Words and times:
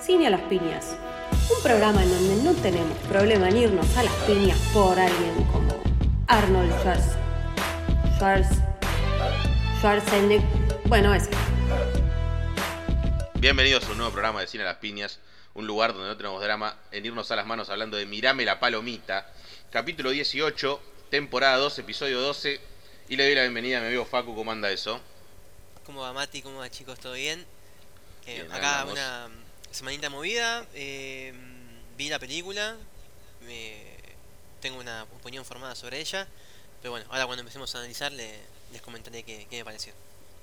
Cine 0.00 0.26
a 0.26 0.30
las 0.30 0.40
piñas. 0.42 0.96
Un 1.54 1.62
programa 1.62 2.02
en 2.02 2.10
donde 2.10 2.42
no 2.42 2.54
tenemos 2.62 2.96
problema 3.08 3.48
en 3.48 3.56
irnos 3.56 3.96
a 3.96 4.04
las 4.04 4.12
piñas 4.26 4.58
por 4.72 4.98
alguien 4.98 5.34
como 5.52 5.82
Arnold 6.28 6.72
Schwarz. 6.80 7.16
Schwarz. 8.16 8.48
Schwarzenegger. 9.78 10.46
Bueno, 10.86 11.14
ese. 11.14 11.30
Bienvenidos 13.34 13.86
a 13.86 13.90
un 13.92 13.98
nuevo 13.98 14.12
programa 14.12 14.40
de 14.40 14.46
Cine 14.46 14.64
a 14.64 14.66
las 14.66 14.76
Piñas, 14.78 15.20
un 15.54 15.66
lugar 15.66 15.92
donde 15.92 16.08
no 16.08 16.16
tenemos 16.16 16.42
drama 16.42 16.76
en 16.90 17.06
irnos 17.06 17.30
a 17.30 17.36
las 17.36 17.46
manos 17.46 17.68
hablando 17.70 17.96
de 17.96 18.06
Mirame 18.06 18.44
la 18.44 18.58
Palomita, 18.58 19.26
capítulo 19.70 20.10
18, 20.10 20.80
temporada 21.10 21.56
2, 21.58 21.78
episodio 21.78 22.20
12, 22.20 22.60
y 23.08 23.16
le 23.16 23.24
doy 23.24 23.34
la 23.34 23.42
bienvenida 23.42 23.78
a 23.78 23.80
mi 23.80 23.86
amigo 23.88 24.04
Facu, 24.04 24.34
¿cómo 24.34 24.52
anda 24.52 24.70
eso? 24.70 25.00
¿Cómo 25.84 26.00
va 26.02 26.12
Mati? 26.12 26.42
¿Cómo 26.42 26.58
va 26.58 26.68
chicos? 26.70 26.98
¿Todo 26.98 27.14
bien? 27.14 27.40
Eh, 28.26 28.34
Bien, 28.42 28.52
acá 28.52 28.80
andamos. 28.82 28.92
una 28.92 29.28
semanita 29.70 30.10
movida, 30.10 30.66
eh, 30.74 31.32
vi 31.96 32.08
la 32.10 32.18
película, 32.18 32.76
me- 33.46 33.96
tengo 34.60 34.78
una 34.80 35.04
opinión 35.04 35.44
formada 35.44 35.74
sobre 35.74 36.00
ella, 36.00 36.26
pero 36.82 36.90
bueno, 36.92 37.06
ahora 37.10 37.24
cuando 37.26 37.40
empecemos 37.40 37.74
a 37.74 37.78
analizar 37.78 38.12
le- 38.12 38.40
les 38.72 38.82
comentaré 38.82 39.22
qué, 39.22 39.46
qué 39.48 39.58
me 39.58 39.64
pareció. 39.64 39.92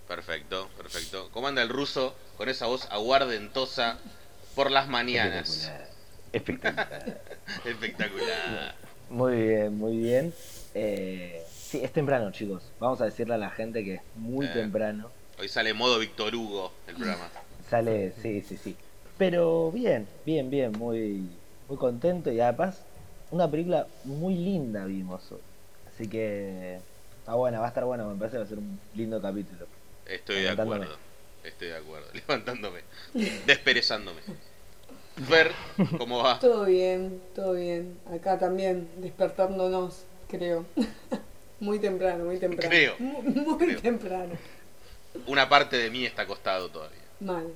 Perfecto, 0.07 0.69
perfecto. 0.77 1.29
¿Cómo 1.31 1.47
anda 1.47 1.61
el 1.61 1.69
ruso 1.69 2.15
con 2.37 2.49
esa 2.49 2.65
voz 2.65 2.85
aguardentosa 2.89 3.99
por 4.55 4.71
las 4.71 4.87
mañanas? 4.87 5.49
Espectacular. 5.49 5.89
Espectacular. 6.33 7.21
Espectacular. 7.65 8.75
Muy 9.09 9.35
bien, 9.35 9.77
muy 9.77 9.97
bien. 9.97 10.33
Eh, 10.73 11.43
sí, 11.77 11.83
es 11.83 11.91
temprano, 11.91 12.31
chicos. 12.31 12.63
Vamos 12.79 13.01
a 13.01 13.05
decirle 13.05 13.33
a 13.35 13.37
la 13.37 13.49
gente 13.49 13.83
que 13.83 13.95
es 13.95 14.01
muy 14.15 14.45
Eh. 14.45 14.49
temprano. 14.53 15.09
Hoy 15.39 15.49
sale 15.49 15.73
modo 15.73 15.99
Víctor 15.99 16.33
Hugo 16.35 16.71
el 16.87 16.95
programa. 16.95 17.29
Sale, 17.69 18.13
sí, 18.21 18.41
sí, 18.41 18.57
sí. 18.57 18.75
Pero 19.17 19.71
bien, 19.71 20.07
bien, 20.25 20.49
bien, 20.49 20.71
muy, 20.73 21.29
muy 21.67 21.77
contento 21.77 22.31
y 22.31 22.39
además 22.39 22.81
una 23.31 23.49
película 23.49 23.87
muy 24.05 24.35
linda 24.35 24.85
vimos 24.85 25.29
hoy. 25.31 25.39
Así 25.93 26.07
que 26.07 26.79
está 27.19 27.33
buena, 27.35 27.59
va 27.59 27.65
a 27.65 27.69
estar 27.69 27.85
buena, 27.85 28.05
me 28.05 28.15
parece 28.15 28.33
que 28.33 28.37
va 28.39 28.43
a 28.45 28.47
ser 28.49 28.59
un 28.59 28.79
lindo 28.93 29.21
capítulo. 29.21 29.67
Estoy 30.05 30.41
de 30.43 30.49
acuerdo. 30.49 30.95
Estoy 31.43 31.67
de 31.69 31.77
acuerdo. 31.77 32.07
Levantándome. 32.13 32.79
Desperezándome. 33.45 34.21
Fer, 35.27 35.51
¿cómo 35.97 36.23
va? 36.23 36.39
Todo 36.39 36.65
bien, 36.65 37.21
todo 37.33 37.53
bien. 37.53 37.97
Acá 38.13 38.37
también 38.37 38.89
despertándonos, 38.97 40.05
creo. 40.29 40.65
muy 41.59 41.79
temprano, 41.79 42.25
muy 42.25 42.37
temprano. 42.37 42.69
Creo, 42.69 42.95
Muy, 42.99 43.21
muy 43.33 43.57
creo. 43.57 43.81
temprano. 43.81 44.33
Una 45.27 45.47
parte 45.47 45.77
de 45.77 45.89
mí 45.89 46.05
está 46.05 46.23
acostado 46.23 46.69
todavía. 46.69 46.99
Mal. 47.21 47.47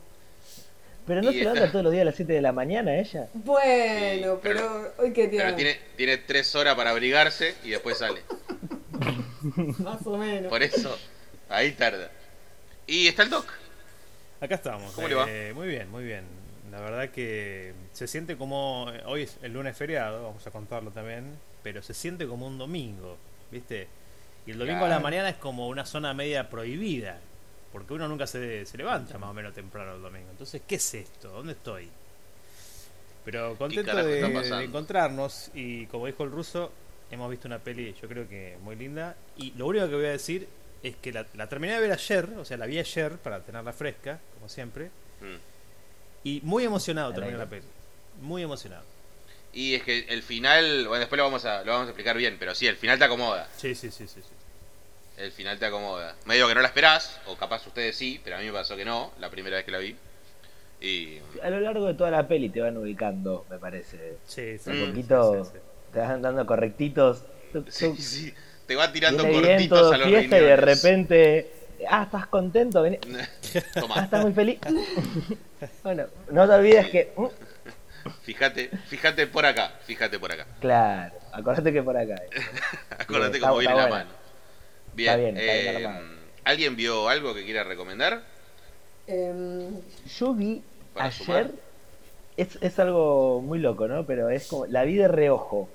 Pero 1.06 1.22
no 1.22 1.32
Y 1.32 1.34
se 1.34 1.40
esta- 1.40 1.54
levanta 1.54 1.72
todos 1.72 1.84
los 1.84 1.92
días 1.92 2.04
a 2.04 2.06
las 2.06 2.16
7 2.16 2.34
de 2.34 2.42
la 2.42 2.52
mañana 2.52 2.96
ella. 2.98 3.28
Bueno, 3.34 4.34
Sí, 4.36 4.40
pero, 4.44 4.94
hoy 5.00 5.12
que 5.12 5.28
tiene, 5.28 5.44
Pero 5.46 5.56
tiene, 5.56 5.80
tiene 5.98 6.18
tres 6.18 6.54
horas 6.56 6.76
para 6.76 6.92
abrigarse 6.92 7.56
y 7.64 7.72
después 7.72 7.98
sale. 7.98 8.22
más 9.80 10.06
o 10.06 10.18
menos. 10.18 10.50
Por 10.50 10.62
eso, 10.64 10.98
ahí 11.50 11.72
tarda. 11.72 12.12
Y 12.88 13.08
está 13.08 13.24
el 13.24 13.30
doc. 13.30 13.46
Acá 14.42 14.56
estamos. 14.56 14.94
¿Cómo 14.94 15.08
le 15.08 15.16
va? 15.16 15.26
eh, 15.30 15.52
Muy 15.54 15.68
bien, 15.68 15.90
muy 15.90 16.04
bien. 16.04 16.24
La 16.72 16.80
verdad 16.80 17.10
que 17.10 17.74
se 17.94 18.08
siente 18.08 18.38
como. 18.38 18.86
Hoy 19.06 19.24
es 19.24 19.38
el 19.42 19.54
lunes 19.54 19.76
feriado, 19.76 20.24
vamos 20.24 20.46
a 20.46 20.52
contarlo 20.52 20.92
también. 20.92 21.38
Pero 21.64 21.82
se 21.82 21.94
siente 21.94 22.26
como 22.28 22.48
un 22.48 22.58
domingo, 22.58 23.18
¿viste? 23.52 23.88
Y 24.46 24.52
el 24.52 24.58
domingo 24.58 24.86
a 24.86 24.90
la 24.90 25.00
mañana 25.00 25.30
es 25.30 25.36
como 25.36 25.68
una 25.68 25.86
zona 25.86 26.14
media 26.14 26.50
prohibida. 26.50 27.20
Porque 27.72 27.94
uno 27.94 28.08
nunca 28.08 28.26
se, 28.26 28.66
se 28.66 28.78
levanta 28.78 29.18
más 29.20 29.30
o 29.30 29.34
menos 29.34 29.54
temprano 29.54 29.96
el 29.96 30.02
domingo. 30.02 30.28
Entonces, 30.32 30.62
¿qué 30.68 30.76
es 30.76 30.94
esto? 30.96 31.30
¿Dónde 31.30 31.54
estoy? 31.54 31.88
Pero 33.26 33.56
contento 33.58 33.96
de, 33.96 34.22
de 34.24 34.64
encontrarnos. 34.64 35.52
Y 35.54 35.86
como 35.86 36.08
dijo 36.08 36.24
el 36.24 36.32
ruso, 36.32 36.72
hemos 37.12 37.30
visto 37.30 37.48
una 37.48 37.60
peli, 37.60 37.96
yo 38.02 38.08
creo 38.08 38.28
que 38.28 38.58
muy 38.64 38.76
linda. 38.76 39.16
Y 39.38 39.52
lo 39.52 39.68
único 39.68 39.88
que 39.88 39.96
voy 39.96 40.06
a 40.06 40.12
decir 40.12 40.48
es 40.82 40.96
que 40.96 41.12
la, 41.12 41.26
la 41.36 41.48
terminé 41.48 41.74
de 41.74 41.82
ver 41.82 41.92
ayer, 41.92 42.30
o 42.38 42.46
sea, 42.46 42.58
la 42.58 42.66
vi 42.66 42.80
ayer 42.80 43.18
para 43.18 43.42
tenerla 43.42 43.74
fresca, 43.74 44.20
como 44.36 44.50
siempre. 44.50 44.86
Mm. 45.22 45.38
Y 46.24 46.42
muy 46.44 46.64
emocionado 46.64 47.14
terminé 47.14 47.38
la 47.38 47.46
peli. 47.46 47.66
Muy 48.22 48.42
emocionado. 48.42 48.84
Y 49.54 49.74
es 49.76 49.84
que 49.84 50.06
el 50.10 50.22
final, 50.22 50.88
bueno, 50.88 51.00
después 51.00 51.18
lo 51.18 51.24
vamos 51.24 51.44
a, 51.46 51.64
lo 51.64 51.72
vamos 51.72 51.88
a 51.88 51.90
explicar 51.90 52.16
bien, 52.18 52.38
pero 52.40 52.54
sí, 52.54 52.68
el 52.68 52.76
final 52.78 53.00
te 53.00 53.06
acomoda. 53.06 53.48
Sí, 53.58 53.74
sí, 53.76 53.90
sí, 53.92 54.08
sí. 54.08 54.22
sí. 54.22 54.30
El 55.18 55.32
final 55.32 55.58
te 55.60 55.66
acomoda. 55.66 56.16
Medio 56.26 56.48
que 56.48 56.56
no 56.56 56.62
la 56.62 56.68
esperás, 56.68 57.20
o 57.26 57.36
capaz 57.36 57.66
ustedes 57.68 57.96
sí, 57.96 58.22
pero 58.24 58.38
a 58.38 58.40
mí 58.40 58.46
me 58.46 58.54
pasó 58.54 58.76
que 58.78 58.86
no, 58.86 59.12
la 59.20 59.30
primera 59.30 59.58
vez 59.58 59.66
que 59.66 59.72
la 59.72 59.80
vi. 59.80 59.96
Y 60.82 61.20
A 61.44 61.50
lo 61.50 61.60
largo 61.60 61.88
de 61.88 61.94
toda 61.96 62.10
la 62.12 62.28
peli 62.28 62.50
te 62.50 62.62
van 62.62 62.78
ubicando, 62.78 63.46
me 63.50 63.58
parece. 63.58 64.18
Sí, 64.26 64.58
sí, 64.58 64.70
Un 64.70 64.76
sí, 64.78 64.86
poquito 64.86 65.44
sí, 65.46 65.52
sí. 65.54 65.60
te 65.94 66.00
van 66.00 66.22
dando 66.22 66.46
correctitos. 66.46 67.24
Tuc, 67.52 67.68
sí, 67.70 67.86
tuc. 67.88 67.98
sí, 67.98 68.34
te 68.68 68.76
va 68.76 68.92
tirando 68.94 69.24
Viene 69.24 69.40
bien, 69.42 69.54
cortitos 69.56 69.80
todo 69.80 69.94
a 69.94 69.98
los 69.98 70.08
fiesta 70.08 70.38
y 70.38 70.42
de 70.42 70.56
repente, 70.56 71.52
ah, 71.90 72.04
estás 72.04 72.28
contento, 72.28 72.86
Vení- 72.86 73.00
ah, 73.76 73.80
Toma, 73.82 74.04
estás 74.04 74.22
muy 74.22 74.32
feliz. 74.32 74.60
bueno, 75.84 76.06
no 76.32 76.48
te 76.48 76.54
olvides 76.54 76.88
que, 76.90 77.12
mm, 77.18 77.26
fíjate, 78.24 78.70
fíjate 78.88 79.28
por 79.28 79.46
acá, 79.46 79.74
fíjate 79.86 80.20
por 80.20 80.32
acá. 80.32 80.46
claro, 80.60 81.16
acordate 81.32 81.72
que 81.74 81.84
por 81.84 81.98
acá. 81.98 82.16
eh. 82.16 82.30
Acordate 83.00 83.38
Está- 83.38 83.48
cómo 83.50 83.60
viene 83.60 83.74
está 83.74 83.84
la 83.84 83.90
buena. 83.90 84.06
mano. 84.06 84.18
Bien, 84.94 85.10
Está 85.10 85.22
bien, 85.22 85.36
eh. 85.38 86.02
¿alguien 86.44 86.76
vio 86.76 87.08
algo 87.10 87.34
que 87.34 87.46
quiera 87.46 87.64
recomendar? 87.64 88.24
Em, 89.08 89.82
Yo 90.20 90.34
vi 90.34 90.62
ayer, 90.96 91.52
es, 92.38 92.58
es 92.62 92.80
algo 92.80 93.42
muy 93.42 93.60
loco, 93.60 93.88
¿no? 93.88 94.06
Pero 94.06 94.30
es 94.30 94.48
como, 94.48 94.66
la 94.66 94.84
vi 94.84 94.96
de 94.96 95.08
reojo, 95.08 95.70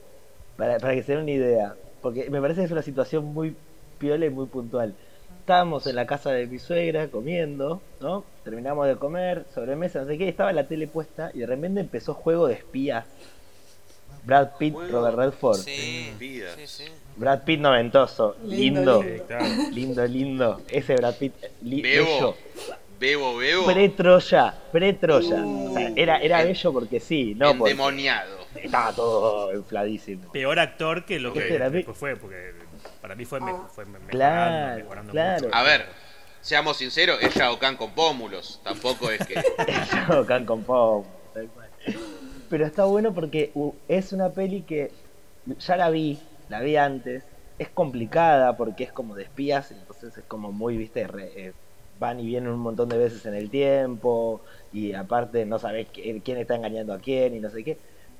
para, 0.56 0.78
para 0.78 0.94
que 0.94 1.02
se 1.02 1.12
den 1.12 1.22
una 1.22 1.30
idea, 1.32 1.74
porque 2.02 2.28
me 2.30 2.40
parece 2.40 2.60
que 2.60 2.66
es 2.66 2.72
una 2.72 2.82
situación 2.82 3.24
muy 3.24 3.56
piola 3.98 4.26
y 4.26 4.30
muy 4.30 4.46
puntual. 4.46 4.94
Estábamos 5.44 5.86
en 5.86 5.96
la 5.96 6.06
casa 6.06 6.30
de 6.32 6.46
mi 6.46 6.58
suegra 6.58 7.08
comiendo, 7.08 7.82
¿no? 8.00 8.24
Terminamos 8.44 8.86
de 8.88 8.96
comer, 8.96 9.44
sobremesa, 9.54 10.00
no 10.00 10.06
sé 10.06 10.16
qué, 10.16 10.26
estaba 10.26 10.50
la 10.54 10.66
tele 10.66 10.86
puesta 10.88 11.30
y 11.34 11.40
de 11.40 11.46
repente 11.46 11.80
empezó 11.80 12.14
juego 12.14 12.46
de 12.48 12.54
espías. 12.54 13.04
Brad 14.24 14.52
Pitt, 14.58 14.72
Juego 14.72 14.90
Robert 14.90 15.18
Redford. 15.18 15.58
Sí, 15.58 16.14
sí, 16.18 16.40
sí. 16.64 16.84
Brad 17.16 17.42
Pitt 17.44 17.60
noventoso, 17.60 18.36
lindo, 18.46 19.02
Lindo, 19.02 19.36
lindo. 19.36 19.70
lindo, 19.74 20.06
lindo. 20.06 20.60
Ese 20.70 20.94
Brad 20.96 21.14
Pitt, 21.16 21.34
li- 21.60 21.82
Bebo, 21.82 22.06
bello. 22.06 22.34
bebo, 22.98 23.36
bebo, 23.36 23.66
Pre-Troya, 23.66 24.54
pre-Troya. 24.72 25.44
Uh. 25.44 25.70
O 25.70 25.74
sea, 25.74 25.92
era, 25.94 26.18
era 26.22 26.40
En- 26.40 26.48
bello 26.48 26.72
porque 26.72 27.00
sí, 27.00 27.34
no 27.34 27.48
porque 27.54 27.72
endemoniado. 27.72 28.38
estaba 28.62 28.94
todo 28.94 29.52
infladísimo. 29.54 30.32
Peor 30.32 30.58
actor 30.58 31.04
que 31.04 31.20
lo 31.20 31.34
que 31.34 31.54
era 31.54 31.70
fue, 31.92 32.16
porque 32.16 32.54
para 33.04 33.16
mí 33.16 33.26
fue, 33.26 33.38
me- 33.38 33.50
Ah. 33.50 33.68
fue 33.70 33.84
me- 33.84 33.98
mejorando, 33.98 34.16
Claro, 34.16 34.76
mejorando 34.82 35.12
claro. 35.12 35.44
mucho. 35.44 35.54
A 35.54 35.62
ver, 35.62 35.84
seamos 36.40 36.78
sinceros, 36.78 37.22
es 37.22 37.34
Shao 37.34 37.58
Kahn 37.58 37.76
con 37.76 37.94
pómulos, 37.94 38.62
tampoco 38.64 39.10
es 39.10 39.18
que... 39.26 39.34
Yo, 40.08 40.24
Can 40.24 40.46
con 40.46 40.62
cual. 40.62 41.04
Pero 42.48 42.64
está 42.64 42.86
bueno 42.86 43.12
porque 43.12 43.52
es 43.88 44.14
una 44.14 44.32
peli 44.32 44.62
que 44.62 44.90
ya 45.44 45.76
la 45.76 45.90
vi, 45.90 46.18
la 46.48 46.60
vi 46.60 46.76
antes. 46.76 47.26
Es 47.58 47.68
complicada 47.68 48.56
porque 48.56 48.84
es 48.84 48.92
como 48.92 49.14
de 49.14 49.24
espías, 49.24 49.70
entonces 49.70 50.16
es 50.16 50.24
como 50.24 50.50
muy, 50.50 50.78
viste, 50.78 51.06
re- 51.06 51.48
eh, 51.48 51.52
van 51.98 52.20
y 52.20 52.24
vienen 52.24 52.52
un 52.52 52.60
montón 52.60 52.88
de 52.88 52.96
veces 52.96 53.26
en 53.26 53.34
el 53.34 53.50
tiempo 53.50 54.40
y 54.72 54.94
aparte 54.94 55.44
no 55.44 55.58
sabes 55.58 55.88
qui- 55.92 56.22
quién 56.24 56.38
está 56.38 56.54
engañando 56.54 56.94
a 56.94 56.98
quién 56.98 57.34
y 57.34 57.40
no 57.40 57.50
sé 57.50 57.62
qué. 57.64 57.76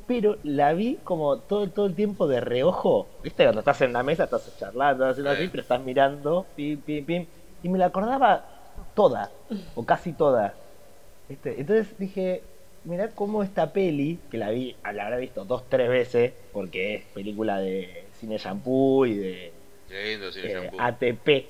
Pero 0.06 0.36
la 0.42 0.72
vi 0.74 0.98
como 1.04 1.38
todo, 1.38 1.68
todo 1.70 1.86
el 1.86 1.94
tiempo 1.94 2.26
de 2.26 2.40
reojo, 2.40 3.08
viste, 3.22 3.44
cuando 3.44 3.60
estás 3.60 3.80
en 3.80 3.92
la 3.92 4.02
mesa, 4.02 4.24
estás 4.24 4.54
charlando, 4.58 5.06
haciendo 5.06 5.30
así, 5.30 5.44
Sí. 5.44 5.48
pero 5.50 5.62
estás 5.62 5.80
mirando, 5.80 6.46
pim, 6.54 6.80
pim, 6.80 7.04
pim, 7.06 7.26
y 7.62 7.68
me 7.68 7.78
la 7.78 7.86
acordaba 7.86 8.44
toda, 8.94 9.30
o 9.74 9.84
casi 9.84 10.12
toda. 10.12 10.54
¿Viste? 11.28 11.58
Entonces 11.58 11.98
dije, 11.98 12.42
mirá 12.84 13.08
cómo 13.14 13.42
esta 13.42 13.72
peli, 13.72 14.18
que 14.30 14.36
la 14.36 14.50
vi, 14.50 14.76
la 14.84 15.04
habrá 15.04 15.16
visto 15.16 15.44
dos, 15.46 15.64
tres 15.70 15.88
veces, 15.88 16.34
porque 16.52 16.96
es 16.96 17.04
película 17.14 17.58
de 17.60 18.04
cine 18.20 18.36
shampoo 18.36 19.06
y 19.06 19.14
de 19.16 19.52
Lindo, 19.88 20.30
sí, 20.32 20.40
eh, 20.42 20.52
shampoo. 20.52 20.80
ATP, 20.80 21.46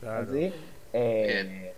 Claro. 0.00 0.32
¿sí? 0.32 0.52
Eh, 0.92 1.24
Bien. 1.26 1.72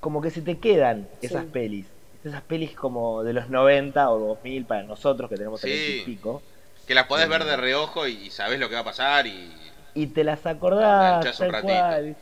como 0.00 0.22
que 0.22 0.30
se 0.30 0.40
te 0.40 0.58
quedan 0.58 1.08
esas 1.20 1.44
Sí. 1.44 1.50
pelis. 1.52 1.86
Esas 2.26 2.42
pelis 2.42 2.72
como 2.72 3.22
de 3.22 3.32
los 3.32 3.48
90 3.48 4.10
o 4.10 4.18
2000 4.18 4.64
para 4.64 4.82
nosotros 4.82 5.28
que 5.30 5.36
tenemos 5.36 5.60
Sí. 5.60 5.70
el 5.70 6.00
y 6.00 6.02
pico. 6.04 6.42
Que 6.86 6.94
las 6.94 7.06
podés 7.06 7.28
ver 7.28 7.44
de 7.44 7.56
reojo 7.56 8.06
y, 8.06 8.12
y 8.26 8.30
sabés 8.30 8.58
lo 8.60 8.68
que 8.68 8.74
va 8.74 8.80
a 8.82 8.84
pasar 8.84 9.26
y... 9.26 9.52
Y 9.94 10.08
te 10.08 10.24
las 10.24 10.44
acordás 10.46 11.18
Enganchás 11.24 11.40
un 11.40 11.46
tal 11.46 11.52
ratito. 11.52 11.72
cual. 11.72 12.16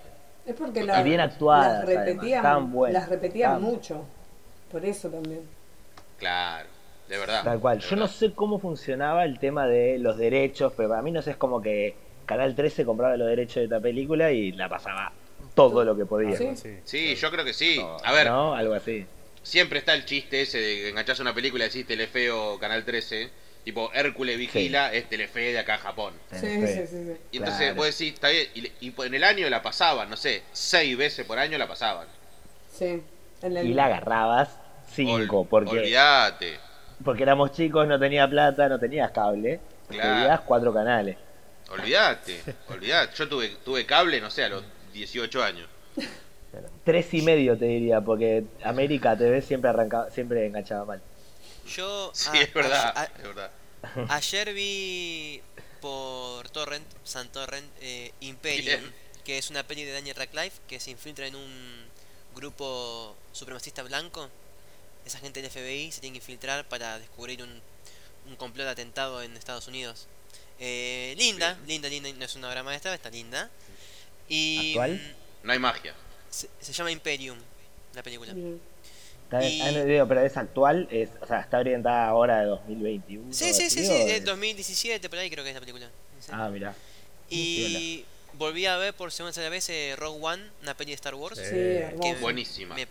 es 0.46 0.54
porque 0.56 0.84
la- 0.84 1.02
bien 1.02 1.20
actuadas, 1.20 1.78
las 1.78 1.86
repetían, 1.86 2.44
además, 2.46 2.62
tan 2.62 2.72
buenas, 2.72 3.02
las 3.02 3.08
repetían 3.10 3.52
tan- 3.54 3.62
mucho. 3.62 4.04
Por 4.70 4.84
eso 4.84 5.08
también. 5.08 5.40
Claro, 6.18 6.68
de 7.08 7.18
verdad. 7.18 7.42
Tal 7.44 7.60
cual. 7.60 7.78
Yo 7.80 7.96
no 7.96 8.06
sé 8.08 8.32
cómo 8.32 8.58
funcionaba 8.58 9.24
el 9.24 9.38
tema 9.38 9.66
de 9.66 9.98
los 9.98 10.16
derechos, 10.16 10.72
pero 10.76 10.88
para 10.90 11.02
mí 11.02 11.10
no 11.10 11.22
sé, 11.22 11.32
es 11.32 11.36
como 11.36 11.60
que 11.60 11.96
Canal 12.26 12.54
13 12.54 12.84
compraba 12.84 13.16
los 13.16 13.28
derechos 13.28 13.56
de 13.56 13.64
esta 13.64 13.80
película 13.80 14.30
y 14.32 14.52
la 14.52 14.68
pasaba 14.68 15.12
todo 15.54 15.84
lo 15.84 15.96
que 15.96 16.06
podía. 16.06 16.36
¿Sí? 16.36 16.50
Sí. 16.56 16.78
Sí, 16.84 17.14
yo 17.16 17.30
creo 17.30 17.44
que 17.44 17.52
sí. 17.52 17.80
A 18.04 18.12
ver, 18.12 18.28
¿no? 18.28 18.54
Algo 18.54 18.74
así. 18.74 19.06
Siempre 19.44 19.78
está 19.78 19.94
el 19.94 20.04
chiste 20.04 20.42
ese 20.42 20.58
de 20.58 20.74
que 20.76 20.88
enganchás 20.88 21.20
una 21.20 21.32
película 21.32 21.64
y 21.64 21.68
decís 21.68 21.86
Telefeo 21.86 22.58
Canal 22.58 22.84
13. 22.84 23.30
Tipo, 23.64 23.90
Hércules 23.94 24.36
Vigila 24.36 24.92
es 24.92 25.08
Telefe 25.08 25.40
de 25.52 25.58
acá 25.58 25.76
a 25.76 25.78
Japón. 25.78 26.12
Sí, 26.32 26.38
sí, 26.66 26.66
sí, 26.66 26.86
sí. 26.86 27.16
Y 27.32 27.36
entonces 27.38 27.60
Claro. 27.62 27.74
vos 27.76 27.86
decís, 27.86 28.12
está 28.12 28.28
bien. 28.28 28.46
Y, 28.54 28.72
y 28.88 28.94
en 28.98 29.14
el 29.14 29.24
año 29.24 29.48
la 29.48 29.62
pasaban, 29.62 30.10
no 30.10 30.18
sé, 30.18 30.42
seis 30.52 30.94
veces 30.98 31.24
por 31.24 31.38
año 31.38 31.56
la 31.56 31.66
pasaban. 31.66 32.06
Sí. 32.70 33.02
En 33.40 33.56
el- 33.56 33.66
Y 33.66 33.72
la 33.72 33.86
agarrabas 33.86 34.50
cinco, 34.92 35.40
Ol- 35.40 35.48
porque, 35.48 35.70
Olvídate. 35.78 36.58
porque 37.02 37.22
éramos 37.22 37.52
chicos, 37.52 37.86
no 37.88 37.98
tenía 37.98 38.28
plata, 38.28 38.68
no 38.68 38.78
tenías 38.78 39.10
cable. 39.12 39.60
Te 39.88 39.94
Claro. 39.94 40.14
veías 40.20 40.40
cuatro 40.42 40.74
canales. 40.74 41.16
Olvídate. 41.70 42.42
Olvídate. 42.68 43.14
Yo 43.16 43.28
tuve, 43.30 43.48
tuve 43.64 43.86
cable, 43.86 44.20
no 44.20 44.30
sé, 44.30 44.44
a 44.44 44.48
los 44.50 44.62
18 44.92 45.42
años. 45.42 45.68
Tres 46.84 47.12
y 47.14 47.22
medio 47.22 47.56
te 47.56 47.64
diría, 47.64 48.00
porque 48.00 48.44
América 48.62 49.16
TV 49.16 49.40
siempre 49.40 49.70
arrancaba, 49.70 50.10
siempre 50.10 50.46
enganchaba 50.46 50.84
mal. 50.84 51.02
Yo. 51.66 52.10
Sí, 52.14 52.28
a- 52.32 52.42
es 52.42 52.52
verdad. 52.54 52.92
a- 52.96 53.04
es 53.04 53.22
verdad. 53.22 53.50
Ayer 54.10 54.52
vi 54.52 55.40
por 55.80 56.48
Torrent, 56.50 56.86
San 57.04 57.28
Torrent, 57.32 57.66
eh, 57.80 58.12
Imperium, 58.20 58.80
Bien. 58.80 58.94
que 59.24 59.38
es 59.38 59.50
una 59.50 59.62
peli 59.66 59.84
de 59.84 59.92
Daniel 59.92 60.16
Radcliffe 60.16 60.60
que 60.68 60.78
se 60.80 60.90
infiltra 60.90 61.26
en 61.26 61.36
un 61.36 61.84
grupo 62.34 63.16
supremacista 63.32 63.82
blanco. 63.82 64.28
Esa 65.06 65.18
gente 65.18 65.40
del 65.42 65.50
FBI 65.50 65.90
se 65.92 66.00
tiene 66.00 66.14
que 66.14 66.18
infiltrar 66.22 66.66
para 66.68 66.98
descubrir 66.98 67.42
un, 67.42 67.60
un 68.26 68.36
complot 68.36 68.64
de 68.66 68.72
atentado 68.72 69.22
en 69.22 69.36
Estados 69.36 69.68
Unidos. 69.68 70.06
Eh, 70.58 71.14
linda, 71.18 71.58
linda, 71.66 71.88
linda, 71.88 72.10
no 72.12 72.24
es 72.24 72.34
una 72.36 72.48
obra 72.48 72.62
maestra, 72.62 72.94
está 72.94 73.10
linda. 73.10 73.50
Y 74.28 74.70
¿Actual? 74.70 74.94
mm, 74.94 75.46
No 75.46 75.52
hay 75.52 75.58
magia. 75.58 75.94
Se, 76.34 76.48
se 76.60 76.72
llama 76.72 76.90
Imperium, 76.90 77.38
la 77.94 78.02
película. 78.02 78.32
Está- 79.24 79.46
Y- 79.46 79.60
ah, 79.62 79.72
no, 79.72 79.84
digo, 79.84 80.06
pero 80.08 80.20
es 80.20 80.36
actual, 80.36 80.88
es, 80.90 81.08
o 81.20 81.26
sea, 81.26 81.40
está 81.40 81.58
orientada 81.58 82.06
ahora 82.08 82.40
de 82.40 82.46
2021. 82.46 83.32
Sí, 83.32 83.52
sí, 83.54 83.70
sí, 83.70 83.86
sí, 83.86 83.92
es- 83.92 84.24
2017 84.24 85.08
por 85.08 85.18
ahí 85.18 85.30
creo 85.30 85.42
que 85.44 85.50
es 85.50 85.54
la 85.54 85.60
película. 85.60 85.86
Sí. 86.20 86.30
Ah, 86.32 86.48
mira. 86.52 86.74
Y 87.30 88.04
volví 88.34 88.66
a 88.66 88.76
ver 88.76 88.94
por 88.94 89.12
segunda 89.12 89.48
vez 89.48 89.68
eh, 89.70 89.94
Rogue 89.96 90.18
One, 90.22 90.42
una 90.62 90.76
peli 90.76 90.90
de 90.90 90.96
Star 90.96 91.14
Wars. 91.14 91.38
Sí. 91.38 91.44
Que. 91.50 92.16
Buenísima. 92.20 92.74
me- 92.74 92.86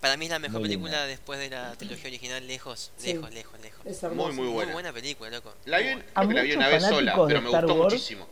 para 0.00 0.18
mí 0.18 0.26
es 0.26 0.30
la 0.32 0.38
mejor 0.38 0.60
Muy 0.60 0.68
película 0.68 0.90
linda. 0.92 1.06
después 1.06 1.38
de 1.40 1.48
la 1.48 1.72
trilogía 1.76 2.08
original, 2.08 2.46
lejos, 2.46 2.90
Sí. 2.98 3.14
lejos, 3.14 3.32
lejos, 3.32 3.58
lejos. 3.62 4.02
Muy, 4.12 4.32
muy 4.32 4.32
Muy 4.44 4.48
buena. 4.52 4.72
buena 4.74 4.92
película, 4.92 5.30
loco. 5.30 5.54
La 5.64 5.78
vi, 5.78 5.84
Muy 5.84 5.94
buena. 5.94 6.12
creo 6.14 6.28
que 6.28 6.34
la 6.34 6.42
vi 6.42 6.52
una 6.52 6.68
vez 6.68 6.82
sola, 6.82 7.12
pero 7.14 7.26
de 7.26 7.34
me 7.40 7.48
gustó 7.48 7.66
Wars- 7.74 7.76
muchísimo. 7.94 8.26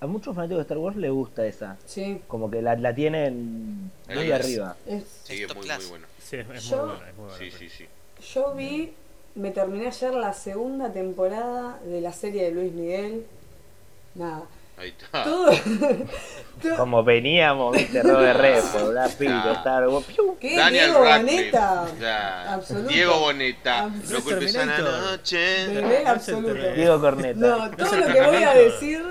A 0.00 0.06
muchos 0.06 0.34
fanáticos 0.34 0.58
de 0.58 0.62
Star 0.62 0.78
Wars 0.78 0.96
les 0.96 1.10
gusta 1.10 1.46
esa. 1.46 1.76
Sí. 1.84 2.22
Como 2.26 2.50
que 2.50 2.62
la, 2.62 2.74
la 2.76 2.94
tienen 2.94 3.90
muy 4.08 4.30
es. 4.30 4.32
arriba. 4.32 4.76
Es, 4.86 5.04
Sí, 5.24 5.42
Es 5.42 5.54
muy, 5.54 5.66
bueno. 5.90 6.06
Sí, 6.22 6.36
es, 6.36 6.46
es 6.54 6.64
Yo- 6.70 6.76
muy 6.78 6.86
buena, 6.94 7.08
es 7.10 7.16
muy 7.16 7.24
buena. 7.26 7.38
Sí, 7.38 7.50
sí, 7.50 7.68
sí. 7.68 7.86
Yo 8.34 8.54
vi, 8.54 8.92
me 9.34 9.50
terminé 9.50 9.88
ayer 9.88 10.14
la 10.14 10.32
segunda 10.32 10.90
temporada 10.92 11.78
de 11.84 12.00
la 12.00 12.12
serie 12.12 12.44
de 12.44 12.50
Luis 12.52 12.72
Miguel. 12.72 13.26
Nada. 14.14 14.42
Ahí 14.78 14.88
está. 14.88 15.24
Todo. 15.24 15.50
todo- 16.62 16.76
Como 16.78 17.04
veníamos, 17.04 17.76
viste, 17.76 18.02
Robert 18.02 18.40
Redford, 18.40 18.90
Brad 18.92 19.10
Pitt. 19.18 19.28
Star 19.58 19.86
Wars. 19.88 20.06
¿Qué? 20.40 20.56
Daniel 20.56 20.86
Diego 20.90 21.04
Radcliffe. 21.04 21.50
Boneta. 21.50 22.54
Absoluto. 22.54 22.88
Diego 22.88 23.18
Boneta. 23.20 23.78
Absoluto. 23.84 24.12
No 24.14 24.24
culpes 24.24 24.56
a 24.56 24.64
la 24.64 24.78
noche. 24.78 25.68
Diego 26.74 27.00
Corneta. 27.00 27.38
No, 27.38 27.70
todo 27.72 27.96
lo 27.96 28.06
que 28.12 28.20
voy 28.22 28.42
a 28.42 28.54
decir. 28.54 29.02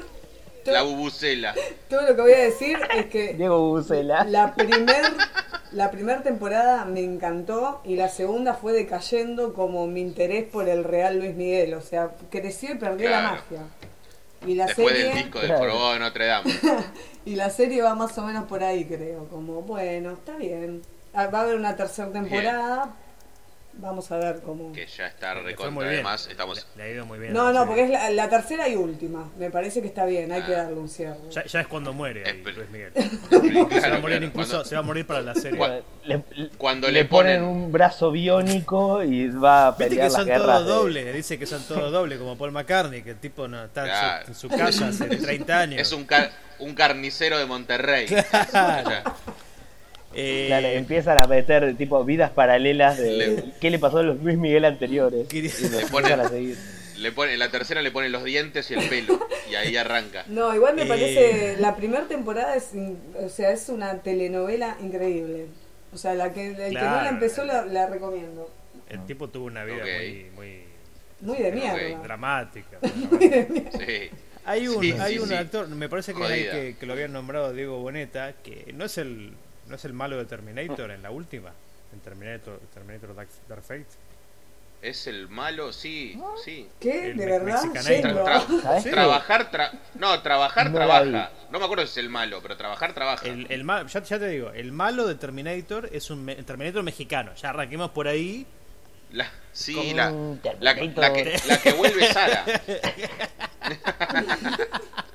La 0.71 0.81
bubucela. 0.83 1.53
Todo 1.89 2.01
lo 2.01 2.15
que 2.15 2.21
voy 2.21 2.33
a 2.33 2.39
decir 2.39 2.77
es 2.95 3.05
que 3.07 3.33
Diego 3.33 3.69
Bucela. 3.69 4.23
la 4.25 4.53
primer 4.55 5.03
la 5.71 5.91
primera 5.91 6.23
temporada 6.23 6.85
me 6.85 7.01
encantó 7.01 7.81
y 7.85 7.95
la 7.95 8.09
segunda 8.09 8.55
fue 8.55 8.73
decayendo 8.73 9.53
como 9.53 9.85
mi 9.87 10.01
interés 10.01 10.45
por 10.45 10.67
el 10.67 10.83
Real 10.83 11.19
Luis 11.19 11.35
Miguel, 11.35 11.75
o 11.75 11.81
sea, 11.81 12.11
creció 12.31 12.71
y 12.73 12.75
perdió 12.75 13.09
la 13.09 13.21
magia. 13.21 13.61
Y 14.47 14.55
la 14.55 14.67
Después 14.67 14.87
serie 14.87 15.03
del 15.09 15.17
disco 15.17 15.39
del 15.39 15.47
Claro. 15.49 15.63
Jorobado 15.65 15.93
de 15.93 15.99
Notre 15.99 16.25
Dame. 16.27 16.53
y 17.25 17.35
la 17.35 17.49
serie 17.49 17.81
va 17.81 17.93
más 17.93 18.17
o 18.17 18.23
menos 18.23 18.45
por 18.45 18.63
ahí, 18.63 18.85
creo, 18.85 19.27
como 19.27 19.61
bueno, 19.61 20.11
está 20.13 20.37
bien. 20.37 20.81
Ah, 21.13 21.27
Va 21.27 21.39
a 21.39 21.41
haber 21.43 21.55
una 21.55 21.75
tercera 21.75 22.09
temporada. 22.11 22.95
Vamos 23.81 24.11
a 24.11 24.17
ver 24.17 24.41
cómo. 24.41 24.73
Que 24.73 24.85
ya 24.87 25.07
está 25.07 25.33
fue 25.33 25.43
recontra. 25.43 25.71
muy 25.71 25.83
bien. 25.85 25.95
Además, 25.95 26.27
estamos. 26.29 26.67
Le, 26.75 26.83
le 26.83 26.89
ha 26.89 26.93
ido 26.93 27.05
muy 27.05 27.17
bien. 27.19 27.33
No, 27.33 27.53
no, 27.53 27.65
porque 27.65 27.83
es 27.83 27.89
la, 27.89 28.09
la 28.09 28.29
tercera 28.29 28.67
y 28.67 28.75
última. 28.75 29.29
Me 29.37 29.49
parece 29.49 29.81
que 29.81 29.87
está 29.87 30.05
bien, 30.05 30.31
hay 30.31 30.41
que 30.43 30.53
Ah. 30.55 30.63
darle 30.63 30.79
un 30.79 30.89
cierre. 30.89 31.17
Ya, 31.31 31.45
ya 31.45 31.61
es 31.61 31.67
cuando 31.67 31.93
muere 31.93 32.23
ahí, 32.27 32.41
Luis 32.43 32.69
Miguel. 32.71 32.91
Claro, 33.69 33.69
se 33.81 33.89
va 33.89 33.95
a 33.97 33.99
morir 33.99 34.17
claro, 34.17 34.25
incluso, 34.25 34.49
cuando- 34.51 34.65
se 34.65 34.75
va 34.75 34.81
a 34.81 34.83
morir 34.83 35.07
para 35.07 35.21
la 35.21 35.35
serie. 35.35 35.57
Cuando- 35.57 35.83
Le, 36.05 36.23
Cuando 36.57 36.87
le 36.87 36.93
le 36.93 37.05
ponen 37.05 37.41
ponen- 37.41 37.47
un 37.47 37.71
brazo 37.71 38.11
biónico 38.11 39.03
y 39.03 39.27
va 39.29 39.67
a 39.67 39.71
Viste 39.71 39.85
pelear 39.85 39.97
que 39.99 40.03
las 40.03 40.13
son 40.13 40.25
guerras. 40.25 40.45
todos 40.45 40.65
de- 40.65 40.73
dobles, 40.73 41.15
dice 41.15 41.39
que 41.39 41.45
son 41.45 41.63
todos 41.63 41.91
dobles, 41.91 42.17
como 42.19 42.37
Paul 42.37 42.51
McCartney, 42.51 43.01
que 43.03 43.11
el 43.11 43.17
tipo 43.19 43.47
no 43.47 43.63
está 43.63 43.81
en 43.81 43.87
su- 43.87 43.99
Claro. 43.99 44.25
en 44.27 44.35
su 44.35 44.49
casa 44.49 44.87
hace 44.87 45.05
30 45.17 45.59
años. 45.59 45.81
Es 45.81 45.91
un, 45.93 46.05
car- 46.05 46.31
un 46.59 46.73
carnicero 46.75 47.37
de 47.37 47.45
Monterrey. 47.45 48.07
Eh, 50.13 50.45
Claro, 50.47 50.67
empiezan 50.67 51.21
a 51.21 51.27
meter 51.27 51.75
tipo 51.77 52.03
vidas 52.03 52.31
paralelas 52.31 52.97
de 52.97 53.11
Le- 53.11 53.43
qué 53.61 53.69
le 53.69 53.77
pasó 53.79 53.99
a 53.99 54.03
los 54.03 54.21
Luis 54.21 54.37
Miguel 54.37 54.65
anteriores. 54.65 55.31
Le 55.31 55.39
empiezan 55.39 55.89
ponen- 55.91 56.19
a 56.19 56.27
seguir. 56.29 56.57
Le 56.97 57.11
pone, 57.13 57.33
en 57.33 57.39
la 57.39 57.49
tercera 57.49 57.81
le 57.81 57.91
ponen 57.91 58.11
los 58.11 58.23
dientes 58.25 58.69
y 58.71 58.73
el 58.73 58.89
pelo. 58.89 59.19
Y 59.49 59.55
ahí 59.55 59.77
arranca. 59.77 60.25
No, 60.27 60.53
igual 60.53 60.75
me 60.75 60.83
Eh. 60.83 60.85
parece, 60.87 61.55
la 61.59 61.75
primera 61.77 62.07
temporada 62.07 62.55
es, 62.55 62.71
o 63.15 63.29
sea, 63.29 63.51
es 63.51 63.69
una 63.69 63.99
telenovela 64.01 64.75
increíble. 64.81 65.45
O 65.93 65.97
sea, 65.97 66.13
la 66.13 66.33
que, 66.33 66.47
el 66.47 66.55
que 66.55 66.71
no 66.73 66.81
la 66.81 67.09
empezó 67.09 67.45
la, 67.45 67.65
la 67.65 67.87
recomiendo. 67.87 68.51
el 68.89 69.05
tipo 69.05 69.29
tuvo 69.29 69.45
una 69.45 69.63
vida 69.63 69.83
muy, 69.83 70.25
muy 70.35 70.63
Muy 71.21 71.37
de 71.37 71.51
mierda. 71.51 72.01
dramática. 72.03 72.79
Sí. 72.81 74.09
Hay 74.45 74.67
un, 74.67 74.81
Sí, 74.81 74.91
hay 74.99 75.13
sí, 75.13 75.19
un 75.19 75.27
sí. 75.29 75.33
actor, 75.35 75.67
me 75.67 75.87
parece 75.89 76.13
que, 76.13 76.23
hay 76.23 76.43
que, 76.49 76.75
que 76.79 76.85
lo 76.85 76.93
habían 76.93 77.13
nombrado 77.13 77.53
Diego 77.53 77.79
Boneta, 77.79 78.33
que 78.43 78.73
no 78.73 78.85
es 78.85 78.97
el 78.97 79.33
no 79.69 79.75
es 79.75 79.85
el 79.85 79.93
malo 79.93 80.17
de 80.17 80.25
Terminator 80.25 80.91
en 80.91 81.01
la 81.01 81.11
última, 81.11 81.51
en 81.93 81.99
Terminator, 82.01 82.59
Terminator 82.73 83.15
Dark, 83.15 83.29
Dark 83.47 83.61
Fate. 83.63 83.85
Es 84.81 85.07
el 85.07 85.27
malo, 85.27 85.73
sí, 85.73 86.17
sí. 86.45 86.65
¿Qué? 86.79 87.07
El 87.11 87.17
¿De 87.17 87.25
verdad? 87.25 87.63
Mexicanator. 87.65 87.93
Yendo. 88.01 88.25
Tra- 88.25 88.45
tra- 88.47 88.61
¿Sabes 88.63 88.83
qué? 88.85 88.89
trabajar, 88.91 89.51
tra- 89.51 89.71
no, 89.95 90.21
trabajar 90.21 90.69
No 90.71 90.75
trabaja. 90.77 91.31
No 91.51 91.59
me 91.59 91.65
acuerdo 91.65 91.85
si 91.85 91.91
es 91.91 91.97
el 91.97 92.09
malo, 92.09 92.39
pero 92.41 92.55
trabajar 92.55 92.93
trabaja. 92.93 93.25
El, 93.27 93.45
el 93.51 93.63
ma- 93.65 93.85
ya, 93.85 94.01
ya 94.01 94.17
te 94.19 94.27
digo, 94.29 94.51
el 94.51 94.71
malo 94.71 95.05
de 95.05 95.15
Terminator 95.15 95.89
es 95.91 96.09
un 96.09 96.23
me- 96.23 96.35
Terminator 96.35 96.81
mexicano. 96.83 97.33
Ya 97.35 97.49
arranquemos 97.49 97.91
por 97.91 98.07
ahí. 98.07 98.45
La- 99.11 99.29
sí, 99.51 99.73
Con 99.75 99.97
la, 99.97 100.11
la, 100.61 100.75
que- 100.75 100.93
la 100.95 101.11
que, 101.13 101.39
la 101.47 101.57
que 101.61 101.73
vuelve 101.73 102.05
Sara. 102.13 102.45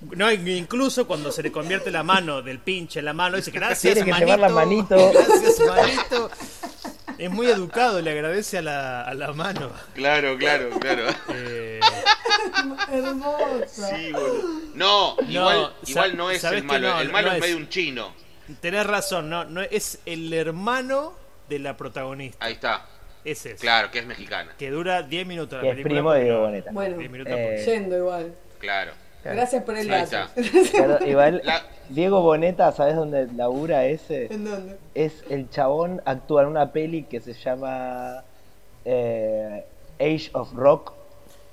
No, 0.00 0.30
incluso 0.30 1.06
cuando 1.06 1.32
se 1.32 1.42
le 1.42 1.50
convierte 1.50 1.90
la 1.90 2.02
mano 2.02 2.42
del 2.42 2.58
pinche 2.58 2.98
en 2.98 3.04
la 3.06 3.12
mano, 3.14 3.36
dice 3.36 3.50
gracias, 3.50 3.94
Tiene 3.94 4.04
que 4.04 4.10
manito. 4.10 4.26
llevar 4.26 4.40
la 4.50 4.54
manito. 4.54 5.12
Gracias, 5.12 5.60
manito. 5.60 6.30
Es 7.18 7.30
muy 7.30 7.46
educado, 7.46 8.02
le 8.02 8.10
agradece 8.10 8.58
a 8.58 8.62
la, 8.62 9.02
a 9.02 9.14
la 9.14 9.32
mano. 9.32 9.70
Claro, 9.94 10.36
claro, 10.36 10.68
claro. 10.78 11.04
Eh, 11.30 11.80
Hermosa. 12.92 13.96
Sí, 13.96 14.12
boludo. 14.12 14.60
No, 14.74 15.16
igual, 15.28 15.72
igual 15.86 16.16
no 16.16 16.30
es 16.30 16.44
el 16.44 16.62
malo. 16.64 16.88
no, 16.90 17.00
el 17.00 17.10
malo 17.10 17.28
no 17.28 17.32
es 17.32 17.38
es. 17.38 17.42
medio 17.42 17.56
un 17.56 17.68
chino. 17.68 18.12
tenés 18.60 18.86
razón, 18.86 19.30
no, 19.30 19.44
no 19.44 19.62
es 19.62 20.00
el 20.06 20.32
hermano 20.32 21.14
de 21.48 21.58
la 21.58 21.76
protagonista. 21.76 22.44
Ahí 22.44 22.54
está. 22.54 22.86
Ese 23.24 23.52
es. 23.52 23.60
Claro, 23.60 23.90
que 23.90 24.00
es 24.00 24.06
mexicana. 24.06 24.52
Que 24.58 24.70
dura 24.70 25.02
10 25.02 25.26
minutos 25.26 25.56
la 25.56 25.62
Que 25.62 25.68
es 25.70 25.82
película. 25.82 25.94
primo 25.94 26.12
de 26.12 26.36
Boneta. 26.38 26.70
Bueno, 26.72 26.98
10 26.98 27.10
minutos 27.10 27.32
Eh, 27.36 27.62
yendo 27.66 27.96
igual. 27.96 28.34
Claro. 28.58 28.92
Gracias 29.34 29.62
por 29.64 29.76
el 29.76 29.88
dato. 29.88 30.04
está. 30.04 30.30
Claro, 30.70 31.06
igual, 31.06 31.40
La- 31.44 31.62
Diego 31.88 32.20
Boneta, 32.22 32.70
¿sabes 32.72 32.96
dónde 32.96 33.28
labura 33.34 33.86
ese? 33.86 34.26
¿En 34.32 34.44
dónde? 34.44 34.76
Es 34.94 35.24
el 35.30 35.48
chabón 35.50 36.02
actúa 36.04 36.42
en 36.42 36.48
una 36.48 36.72
peli 36.72 37.04
que 37.04 37.20
se 37.20 37.32
llama 37.34 38.24
eh, 38.84 39.64
Age 39.98 40.30
of 40.32 40.52
Rock. 40.54 40.92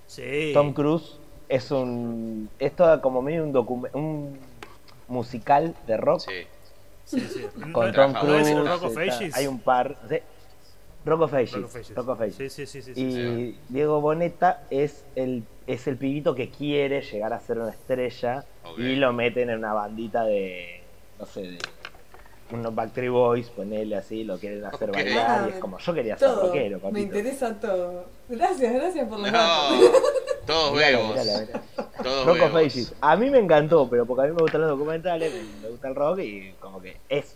Sí. 0.08 0.52
Tom 0.54 0.74
Cruise 0.74 1.18
es 1.50 1.72
un 1.72 2.50
es 2.60 2.76
toda 2.76 3.02
como 3.02 3.22
medio 3.22 3.44
un 3.44 3.88
un 3.94 4.40
musical 5.08 5.76
de 5.88 5.98
rock 5.98 6.22
Sí. 6.22 6.32
Sí, 7.06 7.20
sí. 7.22 7.46
con 7.74 7.88
No- 7.88 7.94
Tom 7.94 8.14
Cruise. 8.14 8.48
es 8.48 8.58
Rock 8.58 8.84
of 8.84 8.98
está- 8.98 9.16
Ages. 9.18 9.36
hay 9.36 9.48
un 9.48 9.60
par, 9.60 9.98
sí. 10.10 10.18
Rock 11.06 11.22
of 11.22 11.34
Ages. 11.34 11.54
Rock 11.54 11.66
of 11.66 11.76
Ages. 11.76 11.96
Rock 11.96 12.08
of 12.10 12.22
Ages. 12.22 12.36
Sí, 12.36 12.50
sí, 12.50 12.66
sí, 12.66 12.82
sí, 12.82 12.96
sí, 12.96 13.02
y 13.02 13.12
sí. 13.14 13.60
Diego 13.70 14.00
Boneta 14.02 14.64
es 14.70 15.04
el 15.16 15.44
es 15.68 15.88
el 15.88 15.98
pibito 15.98 16.36
que 16.36 16.50
quiere 16.50 17.02
llegar 17.02 17.34
a 17.34 17.40
ser 17.40 17.58
una 17.60 17.72
estrella 17.72 18.44
y 18.78 18.96
lo 18.96 19.14
meten 19.14 19.50
en 19.50 19.60
una 19.60 19.74
bandita 19.74 20.24
de 20.26 20.82
no 21.20 21.26
sé 21.26 21.42
de 21.42 21.58
unos 22.52 22.76
Backstreet 22.76 23.10
Boys, 23.12 23.50
ponele 23.50 23.96
así, 23.96 24.24
lo 24.26 24.38
quieren 24.38 24.64
hacer 24.66 24.90
Ok. 24.90 24.96
bailar 24.96 25.16
y 25.16 25.52
Ah, 25.52 25.56
es 25.56 25.60
como 25.60 25.80
yo 25.80 25.94
quería 25.94 26.18
ser 26.18 26.28
Todo. 26.30 26.48
rockero, 26.48 26.80
Me 26.92 27.00
interesa 27.02 27.60
todo. 27.60 28.06
Gracias, 28.30 28.74
gracias 28.74 29.08
por 29.08 29.20
los 29.20 29.32
No. 29.32 29.38
datos. 29.40 29.92
Todos 30.46 30.76
vemos. 30.78 31.18
Ages. 32.56 32.94
A 33.02 33.16
mí 33.16 33.30
me 33.30 33.40
encantó, 33.40 33.90
pero 33.90 34.06
porque 34.06 34.24
a 34.24 34.30
mí 34.30 34.36
me 34.36 34.42
gustan 34.42 34.62
los 34.62 34.70
documentales, 34.72 35.34
me- 35.34 35.62
me 35.62 35.70
gusta 35.70 35.88
el 35.88 35.96
rock 35.96 36.20
y 36.20 36.52
como 36.60 36.82
que 36.82 36.98
es 37.10 37.36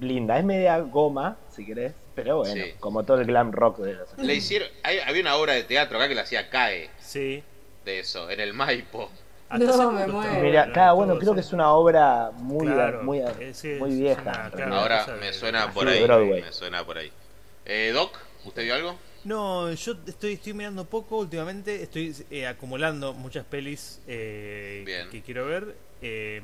linda. 0.00 0.38
Es 0.38 0.44
media 0.44 0.78
goma, 0.80 1.36
si 1.50 1.64
querés, 1.64 1.92
pero 2.14 2.38
bueno, 2.38 2.54
Sí. 2.64 2.72
como 2.80 3.04
todo 3.04 3.20
el 3.20 3.26
glam 3.26 3.52
rock 3.52 3.78
de 3.80 3.94
los 3.94 4.18
Le 4.18 4.34
hicieron, 4.34 4.68
hay- 4.82 4.98
había 5.00 5.20
una 5.22 5.36
obra 5.36 5.52
de 5.52 5.62
teatro 5.64 5.98
acá 5.98 6.08
que 6.08 6.14
la 6.14 6.22
hacía 6.22 6.48
CAE 6.50 6.88
Sí. 7.14 7.42
de 7.84 8.00
eso, 8.00 8.28
en 8.30 8.40
el 8.40 8.52
Maipo. 8.54 9.10
Hasta 9.48 9.64
No, 9.76 9.92
me 9.92 10.06
muero. 10.06 10.40
Mira, 10.42 10.72
claro, 10.72 10.96
bueno, 10.96 11.18
creo 11.18 11.32
que 11.34 11.40
es 11.40 11.52
una 11.52 11.70
obra 11.72 12.30
muy, 12.32 12.66
Claro, 12.66 13.02
muy, 13.04 13.20
es- 13.20 13.64
es 13.64 13.78
muy 13.78 13.90
una- 13.90 13.98
vieja. 14.00 14.50
claro, 14.50 14.74
Ahora 14.74 15.06
me 15.20 15.32
suena 15.32 15.66
de- 15.66 15.72
por 15.72 15.86
ahí. 15.88 16.06
Me 16.42 16.52
suena 16.52 16.84
por 16.84 16.98
ahí. 16.98 17.12
Eh, 17.66 17.92
Doc, 17.94 18.18
¿usted 18.44 18.64
vio 18.64 18.74
algo? 18.74 18.96
No, 19.24 19.70
yo 19.72 19.94
estoy, 20.06 20.32
estoy 20.34 20.54
mirando 20.54 20.84
poco 20.86 21.18
últimamente, 21.18 21.82
estoy 21.82 22.14
eh, 22.30 22.46
acumulando 22.46 23.12
muchas 23.14 23.44
pelis 23.44 24.00
eh, 24.08 25.06
que 25.10 25.22
quiero 25.22 25.46
ver. 25.46 25.76
Eh, 26.02 26.42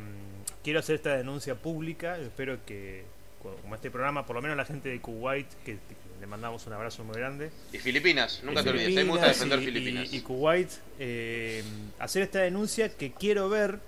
quiero 0.63 0.79
hacer 0.81 0.97
esta 0.97 1.17
denuncia 1.17 1.55
pública, 1.57 2.17
espero 2.19 2.59
que, 2.65 3.05
como 3.43 3.75
este 3.75 3.91
programa, 3.91 4.25
por 4.25 4.37
lo 4.37 4.43
menos 4.43 4.57
la 4.57 4.65
gente 4.67 4.89
de 4.89 5.01
Kuwait, 5.01 5.49
que, 5.65 5.73
que 5.75 5.97
le 6.21 6.27
mandamos 6.27 6.67
un 6.67 6.73
abrazo 6.75 7.03
muy 7.05 7.17
grande. 7.17 7.51
Y 7.73 7.79
Filipinas, 7.79 8.41
nunca 8.45 8.61
y 8.61 8.65
te 8.65 8.71
olvides. 8.71 8.87
A 8.87 8.91
mí 8.91 8.97
me 8.97 9.05
gusta 9.05 9.29
defender 9.29 9.59
y- 9.61 9.65
Filipinas. 9.65 10.13
Y, 10.13 10.17
y 10.17 10.21
Kuwait, 10.21 10.71
eh, 10.99 11.65
hacer 11.99 12.23
esta 12.23 12.41
denuncia 12.41 12.95
que 12.97 13.13
quiero 13.13 13.49
ver 13.49 13.79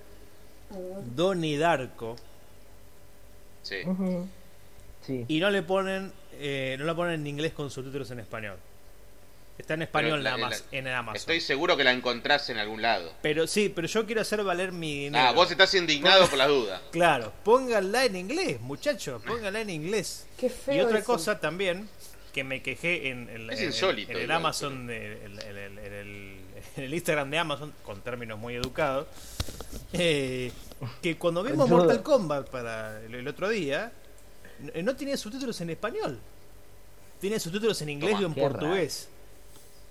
Donnie 1.15 1.59
Darko 1.59 2.17
Sí. 3.63 3.77
Sí. 5.07 5.25
y 5.29 5.41
no 5.41 5.51
le 5.51 5.63
ponen 5.63 6.13
eh, 6.41 6.77
no 6.79 6.85
la 6.87 6.95
ponen 6.95 7.21
en 7.21 7.27
inglés 7.27 7.53
con 7.53 7.71
subtítulos 7.71 8.11
en 8.11 8.21
español. 8.21 8.57
Está 9.59 9.75
en 9.75 9.83
español 9.83 10.25
la- 10.25 10.31
nada 10.31 10.49
más 10.49 10.65
la- 10.73 10.79
en 10.79 10.89
Amazon. 10.89 11.17
Estoy 11.17 11.41
seguro 11.41 11.77
que 11.77 11.85
la 11.85 11.93
encontrás 11.93 12.49
en 12.51 12.57
algún 12.57 12.81
lado. 12.83 13.13
Pero 13.21 13.47
sí, 13.47 13.69
pero 13.69 13.87
yo 13.87 14.07
quiero 14.07 14.23
hacer 14.23 14.43
valer 14.43 14.73
mi 14.73 15.05
dinero. 15.05 15.25
Ah, 15.29 15.33
vos 15.33 15.51
estás 15.51 15.73
indignado 15.75 16.27
por 16.27 16.39
la 16.39 16.49
duda. 16.49 16.81
Claro, 16.91 17.33
pónganla 17.45 18.07
en 18.07 18.17
inglés, 18.17 18.61
muchachos, 18.61 19.23
pónganla 19.25 19.61
en 19.61 19.71
inglés. 19.71 20.27
Qué 20.39 20.49
feo 20.49 20.75
y 20.75 20.81
otra 20.81 20.99
eso. 20.99 21.07
cosa 21.07 21.39
también, 21.39 21.89
que 22.33 22.45
me 22.45 22.63
quejé 22.63 23.09
en, 23.09 23.29
en- 23.29 23.51
Es 23.51 23.61
en- 23.61 23.67
insólito, 23.67 24.13
en 24.13 24.19
el 24.19 24.31
Amazon, 24.31 24.87
de- 24.87 25.25
en, 25.25 25.39
el, 25.39 25.59
en 25.59 25.79
el- 25.79 26.39
en 26.77 26.85
el 26.85 26.95
Instagram 26.95 27.31
de 27.31 27.39
Amazon, 27.39 27.73
con 27.85 28.01
términos 28.01 28.39
muy 28.39 28.55
educados, 28.55 29.07
eh, 29.93 30.51
que 31.03 31.17
cuando 31.19 31.43
vimos. 31.43 31.69
Mortal 31.69 32.03
Kombat 32.03 32.49
para 32.49 33.01
el, 33.03 33.15
el 33.15 33.29
otro 33.29 33.49
día, 33.49 33.93
no 34.83 34.97
tenía 34.97 35.17
subtítulos 35.17 35.61
en 35.61 35.71
español. 35.71 36.19
Tiene 37.21 37.39
subtítulos 37.39 37.81
en 37.83 37.89
inglés 37.91 38.13
Toma, 38.13 38.23
y 38.23 38.25
en 38.25 38.35
portugués. 38.35 39.09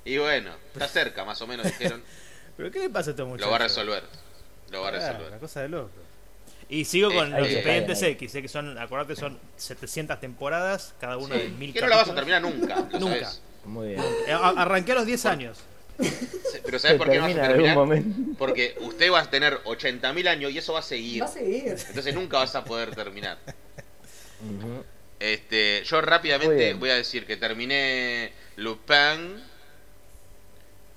Y 0.04 0.18
bueno, 0.18 0.52
está 0.74 0.88
cerca, 0.88 1.24
más 1.24 1.42
o 1.42 1.48
menos 1.48 1.66
dijeron. 1.66 2.02
¿Pero 2.58 2.72
qué 2.72 2.80
le 2.80 2.90
pasa 2.90 3.10
a 3.10 3.12
estos 3.12 3.28
muchachos? 3.28 3.46
Lo 3.48 3.52
va 3.52 3.56
a 3.58 3.60
resolver. 3.60 4.04
Lo 4.72 4.82
va 4.82 4.88
a 4.90 4.92
Claro, 4.92 5.08
resolver. 5.08 5.28
una 5.32 5.40
cosa 5.40 5.62
de 5.62 5.70
loco. 5.70 5.92
Y 6.72 6.86
sigo 6.86 7.14
con 7.14 7.36
Eh, 7.36 7.40
los 7.40 7.50
eh, 7.50 7.54
expedientes 7.56 8.02
eh, 8.02 8.08
eh. 8.08 8.12
X, 8.12 8.32
sé 8.32 8.42
que 8.42 8.48
son, 8.48 8.78
acordate, 8.78 9.18
son 9.18 9.38
700 9.58 10.22
temporadas, 10.22 10.96
cada 11.02 11.18
una 11.18 11.36
de 11.36 11.48
Sí, 11.48 11.56
mil 11.60 11.74
que 11.74 11.82
no 11.82 11.88
la 11.88 11.98
vas 11.98 12.10
a 12.10 12.16
terminar 12.16 12.42
nunca. 12.42 12.88
Nunca. 13.00 13.30
Muy 13.66 13.90
bien. 13.90 14.02
Eh, 14.26 14.32
Arranqué 14.32 14.94
a 14.94 14.96
los 14.96 15.06
10 15.06 15.26
años. 15.26 15.60
Pero 16.64 16.80
¿sabes 16.80 16.98
por 16.98 17.10
qué 17.10 17.18
no 17.18 17.24
vas 17.24 17.36
a 17.36 17.48
terminar? 17.48 17.78
Porque 18.38 18.76
usted 18.80 19.12
va 19.12 19.20
a 19.20 19.30
tener 19.30 19.62
80.000 19.66 20.28
años 20.30 20.52
y 20.52 20.58
eso 20.58 20.72
va 20.72 20.80
a 20.80 20.84
seguir. 20.84 21.22
Va 21.22 21.26
a 21.26 21.30
seguir. 21.30 21.76
Entonces 21.90 22.16
nunca 22.16 22.38
vas 22.38 22.56
a 22.56 22.64
poder 22.64 22.96
terminar. 22.96 23.38
Este, 25.20 25.84
yo 25.84 26.02
rápidamente 26.02 26.74
voy 26.74 26.90
a 26.90 26.96
decir 26.96 27.26
que 27.26 27.36
terminé 27.36 28.32
Lupin. 28.56 29.44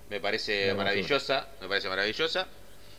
Me 0.09 0.21
parece 0.21 0.73
maravillosa, 0.75 1.49
me 1.61 1.67
parece 1.67 1.89
maravillosa. 1.89 2.47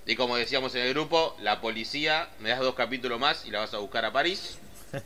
Y 0.06 0.16
como 0.16 0.38
decíamos 0.38 0.74
en 0.76 0.84
el 0.84 0.94
grupo, 0.94 1.36
la 1.40 1.62
policía, 1.62 2.30
me 2.40 2.50
das 2.50 2.60
dos 2.60 2.76
capítulos 2.76 3.20
más 3.20 3.46
y 3.46 3.52
la 3.52 3.60
vas 3.60 3.74
a 3.74 3.80
buscar 3.80 4.06
a 4.06 4.14
París. 4.14 4.60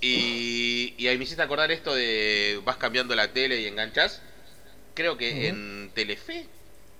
y, 0.00 0.94
y 0.98 1.08
ahí 1.08 1.16
me 1.18 1.24
hiciste 1.24 1.42
acordar 1.42 1.70
esto 1.70 1.94
de 1.94 2.60
vas 2.64 2.76
cambiando 2.76 3.14
la 3.14 3.32
tele 3.32 3.60
y 3.60 3.66
enganchás. 3.66 4.20
Creo 4.94 5.16
que 5.16 5.48
en 5.48 5.90
Telefe, 5.94 6.46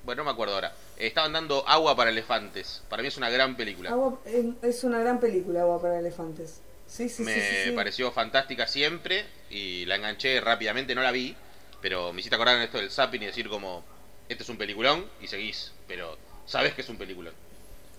bueno, 0.05 0.21
no 0.21 0.27
me 0.27 0.31
acuerdo 0.33 0.55
ahora, 0.55 0.75
estaban 0.97 1.33
dando 1.33 1.67
agua 1.69 1.97
para 1.97 2.11
elefantes. 2.11 2.83
Para 2.89 3.03
mí 3.03 3.09
es 3.09 3.17
una 3.17 3.31
gran 3.31 3.57
película. 3.57 3.91
Agua- 3.91 4.21
es 4.63 4.85
una 4.85 4.99
gran 5.01 5.21
película, 5.21 5.63
Agua 5.63 5.81
para 5.81 5.99
elefantes. 5.99 6.61
Sí, 6.87 7.09
sí, 7.09 7.25
me 7.25 7.35
sí, 7.35 7.41
sí, 7.41 7.65
sí. 7.65 7.71
pareció 7.73 8.13
fantástica 8.13 8.67
siempre 8.67 9.27
y 9.51 9.85
la 9.87 9.97
enganché 9.97 10.41
rápidamente, 10.41 10.95
no 10.95 11.03
la 11.03 11.11
vi, 11.11 11.35
pero 11.81 12.13
me 12.13 12.21
hiciste 12.21 12.37
acordar 12.37 12.57
en 12.57 12.63
esto 12.63 12.79
del 12.79 12.91
zapping 12.91 13.23
y 13.23 13.27
decir 13.27 13.49
como, 13.49 13.85
este 14.29 14.43
es 14.43 14.49
un 14.49 14.57
peliculón 14.57 15.07
y 15.21 15.27
seguís, 15.27 15.73
pero 15.87 16.17
sabes 16.47 16.75
que 16.75 16.83
es 16.83 16.89
un 16.89 16.97
peliculón. 16.97 17.35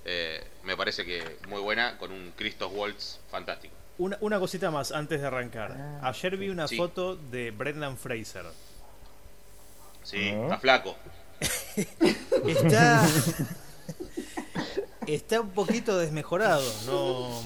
Eh, 0.06 0.44
me 0.64 0.76
parece 0.78 1.06
que 1.06 1.38
muy 1.48 1.62
buena, 1.62 1.98
con 1.98 2.12
un 2.12 2.32
Christoph 2.36 2.72
Waltz 2.74 3.20
fantástico. 3.30 3.74
Una, 3.98 4.18
una 4.22 4.40
cosita 4.40 4.70
más 4.72 4.92
antes 4.92 5.20
de 5.22 5.28
arrancar. 5.28 5.72
Ah, 6.02 6.10
Ayer 6.10 6.38
vi 6.38 6.50
una 6.50 6.68
Sí. 6.68 6.78
foto 6.78 7.16
de 7.16 7.52
Brendan 7.52 7.98
Fraser. 7.98 8.46
Sí, 10.04 10.32
Ujú. 10.32 10.44
está 10.44 10.60
flaco. 10.60 10.96
Está. 12.48 13.06
está 15.08 15.42
un 15.42 15.52
poquito 15.52 15.98
desmejorado, 15.98 16.64
no. 16.86 17.42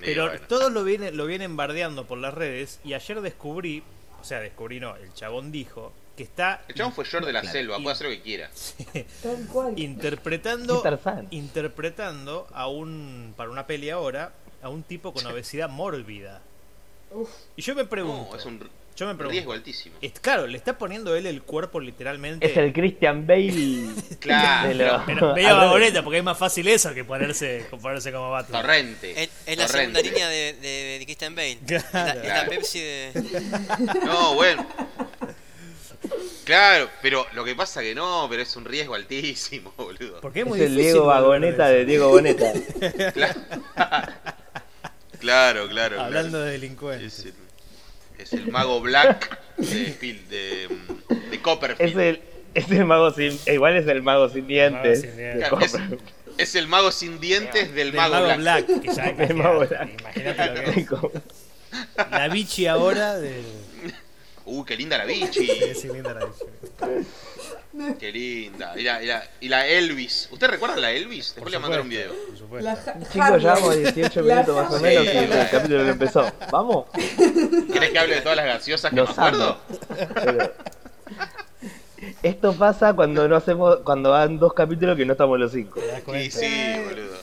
Y 0.00 0.04
Pero 0.04 0.26
bueno. 0.28 0.40
todos 0.48 0.72
lo 0.72 0.82
vienen, 0.84 1.16
lo 1.16 1.26
vienen 1.26 1.56
bardeando 1.56 2.06
por 2.06 2.18
las 2.18 2.32
redes. 2.34 2.80
Y 2.84 2.94
ayer 2.94 3.20
descubrí, 3.20 3.82
o 4.20 4.24
sea, 4.24 4.40
descubrí 4.40 4.80
no, 4.80 4.96
el 4.96 5.12
chabón 5.14 5.52
dijo 5.52 5.92
que 6.20 6.24
está 6.24 6.62
El 6.68 6.74
chabón 6.74 6.92
fue 6.92 7.06
George 7.06 7.26
de 7.28 7.32
la 7.32 7.40
Claro, 7.40 7.52
selva, 7.52 7.76
puede 7.78 7.92
hacer 7.92 8.06
lo 8.08 8.12
que 8.12 8.20
quiera. 8.20 8.50
Tal 9.22 9.46
cual. 9.50 9.78
interpretando 9.78 10.82
interpretando 11.30 12.46
a 12.52 12.68
un 12.68 13.32
para 13.36 13.48
una 13.50 13.66
peli 13.66 13.88
ahora 13.90 14.32
a 14.62 14.68
un 14.68 14.82
tipo 14.82 15.12
con 15.14 15.24
obesidad 15.26 15.70
mórbida 15.70 16.42
Uf, 17.12 17.30
y 17.56 17.62
yo 17.62 17.74
me 17.74 17.84
pregunto 17.86 18.28
No, 18.32 18.36
es 18.38 18.44
un 18.44 18.68
yo 18.96 19.06
me 19.06 19.14
pregunto 19.14 19.32
riesgo 19.32 19.52
altísimo. 19.54 19.96
es, 20.02 20.12
claro 20.20 20.46
le 20.46 20.58
está 20.58 20.76
poniendo 20.76 21.16
él 21.16 21.24
el 21.24 21.40
cuerpo 21.42 21.80
literalmente 21.80 22.44
Es 22.50 22.56
el 22.58 22.70
Christian 22.74 23.26
Bale. 23.26 23.86
Claro, 24.20 24.74
lo- 24.74 25.06
pero 25.06 25.34
medio 25.34 25.56
vagoneta 25.56 26.02
porque 26.02 26.18
es 26.18 26.24
más 26.24 26.36
fácil 26.36 26.68
eso 26.68 26.92
que 26.92 27.02
ponerse 27.04 27.64
ponerse 27.80 28.12
como 28.12 28.30
Batman 28.30 28.60
torrente. 28.60 29.22
Es, 29.22 29.30
es 29.46 29.56
la 29.56 29.68
segunda 29.68 30.02
línea 30.02 30.28
de, 30.28 30.52
de, 30.52 30.98
de 30.98 31.04
Christian 31.06 31.34
Bale. 31.34 31.58
Es 31.64 31.70
la, 31.70 31.78
es 31.78 31.94
la 31.94 32.20
Claro. 32.22 32.50
Pepsi 32.50 32.80
de. 32.80 33.12
No, 34.04 34.34
bueno. 34.34 34.66
Claro, 36.44 36.88
pero 37.02 37.26
lo 37.34 37.44
que 37.44 37.54
pasa 37.54 37.80
que 37.82 37.94
no, 37.94 38.26
pero 38.30 38.42
es 38.42 38.56
un 38.56 38.64
riesgo 38.64 38.94
altísimo, 38.94 39.72
boludo. 39.76 40.20
porque 40.20 40.40
es 40.40 40.44
Es 40.46 40.48
muy 40.48 40.60
el 40.60 40.68
difícil 40.70 40.92
Diego 40.92 41.06
Vagoneta 41.06 41.68
de 41.68 41.84
Diego 41.84 42.08
Boneta. 42.08 42.52
Claro, 45.20 45.68
claro, 45.68 45.68
claro. 45.68 46.00
hablando 46.00 46.30
claro. 46.38 46.44
de 46.46 46.52
delincuentes 46.52 47.18
Es 47.18 47.24
el, 47.26 47.34
es 48.18 48.32
el 48.32 48.50
mago 48.50 48.80
Black 48.80 49.38
de, 49.58 49.68
de, 50.30 50.68
de 50.68 51.34
Es 51.34 51.38
Copperfield. 51.42 52.00
el, 52.00 52.22
es 52.54 52.70
el 52.70 52.84
mago 52.86 53.10
sin. 53.12 53.38
Igual 53.46 53.76
es 53.76 53.86
el 53.86 54.02
mago 54.02 54.28
sin 54.30 54.46
dientes. 54.46 55.02
sin 55.02 55.10
de 55.16 55.16
dientes. 55.16 55.48
Claro, 55.48 55.60
es, 55.64 55.72
Copperfield. 55.72 56.00
es 56.38 56.54
el 56.54 56.68
mago 56.68 56.90
sin 56.90 57.20
dientes 57.20 57.74
del 57.74 57.92
Del 57.92 57.96
mago, 57.96 58.34
Black. 58.38 58.66
que 58.80 58.94
ya 58.94 59.04
El 59.18 59.34
mago 59.34 59.62
imagínate, 59.64 59.66
Black. 59.66 60.00
imagínate 60.00 60.48
lo 60.54 60.72
que 60.72 60.80
es. 61.18 62.10
la 62.10 62.28
bichi 62.28 62.66
ahora 62.66 63.18
de 63.18 63.42
Uy, 64.50 64.64
qué 64.64 64.76
linda 64.76 64.98
la 64.98 65.04
bichi. 65.04 65.46
sí, 65.74 65.88
linda 65.88 66.12
la 66.14 66.24
bichi. 66.26 67.06
Qué 68.00 68.10
linda. 68.10 68.74
Y 68.76 68.82
la, 68.82 69.00
y 69.02 69.06
la- 69.06 69.22
y 69.40 69.48
la 69.48 69.66
Elvis. 69.66 70.28
¿Usted 70.32 70.48
recuerda 70.48 70.76
la 70.76 70.90
Elvis? 70.90 71.34
Después 71.36 71.52
le 71.52 71.56
voy 71.56 71.56
a 71.56 71.60
mandar 71.60 71.80
un 71.82 71.88
video. 71.88 72.12
Por 72.28 72.36
supuesto. 72.36 72.68
la 72.68 72.76
Chicos, 72.76 73.08
hardware. 73.14 73.40
llevamos 73.40 73.76
18 73.78 74.22
La 74.22 74.34
minutos 74.34 74.56
más 74.56 74.72
o 74.72 74.80
menos 74.80 75.04
y 75.04 75.08
Sí, 75.08 75.16
el 75.18 75.50
capítulo 75.50 75.84
no 75.84 75.90
empezó. 75.90 76.32
¿Vamos? 76.50 76.86
¿Querés 77.72 77.90
que 77.90 77.98
hable 77.98 78.14
de 78.16 78.20
todas 78.22 78.36
las 78.36 78.46
gaseosas 78.46 78.90
que 78.90 78.96
Los 78.96 79.16
me 79.16 79.22
acuerdo? 79.24 79.58
Pero- 80.14 80.52
Esto 82.22 82.54
pasa 82.54 82.92
cuando 82.94 83.28
no 83.28 83.36
hacemos, 83.36 83.78
cuando 83.84 84.10
van 84.10 84.38
dos 84.38 84.52
capítulos 84.52 84.96
que 84.96 85.04
no 85.06 85.12
estamos 85.12 85.38
los 85.38 85.52
cinco. 85.52 85.78
¿Te 85.80 85.86
das 85.86 86.02
Sí, 86.12 86.30
sí, 86.30 86.72
boludo. 86.84 87.16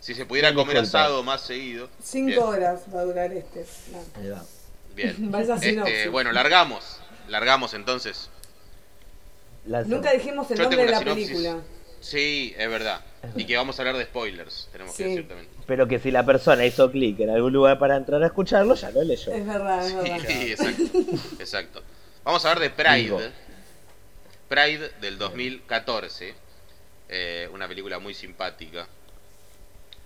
Si 0.00 0.14
se 0.14 0.26
pudiera 0.26 0.48
Sí, 0.48 0.54
comer 0.56 0.78
asado 0.78 1.22
más 1.22 1.42
seguido. 1.42 1.88
Cinco 2.02 2.26
Bien. 2.26 2.42
horas 2.42 2.80
va 2.92 3.00
a 3.00 3.04
durar 3.04 3.32
este. 3.32 3.64
No. 3.92 3.98
Ahí 4.20 4.28
va. 4.30 4.42
Bien. 4.94 5.14
Vaya 5.30 5.54
Este, 5.56 6.08
bueno, 6.08 6.32
largamos. 6.32 6.98
Largamos 7.28 7.74
entonces. 7.74 8.28
Nunca 9.86 10.12
dijimos 10.12 10.50
el 10.50 10.56
Yo 10.58 10.64
nombre 10.64 10.84
de 10.84 10.90
la 10.90 10.98
sinopsis. 10.98 11.28
película. 11.28 11.60
Sí, 12.00 12.52
es 12.58 12.68
verdad. 12.68 13.00
Y 13.36 13.44
que 13.44 13.56
vamos 13.56 13.78
a 13.78 13.82
hablar 13.82 13.96
de 13.96 14.04
spoilers, 14.04 14.68
tenemos 14.72 14.96
que 14.96 15.04
Sí. 15.04 15.08
decir 15.10 15.28
también. 15.28 15.48
Pero 15.66 15.86
que 15.86 16.00
si 16.00 16.10
la 16.10 16.26
persona 16.26 16.64
hizo 16.66 16.90
clic 16.90 17.20
en 17.20 17.30
algún 17.30 17.52
lugar 17.52 17.78
para 17.78 17.96
entrar 17.96 18.20
a 18.24 18.26
escucharlo, 18.26 18.74
ya 18.74 18.90
lo 18.90 19.04
leyó. 19.04 19.32
Es 19.32 19.46
verdad, 19.46 19.86
es 19.86 19.94
verdad. 19.94 20.18
Sí, 20.26 20.50
exacto. 20.52 20.82
Exacto. 21.38 21.82
Vamos 22.24 22.44
a 22.44 22.50
hablar 22.50 22.62
de 22.62 22.70
Pride. 22.70 23.30
Pride 24.48 24.90
del 25.00 25.16
2014. 25.18 26.34
eh, 27.14 27.48
una 27.52 27.68
película 27.68 27.98
muy 28.00 28.14
simpática. 28.14 28.88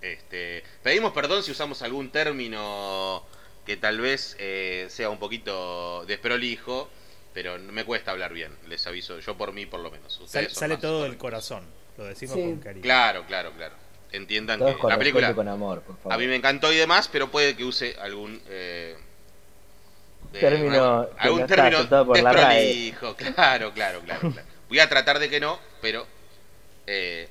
Este, 0.01 0.63
pedimos 0.83 1.13
perdón 1.13 1.41
si 1.41 1.51
usamos 1.51 1.81
algún 1.81 2.11
término 2.11 3.23
que 3.67 3.77
tal 3.77 3.99
vez 3.99 4.35
eh, 4.39 4.87
sea 4.89 5.09
un 5.11 5.19
poquito 5.19 6.03
desprolijo. 6.07 6.89
pero 7.33 7.59
me 7.59 7.83
cuesta 7.85 8.09
hablar 8.09 8.33
bien, 8.33 8.51
les 8.67 8.87
aviso, 8.87 9.19
yo 9.19 9.37
por 9.37 9.53
mí 9.53 9.67
por 9.67 9.79
lo 9.81 9.91
menos. 9.91 10.13
Sale, 10.13 10.25
Ustedes 10.25 10.53
sale 10.53 10.73
más 10.75 10.81
todo 10.81 11.03
del 11.03 11.17
corazón. 11.17 11.63
Lo 11.97 12.05
decimos 12.05 12.35
Sí. 12.35 12.41
con 12.41 12.59
cariño. 12.59 12.81
Claro, 12.81 13.25
claro, 13.27 13.51
claro. 13.51 13.75
Entiendan 14.11 14.57
Todos 14.59 14.75
que 14.75 14.81
con 14.81 14.89
la 14.89 14.97
película 14.97 15.33
con 15.35 15.47
amor, 15.47 15.81
por 15.81 15.97
favor. 15.97 16.13
a 16.13 16.17
mí 16.17 16.25
me 16.25 16.35
encantó 16.35 16.71
y 16.73 16.77
demás, 16.77 17.09
pero 17.11 17.29
puede 17.29 17.55
que 17.55 17.63
use 17.65 17.95
algún 17.99 18.41
eh, 18.47 18.95
de- 20.31 20.39
Término 20.39 21.01
algún- 21.17 21.19
algún 21.19 21.41
no 21.41 21.47
la 21.47 22.49
desprolijo. 22.53 23.15
Claro, 23.15 23.73
claro, 23.73 24.01
claro, 24.01 24.31
claro. 24.31 24.47
Voy 24.69 24.79
a 24.79 24.89
tratar 24.89 25.19
de 25.19 25.29
que 25.29 25.39
no, 25.39 25.59
pero 25.81 26.07
eh, 26.87 27.27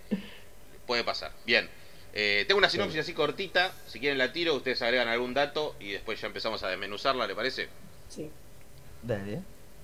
puede 0.87 1.03
pasar. 1.03 1.33
Bien. 1.47 1.69
Eh, 2.19 2.47
tengo 2.49 2.57
una 2.57 2.71
sinopsis 2.71 3.01
así 3.01 3.13
cortita, 3.13 3.75
si 3.87 4.01
quieren 4.01 4.17
la 4.17 4.33
tiro, 4.33 4.55
ustedes 4.55 4.81
agregan 4.81 5.07
algún 5.07 5.35
dato 5.35 5.77
y 5.79 5.93
después 5.93 6.19
ya 6.19 6.29
empezamos 6.29 6.63
a 6.63 6.69
desmenuzarla, 6.69 7.27
¿le 7.27 7.35
parece? 7.35 7.69
Sí. 8.09 8.31
Dale. 9.03 9.43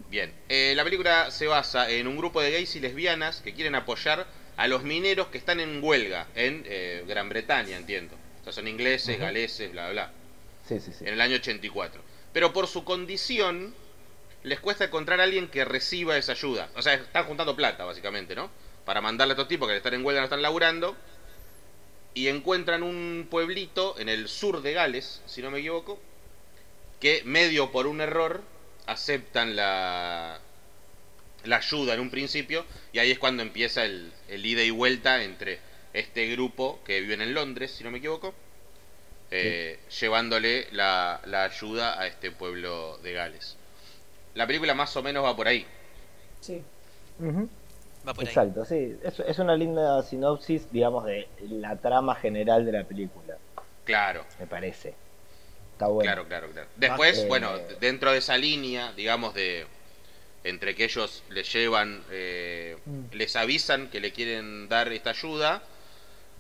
Bien, 0.09 0.33
eh, 0.49 0.73
la 0.75 0.83
película 0.83 1.31
se 1.31 1.47
basa 1.47 1.91
en 1.91 2.07
un 2.07 2.17
grupo 2.17 2.41
de 2.41 2.51
gays 2.51 2.75
y 2.75 2.81
lesbianas 2.81 3.43
que 3.43 3.53
quieren 3.53 3.75
apoyar 3.75 4.27
a 4.57 4.67
los 4.67 4.83
mineros 4.83 5.27
que 5.29 5.37
están 5.37 5.61
en 5.61 5.85
huelga 5.85 6.27
en 6.35 6.65
eh, 6.67 7.05
Gran 7.07 7.29
Bretaña, 7.29 7.77
entiendo. 7.77 8.17
O 8.41 8.45
sea, 8.45 8.55
son 8.55 8.67
ingleses, 8.67 9.17
Ujú. 9.17 9.25
galeses, 9.25 9.71
bla, 9.73 9.91
bla, 9.91 9.93
bla, 9.93 10.11
Sí, 10.67 10.81
sí, 10.81 10.91
sí. 10.99 11.05
en 11.05 11.13
el 11.13 11.21
año 11.21 11.37
84. 11.37 12.01
Pero 12.33 12.55
por 12.55 12.67
su 12.67 12.83
condición, 12.83 13.75
les 14.43 14.59
cuesta 14.59 14.85
encontrar 14.85 15.21
a 15.21 15.25
alguien 15.25 15.49
que 15.49 15.67
reciba 15.67 16.17
esa 16.17 16.33
ayuda. 16.33 16.71
O 16.77 16.81
sea, 16.81 16.95
están 16.95 17.25
juntando 17.27 17.55
plata, 17.55 17.85
básicamente, 17.85 18.35
¿no? 18.35 18.51
Para 18.87 19.03
mandarle 19.03 19.33
a 19.33 19.35
estos 19.35 19.49
tipos 19.49 19.69
que 19.69 19.77
están 19.77 19.93
en 19.93 20.03
huelga, 20.05 20.23
no 20.23 20.25
están 20.25 20.41
laburando. 20.41 20.97
Y 22.15 22.29
encuentran 22.29 22.83
un 22.83 23.27
pueblito 23.31 23.99
en 23.99 24.09
el 24.09 24.29
sur 24.29 24.63
de 24.63 24.73
Gales, 24.73 25.23
si 25.27 25.41
no 25.41 25.51
me 25.51 25.61
equivoco, 25.61 25.99
que 27.01 27.23
medio 27.25 27.73
por 27.73 27.87
un 27.87 28.01
error 28.01 28.43
aceptan 28.87 29.57
la, 29.57 30.41
la 31.45 31.57
ayuda 31.57 31.95
en 31.95 32.01
un 32.01 32.11
principio 32.11 32.65
y 32.93 32.99
ahí 32.99 33.11
es 33.11 33.19
cuando 33.19 33.43
empieza 33.43 33.85
el, 33.85 34.13
el 34.29 34.45
ida 34.45 34.63
y 34.63 34.71
vuelta 34.71 35.23
entre 35.23 35.61
este 35.93 36.31
grupo 36.33 36.81
que 36.85 37.01
viven 37.01 37.23
en 37.23 37.35
Londres, 37.35 37.73
si 37.73 37.85
no 37.85 37.91
me 37.91 37.99
equivoco, 37.99 38.35
eh, 39.31 39.81
llevándole 40.01 40.69
la, 40.73 41.21
la 41.25 41.45
ayuda 41.45 41.99
a 42.01 42.07
este 42.07 42.31
pueblo 42.31 42.99
de 42.99 43.13
Gales. 43.13 43.57
La 44.35 44.47
película 44.47 44.75
más 44.75 44.97
o 44.97 45.03
menos 45.03 45.25
va 45.25 45.35
por 45.37 45.49
ahí. 45.49 45.67
Sí. 46.41 46.63
Va 48.07 48.15
por 48.15 48.25
ahí. 48.25 48.29
Exacto, 48.29 48.65
sí. 48.65 48.97
Es, 49.03 49.21
es 49.21 49.39
una 49.39 49.55
linda 49.57 50.03
sinopsis, 50.03 50.71
digamos, 50.73 51.05
de 51.05 51.29
la 51.49 51.77
trama 51.77 52.15
general 52.15 52.65
de 52.67 52.73
la 52.73 52.85
película, 52.85 53.37
Claro, 53.85 54.25
me 54.39 54.47
parece. 54.47 54.95
Está 55.73 55.87
bueno. 55.89 56.03
claro, 56.09 56.29
claro, 56.29 56.51
claro. 56.53 56.69
Después, 56.77 57.19
Eh, 57.19 57.27
bueno, 57.29 57.53
dentro 57.81 58.13
de 58.13 58.19
esa 58.19 58.37
línea, 58.37 58.93
digamos, 58.93 59.35
de 59.35 59.67
entre 60.45 60.75
que 60.75 60.85
ellos 60.85 61.23
les 61.31 61.53
llevan, 61.53 62.03
eh, 62.11 62.77
Mm. 62.85 63.15
les 63.15 63.37
avisan 63.37 63.89
que 63.89 64.01
le 64.01 64.13
quieren 64.13 64.69
dar 64.69 64.93
esta 64.93 65.11
ayuda, 65.11 65.63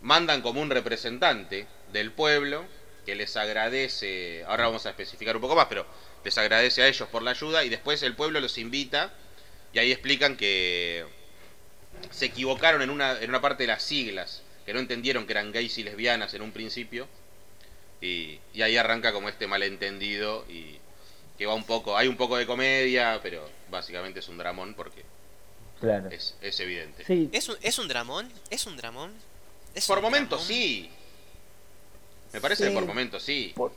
mandan 0.00 0.42
como 0.42 0.61
un 0.61 0.71
representante 0.71 1.66
del 1.92 2.11
pueblo 2.12 2.64
que 3.07 3.14
les 3.14 3.37
agradece, 3.37 4.45
ahora 4.47 4.66
vamos 4.66 4.87
a 4.87 4.90
especificar 4.90 5.37
un 5.37 5.42
poco 5.42 5.54
más, 5.57 5.66
pero 5.66 5.87
les 6.25 6.37
agradece 6.38 6.83
a 6.83 6.88
ellos 6.88 7.09
por 7.09 7.23
la 7.23 7.33
ayuda 7.33 7.64
y 7.64 7.69
después 7.69 8.02
el 8.02 8.14
pueblo 8.14 8.40
los 8.40 8.59
invita 8.59 9.12
y 9.73 9.78
ahí 9.78 9.90
explican 9.92 10.37
que 10.37 11.04
se 12.11 12.26
equivocaron 12.26 12.82
en 12.82 12.90
una, 12.90 13.21
en 13.21 13.28
una 13.30 13.40
parte 13.40 13.62
de 13.64 13.68
las 13.68 13.82
siglas, 13.82 14.42
que 14.66 14.73
no 14.75 14.80
entendieron 14.80 15.26
que 15.26 15.32
eran 15.32 15.52
gays 15.52 15.78
y 15.78 15.82
lesbianas 15.82 16.35
en 16.35 16.42
un 16.42 16.52
principio 16.52 17.09
y, 18.00 18.38
y 18.52 18.62
ahí 18.62 18.76
arranca 18.76 19.12
como 19.12 19.28
este 19.28 19.47
malentendido 19.47 20.44
y 20.49 20.78
que 21.38 21.47
va 21.47 21.54
un 21.54 21.64
poco, 21.64 21.97
hay 21.97 22.09
un 22.09 22.16
poco 22.16 22.37
de 22.37 22.47
comedia, 22.47 23.18
pero 23.23 23.49
básicamente 23.71 24.21
es 24.21 24.28
un 24.28 24.38
dramón 24.38 24.75
porque 24.75 25.02
Claro. 25.80 26.09
es, 26.11 26.37
es 26.40 26.61
evidente. 26.61 27.04
Sí, 27.04 27.28
¿Es 27.32 27.49
un, 27.49 27.56
¿Es 27.61 27.78
un 27.80 27.88
dramón? 27.88 28.30
¿Es 28.50 28.66
un 28.66 28.76
dramón? 28.76 29.12
¿Es 29.75 29.87
Por 29.88 29.99
un 29.99 30.04
momentos 30.04 30.47
dramón? 30.47 30.47
sí. 30.47 30.90
Me 32.32 32.40
parece 32.40 32.64
Sí. 32.64 32.68
que 32.71 32.75
por 32.76 32.87
momentos 32.87 33.23
sí. 33.23 33.52
por- 33.56 33.73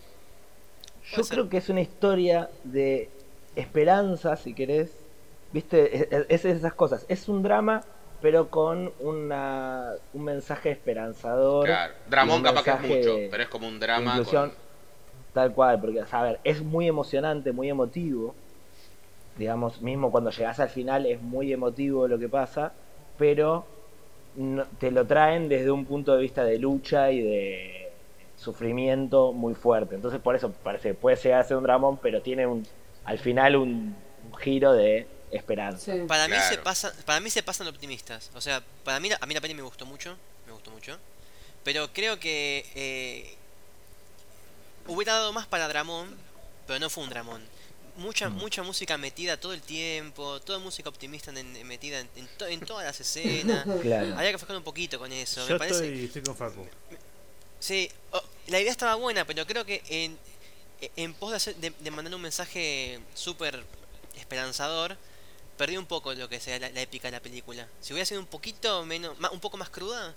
yo 1.11 1.23
ser. 1.23 1.33
creo 1.35 1.49
que 1.49 1.57
es 1.57 1.69
una 1.69 1.81
historia 1.81 2.49
de 2.63 3.09
esperanza, 3.55 4.35
si 4.37 4.53
querés. 4.53 4.91
Viste, 5.51 6.07
es, 6.29 6.45
esas 6.45 6.73
cosas. 6.73 7.05
Es 7.07 7.27
un 7.27 7.41
drama, 7.41 7.83
pero 8.25 8.49
con 8.49 8.91
una, 8.97 9.91
un 10.13 10.23
mensaje 10.23 10.71
esperanzador. 10.71 11.67
Claro. 11.67 11.93
Dramón 12.09 12.41
capaz 12.41 12.63
que 12.63 12.71
es 12.71 12.81
mucho, 12.81 13.17
pero 13.29 13.43
es 13.43 13.49
como 13.49 13.67
un 13.67 13.79
drama. 13.79 14.17
inclusión, 14.17 14.49
con- 14.49 14.57
Tal 15.31 15.53
cual, 15.53 15.79
porque, 15.79 16.01
a 16.09 16.21
ver, 16.23 16.39
es 16.43 16.63
muy 16.63 16.87
emocionante, 16.87 17.51
muy 17.51 17.69
emotivo. 17.69 18.33
Digamos, 19.37 19.79
mismo 19.79 20.09
cuando 20.11 20.31
llegas 20.31 20.59
al 20.59 20.69
final 20.69 21.05
es 21.05 21.21
muy 21.21 21.53
emotivo 21.53 22.07
lo 22.07 22.17
que 22.17 22.27
pasa, 22.27 22.73
pero 23.15 23.67
no- 24.33 24.65
te 24.79 24.89
lo 24.89 25.05
traen 25.05 25.47
desde 25.47 25.69
un 25.69 25.85
punto 25.85 26.15
de 26.15 26.21
vista 26.23 26.43
de 26.43 26.57
lucha 26.57 27.11
y 27.11 27.21
de 27.21 27.91
sufrimiento 28.35 29.33
muy 29.33 29.53
fuerte. 29.53 29.93
Entonces, 29.93 30.19
por 30.19 30.35
eso 30.35 30.51
parece 30.63 30.89
que 30.89 30.95
puede 30.95 31.15
llegar 31.17 31.41
a 31.41 31.43
ser 31.43 31.57
un 31.57 31.63
dramón, 31.63 31.99
pero 32.01 32.23
tiene 32.23 32.47
un, 32.47 32.63
al 33.03 33.19
final 33.19 33.55
un, 33.55 33.95
un 34.23 34.33
giro 34.33 34.73
de 34.73 35.14
esperanza. 35.37 35.93
Sí. 35.93 35.99
Para 36.07 36.27
mí 36.27 36.35
se 36.35 36.47
Claro. 36.49 36.63
pasa, 36.63 36.93
para 37.05 37.19
mí 37.19 37.29
se 37.29 37.43
pasan 37.43 37.67
optimistas. 37.67 38.29
O 38.33 38.41
sea, 38.41 38.63
para 38.83 38.99
mí 38.99 39.09
a 39.19 39.25
mí 39.25 39.33
la 39.33 39.41
peli 39.41 39.53
me 39.53 39.61
gustó 39.61 39.85
mucho, 39.85 40.17
me 40.45 40.51
gustó 40.53 40.71
mucho. 40.71 40.97
Pero 41.63 41.91
creo 41.93 42.19
que 42.19 42.65
eh, 42.75 43.35
hubiera 44.87 45.13
dado 45.13 45.33
más 45.33 45.47
para 45.47 45.67
Dramón, 45.67 46.15
pero 46.67 46.79
no 46.79 46.89
fue 46.89 47.03
un 47.03 47.09
Dramón. 47.09 47.41
Mucha, 47.97 48.27
mucha 48.29 48.61
música 48.61 48.97
metida 48.97 49.37
todo 49.39 49.53
el 49.53 49.61
tiempo, 49.61 50.41
toda 50.41 50.59
música 50.59 50.89
optimista 50.89 51.31
en- 51.31 51.55
en- 51.55 51.65
metida 51.67 51.99
en, 52.01 52.09
en 52.17 52.27
to- 52.37 52.45
en 52.47 52.59
todas 52.59 52.85
las 52.85 52.99
escenas. 52.99 53.65
Claro. 53.81 54.17
Había 54.17 54.31
que 54.33 54.37
fijar 54.37 54.57
un 54.57 54.63
poquito 54.63 54.99
con 54.99 55.11
eso. 55.13 55.47
Yo 55.47 55.53
me 55.53 55.59
parece. 55.59 55.85
estoy, 55.85 56.05
estoy 56.05 56.21
con 56.23 56.35
Facu. 56.35 56.67
Sí, 57.59 57.89
oh, 58.11 58.21
la 58.47 58.59
idea 58.59 58.71
estaba 58.71 58.95
buena, 58.95 59.25
pero 59.25 59.47
creo 59.47 59.65
que 59.65 59.81
en, 59.89 60.17
en 60.97 61.13
pos 61.13 61.31
de, 61.31 61.37
hacer- 61.37 61.55
de, 61.55 61.71
de 61.79 61.91
mandar 61.91 62.13
un 62.13 62.21
mensaje 62.21 62.99
súper 63.13 63.63
esperanzador, 64.17 64.97
perdí 65.57 65.77
un 65.77 65.85
poco 65.85 66.13
lo 66.13 66.27
que 66.29 66.39
sea 66.39 66.59
la, 66.59 66.69
la 66.69 66.81
épica 66.81 67.07
de 67.07 67.13
la 67.13 67.19
película. 67.21 67.67
Si 67.81 67.93
hubiera 67.93 68.05
sido 68.05 68.19
un 68.21 68.27
poquito 68.27 68.85
menos, 68.85 69.19
ma- 69.19 69.29
un 69.31 69.39
poco 69.39 69.57
más 69.57 69.69
cruda, 69.69 70.13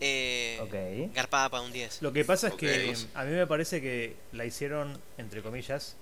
eh, 0.00 0.58
Ok. 0.62 1.14
garpada 1.14 1.48
para 1.48 1.62
un 1.62 1.72
10. 1.72 2.00
Lo 2.02 2.12
que 2.12 2.24
pasa 2.24 2.48
es 2.48 2.54
que 2.54 2.94
a 3.14 3.24
mí 3.24 3.32
me 3.32 3.46
parece 3.46 3.80
que 3.80 4.16
la 4.32 4.44
hicieron, 4.44 5.00
entre 5.18 5.42
comillas, 5.42 5.96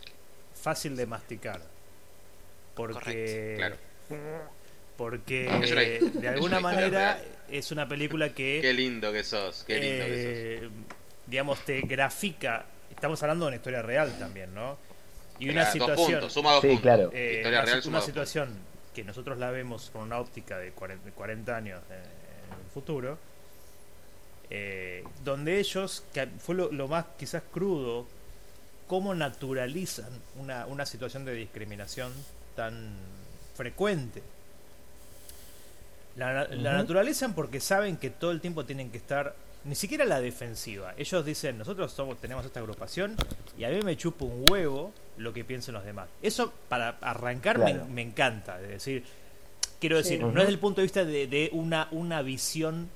fácil 0.60 0.96
de 0.96 1.06
masticar. 1.06 1.60
Porque. 2.74 3.54
Claro. 3.56 3.76
Porque 4.96 5.44
de 6.14 6.28
alguna 6.28 6.58
manera 6.60 7.22
es 7.48 7.70
una 7.70 7.88
película 7.88 8.34
que. 8.34 8.58
Qué 8.60 8.72
lindo 8.72 9.12
que 9.12 9.22
sos, 9.24 9.64
qué 9.64 9.74
lindo 9.78 10.04
que 10.06 10.54
eh, 10.64 10.68
digamos, 11.26 11.64
te 11.64 11.80
grafica. 11.82 12.66
Estamos 12.90 13.22
hablando 13.22 13.44
de 13.44 13.48
una 13.50 13.56
historia 13.56 13.82
real 13.82 14.18
también, 14.18 14.52
¿no? 14.54 14.76
Y 15.38 15.50
una 15.50 15.64
situación. 15.70 15.96
puntos, 16.12 16.32
suma 16.32 16.52
dos 16.52 16.60
Sí, 16.62 16.66
puntos. 16.68 16.82
claro. 16.82 17.10
eh, 17.12 17.32
Historia 17.36 17.58
una, 17.60 17.66
real 17.66 17.76
si- 17.78 17.82
suma 17.84 17.98
una 17.98 17.98
dos 17.98 18.04
puntos. 18.06 18.28
situación 18.28 18.58
que 18.94 19.04
nosotros 19.04 19.38
la 19.38 19.50
vemos 19.50 19.90
con 19.90 20.02
una 20.02 20.18
óptica 20.18 20.58
de 20.58 20.72
40, 20.72 21.04
de 21.04 21.12
40 21.12 21.56
años 21.56 21.80
eh, 21.90 21.94
en 22.52 22.64
el 22.64 22.70
futuro, 22.72 23.18
eh, 24.50 25.04
donde 25.24 25.58
ellos, 25.60 26.04
que 26.12 26.26
fue 26.38 26.54
lo, 26.54 26.72
lo 26.72 26.88
más 26.88 27.04
quizás 27.18 27.42
crudo, 27.52 28.06
cómo 28.86 29.14
naturalizan 29.14 30.08
una, 30.38 30.66
una 30.66 30.86
situación 30.86 31.24
de 31.24 31.34
discriminación 31.34 32.12
tan 32.56 32.96
frecuente. 33.54 34.22
La, 36.16 36.48
la 36.48 36.72
naturalizan 36.72 37.32
porque 37.34 37.60
saben 37.60 37.96
que 37.96 38.10
todo 38.10 38.32
el 38.32 38.40
tiempo 38.40 38.64
tienen 38.64 38.90
que 38.90 38.96
estar 38.96 39.36
ni 39.64 39.74
siquiera 39.76 40.02
a 40.04 40.06
la 40.08 40.20
defensiva. 40.20 40.92
Ellos 40.96 41.24
dicen, 41.24 41.58
nosotros 41.58 41.92
somos, 41.92 42.18
tenemos 42.20 42.44
esta 42.44 42.58
agrupación 42.58 43.14
y 43.56 43.64
a 43.64 43.68
mí 43.68 43.80
me 43.82 43.96
chupa 43.96 44.24
un 44.24 44.44
huevo 44.50 44.92
lo 45.18 45.32
que 45.32 45.44
piensen 45.44 45.74
los 45.74 45.84
demás. 45.84 46.08
Eso 46.22 46.52
para 46.68 46.96
arrancar 47.00 47.58
me- 47.58 47.72
Claro. 47.72 47.86
me, 47.86 48.02
encanta. 48.02 48.60
Es 48.62 48.68
decir, 48.68 49.04
quiero 49.80 49.96
decir, 49.98 50.18
Sí. 50.18 50.22
no 50.24 50.28
es 50.30 50.34
desde 50.36 50.50
el 50.52 50.58
punto 50.58 50.80
de 50.80 50.84
vista 50.84 51.04
de, 51.04 51.26
de 51.26 51.50
una, 51.52 51.88
una 51.90 52.22
visión 52.22 52.88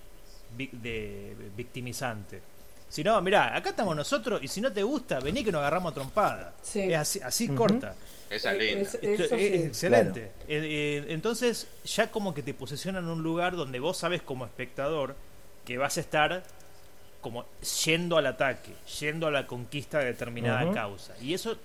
vi- 0.57 0.71
de 0.73 1.35
victimizante. 1.57 2.41
Sino, 2.89 3.21
mirá, 3.23 3.57
acá 3.57 3.71
estamos 3.71 3.97
nosotros 3.97 4.43
y 4.43 4.49
si 4.49 4.61
no 4.61 4.71
te 4.73 4.83
gusta, 4.83 5.19
vení 5.21 5.43
que 5.43 5.51
nos 5.51 5.61
agarramos 5.61 5.93
a 5.93 5.95
trompada. 5.95 6.55
Sí. 6.63 6.81
Es 6.93 6.99
así, 6.99 7.21
así 7.21 7.49
corta. 7.49 7.95
Esa 8.29 8.53
es 8.53 8.59
linda. 8.59 8.83
es- 8.83 8.95
es 9.33 9.33
excelente. 9.67 10.21
Eh, 10.23 10.31
eh, 10.49 11.05
entonces, 11.09 11.67
ya 11.85 12.11
como 12.11 12.33
que 12.35 12.43
te 12.43 12.53
posicionan 12.55 13.05
en 13.05 13.11
un 13.11 13.23
lugar 13.23 13.57
donde 13.57 13.79
vos 13.81 13.97
sabes 13.97 14.23
como 14.23 14.45
espectador 14.45 15.17
que 15.65 15.79
vas 15.79 15.97
a 15.97 16.01
estar 16.01 16.43
como 17.21 17.47
yendo 17.85 18.17
al 18.19 18.27
ataque, 18.27 18.73
yendo 19.01 19.27
a 19.27 19.31
la 19.31 19.47
conquista 19.47 19.99
de 20.01 20.07
determinada 20.07 20.73
causa. 20.73 21.15
Y 21.21 21.35
eso, 21.35 21.57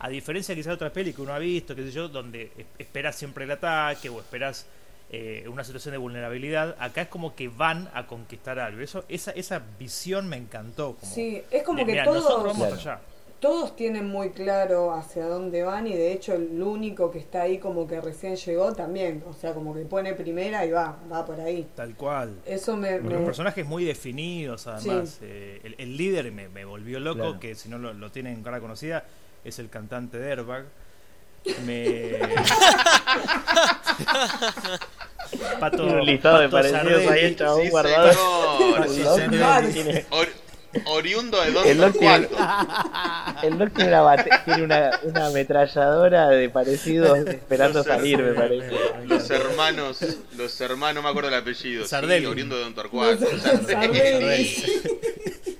a 0.00 0.08
diferencia 0.08 0.54
quizás 0.54 0.66
de 0.68 0.74
otras 0.74 0.92
pelis 0.92 1.14
que 1.14 1.22
uno 1.22 1.32
ha 1.34 1.38
visto, 1.38 1.74
qué 1.74 1.82
sé 1.82 1.90
yo, 1.90 2.08
donde 2.08 2.50
es- 2.56 2.66
esperas 2.78 3.16
siempre 3.16 3.44
el 3.44 3.50
ataque 3.50 4.08
o 4.08 4.18
esperas 4.20 4.66
eh, 5.10 5.46
una 5.50 5.64
situación 5.64 5.92
de 5.92 5.98
vulnerabilidad, 5.98 6.76
acá 6.78 7.00
es 7.02 7.08
como 7.08 7.34
que 7.34 7.48
van 7.48 7.88
a 7.94 8.06
conquistar 8.06 8.58
algo. 8.58 8.82
Eso, 8.82 9.04
esa, 9.08 9.30
esa 9.30 9.62
visión 9.78 10.28
me 10.28 10.36
encantó. 10.36 10.96
Como 11.00 11.12
Sí, 11.14 11.42
es 11.50 11.62
como 11.62 11.78
de, 11.78 11.86
que 11.86 11.92
"Mirá, 11.92 12.04
todos- 12.04 12.54
Claro. 12.56 12.74
allá. 12.74 13.00
todos 13.40 13.74
tienen 13.74 14.06
muy 14.06 14.30
claro 14.30 14.92
hacia 14.92 15.24
dónde 15.24 15.62
van 15.62 15.86
y 15.86 15.94
de 15.94 16.12
hecho 16.12 16.34
el 16.34 16.60
único 16.60 17.10
que 17.10 17.20
está 17.20 17.42
ahí 17.42 17.56
como 17.58 17.86
que 17.88 18.00
recién 18.02 18.36
llegó 18.36 18.74
también, 18.74 19.22
o 19.26 19.32
sea, 19.32 19.54
como 19.54 19.74
que 19.74 19.82
pone 19.86 20.12
primera 20.12 20.66
y 20.66 20.72
va, 20.72 20.98
va 21.10 21.24
por 21.24 21.40
ahí. 21.40 21.66
Tal 21.74 21.94
cual. 21.94 22.34
Eso 22.44 22.76
me... 22.76 22.98
Los 23.00 23.04
me- 23.20 23.24
personajes 23.24 23.64
muy 23.64 23.84
definidos, 23.84 24.66
además. 24.66 25.08
Sí. 25.10 25.18
Eh, 25.22 25.60
el, 25.64 25.74
el 25.78 25.96
líder 25.96 26.30
me, 26.32 26.48
me 26.50 26.64
volvió 26.66 27.00
loco, 27.00 27.16
Claro. 27.20 27.40
que 27.40 27.54
si 27.54 27.68
no 27.70 27.78
lo, 27.78 27.94
lo 27.94 28.10
tienen 28.10 28.34
en 28.34 28.42
cara 28.42 28.60
conocida, 28.60 29.04
es 29.44 29.58
el 29.58 29.68
cantante 29.70 30.18
de 30.18 30.30
Airbag. 30.30 30.64
Me. 31.64 32.18
Pato, 35.60 35.76
Tiene 35.76 36.00
un 36.00 36.06
listado 36.06 36.40
de 36.40 36.48
parecidos 36.48 37.06
ahí, 37.08 37.24
el 37.24 37.36
chabón 37.36 37.62
Sí, 37.62 37.70
guardado. 37.70 38.12
Sí, 40.72 40.80
El 40.80 40.86
oriundo 40.86 41.40
de 41.40 41.48
El 41.48 41.54
Don 41.54 41.64
Doc 41.92 41.98
tiene, 41.98 42.26
Torcuato. 42.26 43.38
el 43.46 43.58
Doc 43.58 43.72
tiene 43.74 43.88
una, 43.90 44.02
bate- 44.02 44.44
tiene 44.44 44.62
una, 44.64 45.00
una 45.02 45.26
ametralladora 45.26 46.28
de 46.28 46.48
parecidos 46.50 47.18
esperando 47.26 47.82
salir, 47.82 48.18
me 48.18 48.32
Me- 48.32 48.36
parece. 48.36 48.70
Los 49.06 49.30
hermanos, 49.30 49.98
los 50.36 50.60
hermanos, 50.60 50.96
no 50.96 51.02
me 51.02 51.08
acuerdo 51.08 51.28
el 51.30 51.36
apellido. 51.36 51.84
Sí, 51.84 51.88
Sardelli. 51.90 52.26
oriundo 52.26 52.56
de 52.56 52.62
Don 52.64 52.74
Torcuato. 52.74 53.26
Sardelli. 53.40 54.64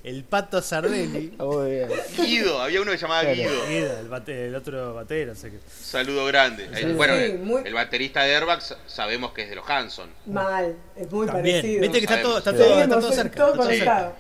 El 0.04 0.24
Pato 0.24 0.62
Sardelli. 0.62 1.34
Bien. 1.38 1.88
Guido, 2.16 2.60
había 2.62 2.80
uno 2.80 2.90
que 2.92 2.96
llamaba 2.98 3.20
Claro. 3.22 3.36
Guido. 3.36 3.66
Guida, 3.68 4.00
el, 4.00 4.08
bate- 4.08 4.46
el 4.46 4.54
otro 4.54 4.94
batero, 4.94 5.34
sé 5.34 5.50
que. 5.50 5.58
Saludo 5.82 6.24
grande. 6.26 6.68
Sí, 6.74 6.82
El- 6.84 6.94
bueno, 6.94 7.14
sí, 7.16 7.22
el, 7.24 7.38
muy- 7.40 7.62
el 7.64 7.74
baterista 7.74 8.22
de 8.24 8.34
Airbag 8.36 8.62
sa- 8.62 8.76
sabemos 8.86 9.32
que 9.32 9.42
es 9.42 9.50
de 9.50 9.56
los 9.56 9.68
Hanson. 9.68 10.08
Mal, 10.26 10.76
es 10.96 11.10
muy 11.10 11.26
También. 11.26 11.56
parecido. 11.62 11.80
Viste 11.82 11.98
que 11.98 12.04
está 12.04 12.22
todo, 12.22 12.38
está 12.38 12.50
Sí, 12.52 12.56
todo, 12.58 12.74
Sí, 12.74 12.80
está 12.80 13.00
todo 13.00 13.12
cerca. 13.12 13.46
todo 13.46 14.12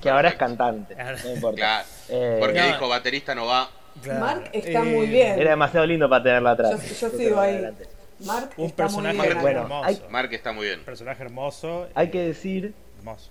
Que 0.00 0.10
ahora 0.10 0.28
es 0.28 0.34
cantante, 0.36 0.94
Claro. 0.94 1.18
no 1.24 1.30
importa. 1.32 1.56
Claro. 1.56 1.88
Eh, 2.08 2.36
Porque 2.40 2.58
No. 2.60 2.66
dijo 2.66 2.88
baterista 2.88 3.34
no 3.34 3.46
va. 3.46 3.68
Claro. 4.02 4.20
Mark 4.20 4.50
está 4.52 4.80
Eh, 4.82 4.84
muy 4.84 5.06
bien. 5.08 5.38
Era 5.40 5.50
demasiado 5.50 5.86
lindo 5.86 6.08
para 6.08 6.22
tenerlo 6.22 6.48
atrás. 6.50 7.00
Yo- 7.00 7.10
sigo 7.10 7.40
ahí. 7.40 7.54
adelante. 7.54 7.86
Mark 8.20 8.50
Un 8.56 8.66
está 8.66 8.84
personaje 8.84 9.16
muy 9.16 9.26
bien. 9.26 9.40
Bueno, 9.40 9.60
hermoso. 9.62 9.84
hay- 9.84 10.02
Mark 10.10 10.32
está 10.32 10.52
muy 10.52 10.66
bien. 10.66 10.84
personaje 10.84 11.22
hermoso. 11.22 11.88
Hay 11.94 12.10
que 12.10 12.20
decir, 12.22 12.74
Hermoso. 12.98 13.30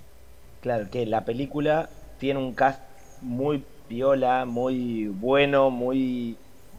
claro, 0.62 0.90
que 0.90 1.06
la 1.06 1.24
película 1.26 1.90
tiene 2.20 2.40
un 2.40 2.54
cast 2.54 2.82
muy 3.22 3.64
viola, 3.90 4.46
muy 4.46 5.08
bueno, 5.08 5.70
muy 5.70 6.36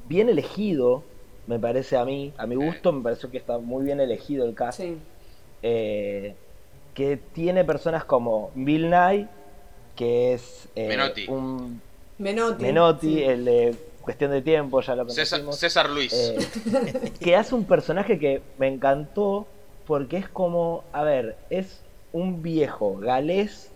bien 0.07 0.29
elegido, 0.29 1.03
me 1.47 1.59
parece 1.59 1.97
a 1.97 2.05
mí. 2.05 2.33
A 2.37 2.47
mi 2.47 2.55
gusto 2.57 2.93
me 2.93 3.03
pareció 3.03 3.31
que 3.31 3.39
está 3.39 3.59
muy 3.59 3.85
bien 3.85 4.01
elegido 4.01 4.45
el 4.47 4.55
cast. 4.55 4.81
Sí. 4.81 4.99
eh, 5.63 6.37
que 6.95 7.17
tiene 7.17 7.65
personas 7.65 8.05
como 8.05 8.51
Bill 8.55 8.91
Nye, 8.91 9.27
que 9.99 10.33
es 10.35 10.69
eh, 10.77 10.89
Menotti. 10.89 11.27
un 11.29 11.83
Menotti. 12.19 12.63
Menotti, 12.63 13.15
sí. 13.17 13.23
el 13.25 13.45
de 13.45 13.75
Cuestión 14.01 14.31
de 14.31 14.41
Tiempo, 14.41 14.81
ya 14.81 14.95
lo 14.97 15.09
César, 15.11 15.41
conocimos. 15.41 15.59
César 15.59 15.91
Luis. 15.91 16.13
Eh, 16.15 17.13
que 17.21 17.37
hace 17.37 17.55
un 17.55 17.65
personaje 17.65 18.19
que 18.19 18.41
me 18.59 18.69
encantó 18.69 19.47
porque 19.87 20.17
es 20.17 20.29
como, 20.29 20.85
a 20.93 21.03
ver, 21.03 21.37
es 21.51 21.81
un 22.13 22.43
viejo 22.43 22.97
galés, 22.99 23.71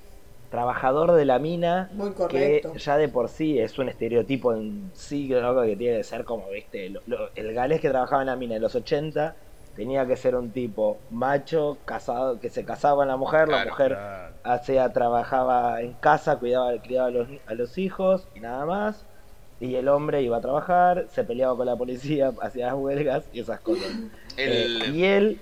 trabajador 0.51 1.13
de 1.13 1.25
la 1.25 1.39
mina, 1.39 1.91
Muy 1.95 2.11
que 2.11 2.15
correcto. 2.15 2.75
ya 2.77 2.97
de 2.99 3.09
por 3.09 3.29
sí 3.31 3.59
es 3.59 3.79
un 3.79 3.89
estereotipo 3.89 4.53
en 4.55 4.91
sí, 4.95 5.27
creo 5.29 5.61
que 5.63 5.77
tiene 5.77 5.97
que 5.99 6.05
ser 6.05 6.25
como, 6.25 6.49
viste, 6.51 6.91
lo- 6.91 7.01
lo- 7.07 7.31
el 7.35 7.53
galés 7.55 7.81
que 7.81 7.89
trabajaba 7.89 8.23
en 8.23 8.27
la 8.27 8.37
mina 8.37 8.57
en 8.57 8.63
los 8.63 8.75
80 8.75 9.35
tenía 9.75 10.07
que 10.07 10.17
ser 10.17 10.37
un 10.37 10.53
tipo 10.53 11.01
macho, 11.09 11.79
casado, 11.85 12.39
que 12.41 12.51
se 12.51 12.65
casaba 12.65 12.97
con 12.97 13.09
la 13.09 13.17
mujer, 13.17 13.49
la 13.49 13.65
mujer 13.65 13.93
Claro. 13.93 14.37
hacía, 14.45 14.93
trabajaba 14.93 15.81
en 15.83 15.95
casa, 15.95 16.39
cuidaba, 16.39 16.73
criaba 16.83 17.09
a 17.09 17.11
los, 17.11 17.29
a 17.47 17.55
los 17.55 17.79
hijos 17.79 18.29
y 18.35 18.41
nada 18.41 18.67
más. 18.67 19.07
Y 19.61 19.77
el 19.77 19.89
hombre 19.89 20.23
iba 20.23 20.39
a 20.39 20.41
trabajar, 20.41 21.07
se 21.09 21.25
peleaba 21.25 21.57
con 21.57 21.67
la 21.67 21.77
policía, 21.77 22.33
hacía 22.43 22.67
las 22.67 22.75
huelgas 22.75 23.29
y 23.33 23.41
esas 23.41 23.61
cosas. 23.61 23.89
El- 24.37 24.83
Eh, 24.85 24.89
y 24.93 25.05
él 25.05 25.41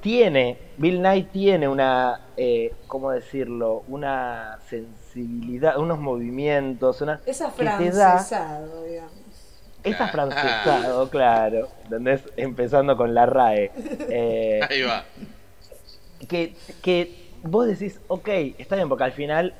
tiene, 0.00 0.58
Bill 0.76 1.00
Nye 1.00 1.24
tiene 1.32 1.68
una, 1.68 2.20
eh, 2.36 2.72
¿cómo 2.86 3.10
decirlo? 3.12 3.84
Una 3.86 4.58
sensibilidad, 4.68 5.78
unos 5.78 5.98
movimientos, 5.98 7.00
una... 7.00 7.22
Es 7.26 7.38
que 7.40 7.44
te 7.46 7.90
da- 7.90 8.14
afrancesado, 8.16 8.82
digamos. 8.84 9.21
Es 9.84 9.96
Claro. 9.96 10.04
afrancesado, 10.04 11.10
claro. 11.10 11.68
¿Entendés? 11.84 12.22
Empezando 12.36 12.96
con 12.96 13.14
la 13.14 13.26
RAE. 13.26 13.70
Eh, 14.08 14.60
Ahí 14.68 14.82
va. 14.82 15.04
que, 16.28 16.54
que 16.82 17.30
vos 17.42 17.66
decís, 17.66 18.00
ok, 18.08 18.28
está 18.58 18.76
bien, 18.76 18.88
porque 18.88 19.04
al 19.04 19.12
final, 19.12 19.54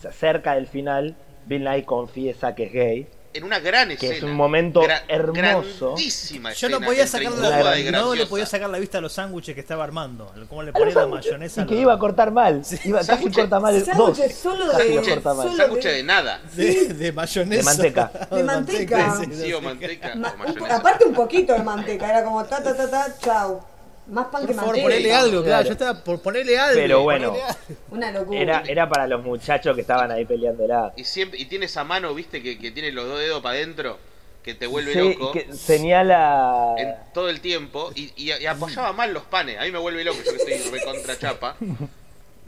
se 0.00 0.08
acerca 0.08 0.54
del 0.54 0.66
final, 0.66 1.14
Bill 1.46 1.64
Nye 1.64 1.84
confiesa 1.84 2.54
que 2.54 2.64
es 2.64 2.72
gay. 2.72 3.06
En 3.34 3.44
una 3.44 3.58
gran 3.60 3.90
escena. 3.90 4.14
es 4.14 4.22
un 4.22 4.32
momento 4.32 4.80
Gra- 4.82 5.02
hermoso. 5.06 5.88
grandísima 5.94 6.52
Yo 6.54 6.68
no 6.70 6.76
escena, 6.76 6.86
podía 6.86 7.06
sacar 7.06 7.32
la, 7.32 7.78
y 7.78 7.90
no 7.90 8.14
le 8.14 8.26
podía 8.26 8.46
sacar 8.46 8.70
la 8.70 8.78
vista 8.78 8.98
a 8.98 9.00
los 9.02 9.12
sándwiches 9.12 9.54
que 9.54 9.60
estaba 9.60 9.84
armando. 9.84 10.32
Cómo 10.48 10.62
le 10.62 10.72
ponía 10.72 10.94
la 10.94 11.06
mayonesa. 11.06 11.62
Y 11.62 11.66
que 11.66 11.74
los- 11.74 11.82
iba 11.82 11.92
a 11.92 11.98
cortar 11.98 12.30
mal. 12.32 12.62
Iba, 12.84 13.00
casi 13.04 13.30
corta 13.30 13.60
mal. 13.60 13.74
Dos. 13.78 13.84
sándwiches 13.86 14.34
solo 14.34 14.66
de- 14.66 14.72
Casi 14.96 15.10
corta 15.10 15.34
mal. 15.34 15.46
solo- 15.46 15.56
sándwiches 15.58 15.92
de 15.92 16.02
nada. 16.02 16.40
de, 16.54 16.94
de 16.94 17.12
mayonesa. 17.12 17.56
De 17.56 17.62
manteca. 17.62 18.10
De 18.30 18.42
manteca. 18.44 19.16
sí, 19.20 19.24
Sí, 19.34 19.52
o 19.52 19.58
sí. 19.58 19.64
manteca 19.64 20.14
Ma- 20.16 20.28
o 20.28 20.32
un- 20.32 20.38
mayonesa. 20.38 20.76
aparte 20.76 21.04
un 21.04 21.14
poquito 21.14 21.52
de 21.52 21.62
manteca, 21.62 22.08
era 22.08 22.24
como 22.24 22.44
ta 22.44 22.62
ta 22.62 22.74
ta 22.76 22.90
ta, 22.90 23.14
chau. 23.20 23.62
Más 24.08 24.26
pan 24.26 24.40
Por 24.42 24.46
que 24.48 24.54
favor, 24.54 24.68
manteca. 24.70 24.88
ponele 24.88 25.14
algo, 25.14 25.30
claro. 25.30 25.44
Claro. 25.44 25.66
Yo 25.66 25.72
estaba 25.72 26.04
por 26.04 26.20
ponerle 26.22 26.58
algo. 26.58 26.74
Pero 26.80 27.02
bueno, 27.02 27.26
algo. 27.32 27.42
Una 27.90 28.10
locura. 28.10 28.40
era, 28.40 28.62
era 28.66 28.88
para 28.88 29.06
los 29.06 29.22
muchachos 29.22 29.74
que 29.74 29.82
estaban 29.82 30.10
ahí 30.10 30.24
peleándola. 30.24 30.92
Y 30.96 31.04
siempre 31.04 31.38
y 31.38 31.44
tiene 31.44 31.66
esa 31.66 31.84
mano, 31.84 32.14
viste, 32.14 32.42
que, 32.42 32.58
que 32.58 32.70
tiene 32.70 32.90
los 32.92 33.06
dos 33.06 33.18
dedos 33.18 33.42
para 33.42 33.56
adentro, 33.56 33.98
que 34.42 34.54
te 34.54 34.66
vuelve 34.66 34.94
Sí, 34.94 34.98
loco 35.14 35.32
que 35.32 35.52
señala. 35.52 36.74
en 36.78 36.94
todo 37.12 37.28
el 37.28 37.40
tiempo 37.40 37.92
y, 37.94 38.12
y- 38.16 38.32
y 38.32 38.46
apoyaba 38.46 38.92
mal 38.94 39.12
los 39.12 39.24
panes. 39.24 39.58
A 39.58 39.64
mí 39.64 39.70
me 39.72 39.78
vuelve 39.78 40.02
loco, 40.04 40.18
yo 40.24 40.32
que 40.44 40.54
estoy 40.54 40.70
recontra 40.78 41.18
chapa. 41.18 41.56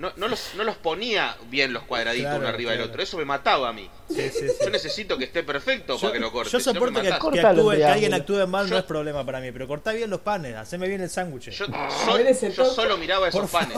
No, 0.00 0.10
no, 0.16 0.28
los, 0.28 0.54
no 0.56 0.64
los 0.64 0.76
ponía 0.76 1.36
bien 1.50 1.74
los 1.74 1.82
cuadraditos 1.82 2.24
Claro, 2.30 2.38
uno 2.40 2.48
arriba 2.48 2.70
del 2.70 2.78
claro. 2.80 2.90
otro. 2.92 3.02
Eso 3.02 3.18
me 3.18 3.26
mataba 3.26 3.68
a 3.68 3.72
mí. 3.74 3.86
Sí, 4.08 4.30
sí, 4.32 4.48
sí. 4.48 4.54
Yo 4.64 4.70
necesito 4.70 5.18
que 5.18 5.24
esté 5.24 5.42
perfecto 5.42 5.98
para 6.00 6.14
que 6.14 6.18
lo 6.18 6.32
corte. 6.32 6.50
yo 6.50 6.58
si 6.58 6.66
no 6.68 6.72
me 6.72 6.78
soporto 6.80 7.02
que, 7.02 7.12
actúe- 7.12 7.76
que 7.76 7.84
alguien 7.84 8.14
actúe 8.14 8.46
mal 8.46 8.64
Yo- 8.66 8.72
no 8.72 8.78
es 8.78 8.84
problema 8.86 9.26
para 9.26 9.40
mí, 9.40 9.52
pero 9.52 9.68
cortá 9.68 9.92
bien 9.92 10.08
los 10.08 10.20
panes, 10.20 10.56
haceme 10.56 10.88
bien 10.88 11.02
el 11.02 11.10
sándwich. 11.10 11.50
Yo, 11.50 11.66
A 11.74 11.90
sol- 12.06 12.16
ver 12.16 12.28
ese 12.28 12.50
yo 12.50 12.64
solo 12.74 12.96
miraba 12.96 13.28
esos 13.28 13.42
Por 13.42 13.50
panes. 13.50 13.76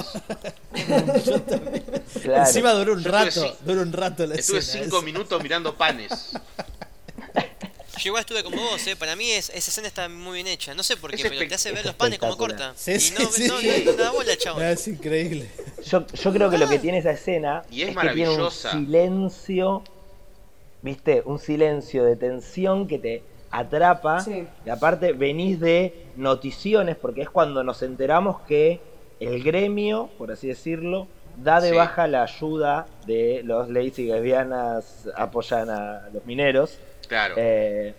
Claro. 2.23 2.47
Encima 2.47 2.73
duró 2.73 2.93
un 2.93 3.03
rato, 3.05 3.57
duró 3.65 3.83
un 3.83 3.93
rato 3.93 4.25
la 4.27 4.37
Estuve 4.37 4.59
escena 4.59 4.85
cinco 4.85 4.99
esa. 4.99 5.05
minutos 5.05 5.43
mirando 5.43 5.75
panes. 5.77 6.31
Yo 7.99 8.09
igual 8.09 8.21
estuve 8.23 8.43
como 8.43 8.57
vos, 8.61 8.85
eh. 8.87 8.97
Para 8.97 9.15
mí 9.17 9.31
es, 9.31 9.51
esa 9.51 9.71
escena 9.71 9.87
está 9.87 10.09
muy 10.09 10.35
bien 10.37 10.47
hecha. 10.49 10.75
No 10.75 10.83
sé 10.83 10.97
por 10.97 11.11
qué, 11.11 11.23
Es 11.23 11.29
pero 11.29 11.47
te 11.47 11.55
hace 11.55 11.73
ver 11.73 11.85
los 11.85 11.95
panes 11.95 12.19
como 12.19 12.37
corta. 12.37 12.73
Sí, 12.77 12.93
y 12.93 13.01
sí, 13.01 13.15
no, 13.19 13.31
sí. 13.31 13.47
no, 13.47 13.61
no, 13.61 13.85
no 13.85 13.93
da 13.93 14.11
bola. 14.11 14.33
Ah, 14.57 14.71
Es 14.73 14.89
increíble. 14.89 15.49
Yo, 15.85 16.07
yo 16.07 16.33
creo 16.33 16.51
que 16.51 16.59
lo 16.59 16.69
que 16.69 16.79
tiene 16.79 16.99
esa 16.99 17.11
escena 17.13 17.63
Y 17.71 17.83
es 17.83 17.97
que 17.97 18.09
tiene 18.11 18.31
un 18.31 18.51
silencio, 18.51 19.83
¿viste? 20.83 21.23
Un 21.25 21.39
silencio 21.39 22.05
de 22.05 22.17
tensión 22.17 22.87
que 22.87 22.99
te 22.99 23.23
atrapa. 23.51 24.21
Sí. 24.21 24.47
Y 24.65 24.71
aparte 24.71 25.13
venís 25.13 25.61
de 25.61 26.07
noticiones, 26.17 26.97
porque 26.97 27.23
es 27.23 27.31
cuando 27.31 27.63
nos 27.65 27.83
enteramos 27.83 28.41
que 28.43 28.81
el 29.21 29.43
gremio, 29.43 30.09
por 30.19 30.33
así 30.33 30.49
decirlo, 30.49 31.07
da 31.37 31.61
de 31.61 31.71
Sí. 31.71 31.77
baja 31.77 32.07
la 32.07 32.23
ayuda 32.25 32.87
de 33.07 33.43
los 33.45 33.69
leyes 33.69 33.99
y 33.99 34.07
lesbianas 34.07 35.09
apoyan 35.17 35.71
a 35.71 36.09
los 36.13 36.25
mineros. 36.27 36.79
Claro. 37.09 37.35
Eh, 37.37 37.95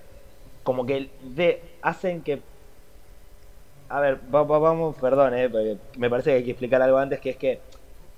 como 0.64 0.86
que 0.86 1.10
de, 1.22 1.62
hacen 1.82 2.22
que. 2.22 2.42
A 3.90 4.00
ver, 4.00 4.20
va- 4.34 4.44
va- 4.44 4.60
vamos, 4.60 4.96
perdón, 4.98 5.34
eh, 5.36 5.78
me 5.98 6.10
parece 6.10 6.32
que 6.32 6.36
hay 6.38 6.44
que 6.44 6.52
explicar 6.52 6.82
algo 6.82 6.98
antes, 6.98 7.20
que 7.20 7.30
es 7.32 7.38
que 7.38 7.60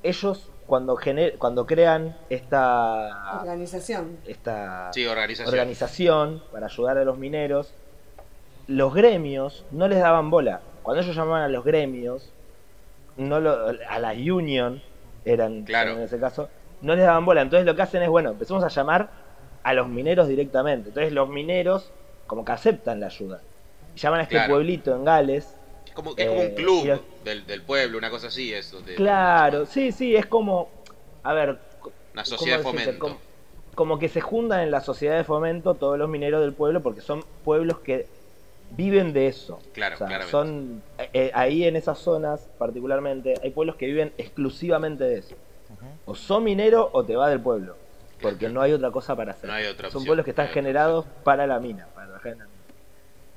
ellos 0.03 0.49
cuando, 0.67 0.95
gener, 0.95 1.38
cuando 1.38 1.65
crean 1.65 2.15
esta, 2.29 3.39
Organización. 3.41 4.17
esta 4.25 4.91
sí, 4.93 5.05
organización. 5.05 5.53
organización 5.53 6.43
para 6.51 6.65
ayudar 6.67 6.97
a 6.97 7.03
los 7.05 7.17
mineros, 7.17 7.73
los 8.67 8.93
gremios 8.93 9.63
no 9.71 9.88
les 9.88 9.99
daban 9.99 10.29
bola. 10.31 10.62
Cuando 10.81 11.03
ellos 11.03 11.15
llamaban 11.15 11.43
a 11.43 11.47
los 11.49 11.63
gremios, 11.63 12.31
no 13.17 13.39
lo- 13.39 13.67
a 13.88 13.99
la 13.99 14.12
union, 14.12 14.81
eran 15.23 15.63
Claro. 15.63 15.91
en 15.91 16.01
ese 16.01 16.19
caso, 16.19 16.49
no 16.81 16.95
les 16.95 17.05
daban 17.05 17.25
bola. 17.25 17.41
Entonces 17.41 17.65
lo 17.65 17.75
que 17.75 17.81
hacen 17.84 18.01
es, 18.03 18.10
bueno, 18.10 18.31
empezamos 18.31 18.63
a 18.63 18.67
llamar 18.69 19.10
a 19.63 19.73
los 19.73 19.88
mineros 19.88 20.27
directamente. 20.27 20.89
Entonces 20.89 21.13
los 21.13 21.29
mineros 21.29 21.91
como 22.27 22.43
que 22.43 22.51
aceptan 22.51 22.99
la 22.99 23.08
ayuda. 23.08 23.41
Y 23.95 23.99
llaman 23.99 24.19
a 24.19 24.23
este 24.23 24.36
Claro. 24.36 24.53
pueblito 24.55 24.95
en 24.95 25.05
Gales. 25.05 25.55
Es 25.95 26.03
como, 26.03 26.13
es 26.17 26.27
como 26.27 26.41
Eh, 26.41 26.47
un 26.49 26.55
club 26.55 26.84
y 26.84 26.88
los- 26.89 26.99
del, 27.23 27.47
del 27.47 27.62
pueblo, 27.62 27.97
una 27.97 28.10
cosa 28.10 28.27
así. 28.27 28.53
Es 28.53 28.69
donde- 28.69 28.95
Claro, 28.95 29.65
sí, 29.65 29.93
sí, 29.93 30.13
es 30.15 30.25
como, 30.25 30.69
a 31.23 31.34
ver, 31.34 31.58
Una 32.13 32.25
sociedad 32.25 32.58
de 32.58 32.63
fomento. 32.63 32.99
Como, 32.99 33.17
como 33.75 33.99
que 33.99 34.10
se 34.10 34.19
juntan 34.21 34.60
en 34.62 34.71
la 34.71 34.81
sociedad 34.81 35.15
de 35.15 35.23
fomento 35.23 35.75
todos 35.75 35.97
los 35.97 36.10
mineros 36.10 36.41
del 36.41 36.53
pueblo 36.53 36.81
porque 36.81 36.99
son 37.01 37.23
pueblos 37.45 37.79
que 37.79 38.08
viven 38.71 39.13
de 39.13 39.27
eso. 39.27 39.60
Claro, 39.73 39.95
O 39.95 39.97
sea, 40.08 40.21
son 40.23 40.81
eh, 40.97 41.10
eh, 41.13 41.31
ahí 41.34 41.63
en 41.63 41.75
esas 41.77 41.97
zonas 41.99 42.49
particularmente 42.58 43.36
hay 43.41 43.51
pueblos 43.51 43.75
que 43.77 43.86
viven 43.86 44.13
exclusivamente 44.17 45.03
de 45.05 45.19
eso. 45.19 45.36
O 46.05 46.13
sos 46.13 46.41
minero 46.41 46.89
o 46.93 47.03
te 47.05 47.15
va 47.15 47.29
del 47.29 47.39
pueblo. 47.39 47.77
porque 48.21 48.49
no 48.49 48.62
hay 48.62 48.71
otra 48.73 48.91
cosa 48.91 49.15
para 49.15 49.31
hacer. 49.31 49.49
No 49.49 49.55
hay 49.55 49.65
otra 49.65 49.89
Son 49.89 49.99
opción, 49.99 50.05
pueblos 50.08 50.23
que 50.25 50.31
están 50.31 50.47
no 50.47 50.53
generados 50.53 51.05
para 51.23 51.45
la 51.47 51.60
mina, 51.60 51.88
para 51.93 52.08
la 52.08 52.19
mina. 52.23 52.47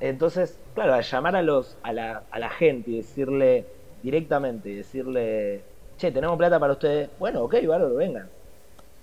Entonces, 0.01 0.59
claro, 0.75 0.95
al 0.95 1.03
llamar 1.03 1.37
a 1.37 1.43
los 1.43 1.77
a 1.83 1.93
la, 1.93 2.23
a 2.31 2.39
la 2.39 2.51
gente 2.51 2.91
y 2.93 2.97
decirle 2.99 3.65
directamente, 4.03 4.69
y 4.71 4.75
decirle, 4.77 5.63
che, 5.99 6.13
tenemos 6.13 6.39
plata 6.39 6.61
para 6.61 6.75
ustedes, 6.75 7.11
bueno, 7.19 7.43
ok, 7.43 7.55
bárbaro, 7.67 7.95
vengan. 7.97 8.29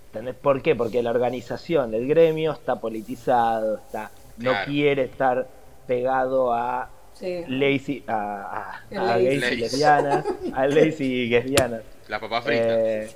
¿Entendés? 0.08 0.36
¿Por 0.36 0.62
qué? 0.62 0.76
Porque 0.76 1.04
la 1.04 1.12
organización 1.12 1.92
del 1.92 2.08
gremio 2.08 2.54
está 2.54 2.78
politizado, 2.80 3.76
está, 3.76 4.12
no 4.38 4.54
quiere 4.66 5.04
estar 5.04 5.48
pegado 5.88 6.54
a 6.54 6.90
Sí. 7.14 7.44
lazy, 7.48 8.04
a, 8.08 8.82
a, 8.92 9.00
a 9.14 9.18
lazy. 9.18 9.40
Lazy. 9.40 9.56
lesbianas, 9.58 10.26
a 10.54 10.68
lazy 10.68 11.28
lesbianas. 11.30 11.82
Las 12.10 12.20
papas 12.20 12.44
fritas. 12.44 12.68
Eh. 12.68 13.10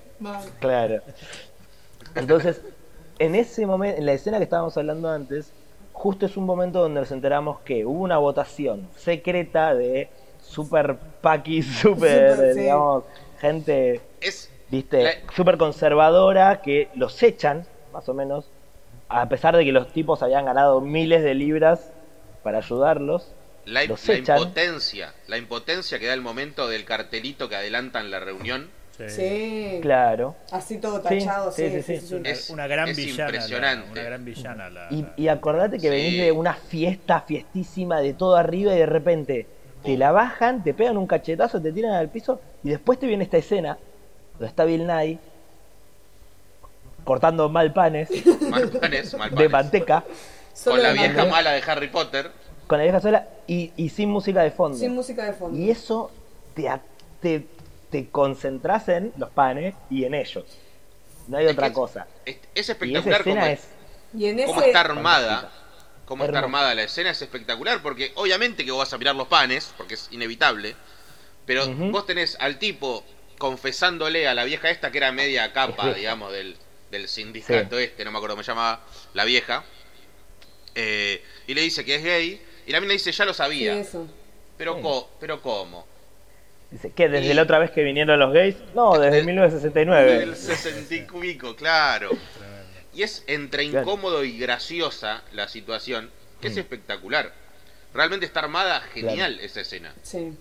Claro. 0.60 1.02
Entonces, 2.16 2.62
en 3.20 3.36
ese 3.36 3.66
momento, 3.66 3.98
en 4.00 4.06
la 4.06 4.14
escena 4.14 4.38
que 4.38 4.44
estábamos 4.46 4.78
hablando 4.78 5.10
antes, 5.10 5.52
justo 6.00 6.26
es 6.26 6.38
un 6.38 6.46
momento 6.46 6.80
donde 6.80 7.02
nos 7.02 7.12
enteramos 7.12 7.60
que 7.60 7.86
hubo 7.86 8.02
una 8.04 8.18
votación 8.18 8.88
secreta 8.96 9.76
de 9.76 10.10
super 10.42 10.98
paquis, 11.22 11.66
super, 11.82 12.32
Super, 12.38 12.54
sí. 12.54 12.60
digamos, 12.62 13.04
gente, 13.40 14.02
es 14.22 14.50
viste, 14.70 15.04
La- 15.04 15.34
super 15.36 15.58
conservadora 15.58 16.62
que 16.62 16.90
los 16.96 17.22
echan, 17.22 17.66
más 17.92 18.08
o 18.08 18.14
menos, 18.14 18.50
a 19.10 19.28
pesar 19.28 19.58
de 19.58 19.66
que 19.66 19.72
los 19.72 19.92
tipos 19.92 20.24
habían 20.24 20.46
ganado 20.46 20.80
miles 20.82 21.22
de 21.24 21.34
libras 21.34 21.92
para 22.44 22.60
ayudarlos. 22.60 23.32
la, 23.66 23.84
los 23.86 24.08
la 24.08 24.14
echan. 24.16 24.38
impotencia. 24.38 25.14
La 25.28 25.38
impotencia 25.38 26.00
que 26.00 26.08
da 26.08 26.14
el 26.14 26.22
momento 26.22 26.68
del 26.70 26.86
cartelito 26.86 27.50
que 27.50 27.56
adelantan 27.58 28.10
la 28.10 28.20
reunión. 28.20 28.70
Sí. 29.08 29.80
Claro. 29.82 30.36
Así 30.52 30.78
todo 30.80 31.00
tachado, 31.00 31.52
sí, 31.52 31.70
sí, 31.70 31.82
sí, 31.82 31.82
sí, 31.84 32.00
sí. 32.02 32.08
sí. 32.08 32.16
Una, 32.16 32.30
Es- 32.30 32.50
una 32.50 32.68
gran 32.68 32.90
es 32.90 32.98
villana. 32.98 33.18
la- 33.24 33.38
impresionante. 33.38 33.92
una 33.92 34.04
gran 34.04 34.26
villana. 34.26 34.70
La, 34.70 34.88
Y, 34.90 35.02
la- 35.04 35.14
y 35.16 35.28
acordate 35.30 35.78
que 35.78 35.84
Sí. 35.84 35.90
venís 35.90 36.18
de 36.22 36.32
una 36.32 36.54
fiesta, 36.56 37.22
fiestísima 37.22 38.02
de 38.02 38.14
todo 38.14 38.36
arriba 38.36 38.74
y 38.74 38.78
de 38.80 38.86
repente 38.86 39.48
te 39.84 39.96
la 39.96 40.12
bajan, 40.12 40.64
te 40.64 40.74
pegan 40.74 40.98
un 40.98 41.08
cachetazo, 41.08 41.62
te 41.62 41.72
tiran 41.72 41.94
al 41.94 42.10
piso 42.10 42.42
y 42.64 42.70
después 42.70 43.00
te 43.00 43.08
viene 43.08 43.24
esta 43.24 43.38
escena 43.38 43.78
donde 44.34 44.48
está 44.48 44.66
Bill 44.66 44.86
Nye 44.86 45.20
cortando 47.04 47.50
mal 47.50 47.74
panes 47.74 48.10
Mal 48.50 48.70
panes, 48.70 49.14
mal 49.18 49.30
de 49.30 49.36
panes. 49.36 49.52
manteca 49.52 50.04
Solo 50.54 50.76
Con 50.76 50.84
la 50.84 50.90
de 50.90 50.94
vieja 50.96 51.08
manteca, 51.14 51.32
mala 51.32 51.52
de 51.52 51.62
Harry 51.66 51.88
Potter. 51.88 52.32
con 52.68 52.78
la 52.78 52.84
vieja 52.84 53.00
sola 53.00 53.28
y, 53.48 53.72
y 53.78 53.90
sin 53.90 54.10
música 54.10 54.42
de 54.44 54.52
fondo. 54.52 54.78
Sin 54.78 54.94
música 54.94 55.24
de 55.24 55.32
fondo. 55.34 55.58
Y 55.58 55.70
eso 55.72 56.12
te, 56.54 57.46
te 57.90 58.10
concentras 58.10 58.88
en 58.90 59.14
los 59.18 59.30
panes 59.30 59.76
y 59.90 60.04
en 60.06 60.14
ellos. 60.14 60.46
No 61.28 61.38
hay 61.38 61.46
Es 61.46 61.54
otra 61.54 61.72
cosa. 61.74 62.08
Es, 62.26 62.36
es 62.36 62.42
Y 62.56 62.60
esa 62.60 62.72
espectacular 62.74 63.20
escena 63.22 63.52
es 63.52 63.68
Y 64.18 64.26
en 64.26 64.44
cómo 64.46 64.60
ese. 64.62 64.68
está 64.70 64.82
armada. 64.82 65.52
Cómo 66.06 66.26
está 66.26 66.40
armada 66.40 66.74
la 66.74 66.84
escena 66.84 67.12
es 67.12 67.22
espectacular. 67.22 67.82
Porque 67.84 68.12
obviamente 68.16 68.66
que 68.66 68.72
vos 68.72 68.80
vas 68.80 68.94
a 68.94 68.98
mirar 68.98 69.16
los 69.16 69.28
panes, 69.28 69.74
porque 69.78 69.94
es 69.96 70.08
inevitable. 70.12 70.76
Pero 71.46 71.68
vos 71.68 72.06
tenés 72.06 72.36
al 72.40 72.58
tipo 72.60 73.04
confesándole 73.38 74.28
a 74.28 74.34
la 74.34 74.44
vieja 74.44 74.70
esta 74.70 74.92
que 74.92 74.98
era 74.98 75.12
media 75.12 75.54
capa, 75.54 75.94
digamos, 75.94 76.32
del, 76.32 76.58
del 76.92 77.08
sindicato 77.08 77.80
este, 77.80 78.04
no 78.06 78.12
me 78.12 78.18
acuerdo 78.18 78.36
cómo 78.36 78.44
se 78.44 78.52
llamaba, 78.52 78.82
la 79.14 79.24
vieja. 79.26 79.64
eh, 80.76 81.24
y 81.48 81.54
le 81.54 81.62
dice 81.62 81.84
que 81.86 81.96
es 81.96 82.04
gay. 82.04 82.42
Y 82.68 82.72
la 82.72 82.82
mina 82.82 82.94
dice, 82.94 83.12
ya 83.12 83.26
lo 83.26 83.34
Sí, 83.34 83.38
sabía. 83.38 83.80
eso. 83.80 84.08
pero, 84.58 84.76
Sí. 84.76 84.82
co- 84.82 85.10
pero 85.20 85.42
¿cómo? 85.42 85.88
Dice, 86.72 86.92
¿qué? 86.96 87.10
¿Desde 87.10 87.32
Y- 87.32 87.34
la 87.34 87.42
otra 87.44 87.58
vez 87.60 87.72
que 87.72 87.84
vinieron 87.84 88.20
los 88.20 88.32
gays? 88.34 88.56
No, 88.76 88.98
desde 89.00 89.18
Del- 89.18 89.26
1969. 89.26 90.24
El 90.24 90.36
60 90.36 90.94
y 90.96 91.02
cubico, 91.08 91.56
claro. 91.56 92.12
Y 92.94 93.04
es 93.04 93.24
entre 93.28 93.64
incómodo 93.64 94.24
y 94.24 94.38
graciosa 94.38 95.24
la 95.32 95.48
situación, 95.48 96.10
que 96.42 96.48
es 96.50 96.56
Mm. 96.56 96.60
espectacular. 96.60 97.34
Realmente 97.94 98.26
está 98.26 98.42
armada 98.42 98.82
genial 98.82 99.40
esa 99.40 99.62
escena. 99.62 99.94
Sí. 100.04 100.34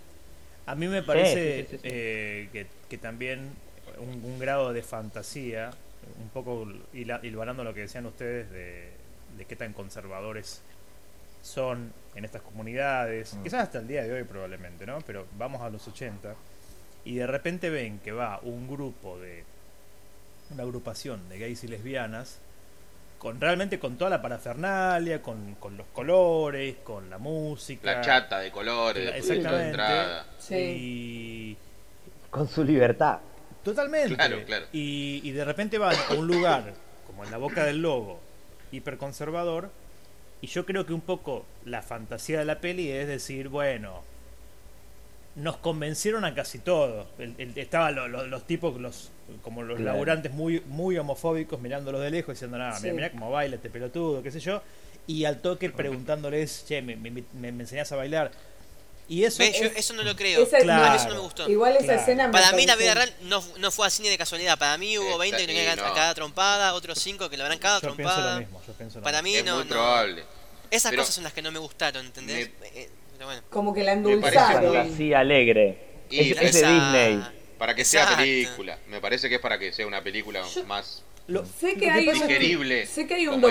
A 0.67 0.75
mí 0.75 0.87
me 0.87 1.03
parece 1.03 1.63
sí, 1.63 1.67
sí, 1.71 1.77
sí. 1.77 1.81
eh, 1.85 2.49
que, 2.53 2.67
que 2.91 2.99
también 2.99 3.51
un, 3.99 4.23
un 4.23 4.39
grado 4.39 4.73
de 4.75 4.83
fantasía, 4.83 5.71
un 6.21 6.29
poco 6.29 6.67
hilvanando 6.93 7.65
lo 7.65 7.73
que 7.73 7.81
decían 7.81 8.05
ustedes 8.07 8.51
de, 8.51 8.91
de 9.39 9.45
qué 9.47 9.57
tan 9.57 9.73
conservadores 9.73 10.61
son 11.43 11.93
en 12.15 12.25
estas 12.25 12.43
comunidades, 12.43 13.35
Mm. 13.35 13.43
quizás 13.45 13.63
hasta 13.65 13.79
el 13.79 13.87
día 13.89 14.03
de 14.03 14.13
hoy 14.13 14.25
probablemente, 14.25 14.87
¿no? 14.87 14.99
Pero 15.07 15.27
vamos 15.37 15.61
a 15.63 15.71
los 15.71 15.87
80 15.87 16.35
y 17.05 17.15
de 17.17 17.27
repente 17.27 17.71
ven 17.71 17.99
que 18.01 18.13
va 18.13 18.41
un 18.43 18.69
grupo 18.69 19.19
de 19.19 19.45
una 20.51 20.63
agrupación 20.63 21.29
de 21.29 21.39
gays 21.39 21.63
y 21.65 21.69
lesbianas 21.69 22.39
con 23.19 23.41
realmente 23.41 23.79
con 23.81 23.97
toda 23.99 24.11
la 24.11 24.23
parafernalia, 24.23 25.21
con, 25.23 25.57
con 25.57 25.77
los 25.77 25.87
colores, 25.89 26.77
con 26.85 27.11
la 27.11 27.19
música, 27.19 27.93
La 27.95 28.01
chata 28.01 28.39
de 28.39 28.51
colores, 28.53 29.05
de 29.13 29.19
Exactamente. 29.19 29.67
entrada. 29.69 30.27
Sí. 30.39 30.55
y 30.55 31.57
Con 32.31 32.49
su 32.49 32.63
libertad. 32.65 33.19
totalmente. 33.65 34.15
Claro, 34.15 34.39
claro. 34.47 34.67
Y, 34.73 35.21
y 35.25 35.33
de 35.33 35.45
repente 35.45 35.79
van 35.79 35.97
a 36.11 36.15
un 36.15 36.27
lugar 36.29 36.73
como 37.07 37.25
en 37.25 37.31
la 37.31 37.39
boca 37.39 37.65
del 37.65 37.83
lobo, 37.83 38.21
hiperconservador, 38.71 39.71
y 40.41 40.47
yo 40.47 40.65
creo 40.67 40.87
que 40.87 40.93
un 40.93 41.01
poco 41.01 41.45
la 41.65 41.83
fantasía 41.83 42.39
de 42.39 42.45
la 42.45 42.61
peli 42.61 42.91
es 42.91 43.09
decir, 43.09 43.49
bueno, 43.49 44.03
nos 45.37 45.57
convencieron 45.59 46.25
a 46.25 46.35
casi 46.35 46.59
todos. 46.59 47.07
Estaban 47.57 47.95
lo- 47.95 48.09
lo- 48.09 48.27
los 48.27 48.47
tipos, 48.47 48.81
los 48.81 49.11
como 49.43 49.63
los 49.63 49.77
Claro. 49.77 49.93
laburantes 49.93 50.33
muy, 50.33 50.61
muy 50.67 50.97
homofóbicos 50.99 51.61
mirándolos 51.61 52.01
de 52.01 52.11
lejos 52.11 52.35
diciendo, 52.35 52.59
nada, 52.59 52.75
Sí. 52.77 52.85
mira, 52.85 52.95
mira 52.95 53.11
cómo 53.13 53.31
baila 53.31 53.57
este 53.57 53.71
pelotudo, 53.71 54.23
qué 54.23 54.31
sé 54.31 54.41
yo. 54.41 54.63
Y 55.07 55.25
al 55.27 55.41
toque 55.41 55.71
preguntándoles, 55.71 56.65
che, 56.67 56.83
me, 56.83 56.97
me, 56.97 57.11
me, 57.11 57.25
me 57.53 57.63
enseñás 57.63 57.93
a 57.93 57.97
bailar. 57.97 58.31
Y 59.09 59.25
eso 59.25 59.39
¿Ves? 59.39 59.59
Yo 59.59 59.67
es- 59.67 59.77
eso 59.77 59.95
no 59.95 60.03
lo 60.03 60.15
creo. 60.15 60.43
Esa- 60.43 60.59
Claro. 60.59 60.95
Eso 60.95 61.09
no 61.09 61.15
me 61.15 61.21
gustó. 61.21 61.49
Igual 61.49 61.75
esa 61.77 61.85
Claro. 61.85 62.01
escena 62.01 62.27
me 62.27 62.33
Para 62.33 62.53
mí 62.53 62.67
la 62.67 62.77
vida 62.77 62.93
real 62.95 63.13
no, 63.23 63.43
no 63.57 63.71
fue 63.71 63.87
así 63.87 64.03
ni 64.03 64.09
de 64.11 64.19
casualidad. 64.19 64.59
Para 64.59 64.77
mí 64.77 64.99
hubo 64.99 65.07
Está- 65.07 65.19
20 65.19 65.39
que 65.39 65.47
tenían 65.47 65.79
no. 65.79 65.95
cada 65.95 66.15
trompada, 66.15 66.75
otros 66.75 66.99
5 66.99 67.31
que 67.31 67.37
lo 67.39 67.45
habrán 67.45 67.59
cada 67.59 67.77
yo 67.81 67.95
pienso 67.97 67.97
trompada. 68.13 68.35
lo 68.35 68.41
mismo, 68.41 68.63
yo 68.67 68.73
pienso 68.75 68.99
lo 68.99 69.05
Para 69.05 69.23
mismo. 69.23 69.33
mí 69.33 69.39
Es 69.39 69.45
no, 69.47 69.55
muy 69.57 69.65
no. 69.65 69.71
probable. 69.71 70.25
Esas 70.71 70.91
Pero- 70.91 71.03
cosas 71.03 71.15
son 71.15 71.25
las 71.25 71.33
que 71.33 71.41
no 71.41 71.51
me 71.51 71.59
gustaron, 71.59 72.05
¿entendés? 72.05 72.51
Eh, 72.75 72.91
pero 73.15 73.27
bueno. 73.27 73.43
Como 73.49 73.73
que 73.73 73.83
la 73.83 73.93
endulzaron. 73.93 74.75
Fantasía 74.75 75.21
alegre. 75.21 75.79
Y 76.11 76.21
Es, 76.21 76.27
es 76.43 76.53
de 76.55 76.61
esa- 76.61 76.71
Disney. 76.73 77.25
Para 77.59 77.75
que 77.75 77.85
sea 77.87 78.03
Exacto. 78.03 78.23
película. 78.23 78.79
Me 78.89 79.01
parece 79.01 79.29
que 79.31 79.37
es 79.37 79.41
para 79.41 79.59
que 79.59 79.73
sea 79.73 79.87
una 79.87 80.03
película 80.03 80.43
Yo- 80.55 80.65
más 80.65 81.03
Lo- 81.27 81.45
Sé 81.45 81.75
lo 81.75 81.79
que 81.81 81.91
hay 81.91 82.11
digerible, 82.11 82.87
sé 82.87 83.07
que 83.07 83.15
hay 83.17 83.27
un 83.29 83.43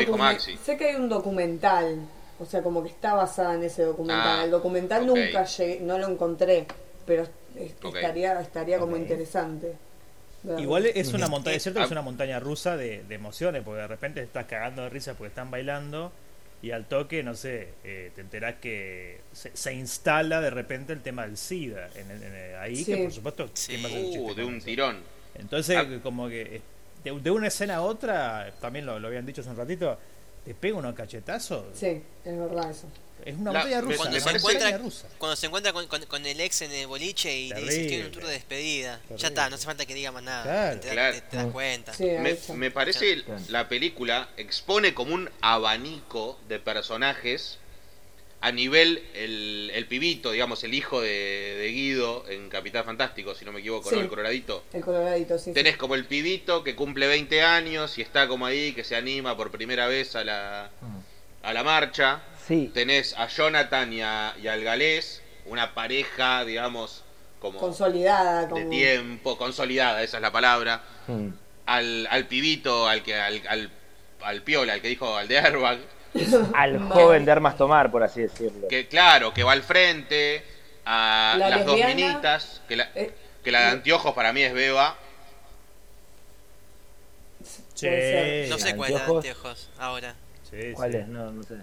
sé 0.63 0.77
que 0.77 0.85
hay 0.89 0.95
un 0.95 1.09
documental, 1.09 2.07
o 2.39 2.45
sea, 2.45 2.61
como 2.61 2.83
que 2.83 2.89
está 2.89 3.13
basada 3.13 3.55
en 3.55 3.63
ese 3.63 3.83
documental. 3.83 4.39
Ah, 4.41 4.43
el 4.45 4.51
documental 4.51 5.05
nunca 5.07 5.43
llegué, 5.45 5.79
no 5.81 5.97
lo 5.97 6.07
encontré, 6.07 6.65
pero 7.05 7.27
estaría 7.55 8.39
estaría 8.41 8.79
como 8.79 8.95
interesante. 8.97 9.73
Igual 10.59 10.85
es 10.85 11.13
una 11.13 11.27
montaña, 11.27 11.57
es 11.57 11.63
cierto 11.63 11.79
que 11.79 11.83
ah. 11.83 11.85
es 11.87 11.91
una 11.91 12.01
montaña 12.03 12.39
rusa 12.39 12.77
de, 12.77 13.03
de 13.03 13.15
emociones, 13.15 13.63
porque 13.63 13.81
de 13.81 13.87
repente 13.87 14.21
te 14.21 14.27
estás 14.27 14.45
cagando 14.45 14.83
de 14.83 14.89
risa 14.89 15.13
porque 15.15 15.29
están 15.29 15.51
bailando 15.51 16.11
y 16.61 16.71
al 16.71 16.85
toque, 16.85 17.21
no 17.21 17.35
sé, 17.35 17.69
eh, 17.83 18.11
te 18.15 18.21
enterás 18.21 18.55
que 18.61 19.19
se, 19.33 19.55
se 19.55 19.73
instala 19.73 20.39
de 20.41 20.49
repente 20.49 20.93
el 20.93 21.01
tema 21.01 21.23
del 21.27 21.37
SIDA 21.37 21.89
en, 21.95 22.09
el- 22.11 22.23
en 22.23 22.33
el- 22.33 22.55
ahí, 22.55 22.83
que 22.85 22.97
por 22.97 23.11
supuesto, 23.11 23.49
Sí. 23.53 23.73
¿quién 23.73 23.83
va 23.83 23.87
a 23.87 23.91
hacer 23.91 24.03
chiste 24.05 24.19
Uh, 24.19 24.35
de 24.35 24.43
un 24.45 24.61
tirón. 24.61 24.97
Entonces, 25.35 25.77
Ah. 25.77 25.85
como 26.01 26.27
que 26.29 26.41
eh, 26.57 26.61
de, 27.03 27.19
de 27.19 27.31
una 27.31 27.47
escena 27.47 27.75
a 27.77 27.81
otra, 27.81 28.51
también 28.61 28.85
lo, 28.85 28.99
lo 28.99 29.07
habían 29.07 29.25
dicho 29.25 29.41
hace 29.41 29.49
un 29.51 29.57
ratito, 29.57 29.97
te 30.47 30.53
pega 30.55 30.77
unos 30.77 30.95
cachetazos. 30.95 31.65
Sí, 31.77 32.01
es 32.23 32.39
verdad 32.39 32.71
eso. 32.71 32.87
Es 33.25 33.35
una 33.35 33.51
La- 33.51 33.59
montaña 33.59 33.81
me- 33.81 33.87
rusa. 33.87 33.97
Cuando 33.97 34.19
se 34.21 34.29
encuentra, 34.29 34.65
montaña 34.69 34.77
rusa. 34.77 35.07
cuando 35.17 35.35
se 35.35 35.45
encuentra 35.47 35.73
con, 35.73 35.87
con- 35.87 36.05
con 36.05 36.25
el 36.25 36.39
ex 36.39 36.61
en 36.61 36.71
el 36.71 36.87
boliche 36.87 37.35
y 37.35 37.49
le 37.49 37.55
dice 37.61 37.71
Terrible. 37.75 37.99
en 37.99 38.05
un 38.05 38.11
tour 38.13 38.25
de 38.27 38.31
despedida. 38.31 38.97
Terrible. 38.99 39.17
Ya 39.21 39.27
está, 39.27 39.49
no 39.49 39.55
hace 39.55 39.65
falta 39.65 39.85
que 39.85 39.93
diga 39.93 40.11
más 40.13 40.23
nada. 40.23 40.43
Claro. 40.43 40.79
te, 40.79 40.89
Claro. 40.89 41.13
te- 41.15 41.21
te 41.21 41.35
das 41.37 41.47
cuenta. 41.47 41.93
Sí, 41.93 42.03
Me, 42.05 42.29
está. 42.31 42.53
me 42.53 42.71
parece 42.71 43.23
Claro. 43.23 43.41
la 43.49 43.67
película 43.67 44.29
expone 44.37 44.93
como 44.93 45.13
un 45.13 45.29
abanico 45.41 46.39
de 46.47 46.59
personajes 46.59 47.57
a 48.47 48.51
nivel 48.51 49.03
el, 49.13 49.71
el 49.73 49.85
pibito, 49.87 50.31
digamos, 50.31 50.63
el 50.63 50.73
hijo 50.73 51.01
de, 51.01 51.09
de 51.57 51.67
Guido 51.71 52.23
en 52.29 52.49
Capital 52.49 52.83
Fantástico, 52.83 53.35
si 53.35 53.43
no 53.45 53.51
me 53.51 53.59
equivoco, 53.59 53.91
¿no? 53.91 53.99
El 53.99 54.07
coloradito. 54.07 54.63
El 54.73 54.81
coloradito, 54.81 55.37
sí. 55.37 55.45
sí. 55.45 55.53
Tenés 55.53 55.75
como 55.77 55.95
el 55.95 56.05
pibito 56.05 56.63
que 56.63 56.75
cumple 56.75 57.07
20 57.07 57.41
años 57.41 57.97
y 57.97 58.01
está 58.01 58.27
como 58.27 58.45
ahí, 58.45 58.73
que 58.73 58.83
se 58.83 58.95
anima 58.95 59.35
por 59.35 59.51
primera 59.51 59.87
vez 59.87 60.15
a 60.15 60.23
la, 60.23 60.69
a 61.43 61.53
la 61.53 61.63
marcha. 61.63 62.21
Sí, 62.47 62.71
Tenés 62.73 63.13
a 63.17 63.27
Jonathan 63.27 63.91
y, 63.91 64.01
a- 64.01 64.33
y 64.41 64.47
al 64.47 64.63
galés, 64.63 65.21
una 65.45 65.73
pareja, 65.73 66.45
digamos, 66.45 67.03
como 67.41 67.59
Consolidada, 67.59 68.43
de 68.43 68.49
como 68.49 68.69
tiempo, 68.69 69.37
consolidada, 69.37 70.01
esa 70.03 70.17
es 70.17 70.21
la 70.21 70.31
palabra. 70.31 70.81
Mm. 71.07 71.27
Al, 71.65 72.07
al 72.09 72.27
pibito, 72.27 72.87
al 72.87 73.03
que 73.03 73.15
al, 73.15 73.41
al, 73.49 73.69
al 74.21 74.41
piola, 74.43 74.73
al 74.73 74.81
que 74.81 74.87
dijo 74.87 75.17
al 75.17 75.27
de 75.27 75.37
Airbag, 75.39 75.79
al 76.55 76.79
joven 76.89 77.25
de 77.25 77.31
armas 77.31 77.57
tomar, 77.57 77.91
por 77.91 78.03
así 78.03 78.21
decirlo. 78.21 78.67
que 78.67 78.87
claro, 78.87 79.33
que 79.33 79.43
va 79.43 79.51
al 79.53 79.63
frente, 79.63 80.43
a 80.85 81.35
La 81.37 81.49
las 81.49 81.65
dos 81.65 81.75
minitas, 81.77 82.61
que 82.67 82.75
la, 82.75 82.89
Eh, 82.95 83.13
que 83.43 83.51
la 83.51 83.61
de 83.61 83.67
anteojos 83.67 84.13
para 84.13 84.33
mí 84.33 84.41
es 84.41 84.53
Beba, 84.53 84.95
Sí. 87.73 87.87
No 88.49 88.57
sé 88.57 88.75
cuál 88.75 88.91
es 88.91 88.99
la 88.99 89.05
de 89.05 89.13
¿Anteojos? 89.17 89.69
ahora. 89.77 90.15
Sí, 90.49 90.71
¿Cuál 90.73 90.91
sí. 90.91 90.97
es? 90.97 91.07
No, 91.07 91.31
no 91.31 91.43
sé. 91.43 91.55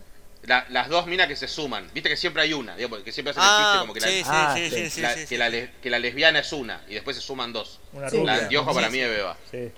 La- 0.45 0.64
las 0.69 0.88
dos 0.88 1.07
minas 1.07 1.27
que 1.27 1.35
se 1.37 1.49
suman. 1.49 1.88
Viste 1.93 2.09
que 2.09 2.17
siempre 2.17 2.43
hay 2.43 2.53
una, 2.53 2.77
digamos, 2.77 3.01
que 3.01 3.11
siempre 3.11 3.31
hacen 3.33 3.43
el 3.43 3.49
Ah, 3.51 3.62
chiste 3.73 3.79
como 3.81 3.95
que 3.95 4.01
la, 4.01 4.07
sí, 4.07 4.14
sí, 4.19 4.25
Ah, 4.27 4.55
sí, 4.57 4.71
sí. 4.71 4.77
sí, 4.77 4.90
sí, 4.90 5.01
la- 5.01 5.14
sí, 5.14 5.27
que, 5.27 5.38
la 5.38 5.49
le- 5.49 5.71
que 5.83 5.90
la 5.90 5.99
lesbiana 5.99 6.38
es 6.40 6.53
una 6.53 6.83
y 6.87 6.95
después 6.95 7.17
se 7.17 7.23
suman 7.23 7.53
dos. 7.53 7.81
Una 7.95 8.09
Sí. 8.11 8.23
La 8.23 8.35
anteojo 8.35 8.71
Sí, 8.71 8.75
para 8.77 8.87
sí. 8.88 8.93
mí 8.93 9.01
es 9.01 9.09
Beba. 9.11 9.37
Sí. 9.51 9.73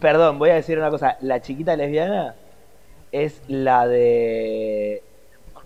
Perdón, 0.00 0.38
voy 0.38 0.50
a 0.50 0.54
decir 0.54 0.78
una 0.78 0.88
cosa. 0.88 1.18
La 1.20 1.42
chiquita 1.42 1.76
lesbiana 1.76 2.34
es 3.14 3.34
la 3.48 3.86
de. 3.86 5.02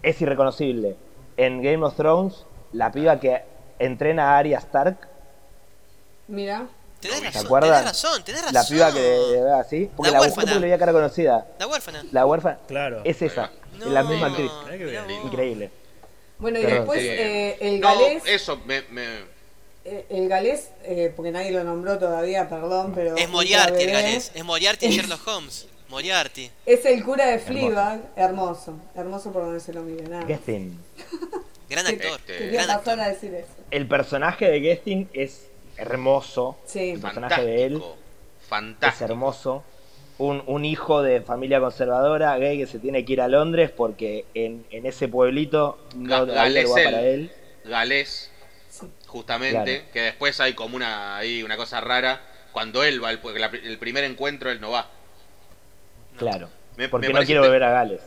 Es 0.03 0.21
irreconocible. 0.21 0.97
En 1.37 1.63
Game 1.63 1.85
of 1.85 1.97
Thrones, 1.97 2.45
la 2.73 2.93
piba 2.93 3.19
que 3.19 3.43
entrena 3.79 4.35
a 4.35 4.39
Arya 4.39 4.59
Stark, 4.59 4.97
Mira, 6.29 6.67
Tenés 7.01 7.19
¿Se 7.21 7.25
razón, 7.27 7.61
tenés 7.61 7.85
razón, 7.85 8.25
tenés 8.25 8.43
razón. 8.43 8.55
la 8.55 8.65
piba 8.65 8.93
que 8.93 9.01
ve 9.01 9.53
así. 9.53 9.91
Porque 9.97 10.11
La 10.11 10.19
la, 10.19 10.23
huérfana. 10.27 10.55
le 10.55 10.61
veía 10.61 10.79
cara 10.79 10.93
conocida. 10.93 11.47
La 11.59 11.67
huérfana. 11.69 12.05
La 12.13 12.27
huérfana 12.27 12.59
Claro. 12.67 13.01
es 13.05 13.23
esa. 13.23 13.51
No, 13.79 13.87
es 13.87 13.91
la 13.93 14.03
misma 14.03 14.27
actriz. 14.27 14.51
Increíble. 15.25 15.71
bueno, 16.39 16.59
y 16.59 16.63
Perdón, 16.63 16.79
después 16.81 17.01
Sí. 17.01 17.09
eh, 17.09 17.57
el 17.61 17.81
No, 17.81 17.89
galés, 17.89 18.23
eso 18.27 18.61
me, 18.67 18.83
me- 18.91 19.21
eh, 19.85 20.07
el 20.11 20.29
galés, 20.29 20.71
eh, 20.85 21.13
porque 21.17 21.31
nadie 21.31 21.51
lo 21.53 21.63
nombró 21.65 21.99
todavía, 21.99 22.49
perdón, 22.49 22.93
pero... 22.95 23.17
Es 23.17 23.29
Moriarty 23.31 23.83
el 23.85 23.91
galés. 23.93 24.33
Es 24.35 24.45
Moriarty 24.45 24.89
Sherlock 24.91 25.27
Holmes. 25.27 25.67
Moriarty. 25.89 26.51
Es 26.67 26.85
el 26.85 27.03
cura 27.05 27.27
de 27.27 27.39
Fleabag, 27.39 28.01
hermoso, 28.17 28.79
hermoso 28.95 29.33
por 29.33 29.43
donde 29.45 29.61
se 29.61 29.73
lo 29.73 29.83
mire, 29.83 30.07
nada. 30.09 30.27
Gesting. 30.27 30.79
Gran 31.71 31.87
actor. 31.87 32.21
Este, 32.27 32.47
Gran 32.49 32.67
pasar 32.67 33.01
a 33.01 33.05
actor. 33.05 33.15
decir 33.15 33.35
eso. 33.35 33.49
El 33.71 33.87
personaje 33.87 34.49
de 34.51 34.61
Gesting 34.61 35.09
es 35.13 35.49
hermoso. 35.77 36.59
Sí, 36.67 36.91
El 36.91 37.01
personaje 37.01 37.45
de 37.45 37.65
él 37.65 37.73
fantástico. 37.75 37.97
es 38.43 38.49
Fantástico. 38.49 39.05
hermoso. 39.05 39.65
Un, 40.19 40.43
un 40.47 40.65
hijo 40.65 41.03
de 41.03 41.21
familia 41.21 41.61
conservadora, 41.61 42.37
gay, 42.39 42.59
que 42.59 42.67
se 42.67 42.79
tiene 42.81 43.05
que 43.05 43.13
ir 43.13 43.21
a 43.21 43.29
Londres 43.29 43.71
porque 43.71 44.25
en, 44.35 44.67
en 44.71 44.85
ese 44.87 45.07
pueblito 45.07 45.79
no 45.95 46.27
Ga- 46.27 46.39
hay 46.41 46.63
lugar 46.65 46.85
para 46.85 47.03
él. 47.03 47.31
Galés, 47.65 48.31
sí. 48.69 48.87
justamente, 49.07 49.63
Claro. 49.63 49.93
que 49.93 50.01
después 50.01 50.41
hay 50.41 50.55
como 50.55 50.75
una 50.75 51.17
ahí 51.19 51.43
una 51.45 51.57
cosa 51.57 51.81
rara 51.81 52.21
cuando 52.51 52.83
él 52.83 53.03
va, 53.05 53.13
el, 53.13 53.21
el 53.65 53.79
primer 53.79 54.03
encuentro 54.05 54.51
él 54.51 54.61
no 54.61 54.71
va. 54.73 54.91
Claro. 56.19 56.49
Me- 56.77 56.89
Porque 56.89 57.09
me 57.09 57.15
no 57.15 57.25
quiero 57.25 57.43
beber 57.43 57.63
a 57.65 57.71
Gales. 57.71 58.01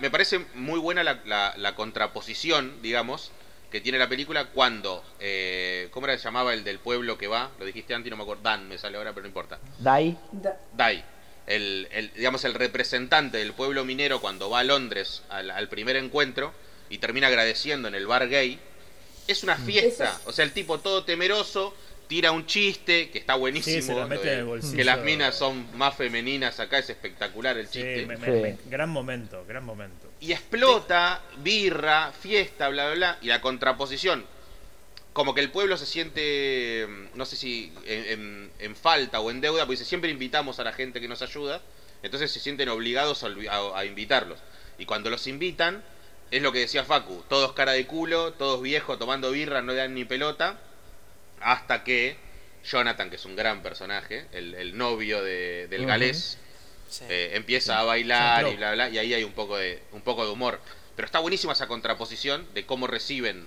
Me 0.00 0.10
parece 0.10 0.40
muy 0.54 0.78
buena 0.78 1.02
la, 1.02 1.20
la- 1.24 1.54
la 1.56 1.74
contraposición, 1.74 2.82
digamos, 2.82 3.30
que 3.70 3.80
tiene 3.80 3.98
la 3.98 4.08
película 4.08 4.46
cuando, 4.46 5.02
eh, 5.20 5.88
¿cómo 5.92 6.06
era 6.06 6.14
que 6.14 6.18
se 6.18 6.24
llamaba 6.24 6.52
el 6.52 6.64
del 6.64 6.78
pueblo 6.80 7.16
que 7.16 7.28
va? 7.28 7.50
Lo 7.58 7.64
dijiste 7.64 7.94
antes 7.94 8.08
y 8.08 8.10
no 8.10 8.16
me 8.16 8.24
acuerdo, 8.24 8.42
Dan 8.42 8.68
me 8.68 8.76
sale 8.78 8.98
ahora, 8.98 9.10
pero 9.12 9.22
no 9.22 9.28
importa. 9.28 9.58
Dai, 9.78 10.18
Da- 10.32 10.58
Dai, 10.74 11.02
el, 11.46 11.88
el- 11.92 12.12
digamos 12.14 12.44
el 12.44 12.54
representante 12.54 13.38
del 13.38 13.52
pueblo 13.54 13.84
minero 13.84 14.20
cuando 14.20 14.50
va 14.50 14.58
a 14.60 14.64
Londres 14.64 15.22
al, 15.30 15.50
al 15.50 15.68
primer 15.68 15.96
encuentro 15.96 16.52
y 16.90 16.98
termina 16.98 17.28
agradeciendo 17.28 17.88
en 17.88 17.94
el 17.94 18.06
bar 18.06 18.28
gay, 18.28 18.58
es 19.28 19.44
una 19.44 19.56
fiesta. 19.56 20.04
Eso 20.04 20.18
es- 20.20 20.26
O 20.26 20.32
sea, 20.32 20.44
el 20.44 20.52
tipo 20.52 20.78
todo 20.80 21.04
temeroso 21.04 21.74
tira 22.10 22.32
un 22.32 22.44
chiste 22.44 23.08
que 23.10 23.18
está 23.18 23.36
buenísimo. 23.36 23.76
Sí, 23.76 23.82
se 23.82 23.94
la 23.94 24.00
lo 24.02 24.08
mete 24.08 24.26
de 24.26 24.32
en 24.34 24.38
el 24.40 24.44
bolsillo. 24.46 24.76
que 24.76 24.82
las 24.84 24.98
minas 25.00 25.36
son 25.38 25.64
más 25.78 25.94
femeninas, 25.94 26.58
acá 26.58 26.78
es 26.78 26.90
espectacular 26.90 27.56
el 27.56 27.68
Sí, 27.68 27.74
chiste. 27.74 28.04
me- 28.04 28.16
me- 28.16 28.26
Sí. 28.26 28.32
me- 28.32 28.58
gran 28.68 28.90
momento, 28.90 29.44
gran 29.46 29.64
momento. 29.64 30.08
Y 30.18 30.32
explota, 30.32 31.22
birra, 31.38 32.10
fiesta, 32.12 32.68
bla, 32.68 32.86
bla, 32.86 32.94
bla. 32.96 33.18
Y 33.22 33.28
la 33.28 33.40
contraposición. 33.40 34.24
Como 35.12 35.34
que 35.36 35.40
el 35.40 35.50
pueblo 35.52 35.76
se 35.76 35.86
siente, 35.86 36.86
mm, 36.88 37.16
no 37.16 37.24
sé 37.26 37.36
si 37.36 37.72
en, 37.86 38.04
en- 38.06 38.50
en 38.58 38.74
falta 38.76 39.20
o 39.20 39.30
en 39.30 39.40
deuda, 39.40 39.64
porque 39.66 39.84
siempre 39.84 40.10
invitamos 40.10 40.58
a 40.58 40.64
la 40.64 40.72
gente 40.72 41.00
que 41.00 41.06
nos 41.06 41.22
ayuda. 41.22 41.62
Entonces 42.02 42.32
se 42.32 42.40
sienten 42.40 42.68
obligados 42.70 43.22
a- 43.24 43.78
a 43.78 43.84
invitarlos. 43.84 44.40
Y 44.78 44.84
cuando 44.84 45.10
los 45.10 45.28
invitan, 45.28 45.84
es 46.32 46.42
lo 46.42 46.50
que 46.50 46.58
decía 46.58 46.82
Facu, 46.84 47.22
todos 47.28 47.52
cara 47.52 47.70
de 47.72 47.86
culo, 47.86 48.32
todos 48.32 48.60
viejos 48.62 48.98
tomando 48.98 49.30
birra, 49.30 49.62
no 49.62 49.72
le 49.72 49.78
dan 49.78 49.94
ni 49.94 50.04
pelota. 50.04 50.58
Hasta 51.40 51.84
que 51.84 52.16
Jonathan, 52.64 53.08
que 53.10 53.16
es 53.16 53.24
un 53.24 53.36
gran 53.36 53.62
personaje, 53.62 54.26
el, 54.32 54.54
el 54.54 54.76
novio 54.76 55.22
de- 55.22 55.66
del 55.68 55.86
galés, 55.86 56.38
Sí. 56.88 57.04
eh, 57.08 57.30
empieza 57.34 57.78
a 57.78 57.84
bailar 57.84 58.48
y 58.48 58.56
bla 58.56 58.72
bla 58.72 58.88
y 58.90 58.98
ahí 58.98 59.14
hay 59.14 59.22
un 59.22 59.32
poco 59.32 59.56
de 59.56 59.80
un 59.92 60.00
poco 60.02 60.24
de 60.26 60.32
humor 60.32 60.58
pero 60.96 61.06
está 61.06 61.20
buenísima 61.20 61.52
esa 61.52 61.68
contraposición 61.68 62.44
de 62.52 62.66
cómo 62.66 62.88
reciben 62.88 63.46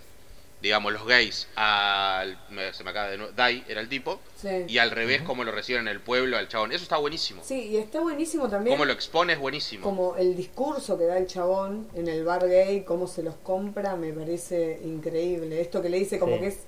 digamos 0.62 0.94
los 0.94 1.06
gays 1.06 1.50
al 1.58 2.42
me- 2.52 2.72
se 2.72 2.86
me 2.86 2.92
acaba 2.92 3.10
de 3.10 3.18
nuevo 3.18 3.34
Dai 3.34 3.66
era 3.68 3.82
el 3.82 3.90
tipo 3.90 4.22
sí. 4.42 4.48
y 4.70 4.78
al 4.78 4.92
revés 4.92 5.24
cómo 5.24 5.44
lo 5.44 5.52
reciben 5.52 5.82
en 5.82 5.88
el 5.90 6.00
pueblo 6.00 6.38
al 6.38 6.48
chabón 6.48 6.72
eso 6.72 6.84
está 6.84 6.96
buenísimo 6.96 7.44
Sí, 7.44 7.64
y 7.68 7.76
está 7.76 8.00
buenísimo 8.00 8.48
también 8.48 8.78
cómo 8.78 8.86
lo 8.86 8.94
expone 8.94 9.34
es 9.34 9.40
buenísimo 9.40 9.84
como 9.84 10.16
el 10.16 10.38
discurso 10.38 10.98
que 10.98 11.04
da 11.04 11.18
el 11.18 11.28
chabón 11.28 11.90
en 11.96 12.08
el 12.08 12.24
bar 12.24 12.48
gay, 12.48 12.84
cómo 12.86 13.08
se 13.08 13.24
los 13.24 13.36
compra, 13.36 13.98
me 13.98 14.14
parece 14.14 14.80
increíble. 14.86 15.60
Esto 15.60 15.82
que 15.82 15.90
le 15.90 16.00
dice 16.00 16.18
como 16.18 16.36
Sí. 16.36 16.40
que 16.44 16.48
es 16.48 16.60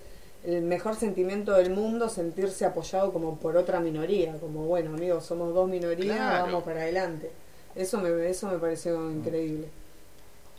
el 0.45 0.61
mejor 0.61 0.95
sentimiento 0.95 1.53
del 1.53 1.69
mundo 1.71 2.09
sentirse 2.09 2.65
apoyado 2.65 3.11
como 3.13 3.37
por 3.39 3.57
otra 3.57 3.79
minoría, 3.79 4.37
como 4.39 4.65
bueno 4.65 4.93
amigos, 4.93 5.25
somos 5.25 5.53
dos 5.53 5.67
minorías, 5.69 6.15
Claro. 6.17 6.45
vamos 6.45 6.63
para 6.63 6.81
adelante. 6.81 7.31
Eso 7.75 7.99
me, 7.99 8.29
eso 8.29 8.47
me 8.47 8.57
pareció 8.57 8.97
Mm. 8.99 9.17
increíble. 9.19 9.67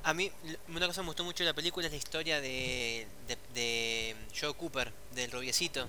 A 0.03 0.15
mí, 0.15 0.31
una 0.69 0.87
cosa 0.87 1.01
que 1.01 1.03
me 1.03 1.07
gustó 1.09 1.25
mucho 1.25 1.43
de 1.45 1.51
la 1.51 1.55
película 1.55 1.87
es 1.87 1.93
la 1.93 1.99
historia 1.99 2.41
de, 2.41 3.07
de, 3.27 3.37
de 3.55 4.15
Joe 4.39 4.55
Cooper, 4.55 4.93
del 5.15 5.31
rubiecito, 5.33 5.87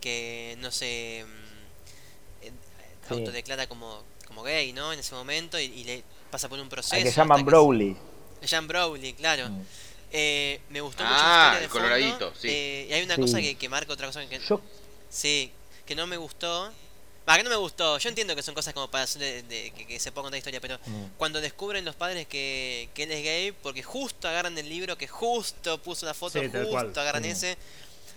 que 0.00 0.56
no 0.60 0.70
se 0.70 1.24
mm, 1.26 2.48
Sí. 3.08 3.14
autodeclara 3.14 3.66
como, 3.66 4.02
como 4.26 4.42
gay, 4.42 4.72
¿no? 4.72 4.92
En 4.92 4.98
ese 4.98 5.14
momento 5.14 5.58
y, 5.60 5.64
y 5.66 5.84
le 5.84 6.02
pasa 6.30 6.48
por 6.48 6.58
un 6.58 6.68
proceso. 6.68 6.96
al 6.96 7.02
que 7.02 7.10
llaman 7.10 7.38
se- 7.38 7.44
Browley. 7.44 7.96
Jean 8.42 8.66
Browley, 8.66 9.12
claro. 9.12 9.48
Mm. 9.50 9.62
Eh, 10.16 10.60
me 10.70 10.80
gustó 10.80 11.02
mucho 11.02 11.12
Ah, 11.18 11.26
la 11.26 11.32
historia 11.32 11.58
de 11.58 11.64
el 11.64 11.70
fondo, 11.70 11.82
coloradito, 11.88 12.40
sí. 12.40 12.48
eh, 12.48 12.86
y 12.88 12.92
hay 12.92 13.02
una 13.02 13.16
Sí. 13.16 13.20
cosa 13.20 13.40
que, 13.40 13.56
que 13.56 13.68
marca 13.68 13.92
otra 13.92 14.06
cosa 14.06 14.24
que, 14.28 14.38
Yo, 14.38 14.60
sí, 15.10 15.50
que 15.84 15.96
no 15.96 16.06
me 16.06 16.16
gustó. 16.16 16.72
Va, 17.28 17.36
que 17.36 17.42
no 17.42 17.50
me 17.50 17.56
gustó. 17.56 17.98
Yo 17.98 18.08
entiendo 18.10 18.36
que 18.36 18.42
son 18.42 18.54
cosas 18.54 18.74
como 18.74 18.88
para 18.90 19.04
hacer 19.04 19.20
de- 19.22 19.42
de- 19.44 19.70
que, 19.72 19.86
que 19.86 19.98
se 19.98 20.12
pueda 20.12 20.24
contar 20.24 20.38
historia, 20.38 20.60
pero 20.60 20.78
Mm. 20.86 21.04
cuando 21.16 21.40
descubren 21.40 21.84
los 21.84 21.96
padres 21.96 22.28
que, 22.28 22.90
que 22.94 23.04
él 23.04 23.10
es 23.12 23.24
gay, 23.24 23.50
porque 23.62 23.82
justo 23.82 24.28
agarran 24.28 24.56
el 24.56 24.68
libro, 24.68 24.96
que 24.96 25.08
justo 25.08 25.78
puso 25.82 26.04
la 26.06 26.14
foto, 26.14 26.38
Sí, 26.40 26.48
justo 26.48 27.00
agarran 27.00 27.22
Mm. 27.22 27.26
ese. 27.26 27.56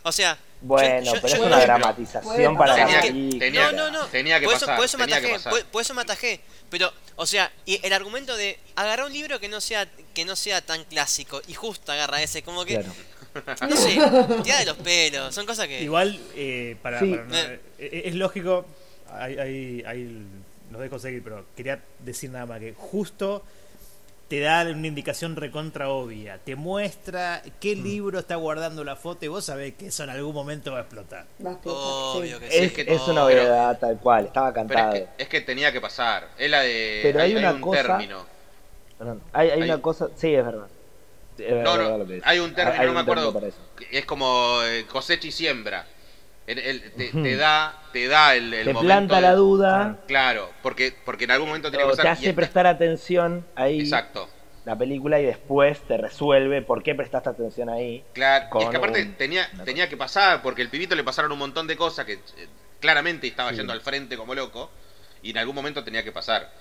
O 0.08 0.12
sea, 0.12 0.38
bueno, 0.62 1.06
yo- 1.06 1.14
yo- 1.16 1.22
pero 1.22 1.28
yo- 1.36 1.42
es 1.42 1.48
una 1.48 1.60
dramatización 1.60 2.58
para 2.58 2.76
la 2.78 2.86
Tenía 2.86 3.02
que- 3.02 3.40
tenía- 3.40 3.72
no, 3.72 3.92
no, 3.92 3.92
no. 4.02 4.06
tenía 4.08 4.40
que 4.40 4.46
por 4.46 4.56
eso, 4.56 4.66
pasar, 4.66 4.76
por 4.78 4.86
eso 4.86 4.98
tenía 4.98 5.20
que 5.22 5.28
atajé, 5.28 5.34
pasar. 5.44 5.52
por, 5.52 5.66
por 5.66 5.82
eso 5.82 5.94
me 5.94 6.02
atajé. 6.02 6.40
Pero, 6.70 6.92
o 7.16 7.26
sea, 7.26 7.52
y 7.66 7.80
el 7.86 7.94
argumento 7.94 8.36
de 8.36 8.60
agarrar 8.76 9.06
un 9.06 9.14
libro 9.14 9.40
que 9.40 9.48
no 9.48 9.62
sea 9.62 9.88
que 10.14 10.26
no 10.26 10.36
sea 10.36 10.62
tan 10.62 10.84
clásico 10.86 11.42
y 11.48 11.54
justo 11.54 11.92
agarra 11.92 12.22
ese, 12.24 12.42
como 12.42 12.66
que, 12.66 12.74
Claro. 12.76 12.94
no 13.70 13.76
sé, 13.78 13.90
tira 14.44 14.60
de 14.60 14.66
los 14.66 14.78
pelos, 14.78 15.34
son 15.36 15.46
cosas 15.46 15.68
que... 15.68 15.82
Igual, 15.84 16.20
eh, 16.36 16.76
para, 16.82 17.00
Sí. 17.00 17.12
para 17.12 17.24
no- 17.26 17.36
Eh. 17.38 17.60
eh, 17.80 18.02
es 18.06 18.16
lógico, 18.16 18.66
hay, 19.12 19.38
hay, 19.38 19.84
hay- 19.86 20.26
los 20.72 20.82
dejo 20.82 20.98
seguir, 21.00 21.24
pero 21.24 21.46
quería 21.56 21.80
decir 22.00 22.30
nada 22.32 22.46
más 22.48 22.60
que 22.60 22.74
justo 22.76 23.44
te 24.28 24.42
da 24.42 24.64
una 24.64 24.88
indicación 24.88 25.36
recontra 25.38 25.90
obvia, 25.90 26.38
te 26.44 26.56
muestra 26.58 27.42
qué 27.62 27.76
Mm. 27.78 27.84
libro 27.84 28.20
está 28.20 28.36
guardando 28.36 28.84
la 28.84 28.96
foto 28.98 29.24
y 29.24 29.30
vos 29.30 29.46
sabés 29.46 29.76
que 29.76 29.88
eso 29.88 30.04
en 30.04 30.10
algún 30.10 30.34
momento 30.34 30.72
va 30.74 30.80
a 30.80 30.82
explotar. 30.82 31.26
Va 31.46 31.52
a 31.52 31.54
explotar, 31.54 31.82
Obvio 32.22 32.38
sí. 32.40 32.44
que 32.46 32.52
sí. 32.52 32.58
Es, 32.66 32.74
que- 32.74 32.82
es 32.94 33.08
una 33.08 33.26
obviedad 33.26 33.80
tal 33.80 33.98
cual, 34.00 34.26
estaba 34.26 34.52
pero 34.52 34.68
cantado. 34.68 34.94
es 34.96 35.02
que, 35.16 35.24
es 35.24 35.30
que 35.30 35.42
tenía 35.42 35.72
que 35.72 35.80
pasar 35.80 36.28
es 36.38 36.50
la 36.52 36.62
de 36.62 37.00
Pero 37.04 37.22
hay 37.22 37.36
una 37.36 37.54
un 37.54 37.62
cosa- 37.62 37.82
término 37.84 38.26
Perdón, 38.98 39.22
hay, 39.32 39.50
hay 39.52 39.62
hay- 39.62 39.70
una 39.70 39.82
cosa, 39.82 40.10
sí, 40.16 40.34
es 40.34 40.44
verdad. 40.46 40.68
Es 41.38 41.52
verdad 41.54 41.64
no, 41.64 41.78
lo 41.78 41.98
no 42.06 42.22
hay 42.26 42.40
un 42.40 42.54
término 42.56 42.82
Hay 42.82 42.88
no 42.88 42.94
me 42.94 43.00
acuerdo 43.02 43.32
para 43.32 43.48
eso. 43.48 43.58
es 43.92 44.06
como 44.06 44.62
eh, 44.64 44.86
cosecha 44.88 45.28
y 45.28 45.32
siembra 45.32 45.86
El- 46.48 46.60
el- 46.60 46.92
te, 46.94 47.12
te 47.12 47.36
da 47.36 47.76
te 47.92 48.08
da 48.08 48.34
el, 48.36 48.54
el 48.54 48.66
Te 48.66 48.74
momento 48.74 48.88
planta 48.88 49.16
de- 49.18 49.22
la 49.22 49.34
duda, 49.36 49.98
claro 50.08 50.50
porque 50.64 50.96
porque 51.06 51.26
en 51.26 51.32
algún 51.32 51.50
momento 51.50 51.70
tiene 51.70 51.84
que 51.84 51.92
te 51.92 51.98
pasar 51.98 52.06
y 52.06 52.10
hace 52.10 52.24
esta- 52.30 52.36
prestar 52.36 52.68
atención 52.68 53.46
ahí 53.56 53.82
exacto 53.82 54.30
la 54.64 54.78
película 54.78 55.20
y 55.20 55.26
después 55.26 55.80
te 55.88 55.98
resuelve 55.98 56.62
por 56.62 56.84
qué 56.84 56.94
prestaste 56.96 57.30
atención 57.30 57.70
ahí. 57.70 58.04
Claro, 58.14 58.48
y 58.60 58.64
es 58.64 58.70
que 58.70 58.76
aparte 58.78 59.02
un- 59.02 59.14
tenía, 59.14 59.50
tenía 59.64 59.88
que 59.88 59.96
pasar, 59.96 60.42
porque 60.42 60.62
el 60.62 60.68
pibito 60.70 60.94
le 60.94 61.06
pasaron 61.06 61.32
un 61.32 61.40
montón 61.40 61.68
de 61.68 61.78
cosas 61.78 62.06
que 62.06 62.14
eh, 62.16 62.20
claramente 62.82 63.28
estaba 63.28 63.52
Sí. 63.52 63.56
yendo 63.58 63.72
al 63.72 63.80
frente 63.80 64.18
como 64.18 64.36
loco, 64.36 64.70
y 65.22 65.30
en 65.30 65.38
algún 65.38 65.56
momento 65.56 65.86
tenía 65.86 66.04
que 66.04 66.12
pasar. 66.12 66.52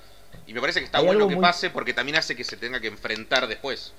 Y 0.46 0.54
me 0.54 0.60
parece 0.60 0.78
que 0.78 0.84
está 0.86 0.98
Hay 0.98 1.04
bueno 1.06 1.26
que 1.26 1.34
muy- 1.34 1.42
pase 1.42 1.68
porque 1.70 1.94
también 1.94 2.16
hace 2.16 2.36
que 2.36 2.44
se 2.44 2.56
tenga 2.56 2.78
que 2.78 2.86
enfrentar 2.86 3.48
después. 3.48 3.92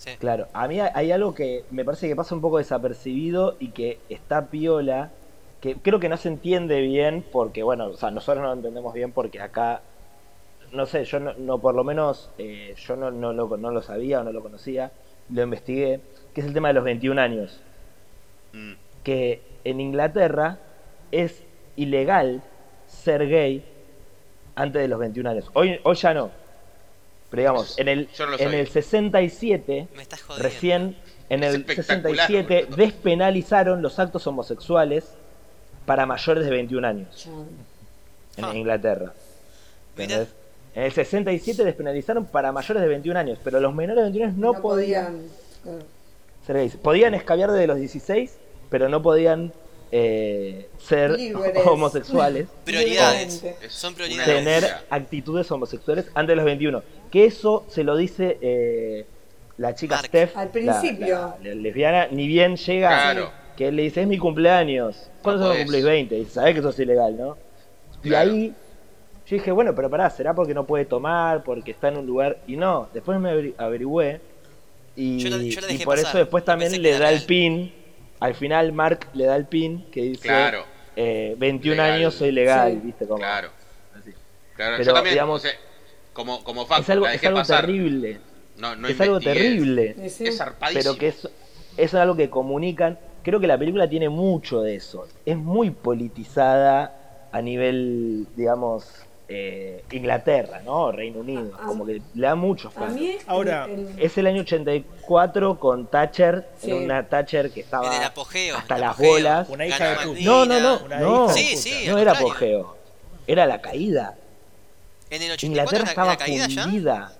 Sí. 0.00 0.12
Claro, 0.18 0.46
a 0.54 0.66
mí 0.66 0.80
hay- 0.80 0.90
hay 0.94 1.12
algo 1.12 1.34
que 1.34 1.64
me 1.70 1.84
parece 1.84 2.08
que 2.08 2.16
pasa 2.16 2.34
un 2.34 2.40
poco 2.40 2.56
desapercibido 2.56 3.56
y 3.60 3.68
que 3.68 3.98
está 4.08 4.46
piola, 4.46 5.10
que 5.60 5.74
creo 5.76 6.00
que 6.00 6.08
no 6.08 6.16
se 6.16 6.28
entiende 6.28 6.80
bien 6.80 7.22
porque, 7.30 7.62
bueno, 7.62 7.88
o 7.88 7.96
sea, 7.98 8.10
nosotros 8.10 8.40
no 8.40 8.48
lo 8.48 8.54
entendemos 8.54 8.94
bien 8.94 9.12
porque 9.12 9.42
acá, 9.42 9.82
no 10.72 10.86
sé, 10.86 11.04
yo 11.04 11.20
no, 11.20 11.34
no, 11.34 11.58
por 11.58 11.74
lo 11.74 11.84
menos, 11.84 12.30
eh, 12.38 12.72
yo 12.78 12.96
no, 12.96 13.10
no, 13.10 13.34
lo, 13.34 13.54
no 13.58 13.70
lo 13.72 13.82
sabía 13.82 14.20
o 14.20 14.24
no 14.24 14.32
lo 14.32 14.40
conocía, 14.40 14.90
lo 15.28 15.42
investigué, 15.42 16.00
que 16.32 16.40
es 16.40 16.46
el 16.46 16.54
tema 16.54 16.68
de 16.68 16.74
los 16.74 16.84
21 16.84 17.18
años, 17.18 17.60
Mm. 18.54 18.72
que 19.04 19.42
en 19.64 19.80
Inglaterra 19.82 20.56
es 21.12 21.44
ilegal 21.76 22.40
ser 22.86 23.28
gay 23.28 23.62
antes 24.54 24.80
de 24.80 24.88
los 24.88 24.98
21 24.98 25.28
años. 25.28 25.50
Hoy, 25.52 25.78
hoy 25.82 25.94
ya 25.96 26.14
no. 26.14 26.30
Pero 27.30 27.40
digamos, 27.42 27.78
en 27.78 27.88
el, 27.88 28.08
no 28.18 28.38
en 28.38 28.54
el 28.54 28.68
67, 28.68 29.88
Me 29.94 30.02
estás 30.02 30.22
jodiendo. 30.22 30.42
recién, 30.48 30.96
en 31.28 31.44
Es 31.44 31.54
el 31.54 31.60
espectacular, 31.60 32.26
67, 32.26 32.64
boludo. 32.64 32.76
despenalizaron 32.76 33.82
los 33.82 33.98
actos 33.98 34.26
homosexuales 34.26 35.04
para 35.86 36.06
mayores 36.06 36.44
de 36.44 36.50
21 36.50 36.86
años 36.86 37.28
en 38.36 38.44
Ah. 38.44 38.54
Inglaterra. 38.54 39.12
En 39.96 40.82
el 40.84 40.92
67 40.92 41.64
despenalizaron 41.64 42.24
para 42.26 42.52
mayores 42.52 42.80
de 42.82 42.88
21 42.88 43.18
años, 43.18 43.38
pero 43.42 43.60
los 43.60 43.74
menores 43.74 43.96
de 43.96 44.02
21 44.10 44.26
años 44.28 44.38
no, 44.38 44.60
podían 44.62 45.22
claro. 45.62 45.78
ser 46.46 46.56
gays. 46.56 46.76
Podían 46.76 47.14
escabiar 47.14 47.50
desde 47.50 47.66
los 47.66 47.76
16, 47.78 48.36
pero 48.70 48.88
no 48.88 49.02
podían 49.02 49.52
eh, 49.92 50.68
ser 50.78 51.10
Libres. 51.12 51.66
homosexuales, 51.66 52.46
Prioridades. 52.64 53.44
Son 53.68 53.94
prioridades. 53.94 54.26
tener 54.26 54.64
actitudes 54.90 55.50
homosexuales 55.50 56.06
antes 56.14 56.28
de 56.32 56.36
los 56.36 56.44
21. 56.44 56.82
Que 57.10 57.24
eso 57.26 57.64
se 57.68 57.82
lo 57.84 57.96
dice 57.96 58.38
eh, 58.40 59.06
la 59.58 59.74
chica 59.74 59.96
Mark. 59.96 60.06
Steph, 60.06 60.36
Al 60.36 60.46
la- 60.46 60.52
principio. 60.52 61.14
la, 61.16 61.36
la 61.42 61.54
lesbiana, 61.54 62.06
ni 62.10 62.26
bien 62.28 62.56
llega, 62.56 62.88
Claro. 62.88 63.30
que 63.56 63.68
él 63.68 63.76
le 63.76 63.82
dice, 63.82 64.02
es 64.02 64.06
mi 64.06 64.18
cumpleaños. 64.18 65.10
¿Cuándo 65.22 65.40
No 65.42 65.46
se 65.48 65.52
podés. 65.52 65.64
cumplís 65.64 65.84
20? 65.84 66.18
Y 66.18 66.24
sabés 66.26 66.54
que 66.54 66.60
eso 66.60 66.68
es 66.70 66.78
ilegal, 66.78 67.16
¿no? 67.18 67.36
Y 68.04 68.14
ahí 68.14 68.54
yo 69.26 69.36
dije, 69.36 69.52
bueno, 69.52 69.74
pero 69.74 69.90
pará, 69.90 70.08
¿será 70.10 70.34
porque 70.34 70.54
no 70.54 70.64
puede 70.66 70.84
tomar? 70.86 71.42
Porque 71.44 71.70
está 71.72 71.88
en 71.88 71.98
un 71.98 72.06
lugar... 72.06 72.38
Y 72.46 72.56
no, 72.56 72.88
después 72.94 73.18
me 73.20 73.30
averi- 73.32 73.54
averigüé 73.58 74.20
y, 74.96 75.18
Yo 75.18 75.30
la- 75.30 75.36
yo 75.42 75.60
la 75.60 75.72
y 75.72 75.78
por 75.78 75.94
pasar. 75.96 76.08
eso 76.10 76.18
después 76.18 76.44
también 76.44 76.70
pensé 76.72 76.82
le 76.82 76.98
da 76.98 77.10
el 77.12 77.22
pin. 77.24 77.72
Al 78.18 78.34
final 78.34 78.72
Mark 78.72 79.06
le 79.14 79.24
da 79.26 79.36
el 79.36 79.46
pin 79.46 79.84
que 79.92 80.02
dice 80.02 80.28
Claro. 80.28 80.64
eh, 80.96 81.34
21 81.38 81.76
Legal. 81.82 81.96
años 81.98 82.14
soy 82.14 82.32
legal, 82.32 82.72
Sí. 82.72 82.80
¿viste? 82.86 83.06
Como, 83.06 83.18
Claro. 83.18 83.50
así. 83.98 84.10
Claro, 84.56 84.76
Pero, 84.78 84.84
yo 84.88 84.94
también, 84.94 85.14
digamos, 85.14 85.36
o 85.44 85.46
sea, 85.46 85.52
como, 86.12 86.42
como 86.44 86.66
Facu, 86.66 86.82
es 86.82 86.90
algo, 86.90 87.06
es 87.06 87.24
algo 87.24 87.42
terrible. 87.42 88.20
No, 88.58 88.76
no 88.76 88.88
es 88.88 89.00
algo 89.00 89.20
terrible. 89.20 89.94
Sí. 90.10 90.26
Es 90.26 90.36
zarpadísimo. 90.38 90.82
pero 90.82 90.98
que 90.98 91.08
es, 91.08 91.28
es 91.76 91.94
algo 91.94 92.16
que 92.16 92.28
comunican. 92.30 92.98
Creo 93.22 93.40
que 93.40 93.46
la 93.46 93.58
película 93.58 93.88
tiene 93.88 94.08
mucho 94.08 94.60
de 94.62 94.76
eso. 94.76 95.06
Es 95.26 95.36
muy 95.36 95.70
politizada 95.70 97.28
a 97.32 97.40
nivel, 97.42 98.26
digamos, 98.36 98.86
eh, 99.28 99.84
Inglaterra, 99.92 100.60
¿no? 100.64 100.90
Reino 100.90 101.20
Unido. 101.20 101.52
A- 101.58 101.62
a- 101.64 101.66
Como 101.66 101.86
que 101.86 102.02
le 102.14 102.26
da 102.26 102.34
mucho 102.34 102.68
A 102.68 102.70
fuerza. 102.72 102.94
mí, 102.96 103.16
Ahora, 103.26 103.66
el- 103.66 103.86
el- 103.88 104.00
Es 104.02 104.18
el 104.18 104.26
año 104.26 104.40
84 104.42 105.58
con 105.60 105.86
Thatcher, 105.86 106.48
Sí. 106.58 106.70
era 106.70 106.80
una 106.80 107.08
Thatcher 107.08 107.50
que 107.50 107.60
estaba 107.60 107.86
En 107.86 108.00
el 108.02 108.06
apogeo. 108.08 108.56
hasta 108.56 108.74
el 108.74 108.80
las 108.80 108.98
bolas. 108.98 109.48
Una 109.48 109.66
hija 109.66 109.90
de 109.90 109.96
puta. 110.06 110.20
No, 110.22 110.44
no, 110.46 110.60
no, 110.60 110.88
no. 111.00 111.28
Sí, 111.28 111.56
sí, 111.56 111.84
no 111.88 111.98
era 111.98 112.12
apogeo, 112.12 112.76
era 113.26 113.46
la 113.46 113.60
caída. 113.60 114.16
En 115.10 115.22
el 115.22 115.32
84 115.32 115.46
Inglaterra 115.48 115.82
era 115.82 115.90
estaba 115.90 116.16
caída 116.16 116.46
ya. 116.48 117.12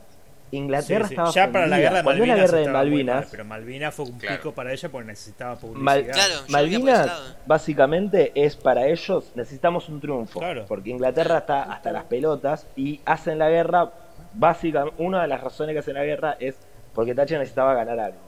Inglaterra 0.52 1.04
Sí, 1.04 1.08
sí. 1.08 1.14
estaba 1.14 1.30
Ya 1.30 1.52
para 1.52 1.66
la 1.68 1.78
guerra 1.78 1.96
de 1.98 2.02
Malvinas. 2.02 2.28
la 2.28 2.34
guerra 2.44 2.58
de 2.58 2.64
mal, 2.64 2.72
Malvinas, 2.72 3.28
pero 3.30 3.44
Malvinas 3.44 3.94
fue 3.94 4.04
un 4.06 4.18
Claro. 4.18 4.36
pico 4.36 4.52
para 4.52 4.72
ella 4.72 4.88
porque 4.88 5.06
necesitaba 5.06 5.54
publicidad. 5.56 5.84
Mal- 5.84 6.06
Claro, 6.06 6.34
Malvinas 6.48 7.12
básicamente 7.46 8.32
es 8.34 8.56
para 8.56 8.86
ellos 8.88 9.30
necesitamos 9.36 9.88
un 9.88 10.00
triunfo 10.00 10.40
Claro. 10.40 10.64
porque 10.66 10.90
Inglaterra 10.90 11.38
está 11.38 11.62
hasta 11.64 11.92
las 11.92 12.04
pelotas 12.04 12.66
y 12.74 13.00
hacen 13.04 13.38
la 13.38 13.48
guerra 13.48 13.92
básicamente 14.34 14.94
una 15.02 15.22
de 15.22 15.28
las 15.28 15.40
razones 15.40 15.72
que 15.74 15.78
hacen 15.80 15.94
la 15.94 16.04
guerra 16.04 16.36
es 16.40 16.56
porque 16.94 17.14
Thatcher 17.14 17.38
necesitaba 17.38 17.74
ganar 17.74 17.98
algo 18.00 18.18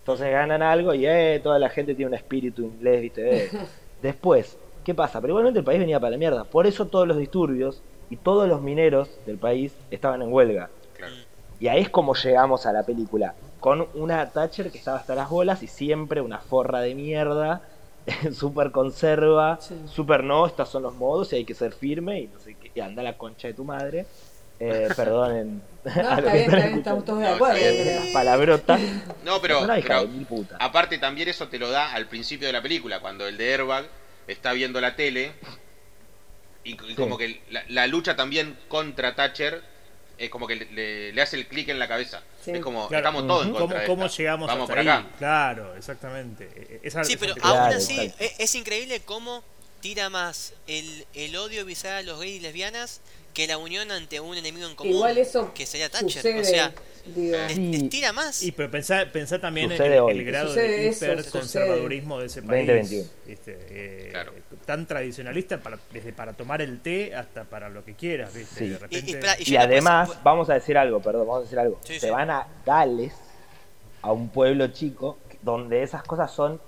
entonces 0.00 0.30
ganan 0.30 0.62
algo 0.62 0.94
y 0.94 1.06
eh, 1.06 1.38
toda 1.42 1.58
la 1.58 1.68
gente 1.68 1.94
tiene 1.94 2.08
un 2.08 2.14
espíritu 2.14 2.62
inglés 2.62 3.02
viste 3.02 3.44
eh. 3.44 3.50
después 4.02 4.56
qué 4.84 4.94
pasa 4.94 5.20
pero 5.20 5.32
igualmente 5.32 5.58
el 5.58 5.64
país 5.66 5.78
venía 5.80 6.00
para 6.00 6.12
la 6.12 6.16
mierda 6.16 6.44
por 6.44 6.66
eso 6.66 6.86
todos 6.86 7.06
los 7.06 7.18
disturbios 7.18 7.82
y 8.10 8.16
todos 8.16 8.48
los 8.48 8.60
mineros 8.62 9.08
del 9.26 9.38
país 9.38 9.72
estaban 9.90 10.22
en 10.22 10.32
huelga 10.32 10.70
Claro. 10.96 11.14
y 11.60 11.68
ahí 11.68 11.80
es 11.82 11.90
como 11.90 12.14
llegamos 12.14 12.66
a 12.66 12.72
la 12.72 12.82
película. 12.84 13.34
Con 13.60 13.88
una 13.94 14.30
Thatcher 14.30 14.70
que 14.70 14.78
estaba 14.78 14.98
hasta 14.98 15.14
las 15.14 15.28
bolas 15.28 15.62
y 15.62 15.66
siempre 15.66 16.20
una 16.20 16.38
forra 16.38 16.80
de 16.80 16.94
mierda, 16.94 17.60
súper 18.32 18.70
conserva, 18.70 19.58
Sí. 19.60 19.74
súper 19.86 20.24
no, 20.24 20.46
estos 20.46 20.68
son 20.68 20.82
los 20.84 20.94
modos 20.94 21.32
y 21.32 21.36
hay 21.36 21.44
que 21.44 21.54
ser 21.54 21.72
firme 21.72 22.20
y 22.20 22.26
no 22.28 22.38
sé 22.40 22.54
qué, 22.54 22.70
y 22.74 22.80
anda 22.80 23.02
la 23.02 23.16
concha 23.18 23.48
de 23.48 23.54
tu 23.54 23.64
madre. 23.64 24.06
Eh, 24.60 24.88
perdonen. 24.96 25.60
No, 25.84 25.90
está 25.90 26.20
bien, 26.32 26.36
está 26.44 26.56
bien, 26.56 26.78
estamos 26.78 27.04
todos 27.04 27.20
de 27.20 27.28
acuerdo. 27.28 27.56
Esas 27.56 28.08
palabrotas. 28.08 28.80
No, 29.24 29.40
pero, 29.40 29.58
es 29.58 29.64
una 29.64 29.78
hija 29.78 29.88
pero 29.88 30.00
de 30.02 30.08
mil 30.08 30.26
puta. 30.26 30.56
aparte 30.60 30.98
también 30.98 31.28
eso 31.28 31.48
te 31.48 31.58
lo 31.58 31.70
da 31.70 31.92
al 31.92 32.06
principio 32.06 32.46
de 32.46 32.52
la 32.52 32.60
película, 32.62 33.00
cuando 33.00 33.26
el 33.26 33.36
de 33.38 33.52
Airbag 33.54 33.86
está 34.26 34.52
viendo 34.52 34.80
la 34.80 34.94
tele 34.96 35.32
y, 36.70 36.92
y 36.92 36.94
como 36.94 37.16
que 37.18 37.40
la, 37.50 37.64
la 37.68 37.86
lucha 37.86 38.16
también 38.16 38.56
contra 38.68 39.14
Thatcher 39.14 39.62
es 40.18 40.30
como 40.30 40.46
que 40.48 40.56
le, 40.56 40.64
le- 40.72 41.12
le 41.12 41.22
hace 41.22 41.36
el 41.36 41.46
clic 41.46 41.68
en 41.68 41.78
la 41.78 41.86
cabeza. 41.86 42.22
Sí. 42.44 42.50
Es 42.50 42.60
como, 42.60 42.88
Claro. 42.88 43.00
estamos 43.06 43.26
todos 43.26 43.46
en 43.46 43.52
¿Cómo, 43.52 43.60
contra 43.64 43.80
de 43.80 43.86
cómo 43.86 44.06
llegamos 44.08 44.48
Vamos 44.48 44.62
hasta 44.64 44.72
por 44.74 44.78
ahí? 44.80 44.88
acá. 44.88 45.06
Claro, 45.18 45.76
exactamente. 45.76 46.80
Esa, 46.82 47.04
Sí, 47.04 47.16
pero 47.16 47.34
aún 47.42 47.56
Claro, 47.56 47.76
así 47.76 47.94
claro. 47.94 48.12
es, 48.38 48.54
increíble 48.54 49.00
cómo 49.00 49.44
tira 49.80 50.10
más 50.10 50.54
el, 50.66 51.06
el 51.14 51.36
odio 51.36 51.64
visceral 51.64 51.98
a 51.98 52.02
los 52.02 52.18
gays 52.18 52.36
y 52.36 52.40
lesbianas 52.40 53.00
que 53.38 53.46
la 53.46 53.56
unión 53.56 53.88
ante 53.92 54.18
un 54.18 54.36
enemigo 54.36 54.66
en 54.66 54.74
común. 54.74 54.94
Igual 54.94 55.16
eso 55.16 55.54
que 55.54 55.64
sería 55.64 55.88
Thatcher. 55.88 56.10
sucede, 56.10 56.40
o 56.40 56.44
sea, 56.44 56.74
digo, 57.06 57.36
Eh. 57.36 57.44
les, 57.46 57.54
Sí. 57.54 57.70
les 57.70 57.88
tira 57.88 58.12
más. 58.12 58.42
Y 58.42 58.50
pero 58.50 58.68
pensá, 58.68 59.06
pensá 59.12 59.38
también 59.40 59.70
en 59.70 59.80
el, 59.80 60.24
grado 60.24 60.48
Sucede 60.48 60.68
de 60.78 60.86
hiperconservadurismo 60.88 62.18
de 62.18 62.26
ese 62.26 62.42
país. 62.42 62.66
2021. 62.66 63.08
¿viste? 63.28 63.58
Eh, 63.70 64.08
Claro. 64.10 64.32
Tan 64.66 64.86
tradicionalista 64.88 65.58
para, 65.60 65.78
desde 65.92 66.12
para 66.12 66.32
tomar 66.32 66.60
el 66.62 66.80
té 66.80 67.14
hasta 67.14 67.44
para 67.44 67.68
lo 67.68 67.84
que 67.84 67.94
quieras. 67.94 68.34
¿viste? 68.34 68.54
Sí. 68.58 68.64
De 68.70 68.74
Y- 68.74 68.76
repente, 68.78 69.10
y 69.10 69.14
espera, 69.14 69.36
y 69.38 69.52
Y 69.52 69.56
además, 69.56 70.08
puedo- 70.08 70.20
vamos 70.24 70.50
a 70.50 70.54
decir 70.54 70.76
algo, 70.76 71.00
perdón, 71.00 71.28
vamos 71.28 71.38
a 71.38 71.44
decir 71.44 71.58
algo. 71.60 71.78
Sí, 71.84 71.94
Se 72.00 72.06
sí. 72.08 72.10
van 72.10 72.30
a 72.30 72.48
Gales, 72.66 73.12
a 74.02 74.10
un 74.10 74.30
pueblo 74.30 74.66
chico, 74.72 75.16
donde 75.42 75.84
esas 75.84 76.02
cosas 76.02 76.32
son 76.32 76.60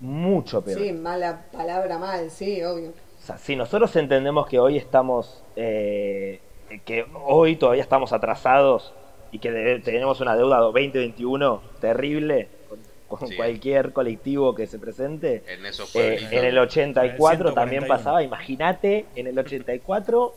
mucho 0.00 0.60
peor. 0.62 0.80
sí, 0.82 0.92
mala 0.92 1.46
palabra 1.50 1.96
mal, 1.98 2.30
sí, 2.30 2.62
obvio. 2.62 2.92
Sea, 3.28 3.36
si 3.36 3.56
nosotros 3.56 3.94
entendemos 3.96 4.46
que 4.46 4.58
hoy 4.58 4.78
estamos, 4.78 5.44
eh, 5.54 6.40
que 6.86 7.04
hoy 7.26 7.56
todavía 7.56 7.82
estamos 7.82 8.14
atrasados 8.14 8.94
y 9.32 9.38
que 9.38 9.50
de- 9.50 9.80
tenemos 9.80 10.22
una 10.22 10.34
deuda 10.34 10.56
2021 10.60 11.60
terrible 11.78 12.48
con, 12.70 13.18
con 13.18 13.28
Sí. 13.28 13.36
cualquier 13.36 13.92
colectivo 13.92 14.54
que 14.54 14.66
se 14.66 14.78
presente, 14.78 15.42
En 15.46 15.66
esos 15.66 15.94
eh, 15.96 16.20
en 16.30 16.42
el 16.42 16.58
84 16.58 17.50
141. 17.50 17.54
también 17.54 17.86
pasaba, 17.86 18.22
imagínate, 18.22 19.04
en 19.14 19.26
el 19.26 19.38
84, 19.38 20.34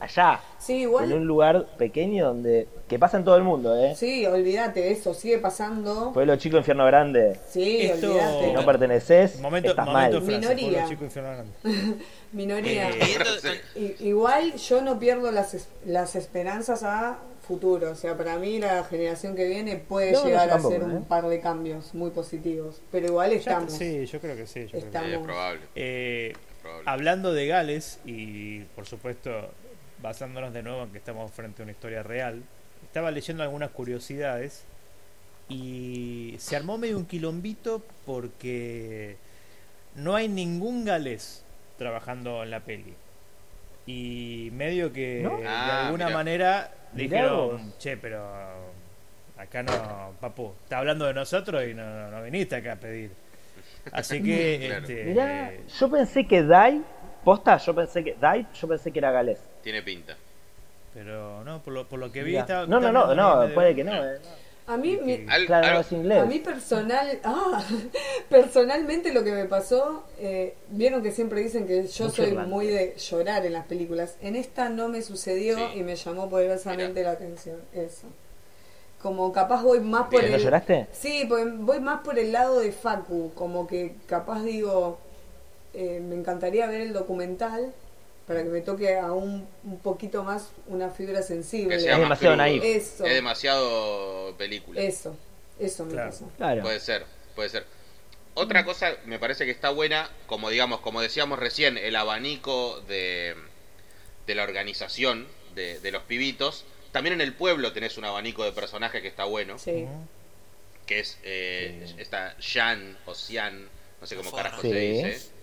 allá, 0.00 0.40
Sí, 0.58 0.82
en 0.82 1.12
un 1.12 1.26
lugar 1.26 1.66
pequeño 1.76 2.26
donde, 2.26 2.68
que 2.88 2.98
pasa 2.98 3.16
en 3.18 3.24
todo 3.24 3.36
el 3.36 3.42
mundo, 3.42 3.76
¿eh? 3.76 3.94
sí, 3.96 4.26
olvídate, 4.26 4.90
eso 4.90 5.14
sigue 5.14 5.38
pasando. 5.38 6.12
Pueblo 6.12 6.36
chico, 6.36 6.56
infierno 6.58 6.84
grande, 6.86 7.38
Sí, 7.48 7.82
Esto- 7.82 8.10
olvídate. 8.12 8.46
si 8.46 8.52
no 8.52 8.64
perteneces, 8.66 9.40
momento, 9.40 9.70
estás 9.70 9.86
momento 9.86 10.20
mal. 10.20 10.22
frase, 10.26 10.38
Minoría. 10.40 10.70
pueblo 10.70 10.88
chico, 10.88 11.04
infierno 11.04 11.30
grande. 11.32 11.52
Minoría. 12.32 12.90
Eh, 13.74 13.96
Igual 14.00 14.54
yo 14.56 14.82
no 14.82 14.98
pierdo 14.98 15.30
las, 15.32 15.54
es- 15.54 15.68
las 15.86 16.14
esperanzas 16.16 16.82
a 16.82 17.18
futuro. 17.46 17.90
O 17.92 17.94
sea, 17.94 18.16
para 18.16 18.36
mí 18.38 18.58
la 18.58 18.84
generación 18.84 19.34
que 19.34 19.46
viene 19.48 19.76
puede 19.76 20.12
No, 20.12 20.20
no, 20.20 20.26
llegar 20.26 20.50
a 20.50 20.56
hacer 20.56 20.82
un 20.84 20.98
¿eh? 20.98 21.02
par 21.08 21.26
de 21.28 21.40
cambios 21.40 21.94
muy 21.94 22.10
positivos. 22.10 22.82
Pero 22.92 23.06
igual 23.06 23.30
Ya- 23.30 23.36
estamos. 23.38 23.72
sí, 23.72 24.04
yo 24.06 24.20
creo 24.20 24.36
que 24.36 24.46
sí. 24.46 24.64
yo 24.64 24.68
creo 24.70 24.72
que 24.72 24.80
sí. 24.80 24.86
Estamos. 24.86 25.10
Es 25.12 25.18
probable. 25.20 25.60
Eh, 25.74 26.32
probable. 26.60 26.84
hablando 26.90 27.32
de 27.32 27.46
Gales 27.46 28.00
y 28.04 28.60
por 28.76 28.84
supuesto 28.86 29.30
basándonos 30.02 30.52
de 30.52 30.62
nuevo 30.62 30.84
en 30.84 30.90
que 30.90 30.98
estamos 30.98 31.30
frente 31.32 31.62
a 31.62 31.64
una 31.64 31.72
historia 31.72 32.02
real, 32.02 32.42
estaba 32.84 33.10
leyendo 33.10 33.42
algunas 33.42 33.70
curiosidades 33.70 34.64
y 35.48 36.36
se 36.38 36.56
armó 36.56 36.78
medio 36.78 36.98
un 36.98 37.06
quilombito 37.06 37.82
porque 38.06 39.16
no 39.94 40.14
hay 40.14 40.28
ningún 40.28 40.84
galés 40.84 41.44
trabajando 41.78 42.42
en 42.42 42.50
la 42.50 42.60
peli. 42.60 42.94
Y 43.86 44.50
medio 44.52 44.92
que 44.92 45.22
¿No? 45.22 45.38
de 45.38 45.46
Ah, 45.46 45.86
alguna 45.86 46.06
mirá. 46.06 46.16
manera 46.16 46.70
Mirá 46.92 47.22
dijeron, 47.22 47.36
vos. 47.66 47.78
che, 47.78 47.96
pero 47.96 48.22
acá 49.38 49.62
no, 49.62 50.12
papu, 50.20 50.52
está 50.64 50.78
hablando 50.78 51.06
de 51.06 51.14
nosotros 51.14 51.64
y 51.66 51.72
no, 51.74 51.84
no, 51.88 52.10
no 52.10 52.22
viniste 52.22 52.56
acá 52.56 52.72
a 52.72 52.76
pedir. 52.76 53.10
Así 53.92 54.22
que, 54.22 54.64
Claro. 54.66 54.80
este, 54.86 55.04
Mirá, 55.04 55.52
yo 55.80 55.90
pensé 55.90 56.26
que 56.26 56.42
Dai, 56.42 56.84
posta, 57.28 57.56
yo 57.58 57.74
pensé 57.74 58.02
que 58.04 58.16
Dai, 58.20 58.46
yo 58.60 58.68
pensé 58.68 58.90
que 58.92 58.98
era 58.98 59.10
galés. 59.12 59.38
Tiene 59.62 59.82
pinta. 59.82 60.16
pero 60.94 61.44
no, 61.44 61.60
por 61.62 61.72
lo, 61.74 61.86
por 61.86 61.98
lo 61.98 62.10
que 62.10 62.22
vi 62.22 62.36
estaba- 62.36 62.66
No, 62.66 62.80
no, 62.80 62.90
no, 62.90 63.14
no, 63.14 63.40
medio- 63.40 63.54
puede 63.54 63.74
que 63.74 63.84
no. 63.84 63.92
eh. 64.04 64.18
A 64.66 64.76
mí, 64.76 64.98
mi- 65.02 65.24
Al- 65.28 65.46
Claro, 65.46 65.66
algo- 65.66 65.74
no 65.76 65.80
es 65.80 65.92
inglés. 65.92 66.18
a 66.22 66.26
mí 66.26 66.38
personal, 66.40 67.20
ah, 67.24 67.62
personalmente 68.28 69.12
lo 69.12 69.24
que 69.24 69.32
me 69.32 69.44
pasó, 69.46 70.04
eh, 70.18 70.54
vieron 70.70 71.02
que 71.02 71.12
siempre 71.12 71.40
dicen 71.40 71.66
que 71.66 71.86
yo 71.86 72.04
Mucho 72.06 72.16
soy 72.24 72.32
muy 72.32 72.66
de 72.66 72.94
llorar 72.96 73.46
en 73.46 73.52
las 73.54 73.66
películas. 73.66 74.16
En 74.20 74.36
esta 74.36 74.68
no 74.68 74.88
me 74.88 75.02
sucedió 75.02 75.56
Sí. 75.56 75.64
y 75.78 75.82
me 75.82 75.96
llamó 75.96 76.28
poderosamente 76.28 77.02
la 77.02 77.12
atención. 77.12 77.56
Eso. 77.72 78.06
Como 79.02 79.32
capaz 79.32 79.62
voy 79.62 79.80
más 79.80 80.08
por. 80.10 80.22
¿No 80.28 80.34
el... 80.36 80.42
lloraste? 80.42 80.86
Sí, 80.92 81.26
voy 81.28 81.80
más 81.80 82.00
por 82.00 82.18
el 82.18 82.32
lado 82.32 82.58
de 82.60 82.72
Facu, 82.72 83.32
como 83.34 83.66
que 83.66 83.94
capaz 84.06 84.42
digo, 84.42 84.98
eh, 85.74 86.00
me 86.00 86.14
encantaría 86.14 86.66
ver 86.66 86.80
el 86.80 86.92
documental 86.92 87.72
para 88.26 88.42
que 88.42 88.48
me 88.50 88.60
toque 88.60 88.96
aún 88.98 89.48
un 89.64 89.78
poquito 89.78 90.22
más 90.22 90.50
una 90.66 90.90
fibra 90.90 91.22
sensible. 91.22 91.76
Que 91.76 91.82
sea 91.82 91.94
Es 91.94 92.00
demasiado 92.00 92.36
naif. 92.36 92.62
Eso. 92.62 93.04
Es 93.06 93.14
demasiado 93.14 94.34
película. 94.36 94.80
Eso, 94.80 95.16
eso 95.58 95.84
me 95.86 95.92
Claro. 95.92 96.12
Claro. 96.36 96.62
Puede 96.62 96.80
ser, 96.80 97.04
puede 97.34 97.48
ser. 97.48 97.64
Otra 98.34 98.64
cosa 98.64 98.92
me 99.06 99.18
parece 99.18 99.44
que 99.46 99.50
está 99.50 99.70
buena, 99.70 100.10
como 100.26 100.50
digamos, 100.50 100.80
como 100.80 101.00
decíamos 101.00 101.38
recién, 101.38 101.76
el 101.78 101.96
abanico 101.96 102.80
de, 102.82 103.34
de 104.26 104.34
la 104.34 104.44
organización 104.44 105.26
de, 105.54 105.80
de 105.80 105.90
los 105.90 106.02
pibitos. 106.04 106.64
También 106.92 107.14
en 107.14 107.20
el 107.20 107.34
pueblo 107.34 107.72
tenés 107.72 107.98
un 107.98 108.04
abanico 108.04 108.44
de 108.44 108.52
personajes 108.52 109.00
que 109.02 109.08
está 109.08 109.24
bueno, 109.24 109.58
Sí. 109.58 109.86
que 110.86 111.00
es 111.00 111.18
eh, 111.22 111.94
esta 111.98 112.36
Jan 112.40 112.96
o 113.06 113.14
Cian, 113.14 113.68
no 114.00 114.06
sé 114.06 114.16
cómo 114.16 114.30
carajo 114.32 114.62
Sí. 114.62 114.70
se 114.70 114.78
dice. 114.78 115.37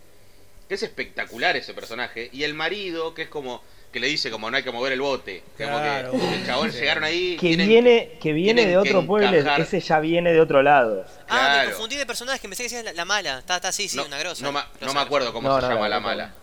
Que 0.68 0.76
es 0.76 0.84
espectacular 0.84 1.56
ese 1.56 1.74
personaje. 1.74 2.30
Y 2.34 2.44
el 2.44 2.54
marido, 2.54 3.14
que 3.14 3.24
es 3.24 3.30
como, 3.30 3.62
que 3.92 4.00
le 4.00 4.08
dice 4.08 4.32
como 4.32 4.50
no 4.50 4.58
hay 4.58 4.64
que 4.64 4.72
mover 4.72 4.94
el 4.94 5.02
bote. 5.02 5.44
Como 5.58 5.70
Claro. 5.70 6.12
que 6.12 6.34
el 6.36 6.46
chabón 6.46 6.72
Sí. 6.72 6.80
llegaron 6.80 7.04
ahí. 7.04 7.34
Que 7.38 7.48
tienen- 7.50 7.68
viene, 7.68 8.18
que 8.20 8.34
viene 8.34 8.66
de 8.66 8.72
que 8.72 8.78
otro 8.78 9.06
pueblo, 9.06 9.30
ese 9.58 9.80
ya 9.80 10.00
viene 10.00 10.34
de 10.34 10.42
otro 10.42 10.64
lado. 10.64 11.06
Ah, 11.08 11.26
Claro. 11.28 11.60
me 11.70 11.74
confundí 11.74 11.96
de 11.98 12.06
personaje, 12.06 12.40
pensé 12.48 12.64
que 12.64 12.70
decías 12.70 12.84
la, 12.84 12.94
la 12.94 13.06
mala. 13.06 13.40
Está, 13.40 13.58
está, 13.58 13.72
sí, 13.72 13.88
sí, 13.88 13.96
no, 13.98 14.06
una 14.06 14.18
grosa. 14.18 14.44
no, 14.44 14.52
ma- 14.52 14.68
no 14.82 14.94
me 14.94 15.00
acuerdo 15.00 15.32
cómo 15.34 15.48
No, 15.50 15.62
se 15.62 15.68
no, 15.68 15.74
llama 15.76 15.88
la 15.90 16.00
mala. 16.00 16.34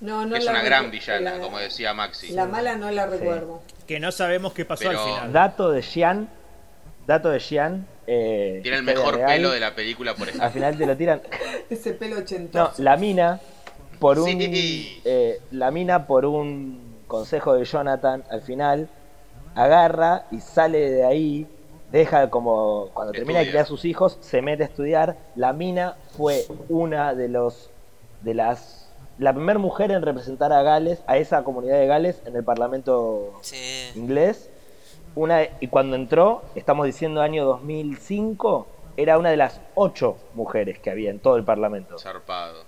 No, 0.00 0.26
no 0.26 0.32
que 0.32 0.38
es 0.40 0.44
la 0.44 0.50
una 0.52 0.62
gran 0.62 0.90
villana, 0.90 1.32
la- 1.36 1.38
como 1.40 1.58
decía 1.58 1.94
Maxi. 1.94 2.28
La 2.32 2.46
mala 2.46 2.76
no 2.76 2.90
la 2.90 3.06
recuerdo. 3.06 3.62
Que 3.86 4.00
no 4.00 4.10
sabemos 4.12 4.52
qué 4.52 4.64
pasó 4.64 4.84
Pero- 4.88 5.00
al 5.02 5.10
final. 5.14 5.32
Dato 5.32 5.70
de 5.70 5.82
Xian, 5.82 6.28
dato 7.06 7.30
de 7.30 7.40
Xian. 7.40 7.86
eh, 8.08 8.60
Tiene 8.62 8.78
el 8.78 8.82
mejor 8.84 9.16
real, 9.16 9.28
pelo 9.36 9.50
de 9.50 9.60
la 9.60 9.74
película 9.74 10.14
por 10.14 10.28
eso. 10.28 10.42
Al 10.42 10.50
final 10.52 10.76
te 10.78 10.86
lo 10.86 10.96
tiran. 10.96 11.22
Ese 11.70 11.92
pelo 11.92 12.16
No, 12.16 12.22
ochentoso. 12.22 12.82
la 12.82 12.96
mina, 12.96 13.40
por 13.98 14.18
un. 14.18 14.26
Sí. 14.26 15.00
eh, 15.04 15.40
la 15.50 15.70
mina, 15.70 16.06
por 16.06 16.24
un 16.26 16.96
consejo 17.06 17.54
de 17.54 17.64
Jonathan, 17.64 18.24
al 18.30 18.42
final, 18.42 18.88
agarra 19.54 20.26
y 20.30 20.40
sale 20.40 20.90
de 20.90 21.04
ahí. 21.04 21.46
Deja 21.92 22.30
como. 22.30 22.88
Cuando 22.94 23.12
termina 23.12 23.38
de 23.40 23.48
criar 23.48 23.66
sus 23.66 23.84
hijos, 23.84 24.18
se 24.20 24.42
mete 24.42 24.64
a 24.64 24.66
estudiar. 24.66 25.16
La 25.36 25.52
mina 25.52 25.96
fue 26.16 26.44
una 26.68 27.14
de 27.14 27.28
los. 27.28 27.70
de 28.22 28.34
las. 28.34 28.82
La 29.18 29.32
primera 29.32 29.58
mujer 29.58 29.92
en 29.92 30.02
representar 30.02 30.52
a 30.52 30.62
Gales, 30.62 31.02
a 31.06 31.16
esa 31.16 31.42
comunidad 31.42 31.78
de 31.78 31.86
Gales, 31.86 32.20
en 32.26 32.36
el 32.36 32.44
Parlamento 32.44 33.32
Sí. 33.40 33.56
inglés. 33.94 34.50
Una, 35.14 35.44
y 35.60 35.68
cuando 35.68 35.96
entró, 35.96 36.42
estamos 36.54 36.84
diciendo 36.84 37.22
año 37.22 37.46
2005, 37.46 38.66
era 38.98 39.16
una 39.16 39.30
de 39.30 39.38
las 39.38 39.62
ocho 39.74 40.18
mujeres 40.34 40.78
que 40.78 40.90
había 40.90 41.08
en 41.10 41.20
todo 41.20 41.36
el 41.36 41.44
Parlamento. 41.44 41.98
Zarpado. 41.98 42.64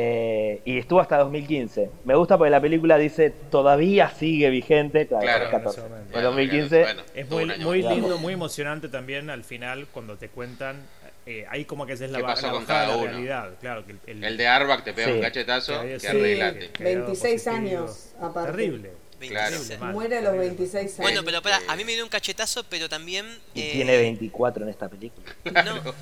Eh, 0.00 0.60
y 0.64 0.78
estuvo 0.78 1.00
hasta 1.00 1.16
2015. 1.18 1.90
Me 2.04 2.14
gusta 2.14 2.38
porque 2.38 2.50
la 2.50 2.60
película 2.60 2.96
dice 2.98 3.30
todavía 3.50 4.10
sigue 4.10 4.48
vigente. 4.50 5.08
Claro, 5.08 5.22
Claro, 5.24 5.44
es 5.46 5.50
14. 5.50 5.80
en. 5.80 6.16
En 6.16 6.22
2015. 6.22 6.80
Bueno, 6.82 7.02
Es 7.14 7.28
muy, 7.60 7.82
lindo, 7.82 8.18
muy 8.18 8.32
emocionante 8.34 8.88
también 8.88 9.28
al 9.30 9.42
final 9.44 9.86
cuando 9.92 10.16
te 10.16 10.28
cuentan. 10.28 10.82
eh, 11.26 11.44
ahí 11.50 11.64
como 11.66 11.84
que 11.84 11.92
es 11.92 12.00
la, 12.00 12.16
¿Qué 12.18 12.22
ba- 12.22 12.28
pasó 12.28 12.46
la 12.46 12.52
con 12.52 12.62
bajada 12.66 12.80
de 12.80 12.86
cada 12.86 12.96
la 12.96 13.02
uno? 13.02 13.10
realidad. 13.12 13.50
Claro, 13.60 13.84
que 13.84 13.96
el, 14.10 14.24
El 14.24 14.36
de 14.38 14.46
Arbak 14.46 14.82
te 14.84 14.92
pega 14.94 15.08
Sí. 15.08 15.12
un 15.14 15.20
cachetazo, 15.20 15.82
que 15.82 16.08
arreglate. 16.08 16.70
que 16.70 16.82
había 16.84 16.94
dado 17.00 17.06
26 17.08 17.44
positivo. 17.44 17.56
años, 17.80 18.08
aparte. 18.20 18.50
Terrible. 18.52 18.90
Claro. 19.18 19.56
Muere 19.92 20.16
a 20.18 20.20
los 20.22 20.30
terrible. 20.30 20.46
26 20.56 20.84
años. 20.84 20.96
Bueno, 20.98 21.20
pero 21.24 21.42
para, 21.42 21.58
a 21.68 21.76
mí 21.76 21.84
me 21.84 21.92
dio 21.92 22.04
un 22.04 22.08
cachetazo, 22.08 22.64
pero 22.70 22.88
también. 22.88 23.26
Y 23.52 23.60
eh, 23.62 23.70
tiene 23.72 23.96
24 23.98 24.62
en 24.62 24.70
esta 24.70 24.88
película. 24.88 25.26
No, 25.64 25.74
dos 25.74 25.84
años 25.84 25.94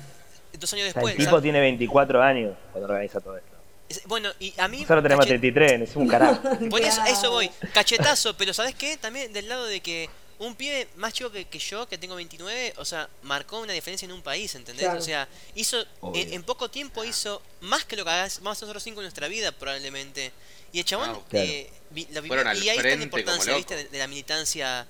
O 0.61 0.75
sea, 0.77 0.83
después. 0.85 1.11
el 1.13 1.17
tipo 1.17 1.29
¿sabes? 1.31 1.43
tiene 1.43 1.59
24 1.59 2.21
años 2.23 2.55
cuando 2.71 2.87
organiza 2.89 3.19
todo 3.19 3.35
esto. 3.37 3.56
Bueno, 4.05 4.29
y 4.39 4.53
a 4.57 4.67
mí. 4.67 4.77
Nosotros 4.81 5.03
tenemos 5.03 5.25
cache- 5.25 5.39
33, 5.39 5.89
es 5.89 5.95
un 5.95 6.07
carajo. 6.09 6.41
Por 6.69 6.81
eso, 6.81 7.01
a 7.01 7.05
eso 7.09 7.19
Claro. 7.21 7.31
voy. 7.31 7.51
Cachetazo, 7.73 8.35
pero 8.35 8.53
¿sabes 8.53 8.75
qué? 8.75 8.97
También 8.97 9.31
del 9.33 9.47
lado 9.47 9.65
de 9.65 9.79
que 9.81 10.09
un 10.39 10.55
pibe 10.55 10.87
más 10.97 11.13
chico 11.13 11.31
que, 11.31 11.45
que 11.45 11.57
yo, 11.57 11.87
que 11.87 11.97
tengo 11.97 12.15
29, 12.15 12.73
o 12.77 12.85
sea, 12.85 13.09
marcó 13.23 13.59
una 13.59 13.73
diferencia 13.73 14.05
en 14.05 14.11
un 14.11 14.21
país, 14.21 14.53
¿entendés? 14.55 14.83
Claro. 14.85 14.99
O 14.99 15.01
sea, 15.03 15.27
hizo. 15.55 15.83
En, 16.13 16.33
en 16.33 16.43
poco 16.43 16.69
tiempo 16.69 17.03
hizo 17.05 17.41
más 17.61 17.85
que 17.85 17.95
lo 17.95 18.03
que 18.03 18.11
hagamos 18.11 18.41
nosotros 18.41 18.83
cinco 18.83 18.99
en 18.99 19.05
nuestra 19.05 19.27
vida, 19.27 19.51
probablemente. 19.51 20.31
Y 20.73 20.79
el 20.79 20.85
chabón. 20.85 21.09
Ah, 21.11 21.19
claro. 21.29 21.47
eh, 21.47 21.69
vi- 21.91 22.07
y 22.11 22.69
ahí 22.69 22.77
está 22.77 22.95
la 22.95 23.03
importancia, 23.03 23.55
¿viste? 23.55 23.85
De, 23.85 23.97
la 23.97 24.07
militancia. 24.07 24.85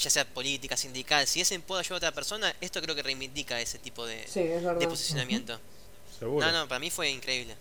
Ya 0.00 0.10
sea 0.10 0.24
política, 0.24 0.76
sindical, 0.76 1.26
si 1.26 1.40
es 1.40 1.50
en 1.50 1.60
puedo 1.60 1.80
ayudar 1.80 1.94
a 1.94 1.96
otra 1.96 2.12
persona, 2.12 2.54
esto 2.60 2.80
creo 2.80 2.94
que 2.94 3.02
reivindica 3.02 3.60
ese 3.60 3.80
tipo 3.80 4.06
de, 4.06 4.24
Sí, 4.28 4.38
es 4.40 4.62
verdad. 4.62 4.76
de 4.78 4.86
posicionamiento. 4.86 5.58
Seguro. 6.20 6.46
No, 6.46 6.52
no, 6.52 6.68
para 6.68 6.78
mí 6.78 6.88
fue 6.88 7.10
increíble. 7.10 7.56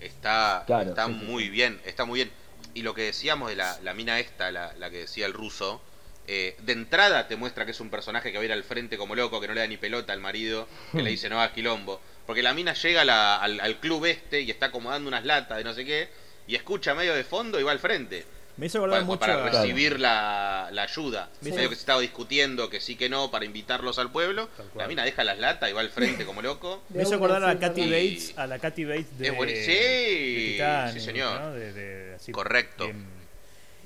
Está, 0.00 0.66
Claro, 0.66 0.90
está 0.90 1.04
sí, 1.04 1.12
sí, 1.18 1.26
muy 1.26 1.48
bien, 1.48 1.80
está 1.84 2.04
muy 2.04 2.18
bien. 2.20 2.32
Y 2.74 2.82
lo 2.82 2.94
que 2.94 3.02
decíamos 3.02 3.50
de 3.50 3.56
la, 3.56 3.80
la 3.82 3.94
mina 3.94 4.20
esta, 4.20 4.50
la, 4.52 4.74
la 4.76 4.90
que 4.90 4.98
decía 4.98 5.26
el 5.26 5.32
ruso, 5.32 5.82
eh, 6.26 6.56
de 6.60 6.72
entrada 6.72 7.26
te 7.26 7.36
muestra 7.36 7.64
que 7.64 7.70
es 7.72 7.80
un 7.80 7.90
personaje 7.90 8.30
que 8.30 8.38
va 8.38 8.42
a 8.42 8.44
ir 8.46 8.52
al 8.52 8.64
frente 8.64 8.96
como 8.98 9.14
loco, 9.14 9.40
que 9.40 9.48
no 9.48 9.54
le 9.54 9.60
da 9.60 9.66
ni 9.66 9.76
pelota 9.76 10.12
al 10.12 10.20
marido, 10.20 10.68
que 10.94 11.02
le 11.02 11.10
dice 11.10 11.28
no 11.28 11.40
hagas 11.40 11.52
quilombo. 11.54 12.00
Porque 12.26 12.42
la 12.42 12.54
mina 12.54 12.74
llega 12.74 13.02
a 13.02 13.04
la- 13.04 13.36
al, 13.36 13.60
al 13.60 13.80
club 13.80 14.04
este 14.04 14.40
y 14.42 14.50
está 14.50 14.66
acomodando 14.66 15.08
unas 15.08 15.24
latas 15.24 15.58
de 15.58 15.64
no 15.64 15.74
sé 15.74 15.84
qué, 15.84 16.10
y 16.46 16.54
escucha 16.54 16.94
medio 16.94 17.14
de 17.14 17.24
fondo 17.24 17.58
y 17.60 17.62
va 17.62 17.72
al 17.72 17.78
frente. 17.78 18.26
Me 18.58 18.66
hizo 18.66 18.78
acordar 18.78 18.96
Para, 18.98 19.06
mucho 19.06 19.20
para 19.20 19.44
a- 19.46 19.48
recibir 19.62 20.00
la, 20.00 20.68
la 20.72 20.82
ayuda. 20.82 21.30
Sí. 21.40 21.50
Medio 21.52 21.68
que 21.68 21.76
se 21.76 21.80
estaba 21.80 22.00
discutiendo 22.00 22.68
que 22.68 22.80
sí 22.80 22.96
que 22.96 23.08
no 23.08 23.30
para 23.30 23.44
invitarlos 23.44 23.98
al 23.98 24.10
pueblo. 24.10 24.48
La 24.74 24.88
mina 24.88 25.04
deja 25.04 25.22
las 25.24 25.38
latas 25.38 25.70
y 25.70 25.72
va 25.72 25.80
al 25.80 25.90
frente 25.90 26.24
como 26.26 26.42
loco. 26.42 26.82
Me 26.90 27.02
hizo 27.04 27.14
acordar 27.14 27.42
a 27.44 27.52
sí, 27.52 27.58
Katy 27.58 27.82
Bates, 27.82 28.34
a 28.36 28.46
la 28.48 28.58
Katy 28.58 28.84
Bates 28.84 29.18
de, 29.18 29.28
Es 29.28 29.34
sí, 29.64 29.72
de 29.72 30.48
Titanic, 30.52 30.94
sí, 30.94 31.00
señor. 31.00 31.40
¿no? 31.40 31.52
De- 31.52 31.72
de- 31.72 32.14
así, 32.16 32.32
Correcto. 32.32 32.84
bien. 32.86 33.06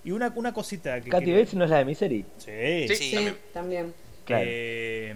Y 0.04 0.10
una, 0.10 0.32
una 0.34 0.52
cosita 0.52 1.00
que 1.00 1.10
Katy 1.10 1.30
Bates 1.32 1.54
no 1.54 1.64
es 1.64 1.70
la 1.70 1.78
de 1.78 1.84
Misery. 1.84 2.24
Sí. 2.38 2.88
Sí. 2.88 2.88
Sí. 2.88 2.94
Sí, 2.96 3.14
También. 3.14 3.36
también. 3.52 3.94
Claro. 4.24 4.44
Eh, 4.48 5.14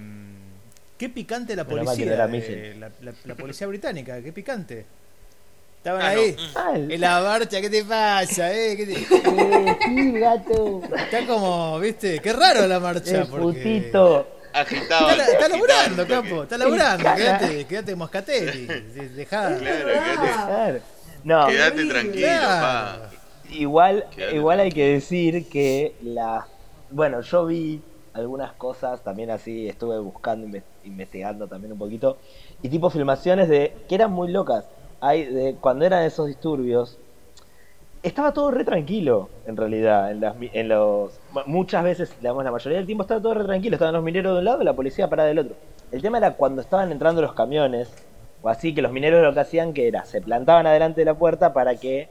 qué 0.98 1.08
picante 1.08 1.56
la 1.56 1.64
policía. 1.66 2.04
eh, 2.04 2.76
la, 2.78 2.90
la- 3.00 3.14
la 3.24 3.34
policía 3.34 3.66
británica, 3.66 4.20
qué 4.22 4.32
picante. 4.32 4.84
Estaban 5.86 6.02
Ah, 6.02 6.08
ahí. 6.08 6.36
Ah, 6.56 6.72
el- 6.74 6.90
En 6.90 7.00
la 7.00 7.20
marcha, 7.20 7.60
¿qué 7.60 7.70
te 7.70 7.84
pasa? 7.84 8.52
Eh? 8.52 8.76
¿Qué 8.76 8.86
te- 8.86 8.92
Eh, 8.94 9.76
sí, 9.86 10.12
gato. 10.18 10.80
Está 10.96 11.24
como, 11.28 11.78
viste, 11.78 12.18
qué 12.18 12.32
raro 12.32 12.66
la 12.66 12.80
marcha. 12.80 13.20
El 13.20 13.26
porque... 13.28 13.60
putito. 13.60 14.26
Agitado. 14.52 15.10
Está, 15.10 15.24
está 15.30 15.48
laburando. 15.48 16.06
Campo, 16.08 16.42
está 16.42 16.58
laburando. 16.58 17.04
Quédate, 17.14 17.64
quédate 17.66 17.94
Moscatelli. 17.94 18.66
de- 18.66 19.08
Dejá. 19.10 19.56
Claro, 19.58 19.86
quédate, 19.86 20.32
Claro. 20.46 20.78
No, 21.22 21.46
quédate 21.46 21.84
tranquilo, 21.86 22.26
Claro. 22.26 23.00
pa. 23.00 23.10
igual, 23.52 24.06
Quédate 24.16 24.34
igual 24.34 24.58
hay 24.60 24.72
que 24.72 24.88
decir 24.88 25.48
que 25.48 25.94
la... 26.02 26.48
Bueno, 26.90 27.20
yo 27.20 27.46
vi 27.46 27.80
algunas 28.12 28.52
cosas, 28.54 29.04
también 29.04 29.30
así 29.30 29.68
estuve 29.68 30.00
buscando, 30.00 30.48
inve- 30.48 30.62
investigando 30.84 31.46
también 31.46 31.72
un 31.74 31.78
poquito, 31.78 32.18
y 32.62 32.68
tipo 32.70 32.90
filmaciones 32.90 33.48
de 33.48 33.72
que 33.88 33.94
eran 33.94 34.10
muy 34.10 34.32
locas. 34.32 34.64
Hay 35.00 35.24
de 35.26 35.56
cuando 35.60 35.84
eran 35.84 36.02
esos 36.04 36.26
disturbios, 36.26 36.98
estaba 38.02 38.32
todo 38.32 38.50
re 38.50 38.64
tranquilo, 38.64 39.28
en 39.46 39.56
realidad, 39.56 40.10
en, 40.10 40.20
las, 40.20 40.36
en 40.40 40.68
los... 40.68 41.18
Muchas 41.46 41.82
veces, 41.82 42.16
digamos, 42.20 42.44
la 42.44 42.52
mayoría 42.52 42.78
del 42.78 42.86
tiempo 42.86 43.02
estaba 43.02 43.20
todo 43.20 43.34
re 43.34 43.44
tranquilo, 43.44 43.74
estaban 43.74 43.94
los 43.94 44.04
mineros 44.04 44.32
de 44.34 44.38
un 44.38 44.44
lado 44.44 44.62
y 44.62 44.64
la 44.64 44.74
policía 44.74 45.08
parada 45.08 45.28
del 45.28 45.40
otro. 45.40 45.56
El 45.90 46.02
tema 46.02 46.18
era 46.18 46.34
cuando 46.34 46.62
estaban 46.62 46.92
entrando 46.92 47.20
los 47.20 47.32
camiones, 47.32 47.92
o 48.42 48.48
así, 48.48 48.74
que 48.74 48.82
los 48.82 48.92
mineros 48.92 49.22
lo 49.24 49.34
que 49.34 49.40
hacían 49.40 49.72
que 49.72 49.88
era, 49.88 50.04
se 50.04 50.20
plantaban 50.20 50.66
adelante 50.66 51.00
de 51.00 51.04
la 51.06 51.14
puerta 51.14 51.52
para 51.52 51.74
que 51.76 52.08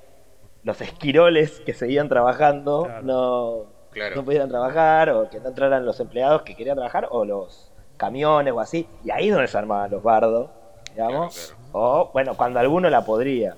los 0.63 0.81
esquiroles 0.81 1.61
que 1.61 1.73
seguían 1.73 2.09
trabajando 2.09 2.83
Claro. 2.85 3.03
no, 3.03 3.75
Claro. 3.91 4.17
no 4.17 4.25
pudieran 4.25 4.49
trabajar, 4.49 5.09
o 5.11 5.29
que 5.29 5.39
no 5.39 5.47
entraran 5.49 5.85
los 5.85 5.99
empleados 6.01 6.41
que 6.41 6.55
querían 6.55 6.75
trabajar, 6.75 7.07
o 7.11 7.23
los 7.23 7.71
camiones 7.95 8.53
o 8.53 8.59
así, 8.59 8.89
y 9.05 9.11
ahí 9.11 9.29
es 9.29 9.33
donde 9.33 9.47
se 9.47 9.57
armaban 9.57 9.89
los 9.91 10.03
bardos, 10.03 10.49
digamos, 10.91 11.53
Claro, 11.55 11.64
o 11.77 12.09
bueno, 12.13 12.37
cuando 12.37 12.57
alguno 12.59 12.89
la 12.89 13.03
podría, 13.03 13.57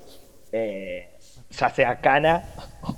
eh, 0.52 1.08
ya 1.52 1.70
sea 1.70 2.02
cana 2.02 2.44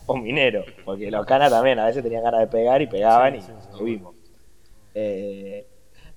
o 0.06 0.16
minero, 0.16 0.64
porque 0.86 1.12
los 1.12 1.26
canas 1.26 1.52
también 1.52 1.78
a 1.78 1.86
veces 1.88 2.02
tenían 2.04 2.24
ganas 2.24 2.40
de 2.40 2.48
pegar 2.48 2.82
y 2.82 2.88
pegaban 2.88 3.34
Sí, 3.34 3.40
y 3.40 3.42
sí, 3.42 3.52
sí. 3.60 3.68
lo 3.78 3.84
vimos. 3.84 4.16
Eh, 4.96 5.68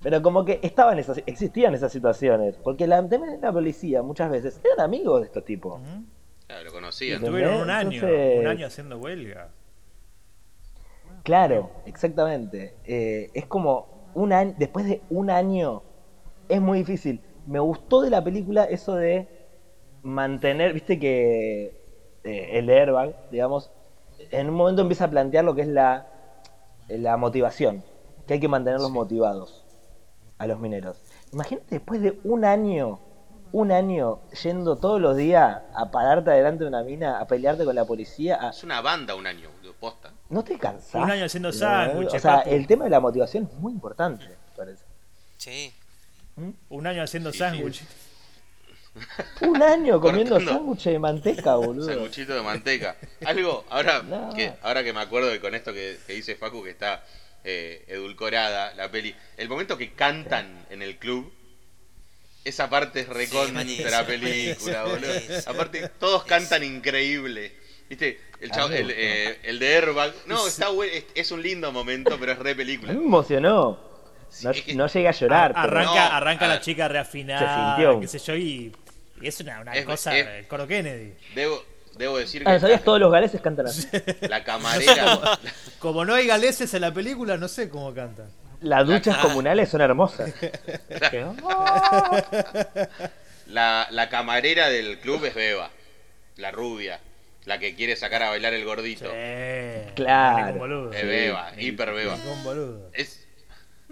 pero 0.00 0.22
como 0.22 0.44
que 0.44 0.60
estaban 0.62 1.00
esas, 1.00 1.20
existían 1.26 1.74
esas 1.74 1.90
situaciones, 1.90 2.56
porque 2.62 2.86
la, 2.86 2.96
también 3.08 3.40
la 3.40 3.52
policía 3.52 4.02
muchas 4.02 4.30
veces 4.30 4.60
eran 4.64 4.84
amigos 4.84 5.20
de 5.20 5.26
estos 5.26 5.44
tipos. 5.44 5.80
Claro, 6.46 6.64
lo 6.64 6.72
conocían. 6.72 7.22
Estuvieron 7.24 7.54
un 7.60 7.70
año, 7.70 7.90
Entonces- 7.94 8.38
un 8.40 8.46
año 8.46 8.66
haciendo 8.68 8.98
huelga. 8.98 9.48
Claro, 11.24 11.70
exactamente. 11.86 12.74
Eh, 12.84 13.30
es 13.34 13.46
como 13.46 14.10
un 14.14 14.32
año, 14.32 14.54
después 14.58 14.86
de 14.86 15.00
un 15.10 15.30
año, 15.30 15.82
es 16.48 16.60
muy 16.60 16.78
difícil. 16.78 17.20
Me 17.46 17.58
gustó 17.58 18.02
de 18.02 18.10
la 18.10 18.22
película 18.22 18.64
eso 18.64 18.94
de 18.94 19.28
mantener, 20.02 20.72
viste 20.72 20.98
que 20.98 21.64
eh, 22.24 22.58
el 22.58 22.68
airbag, 22.70 23.14
digamos, 23.30 23.70
en 24.30 24.48
un 24.50 24.54
momento 24.54 24.82
empieza 24.82 25.04
a 25.06 25.10
plantear 25.10 25.44
lo 25.44 25.54
que 25.54 25.62
es 25.62 25.68
la, 25.68 26.06
la 26.88 27.16
motivación, 27.16 27.82
que 28.26 28.34
hay 28.34 28.40
que 28.40 28.48
mantenerlos 28.48 28.90
motivados 28.90 29.64
a 30.38 30.46
los 30.46 30.58
mineros. 30.60 30.98
Imagínate 31.32 31.66
después 31.76 32.00
de 32.02 32.18
un 32.24 32.44
año 32.44 33.00
un 33.54 33.70
año 33.70 34.20
yendo 34.42 34.76
todos 34.76 34.98
los 34.98 35.14
días 35.14 35.60
a 35.74 35.90
pararte 35.90 36.30
delante 36.30 36.64
de 36.64 36.68
una 36.68 36.82
mina, 36.82 37.20
a 37.20 37.26
pelearte 37.26 37.66
con 37.66 37.74
la 37.74 37.84
policía. 37.84 38.38
a- 38.40 38.48
Es 38.48 38.64
una 38.64 38.80
banda 38.80 39.14
un 39.14 39.26
año, 39.26 39.50
de 39.62 39.70
posta. 39.74 40.10
¿No 40.30 40.42
te 40.42 40.56
cansás? 40.56 41.02
Un 41.04 41.10
año 41.10 41.26
haciendo 41.26 41.52
sándwiches, 41.52 42.14
O 42.14 42.18
sea, 42.18 42.36
papu. 42.38 42.48
el 42.50 42.66
tema 42.66 42.84
de 42.84 42.90
la 42.90 43.00
motivación 43.00 43.44
es 43.52 43.58
muy 43.58 43.72
importante, 43.74 44.26
me 44.26 44.34
parece. 44.56 44.84
Sí. 45.36 45.70
Un 46.70 46.86
año 46.86 47.02
haciendo 47.02 47.32
Sí, 47.32 47.38
sándwich. 47.38 47.80
Un 49.40 49.62
año 49.62 50.00
comiendo 50.00 50.38
sándwiches 50.40 50.92
de 50.92 50.98
manteca, 50.98 51.54
boludo. 51.56 51.86
Sanguchito 51.86 52.34
de 52.34 52.42
manteca. 52.42 52.96
Algo, 53.24 53.64
ahora, 53.70 54.02
No. 54.08 54.34
que, 54.34 54.52
ahora 54.62 54.84
que 54.84 54.92
me 54.92 55.00
acuerdo 55.00 55.28
de 55.28 55.40
con 55.40 55.54
esto 55.54 55.72
que, 55.72 55.96
que 56.06 56.12
dice 56.12 56.34
Facu, 56.36 56.62
que 56.62 56.70
está 56.70 57.02
eh, 57.44 57.84
edulcorada 57.88 58.74
la 58.74 58.90
peli. 58.90 59.14
El 59.36 59.48
momento 59.48 59.78
que 59.78 59.92
cantan 59.92 60.66
en 60.70 60.82
el 60.82 60.98
club, 60.98 61.32
esa 62.44 62.68
parte 62.68 63.00
es 63.00 63.08
recontra 63.08 63.54
buenísimo, 63.64 63.88
película, 64.06 64.84
buenísimo, 64.84 65.20
boludo. 65.28 65.38
Aparte, 65.46 65.88
todos 65.98 66.24
cantan 66.24 66.62
increíble. 66.62 67.52
¿Viste? 67.88 68.20
El, 68.40 68.50
chavo- 68.50 68.72
el, 68.72 68.90
eh, 68.90 69.38
el 69.44 69.58
de 69.58 69.76
Airbag. 69.76 70.12
No, 70.26 70.46
está 70.46 70.68
bueno, 70.70 70.92
es, 70.92 71.04
es 71.14 71.30
un 71.30 71.42
lindo 71.42 71.70
momento, 71.72 72.16
pero 72.18 72.32
es 72.32 72.38
re 72.38 72.54
película. 72.54 72.92
me 72.92 72.98
emocionó. 73.04 73.91
Sí, 74.32 74.46
No, 74.46 74.52
que- 74.52 74.74
no 74.74 74.86
llegué 74.86 75.08
a 75.08 75.12
llorar. 75.12 75.52
Ar- 75.54 75.66
arranca 75.66 76.08
No, 76.08 76.16
arranca 76.16 76.44
a 76.46 76.48
la 76.48 76.54
ver. 76.54 76.62
chica 76.62 76.88
reafinada, 76.88 77.76
Se 77.76 77.82
sintió. 77.84 78.00
qué 78.00 78.08
sé 78.08 78.18
yo, 78.18 78.34
y, 78.36 78.72
y 79.20 79.26
es 79.28 79.40
una, 79.40 79.60
una 79.60 79.72
Es- 79.74 79.84
cosa, 79.84 80.16
es- 80.16 80.26
el 80.26 80.46
coro 80.48 80.66
Kennedy. 80.66 81.14
Debo, 81.34 81.62
debo 81.96 82.16
decir 82.18 82.42
que 82.44 82.50
Ah, 82.50 82.58
¿sabías? 82.58 82.80
la, 82.80 82.84
Todos 82.84 83.00
los 83.00 83.12
galeses 83.12 83.40
cantan 83.40 83.66
así. 83.66 83.86
la 84.22 84.42
camarera. 84.42 85.38
Como 85.78 86.04
no 86.04 86.14
hay 86.14 86.26
galeses 86.26 86.72
en 86.74 86.80
la 86.80 86.92
película, 86.94 87.36
no 87.36 87.46
sé 87.48 87.68
cómo 87.68 87.92
cantan. 87.92 88.30
Las 88.62 88.86
duchas 88.86 89.16
comunales 89.22 89.68
son 89.68 89.80
hermosas. 89.82 90.32
Que-. 90.34 91.26
La, 93.46 93.86
la 93.90 94.08
camarera 94.08 94.68
del 94.68 94.98
club 95.00 95.24
es 95.24 95.34
Beba, 95.34 95.70
la 96.36 96.50
rubia, 96.52 97.00
la 97.44 97.58
que 97.58 97.74
quiere 97.74 97.96
sacar 97.96 98.22
a 98.22 98.30
bailar 98.30 98.54
el 98.54 98.64
gordito. 98.64 99.04
Sí, 99.06 99.92
Claro. 99.96 100.92
Es 100.92 101.06
Beba, 101.06 101.52
hiper 101.58 101.92
Beba. 101.92 102.16
Es. 102.94 103.21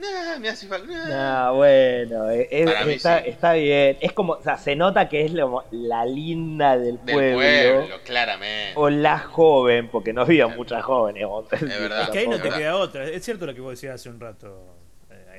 Nah, 0.01 0.38
me 0.38 0.48
hace 0.48 0.66
falta. 0.66 0.86
nah. 0.86 1.44
No, 1.48 1.55
bueno, 1.57 2.30
eh, 2.30 2.48
es- 2.51 2.64
Para 2.70 2.84
mí 2.86 2.92
está, 2.94 3.22
sí. 3.22 3.28
está 3.28 3.53
bien. 3.53 3.98
Es 4.01 4.12
como, 4.12 4.32
o 4.34 4.42
sea, 4.42 4.57
se 4.57 4.74
nota 4.74 5.09
que 5.09 5.24
es 5.26 5.32
lo- 5.32 5.64
la 5.72 6.05
linda 6.07 6.78
del 6.78 6.96
Del 7.05 7.14
pueblo, 7.14 7.36
pueblo, 7.36 7.96
claramente. 8.05 8.72
o 8.76 8.88
la 8.88 9.18
joven, 9.18 9.88
porque 9.90 10.12
no 10.12 10.22
había 10.22 10.48
muchas 10.48 10.82
jóvenes. 10.84 11.24
Es 11.53 11.61
verdad. 11.80 12.03
Es 12.05 12.09
que 12.11 12.18
ahí 12.20 12.28
no 12.28 12.36
te 12.36 12.42
verdad. 12.44 12.59
queda 12.59 12.76
otra. 12.76 13.05
Es 13.05 13.24
cierto 13.24 13.44
lo 13.46 13.55
que 13.55 13.61
vos 13.61 13.72
decías 13.72 13.96
hace 13.96 14.09
un 14.09 14.20
rato. 14.20 14.80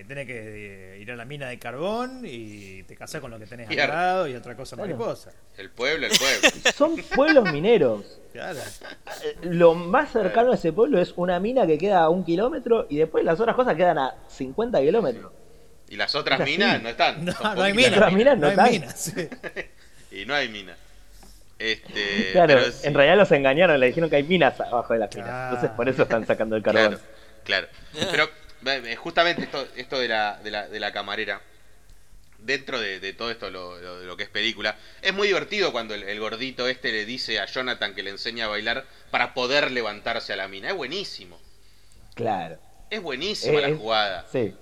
Tenés 0.05 0.25
que 0.27 0.95
eh, 0.95 0.99
ir 0.99 1.11
a 1.11 1.15
la 1.15 1.25
mina 1.25 1.47
de 1.49 1.57
carbón 1.59 2.21
y 2.25 2.83
te 2.83 2.95
casás 2.95 3.21
con 3.21 3.31
lo 3.31 3.39
que 3.39 3.45
tenés 3.45 3.69
al 3.69 3.75
lado 3.77 4.27
y 4.27 4.35
otra 4.35 4.55
cosa 4.55 4.75
Claro. 4.75 4.89
mariposa. 4.95 5.31
El 5.57 5.69
pueblo, 5.69 6.07
el 6.07 6.13
pueblo. 6.17 6.49
Son 6.75 6.95
pueblos 7.15 7.51
mineros. 7.51 8.19
Claro. 8.33 8.59
Eh, 9.23 9.35
Lo 9.43 9.73
más 9.75 10.11
cercano 10.11 10.51
a 10.51 10.55
ese 10.55 10.71
pueblo 10.73 10.99
es 11.01 11.13
una 11.15 11.39
mina 11.39 11.65
que 11.67 11.77
queda 11.77 11.99
a 12.03 12.09
un 12.09 12.23
kilómetro 12.23 12.87
y 12.89 12.97
después 12.97 13.23
las 13.25 13.39
otras 13.39 13.55
cosas 13.55 13.75
quedan 13.75 13.97
a 13.97 14.15
50 14.27 14.79
kilómetros. 14.81 15.31
Y 15.89 15.97
las 15.97 16.15
otras 16.15 16.39
Es 16.39 16.43
así. 16.43 16.51
minas 16.53 16.81
no 16.81 16.89
están. 16.89 17.25
No, 17.25 17.33
no 17.55 17.61
hay 17.63 17.73
minas. 17.73 17.97
Las 17.97 18.13
minas 18.13 18.37
no 18.37 18.47
hay 18.47 18.51
están. 18.53 18.71
minas. 18.71 18.99
sí. 18.99 19.29
Y 20.13 20.25
no 20.25 20.33
hay 20.35 20.49
minas. 20.49 20.77
Este, 21.57 22.31
claro, 22.31 22.55
pero 22.55 22.71
sí, 22.71 22.87
en 22.87 22.93
realidad 22.95 23.17
los 23.17 23.31
engañaron, 23.31 23.79
le 23.79 23.85
dijeron 23.87 24.09
que 24.09 24.15
hay 24.15 24.23
minas 24.23 24.59
abajo 24.59 24.93
de 24.93 24.99
las 24.99 25.13
minas. 25.15 25.29
Claro. 25.29 25.45
Entonces 25.55 25.69
por 25.77 25.87
eso 25.89 26.03
están 26.03 26.25
sacando 26.25 26.55
el 26.55 26.63
carbón. 26.63 26.97
Claro, 27.45 27.67
claro. 27.93 28.07
Pero 28.11 28.29
justamente 28.97 29.43
esto, 29.43 29.67
esto 29.75 29.99
de, 29.99 30.07
la, 30.07 30.39
de, 30.43 30.51
la, 30.51 30.67
de 30.67 30.79
la 30.79 30.91
camarera, 30.91 31.41
dentro 32.39 32.79
de, 32.79 32.99
de 32.99 33.13
todo 33.13 33.29
esto, 33.31 33.49
lo, 33.51 33.79
lo- 33.79 34.01
lo 34.03 34.17
que 34.17 34.23
es 34.23 34.29
película, 34.29 34.75
es 35.01 35.13
muy 35.13 35.27
divertido 35.27 35.71
cuando 35.71 35.93
el, 35.93 36.03
el 36.03 36.19
gordito 36.19 36.67
este 36.67 36.91
le 36.91 37.05
dice 37.05 37.39
a 37.39 37.45
Jonathan 37.45 37.93
que 37.93 38.03
le 38.03 38.09
enseña 38.11 38.45
a 38.45 38.47
bailar 38.49 38.85
para 39.11 39.33
poder 39.33 39.71
levantarse 39.71 40.33
a 40.33 40.35
la 40.35 40.47
mina. 40.47 40.69
Es 40.69 40.75
buenísimo. 40.75 41.39
Claro. 42.15 42.57
Es 42.89 43.01
buenísima 43.01 43.59
Eh, 43.59 43.61
la 43.61 43.67
es- 43.69 43.77
jugada. 43.77 44.25
Sí. 44.31 44.53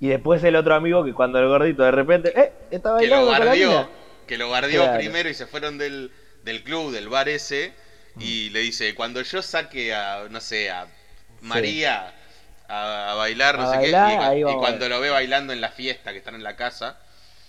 Y 0.00 0.08
después 0.08 0.42
el 0.44 0.56
otro 0.56 0.74
amigo 0.74 1.04
que 1.04 1.12
cuando 1.12 1.38
el 1.38 1.46
gordito 1.48 1.82
de 1.82 1.90
repente, 1.90 2.32
¡eh! 2.40 2.52
Está 2.70 2.96
Que 2.98 3.06
lo 3.06 3.16
bailando 3.16 3.26
con 3.26 3.38
la 3.38 3.44
guardió, 3.44 3.68
mina. 3.68 3.88
que 4.26 4.38
lo 4.38 4.48
guardió 4.48 4.82
Claro. 4.84 4.98
primero 4.98 5.28
y 5.28 5.34
se 5.34 5.46
fueron 5.46 5.76
del, 5.78 6.10
del 6.44 6.62
club, 6.62 6.90
del 6.92 7.08
bar 7.08 7.28
ese, 7.28 7.72
y 8.18 8.48
le 8.50 8.60
dice, 8.60 8.94
cuando 8.94 9.20
yo 9.22 9.42
saque 9.42 9.94
a, 9.94 10.26
no 10.30 10.40
sé, 10.40 10.70
a 10.70 10.86
María 11.42 12.14
a, 12.70 13.12
a 13.12 13.14
bailar, 13.16 13.58
no 13.58 13.64
A 13.64 13.70
sé 13.72 13.76
bailar, 13.78 14.32
qué, 14.34 14.40
y, 14.40 14.54
cuando 14.56 14.88
lo 14.88 15.00
ve 15.00 15.10
bailando 15.10 15.52
en 15.52 15.60
la 15.60 15.70
fiesta 15.70 16.12
que 16.12 16.18
están 16.18 16.34
en 16.34 16.42
la 16.42 16.56
casa, 16.56 16.98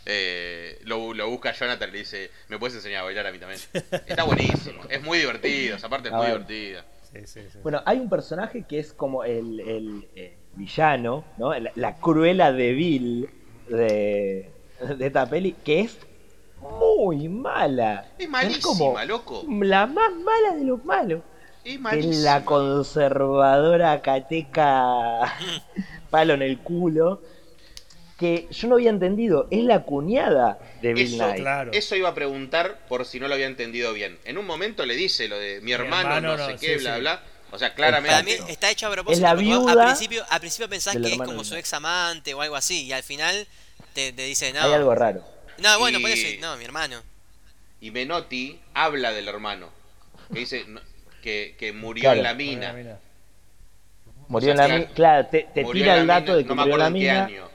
eh, 0.05 0.79
lo, 0.83 1.13
lo 1.13 1.29
busca 1.29 1.51
Jonathan 1.53 1.89
y 1.89 1.91
le 1.93 1.97
dice, 1.99 2.31
¿me 2.47 2.57
puedes 2.57 2.75
enseñar 2.75 3.01
a 3.01 3.03
bailar 3.03 3.27
a 3.27 3.31
mí 3.31 3.37
también? 3.39 3.59
Está 4.07 4.23
buenísimo, 4.23 4.81
es 4.89 5.01
muy 5.01 5.19
divertido, 5.19 5.75
esa 5.77 5.89
parte 5.89 6.09
es 6.09 6.13
A 6.13 6.17
muy 6.17 6.25
ver. 6.27 6.45
divertida. 6.45 6.85
Sí, 7.13 7.19
sí, 7.27 7.41
sí. 7.51 7.59
Bueno, 7.61 7.81
hay 7.85 7.99
un 7.99 8.09
personaje 8.09 8.63
que 8.67 8.79
es 8.79 8.93
como 8.93 9.23
el, 9.23 9.59
el, 9.59 10.07
eh, 10.15 10.37
villano, 10.55 11.25
¿no? 11.37 11.53
La, 11.59 11.71
la 11.75 11.95
cruela 11.97 12.51
de 12.53 12.71
Bill 12.73 13.29
de, 13.69 14.49
de 14.97 15.05
esta 15.07 15.29
peli, 15.29 15.53
que 15.63 15.81
es 15.81 15.97
muy 16.61 17.27
mala. 17.27 18.11
Es 18.17 18.29
malísima, 18.29 18.61
como 18.63 19.03
loco. 19.05 19.43
la 19.61 19.87
más 19.87 20.11
mala 20.13 20.55
de 20.55 20.63
los 20.63 20.83
malos. 20.85 21.21
Es 21.63 21.79
Es 21.93 22.17
la 22.17 22.43
conservadora 22.45 24.01
cateca 24.01 25.37
palo 26.09 26.33
en 26.33 26.41
el 26.41 26.59
culo. 26.59 27.21
Que 28.17 28.47
yo 28.51 28.67
no 28.67 28.75
había 28.75 28.91
entendido, 28.91 29.47
es 29.49 29.63
la 29.63 29.81
cuñada 29.81 30.59
de 30.83 30.93
Bill 30.93 31.15
Eso, 31.15 31.27
Nye. 31.27 31.37
Claro. 31.41 31.71
eso 31.73 31.95
iba 31.95 32.09
a 32.09 32.13
preguntar 32.13 32.85
por 32.87 33.03
si 33.05 33.19
no 33.19 33.27
lo 33.27 33.33
había 33.33 33.47
entendido 33.47 33.93
bien. 33.93 34.19
En 34.25 34.37
un 34.37 34.45
momento 34.45 34.85
le 34.85 34.95
dice 34.95 35.27
lo 35.27 35.39
de 35.39 35.59
mi 35.61 35.71
hermano, 35.71 36.17
hermano 36.17 36.37
no 36.37 36.45
sé 36.45 36.53
no, 36.53 36.59
qué, 36.59 36.77
sí, 36.77 36.83
bla, 36.83 36.95
sí. 36.95 36.99
bla. 37.01 37.23
O 37.51 37.57
sea, 37.57 37.69
Para 37.75 37.99
claramente. 37.99 38.43
mí 38.43 38.51
está 38.51 38.69
hecho 38.69 38.85
a 38.87 38.91
propósito. 38.91 39.13
Es 39.15 39.21
la 39.21 39.33
viuda 39.33 39.71
al 39.71 39.85
principio, 39.87 40.23
al 40.29 40.39
principio 40.39 40.69
pensás 40.69 40.95
que 40.97 41.11
es 41.13 41.17
como 41.17 41.43
su 41.43 41.55
ex 41.55 41.73
amante 41.73 42.33
o 42.35 42.41
algo 42.41 42.55
así. 42.55 42.83
Y 42.85 42.93
al 42.93 43.01
final 43.01 43.47
te, 43.93 44.13
te 44.13 44.21
dice, 44.23 44.53
no. 44.53 44.61
Hay 44.61 44.73
algo 44.73 44.93
raro. 44.93 45.23
No, 45.57 45.79
bueno, 45.79 45.99
por 45.99 46.09
Y- 46.11 46.13
eso. 46.13 46.41
No, 46.41 46.55
mi 46.57 46.63
hermano. 46.65 47.01
Y 47.81 47.89
Menotti 47.89 48.59
habla 48.75 49.11
del 49.13 49.27
hermano. 49.27 49.69
Que 50.31 50.39
dice 50.41 50.63
no, 50.67 50.79
que, 51.21 51.55
que 51.57 51.73
murió 51.73 52.11
Claro. 52.11 52.17
en 52.17 52.23
la 52.23 52.33
mina. 52.33 52.73
Murió 54.27 54.51
O 54.51 54.53
sea, 54.53 54.53
en 54.53 54.57
la 54.57 54.67
claro, 54.67 54.79
mina. 54.79 54.91
Claro, 54.93 55.27
te, 55.27 55.43
tira 55.71 55.97
el 55.97 56.07
dato 56.07 56.33
mina, 56.33 56.35
de 56.35 56.45
que 56.45 56.55
no 56.55 56.55
me 56.55 56.61
murió 56.61 56.73
en 56.75 56.79
la 56.79 56.85
qué 56.87 56.91
mina. 56.91 57.25
año. 57.25 57.49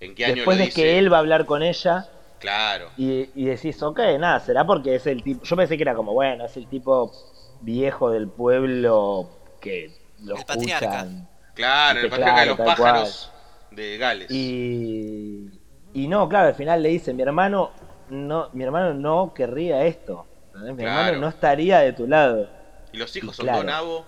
En 0.00 0.14
qué 0.14 0.26
año 0.26 0.34
Después 0.36 0.58
lo 0.58 0.64
de 0.64 0.70
que 0.70 0.98
él 0.98 1.12
va 1.12 1.16
a 1.18 1.20
hablar 1.20 1.46
con 1.46 1.62
ella 1.62 2.08
Claro. 2.38 2.90
y, 2.96 3.30
y 3.34 3.44
decís, 3.46 3.82
ok, 3.82 4.00
nada, 4.18 4.40
será 4.40 4.66
porque 4.66 4.94
es 4.96 5.06
el 5.06 5.22
tipo. 5.22 5.42
Yo 5.44 5.56
pensé 5.56 5.76
que 5.76 5.82
era 5.82 5.94
como, 5.94 6.12
bueno, 6.12 6.44
es 6.46 6.56
el 6.56 6.66
tipo 6.68 7.12
viejo 7.60 8.10
del 8.10 8.28
pueblo 8.28 9.30
que 9.60 9.90
lo 10.24 10.36
El 10.36 10.44
patriarca. 10.44 11.06
Claro, 11.54 12.00
el 12.00 12.08
patriarca 12.08 12.40
de 12.40 12.46
los 12.46 12.60
pájaros 12.60 13.32
de 13.70 13.98
Gales. 13.98 14.30
Y, 14.30 15.50
y 15.92 16.08
no, 16.08 16.28
claro, 16.28 16.48
al 16.48 16.54
final 16.54 16.82
le 16.82 16.88
dice, 16.90 17.12
mi 17.14 17.22
hermano 17.22 17.70
no, 18.10 18.50
mi 18.52 18.64
hermano 18.64 18.94
no 18.94 19.32
querría 19.34 19.84
esto. 19.84 20.26
¿entendés? 20.48 20.76
Mi 20.76 20.82
Claro. 20.84 21.14
hermano 21.14 21.18
no 21.18 21.28
estaría 21.28 21.80
de 21.80 21.92
tu 21.92 22.06
lado. 22.06 22.48
Y 22.92 22.98
los 22.98 23.14
hijos 23.16 23.34
y 23.34 23.36
son 23.36 23.46
claro. 23.46 24.06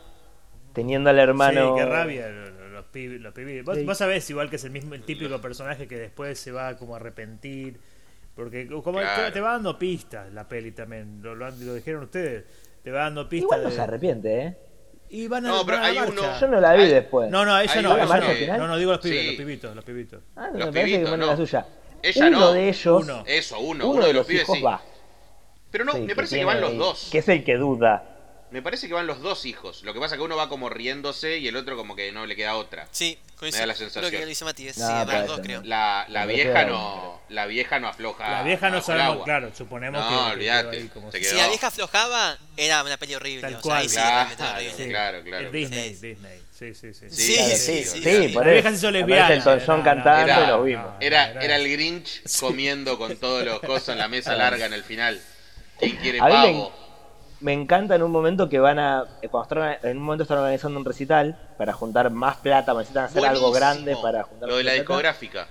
Teniendo 0.73 1.11
al 1.11 1.19
hermano. 1.19 1.75
Sí, 1.75 1.81
qué 1.83 1.87
rabia 1.87 2.29
lo- 2.29 2.51
lo- 2.51 2.69
los, 2.71 2.85
pibes. 2.87 3.21
Los 3.21 3.33
pibes. 3.33 3.65
Vos, 3.65 3.77
Sí. 3.77 3.85
vos 3.85 3.97
sabés 3.97 4.29
igual 4.31 4.51
que 4.51 4.57
es 4.57 4.65
el 4.65 4.71
mismo 4.73 4.95
el 4.95 5.03
típico 5.05 5.41
personaje 5.41 5.87
que 5.87 5.97
después 5.97 6.39
se 6.39 6.51
va 6.53 6.77
como 6.77 6.95
a 6.95 6.97
arrepentir. 6.99 7.79
Porque 8.35 8.67
como 8.67 8.99
Claro. 8.99 9.33
te 9.33 9.41
va 9.41 9.53
dando 9.53 9.79
pistas 9.79 10.33
la 10.33 10.49
peli 10.49 10.73
también, 10.73 11.21
lo, 11.23 11.37
lo, 11.37 11.47
han- 11.47 11.65
lo 11.67 11.75
dijeron 11.75 12.03
ustedes, 12.03 12.45
te 12.83 12.91
va 12.91 13.03
dando 13.05 13.29
pistas 13.29 13.45
Igual 13.47 13.63
no 13.63 13.69
de- 13.71 13.75
se 13.77 13.81
arrepiente, 13.81 14.39
¿eh? 14.43 14.57
y 15.11 15.29
van 15.29 15.47
a, 15.47 15.51
No, 15.51 15.65
pero 15.65 15.77
van 15.79 15.85
a 15.85 15.89
hay 15.89 15.99
uno- 16.09 16.41
Yo 16.41 16.49
no 16.49 16.61
la 16.61 16.73
vi 16.75 16.83
Hay- 16.83 16.91
después. 16.91 17.31
No, 17.31 17.45
no, 17.45 17.57
ella 17.61 17.81
no, 17.83 17.97
ella 17.97 18.07
no. 18.21 18.27
final. 18.31 18.59
No, 18.59 18.67
no, 18.67 18.77
digo 18.77 18.91
los 18.91 19.01
pibes, 19.01 19.21
Sí. 19.21 19.27
los 19.29 19.37
pibitos, 19.37 19.77
los 19.77 19.85
pibitos. 19.85 20.21
Ah, 20.35 20.49
Los 20.53 20.53
me 20.55 20.59
parece 20.73 20.85
que 20.91 20.97
pibitos, 20.99 21.19
no. 21.19 21.27
la 21.27 21.37
suya. 21.37 21.67
Ella 22.03 22.27
uno 22.27 22.41
no. 22.41 22.53
de 22.53 22.69
ellos, 22.69 23.03
Uno. 23.05 23.23
Eso, 23.25 23.61
uno. 23.61 23.69
uno, 23.87 23.89
Uno, 23.99 24.01
de 24.07 24.09
los 24.09 24.17
los 24.17 24.27
pibes 24.27 24.43
hijos 24.43 24.57
sí. 24.57 24.63
va. 24.63 24.83
Pero 25.71 25.85
no, 25.85 25.93
Sí, 25.93 26.01
me 26.01 26.17
parece 26.17 26.39
que, 26.39 26.45
van 26.45 26.61
los 26.61 26.77
dos. 26.77 27.09
Que 27.13 27.19
es 27.19 27.29
el 27.29 27.45
que 27.45 27.57
duda. 27.57 28.14
Me 28.55 28.63
parece 28.63 28.87
que 28.87 28.95
van 28.95 29.09
los 29.09 29.21
dos 29.21 29.47
hijos. 29.47 29.83
Lo 29.83 29.93
que 29.93 29.99
pasa 29.99 30.15
es 30.15 30.19
que 30.21 30.25
uno 30.25 30.37
va 30.37 30.49
como 30.49 30.69
riéndose 30.69 31.39
y 31.39 31.49
el 31.49 31.57
otro 31.57 31.77
como 31.77 31.97
que 31.97 32.13
no 32.13 32.25
le 32.25 32.37
queda 32.37 32.55
otra. 32.55 32.87
Sí, 32.93 33.19
coincido. 33.37 33.59
Me 33.59 33.61
da 33.63 33.67
la 33.67 33.75
Creo 33.75 33.89
sensación. 33.91 34.13
que 34.13 34.21
lo 34.21 34.27
dice 34.27 34.45
Mati. 34.45 34.73
Sí, 34.73 34.81
No, 34.81 34.87
van 34.87 35.19
los 35.19 35.27
dos, 35.27 35.41
creo. 35.41 35.61
no. 35.61 35.67
La, 35.67 36.07
la 36.09 36.25
vieja 36.25 36.65
no. 36.65 37.21
La 37.31 37.47
vieja 37.47 37.81
no 37.81 37.89
afloja. 37.89 38.31
La 38.31 38.43
vieja 38.45 38.71
no 38.71 38.77
el 38.77 38.83
sabemos, 38.85 39.25
claro, 39.25 39.51
suponemos 39.59 40.01
No, 40.01 40.09
que- 40.09 40.15
que. 40.15 40.21
quedó 40.21 40.33
olvídate, 40.35 40.91
se 41.11 41.25
Si 41.31 41.35
la 41.37 41.49
vieja 41.49 41.67
aflojaba, 41.67 42.39
era 42.57 42.85
una 42.85 42.97
peli 42.97 43.17
horrible. 43.17 43.41
Tal 43.41 43.55
o 43.55 43.57
sea, 43.57 43.63
cual. 43.63 43.83
ahí 43.83 43.89
sí, 43.89 43.95
Claro, 43.97 44.21
horrible. 44.55 44.73
Sí. 44.85 44.89
claro, 44.89 45.23
claro. 45.25 45.47
Es 45.47 45.53
Disney, 45.53 45.95
Sí. 45.97 46.07
Disney. 46.07 46.41
Sí, 46.57 46.75
sí, 46.75 46.95
sí. 46.95 47.07
Sí, 47.11 47.35
Claro, 47.35 47.49
sí, 47.51 47.57
sí, 47.57 47.85
sí, 47.85 48.03
sí, 48.05 48.29
sí. 48.29 48.29
por 48.29 48.47
La 48.47 48.53
eso. 48.55 48.71
vieja 48.71 48.91
lesbiana. 48.93 49.25
Aparece 49.25 49.35
Elton 49.51 49.59
John 49.59 49.67
No, 49.67 49.77
no, 49.79 49.83
cantando 49.85 50.33
era- 50.33 50.45
y 50.45 50.47
lo 50.47 50.63
vimos. 50.63 50.85
no. 50.87 50.97
Era, 51.01 51.33
era 51.43 51.57
el 51.57 51.73
Grinch 51.73 52.23
comiendo 52.39 52.99
con 52.99 53.17
todos 53.17 53.45
los 53.45 53.59
cosas 53.59 53.89
en 53.89 53.99
la 53.99 54.07
mesa 54.07 54.35
larga 54.37 54.67
en 54.67 54.75
el 54.75 54.85
final. 54.85 55.21
¿Quién 55.81 55.97
quiere 55.97 56.21
A 56.21 56.27
mí 56.27 56.31
me- 56.31 56.37
pavo? 56.53 56.84
Me 57.41 57.53
encanta 57.53 57.95
en 57.95 58.03
un 58.03 58.11
momento 58.11 58.49
que 58.49 58.59
van 58.59 58.79
a. 58.79 59.05
eh, 59.21 59.29
Cuando 59.29 59.43
están, 59.73 59.91
en 59.91 59.99
un 59.99 60.03
momento 60.05 60.23
están 60.23 60.39
organizando 60.39 60.79
un 60.79 60.85
recital 60.85 61.37
para 61.59 61.73
juntar 61.73 62.11
más 62.11 62.37
plata, 62.39 62.73
necesitan 62.75 63.05
hacer 63.05 63.25
algo 63.27 63.53
grande 63.53 63.97
para 64.01 64.23
juntar 64.23 64.49
Lo 64.49 64.57
de 64.57 64.65
la 64.65 64.71
plata. 64.71 64.81
discográfica. 64.83 65.49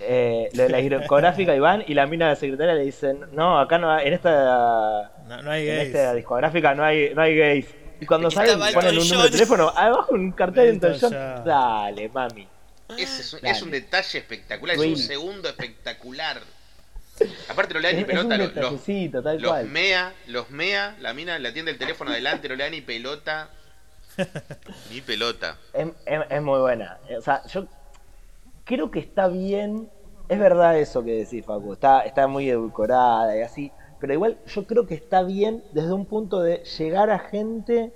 eh, 0.00 0.48
lo 0.54 0.62
de 0.64 0.68
la 0.70 0.78
discográfica 0.78 1.54
y 1.54 1.58
van 1.60 1.84
y 1.86 1.94
la 1.94 2.06
mina 2.06 2.26
de 2.26 2.32
la 2.32 2.36
secretaria 2.40 2.74
le 2.74 2.82
dicen, 2.84 3.20
no, 3.32 3.58
acá 3.60 3.76
no 3.78 3.90
hay, 3.90 4.08
en 4.08 4.14
esta, 4.14 5.12
No, 5.28 5.42
no 5.42 5.50
hay 5.50 5.68
en 5.68 5.76
gays. 5.76 5.88
esta 5.88 6.14
discográfica 6.14 6.74
no 6.74 6.84
hay, 6.84 7.14
no 7.14 7.22
hay 7.22 7.36
gays. 7.36 7.66
Y 8.00 8.06
cuando 8.06 8.30
salen 8.30 8.58
ponen 8.72 8.98
un 8.98 9.06
número 9.08 9.24
de 9.24 9.30
teléfono, 9.30 9.68
abajo 9.76 10.14
un 10.14 10.32
cartel 10.32 10.80
de. 10.80 10.98
Dale, 11.44 12.08
mami. 12.08 12.48
Ese 12.98 13.20
es, 13.22 13.32
un- 13.34 13.40
Dale. 13.40 13.52
es 13.52 13.62
un 13.62 13.70
detalle 13.70 14.18
espectacular, 14.18 14.74
es 14.74 14.80
Really. 14.80 14.94
un 14.94 15.00
segundo 15.00 15.48
espectacular. 15.48 16.38
Aparte 17.48 17.74
no 17.74 17.80
le 17.80 17.88
da 17.92 17.98
ni 17.98 18.04
pelota, 18.04 18.36
los, 18.36 18.54
los, 18.54 18.72
los 19.40 19.50
cual. 19.50 19.66
mea, 19.66 20.14
los 20.28 20.50
mea, 20.50 20.96
la 21.00 21.12
mina 21.14 21.38
le 21.38 21.48
atiende 21.48 21.70
el 21.72 21.78
teléfono 21.78 22.10
adelante, 22.10 22.48
no 22.48 22.54
le 22.56 22.64
da 22.64 22.70
ni 22.70 22.80
pelota. 22.80 23.50
Ni 24.92 25.00
pelota. 25.00 25.56
Es, 25.72 25.86
es- 26.04 26.20
es 26.30 26.42
muy 26.42 26.58
buena. 26.60 26.98
O 27.16 27.20
sea, 27.22 27.42
yo 27.46 27.66
creo 28.64 28.90
que 28.90 28.98
está 28.98 29.28
bien. 29.28 29.88
Es 30.28 30.38
verdad 30.38 30.78
eso 30.78 31.02
que 31.04 31.12
decís, 31.12 31.44
Facu. 31.44 31.72
Está, 31.72 32.00
está 32.02 32.26
muy 32.26 32.48
edulcorada 32.50 33.36
y 33.36 33.42
así. 33.42 33.72
Pero 34.00 34.12
igual 34.12 34.38
yo 34.46 34.66
creo 34.66 34.86
que 34.86 34.94
está 34.94 35.22
bien 35.22 35.62
desde 35.72 35.92
un 35.92 36.06
punto 36.06 36.40
de 36.42 36.58
llegar 36.78 37.10
a 37.10 37.18
gente 37.18 37.92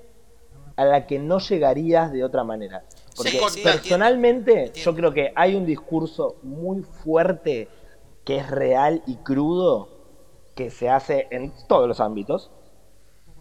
a 0.77 0.85
la 0.85 1.07
que 1.07 1.19
no 1.19 1.39
llegarías 1.41 2.13
de 2.13 2.25
otra 2.25 2.43
manera. 2.45 2.85
Porque 3.17 3.31
Sí, 3.51 3.61
personalmente 3.63 4.67
entiendo. 4.67 4.81
yo 4.91 4.95
creo 4.95 5.13
que 5.13 5.33
hay 5.37 5.55
un 5.55 5.67
discurso 5.67 6.37
muy 6.43 6.83
fuerte 6.83 7.69
que 8.25 8.37
es 8.37 8.51
real 8.51 9.03
y 9.07 9.17
crudo 9.17 9.89
que 10.55 10.71
se 10.71 10.89
hace 10.89 11.27
en 11.31 11.53
todos 11.69 11.89
los 11.89 12.01
ámbitos, 12.01 12.51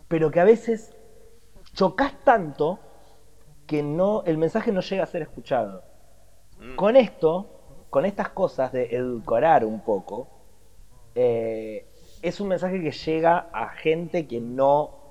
pero 0.07 0.31
que 0.31 0.39
a 0.39 0.43
veces 0.43 0.95
chocas 1.73 2.13
tanto 2.23 2.79
que 3.67 3.81
no 3.83 4.23
el 4.25 4.37
mensaje 4.37 4.71
no 4.71 4.81
llega 4.81 5.03
a 5.03 5.07
ser 5.07 5.21
escuchado. 5.21 5.83
Mm. 6.59 6.75
Con 6.75 6.95
esto, 6.95 7.85
con 7.89 8.05
estas 8.05 8.29
cosas 8.29 8.71
de 8.71 8.95
edulcorar 8.95 9.65
un 9.65 9.81
poco, 9.81 10.27
eh, 11.15 11.87
es 12.21 12.39
un 12.39 12.47
mensaje 12.47 12.81
que 12.81 12.91
llega 12.91 13.49
a 13.53 13.69
gente 13.69 14.27
que 14.27 14.41
no 14.41 15.01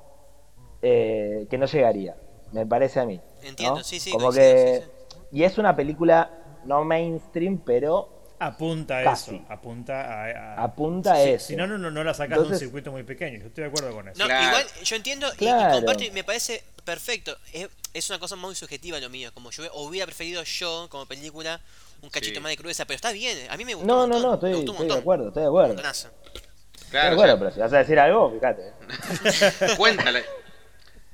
eh, 0.83 1.47
que 1.49 1.59
no 1.59 1.66
llegaría, 1.66 2.16
me 2.53 2.66
parece 2.66 3.01
a 3.01 3.07
mí. 3.07 3.16
¿no? 3.16 3.49
Entiendo, 3.49 3.83
sí, 3.85 4.01
sí, 4.01 4.11
Como 4.11 4.27
coincido, 4.27 4.47
que 4.47 4.83
sí, 4.83 5.16
y 5.33 5.45
es 5.45 5.59
una 5.59 5.77
película 5.77 6.31
no 6.64 6.85
mainstream, 6.85 7.59
pero 7.59 8.22
Apunta 8.47 8.99
a 8.99 9.05
Casi. 9.05 9.36
eso. 9.36 9.45
Apunta 9.49 10.01
a. 10.03 10.24
a- 10.61 10.64
apunta 10.64 11.12
a 11.14 11.16
si, 11.22 11.30
eso. 11.30 11.47
si 11.49 11.57
no, 11.57 11.66
no, 11.66 11.78
no, 11.78 11.90
no 11.90 12.03
la 12.05 12.12
sacas 12.14 12.30
de 12.30 12.40
un 12.40 12.45
Entonces- 12.47 12.61
circuito 12.68 12.90
muy 12.90 13.03
pequeño. 13.03 13.38
Yo 13.40 13.47
estoy 13.47 13.62
de 13.64 13.68
acuerdo 13.68 13.93
con 13.95 14.09
eso. 14.09 14.18
No, 14.18 14.24
Claro. 14.26 14.47
igual 14.49 14.66
yo 14.84 14.97
entiendo 14.97 15.28
y- 15.28 15.34
y, 15.34 15.36
Claro. 15.38 15.74
comparto 15.74 16.03
y 16.05 16.11
me 16.11 16.24
parece 16.24 16.64
perfecto. 16.84 17.36
Es, 17.53 17.68
es 17.95 18.11
una 18.11 18.18
cosa 18.18 18.36
muy 18.36 18.55
subjetiva 18.55 18.99
lo 18.99 19.09
mío. 19.11 19.30
Como 19.34 19.51
yo 19.51 19.64
hubiera 19.74 20.07
preferido 20.07 20.43
yo, 20.43 20.88
como 20.90 21.07
película, 21.07 21.61
un 22.03 22.11
cachito 22.11 22.34
Sí. 22.36 22.40
más 22.40 22.51
de 22.51 22.57
crudeza. 22.57 22.84
Pero 22.84 22.97
está 22.97 23.12
bien, 23.12 23.38
a 23.51 23.57
mí 23.57 23.64
me 23.64 23.74
gustó. 23.74 23.86
no, 23.86 24.05
un 24.05 24.09
no, 24.11 24.14
montón, 24.20 24.51
no, 24.51 24.59
estoy, 24.59 24.86
de 24.88 24.95
acuerdo, 24.95 25.28
estoy 25.28 25.43
de 25.43 25.49
acuerdo. 25.49 25.68
montonazo. 25.68 26.09
Estoy 26.24 26.43
de 26.84 26.90
Claro, 26.90 27.12
acuerdo, 27.14 27.34
o 27.34 27.38
pero 27.38 27.51
si 27.53 27.61
vas 27.61 27.72
a 27.72 27.78
decir 27.78 27.99
algo, 27.99 28.32
fíjate. 28.32 28.72
sea, 29.53 29.76
cuéntala. 29.76 30.20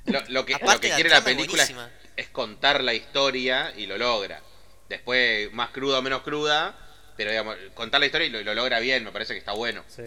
Lo, 0.05 0.19
lo 0.29 0.45
que, 0.45 0.53
lo 0.53 0.79
que 0.79 0.89
la 0.89 0.95
quiere 0.95 1.09
la 1.09 1.23
película 1.23 1.63
es, 1.63 1.73
es 2.17 2.29
contar 2.29 2.83
la 2.83 2.93
historia 2.93 3.71
y 3.77 3.85
lo 3.85 3.97
logra. 3.97 4.41
Después, 4.89 5.53
más 5.53 5.69
cruda 5.69 5.99
o 5.99 6.01
menos 6.01 6.21
cruda, 6.23 6.75
pero 7.19 7.31
digamos, 7.31 7.57
contar 7.73 7.99
la 7.99 8.05
historia 8.05 8.27
y 8.27 8.29
lo, 8.29 8.41
lo 8.43 8.53
logra 8.53 8.79
bien, 8.79 9.03
me 9.03 9.11
parece 9.11 9.33
que 9.33 9.39
está 9.39 9.51
bueno. 9.51 9.83
Sí. 9.89 10.03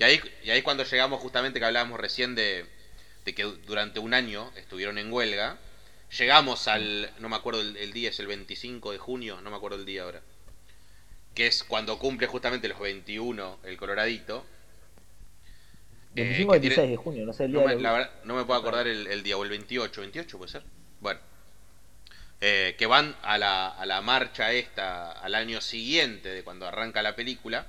Y 0.00 0.02
ahí, 0.02 0.20
y 0.42 0.50
ahí 0.50 0.62
cuando 0.62 0.82
llegamos 0.82 1.20
justamente 1.20 1.60
que 1.60 1.64
hablábamos 1.64 2.00
recién 2.00 2.34
de, 2.34 2.66
de 3.24 3.34
que 3.36 3.44
durante 3.44 4.00
un 4.00 4.14
año 4.14 4.50
estuvieron 4.56 4.98
en 4.98 5.12
huelga, 5.12 5.58
llegamos 6.18 6.66
al, 6.66 7.08
no 7.20 7.28
me 7.28 7.36
acuerdo 7.36 7.60
el, 7.60 7.76
el 7.76 7.92
día, 7.92 8.10
es 8.10 8.18
el 8.18 8.26
25 8.26 8.90
de 8.90 8.98
junio, 8.98 9.40
no 9.42 9.50
me 9.50 9.56
acuerdo 9.56 9.76
el 9.78 9.84
día 9.86 10.02
ahora, 10.02 10.22
que 11.34 11.46
es 11.46 11.62
cuando 11.62 11.98
cumple 11.98 12.26
justamente 12.26 12.68
los 12.68 12.80
21 12.80 13.58
el 13.64 13.76
Coloradito. 13.76 14.44
Eh, 16.16 16.22
25 16.24 16.52
que 16.52 16.58
26 16.58 16.74
tiene- 16.74 16.90
de 16.90 16.96
junio, 16.96 17.26
no 17.26 17.32
sé 17.32 17.44
el 17.44 17.52
día 17.52 17.60
no 17.60 17.66
me, 17.68 17.76
de 17.76 17.80
la 17.82 17.92
verdad, 17.92 18.10
no 18.24 18.34
me 18.34 18.44
puedo 18.44 18.58
acordar 18.58 18.88
el, 18.88 19.06
el 19.06 19.22
día, 19.22 19.36
o 19.36 19.44
el 19.44 19.50
28, 19.50 20.00
28 20.00 20.38
puede 20.38 20.50
ser. 20.50 20.62
Bueno, 21.00 21.20
Eh, 22.42 22.74
que 22.78 22.86
van 22.86 23.14
a 23.22 23.36
la, 23.36 23.68
a 23.68 23.84
la 23.84 24.00
marcha 24.00 24.52
esta 24.52 25.12
al 25.12 25.34
año 25.34 25.60
siguiente 25.60 26.30
de 26.30 26.42
cuando 26.42 26.66
arranca 26.66 27.02
la 27.02 27.14
película. 27.14 27.66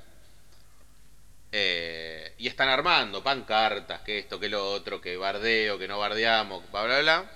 Eh, 1.52 2.34
y 2.38 2.48
están 2.48 2.70
armando 2.70 3.22
pancartas, 3.22 4.02
que 4.02 4.20
esto, 4.20 4.40
que 4.40 4.48
lo 4.48 4.72
otro, 4.72 5.02
que 5.02 5.18
bardeo, 5.18 5.78
que 5.78 5.88
no 5.88 6.00
bardeamos, 6.00 6.64
bla, 6.72 6.84
bla, 6.84 7.00
bla. 7.02 7.32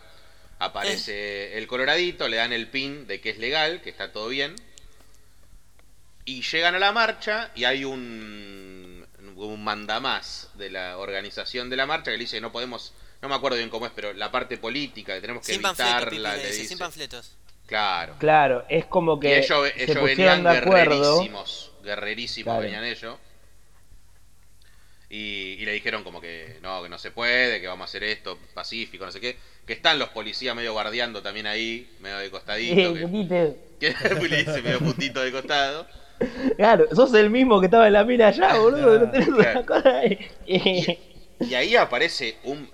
Aparece 0.59 1.57
el 1.57 1.67
coloradito, 1.67 2.29
le 2.29 2.37
dan 2.37 2.53
el 2.53 2.69
pin 2.69 3.07
de 3.07 3.19
que 3.19 3.31
es 3.31 3.37
legal, 3.37 3.81
que 3.81 3.89
está 3.89 4.13
todo 4.13 4.29
bien. 4.29 4.55
Y 6.23 6.41
llegan 6.41 6.75
a 6.75 6.79
la 6.79 6.93
marcha 6.93 7.51
y 7.55 7.65
hay 7.65 7.83
un, 7.83 9.05
un 9.35 9.63
mandamás 9.63 10.49
de 10.53 10.69
la 10.69 10.97
organización 10.97 11.69
de 11.69 11.75
la 11.75 11.85
marcha 11.85 12.11
que 12.11 12.17
le 12.17 12.23
dice 12.23 12.39
no 12.39 12.53
podemos, 12.53 12.93
no 13.25 13.29
me 13.29 13.35
acuerdo 13.35 13.57
bien 13.57 13.69
cómo 13.69 13.85
es, 13.85 13.91
pero 13.95 14.13
la 14.13 14.31
parte 14.31 14.57
política, 14.57 15.13
que 15.15 15.21
tenemos 15.21 15.45
que 15.45 15.53
Sin 15.53 15.61
Pipi, 15.61 15.69
evitarla, 15.81 16.35
le 16.37 16.43
le 16.43 16.47
dice, 16.51 16.65
sin 16.65 16.77
panfletos. 16.77 17.35
Claro. 17.65 18.15
Claro, 18.19 18.65
es 18.69 18.85
como 18.85 19.17
Y 19.17 19.19
que 19.21 19.37
ellos, 19.39 19.67
se 19.75 19.83
ellos 19.83 19.97
pusieron 19.97 20.05
venían 20.05 20.43
de 20.43 20.49
acuerdo. 20.49 20.99
guerrerísimos, 21.01 21.71
guerrerísimos 21.83 22.45
Claro. 22.45 22.61
venían 22.61 22.83
ellos. 22.85 23.17
Y, 25.09 25.53
y 25.59 25.65
le 25.65 25.71
dijeron 25.73 26.03
como 26.03 26.19
que 26.19 26.57
no, 26.61 26.81
que 26.83 26.89
no 26.89 26.97
se 26.97 27.11
puede, 27.11 27.61
que 27.61 27.67
vamos 27.67 27.83
a 27.83 27.89
hacer 27.89 28.03
esto 28.03 28.37
pacífico, 28.53 29.05
no 29.05 29.11
sé 29.11 29.19
qué. 29.21 29.37
Que 29.65 29.73
están 29.73 29.97
los 29.99 30.09
policías 30.09 30.55
medio 30.55 30.73
guardiando 30.73 31.21
también 31.21 31.47
ahí, 31.47 31.89
medio 32.01 32.17
de 32.17 32.29
costadito. 32.29 32.93
que, 32.93 33.59
que 33.79 34.27
le 34.29 34.37
dice 34.37 34.61
medio 34.61 34.79
puntito 34.79 35.21
de 35.21 35.31
costado. 35.31 35.87
Claro, 36.57 36.85
sos 36.95 37.13
el 37.13 37.29
mismo 37.29 37.59
que 37.59 37.65
estaba 37.65 37.87
en 37.87 37.93
la 37.93 38.03
mina 38.03 38.27
allá, 38.27 38.55
boludo. 38.57 38.99
No 38.99 39.11
tenés 39.11 39.27
Claro. 39.29 39.59
una 39.59 39.65
cosa 39.65 39.97
ahí. 39.97 40.29
Y 41.39 41.53
ahí 41.53 41.75
aparece 41.75 42.37
un... 42.43 42.69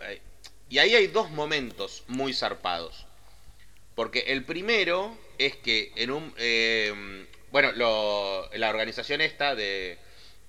Y 0.71 0.79
ahí 0.79 0.95
hay 0.95 1.07
dos 1.07 1.29
momentos 1.29 2.03
muy 2.07 2.33
zarpados. 2.33 3.05
Porque 3.93 4.19
el 4.27 4.43
primero 4.45 5.15
es 5.37 5.55
que 5.57 5.91
en 5.95 6.11
un... 6.11 6.33
eh, 6.37 7.27
bueno, 7.51 7.71
lo- 7.73 8.49
la 8.53 8.69
organización 8.69 9.19
esta 9.21 9.53
de, 9.53 9.97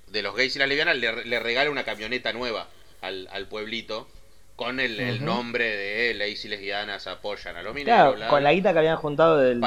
de 0.07 0.23
los 0.23 0.35
gays 0.37 0.55
y 0.55 0.61
las 0.61 0.69
lesbianas 0.69 0.97
le, 0.97 1.25
le 1.25 1.41
regala 1.41 1.71
una 1.71 1.85
camioneta 1.85 2.33
nueva 2.33 2.69
al, 3.01 3.29
al 3.33 3.49
pueblito 3.49 4.09
con 4.55 4.79
el, 4.79 5.01
el 5.01 5.25
nombre 5.25 5.65
de 5.77 6.15
gays 6.15 6.45
y 6.45 6.49
lesbianas 6.49 7.09
apoyan 7.09 7.57
a 7.57 7.63
los 7.65 7.75
mineros. 7.75 8.15
Claro, 8.15 8.31
con 8.31 8.45
la 8.45 8.53
guita 8.53 8.73
que 8.73 8.79
habían 8.79 8.97
juntado 8.97 9.39
del- 9.39 9.59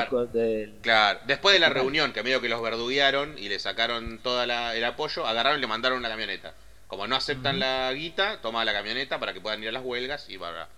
Claro, 0.82 1.20
después 1.28 1.52
de 1.54 1.60
la 1.60 1.68
reunión, 1.70 2.14
que 2.14 2.24
medio 2.24 2.40
que 2.40 2.48
los 2.48 2.62
verduguearon 2.62 3.38
y 3.38 3.50
le 3.50 3.60
sacaron 3.60 4.20
todo 4.20 4.42
el 4.44 4.84
apoyo, 4.86 5.28
agarraron 5.28 5.58
y 5.60 5.62
le 5.62 5.68
mandaron 5.68 5.98
una 5.98 6.08
camioneta. 6.08 6.54
Como 6.88 7.08
no 7.08 7.16
aceptan 7.16 7.60
la 7.60 7.92
guita, 7.94 8.42
toma 8.42 8.64
la 8.66 8.74
camioneta 8.74 9.20
para 9.20 9.34
que 9.34 9.42
puedan 9.42 9.62
ir 9.64 9.70
a 9.70 9.72
las 9.72 9.84
huelgas 9.84 10.30
y 10.30 10.38
bla. 10.38 10.70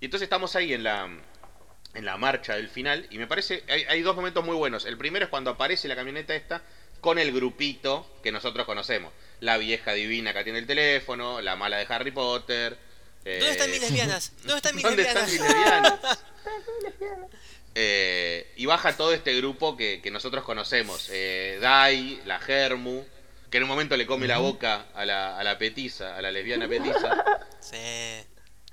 Y 0.00 0.06
entonces 0.06 0.26
estamos 0.26 0.54
ahí 0.56 0.72
en 0.72 0.82
la, 0.84 1.08
en 1.94 2.04
la 2.04 2.16
marcha 2.16 2.54
del 2.54 2.68
final 2.68 3.06
y 3.10 3.18
me 3.18 3.26
parece, 3.26 3.64
hay, 3.68 3.84
hay 3.88 4.02
dos 4.02 4.14
momentos 4.16 4.44
muy 4.44 4.54
buenos. 4.56 4.84
El 4.84 4.96
primero 4.96 5.24
es 5.24 5.30
cuando 5.30 5.50
aparece 5.50 5.88
la 5.88 5.96
camioneta 5.96 6.34
esta 6.34 6.62
con 7.00 7.18
el 7.18 7.32
grupito 7.32 8.06
que 8.22 8.30
nosotros 8.32 8.64
conocemos. 8.66 9.12
La 9.40 9.56
vieja 9.58 9.92
divina 9.92 10.32
que 10.32 10.38
atiende 10.40 10.60
el 10.60 10.66
teléfono, 10.66 11.40
la 11.40 11.56
mala 11.56 11.78
de 11.78 11.86
Harry 11.88 12.10
Potter. 12.10 12.78
eh, 13.24 13.38
¿Dónde 13.38 13.52
están 13.52 13.70
mis 13.70 13.80
lesbianas? 13.80 14.32
¿Dónde 14.42 14.56
están 14.56 14.74
mis 14.76 14.84
¿Dónde 14.84 15.02
están 15.02 15.26
lesbianas? 15.26 15.92
mis 15.92 16.82
lesbianas? 16.82 17.20
Eh, 17.74 18.52
y 18.56 18.66
baja 18.66 18.96
todo 18.96 19.12
este 19.12 19.34
grupo 19.36 19.76
que, 19.76 20.00
que 20.02 20.10
nosotros 20.10 20.44
conocemos. 20.44 21.08
Eh, 21.10 21.58
Dai, 21.60 22.20
la 22.26 22.38
Germu, 22.40 23.04
que 23.50 23.56
en 23.58 23.64
un 23.64 23.68
momento 23.68 23.96
le 23.96 24.06
come 24.06 24.26
la 24.26 24.38
boca 24.38 24.86
a 24.94 25.04
la, 25.04 25.38
a 25.38 25.44
la 25.44 25.58
petiza, 25.58 26.16
a 26.16 26.22
la 26.22 26.30
lesbiana 26.30 26.68
petiza. 26.68 27.24
Sí. 27.60 27.76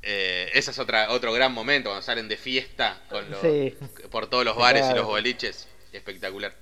Eh, 0.04 0.50
ese 0.54 0.72
es 0.72 0.80
otra, 0.80 1.10
otro 1.10 1.34
gran 1.34 1.52
momento, 1.52 1.90
cuando 1.90 2.02
salen 2.02 2.30
de 2.30 2.38
fiesta 2.38 3.02
con 3.10 3.30
los, 3.30 3.42
Sí. 3.42 3.76
por 4.10 4.30
todos 4.30 4.46
los 4.46 4.56
bares 4.56 4.86
y 4.90 4.94
los 4.96 5.06
boliches. 5.06 5.68
Espectacular. 5.92 6.54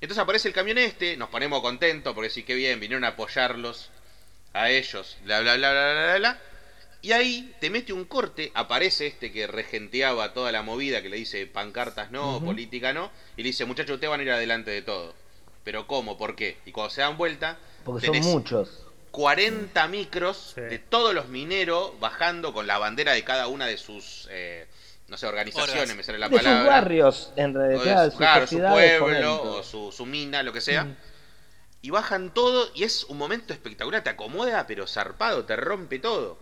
Entonces 0.00 0.22
aparece 0.22 0.48
el 0.48 0.54
camión 0.54 0.78
este, 0.78 1.16
nos 1.16 1.28
ponemos 1.28 1.60
contentos 1.60 2.14
porque 2.14 2.30
sí 2.30 2.44
que 2.44 2.54
bien, 2.54 2.80
vinieron 2.80 3.04
a 3.04 3.08
apoyarlos 3.08 3.90
a 4.52 4.70
ellos, 4.70 5.16
bla 5.24 5.40
bla 5.40 5.56
bla 5.56 5.70
bla 5.72 5.92
bla 5.92 6.04
bla. 6.04 6.16
bla. 6.18 6.40
Y 7.02 7.12
ahí 7.12 7.54
te 7.60 7.70
mete 7.70 7.92
un 7.92 8.04
corte, 8.04 8.50
aparece 8.54 9.06
este 9.06 9.30
que 9.30 9.46
regenteaba 9.46 10.32
toda 10.32 10.50
la 10.50 10.62
movida, 10.62 11.02
que 11.02 11.08
le 11.08 11.16
dice 11.18 11.46
pancartas 11.46 12.10
no, 12.10 12.42
política 12.42 12.92
no, 12.92 13.12
y 13.36 13.42
le 13.42 13.48
dice, 13.48 13.64
muchachos, 13.64 13.94
ustedes 13.94 14.10
van 14.10 14.20
a 14.20 14.22
ir 14.24 14.30
adelante 14.30 14.70
de 14.70 14.82
todo. 14.82 15.14
Pero 15.66 15.88
¿cómo? 15.88 16.16
¿Por 16.16 16.36
qué? 16.36 16.58
Y 16.64 16.70
cuando 16.70 16.90
se 16.94 17.00
dan 17.00 17.16
vuelta, 17.18 17.58
Porque 17.84 18.06
son 18.06 18.18
muchos. 18.20 18.84
40 19.10 19.88
micros 19.88 20.52
Sí. 20.54 20.60
de 20.60 20.78
todos 20.78 21.12
los 21.12 21.26
mineros 21.26 21.98
bajando 21.98 22.52
con 22.52 22.68
la 22.68 22.78
bandera 22.78 23.14
de 23.14 23.24
cada 23.24 23.48
una 23.48 23.66
de 23.66 23.76
sus, 23.76 24.28
eh, 24.30 24.68
no 25.08 25.16
sé, 25.16 25.26
organizaciones, 25.26 25.82
Orgas. 25.82 25.96
me 25.96 26.04
sale 26.04 26.18
la 26.18 26.28
de 26.28 26.36
sus 26.36 26.44
palabra. 26.44 26.70
barrios, 26.70 27.32
en 27.34 27.56
O 27.56 27.58
realidad, 27.58 28.04
su, 28.04 28.10
sus 28.12 28.18
claro, 28.18 28.46
su 28.46 28.58
pueblo 28.58 29.42
o 29.42 29.62
su, 29.64 29.90
su 29.90 30.06
mina, 30.06 30.44
lo 30.44 30.52
que 30.52 30.60
sea. 30.60 30.84
Mm. 30.84 30.96
Y 31.82 31.90
bajan 31.90 32.32
todo 32.32 32.70
y 32.72 32.84
es 32.84 33.02
un 33.04 33.18
momento 33.18 33.52
espectacular, 33.52 34.04
te 34.04 34.10
acomoda 34.10 34.68
pero 34.68 34.86
zarpado, 34.86 35.46
te 35.46 35.56
rompe 35.56 35.98
todo. 35.98 36.38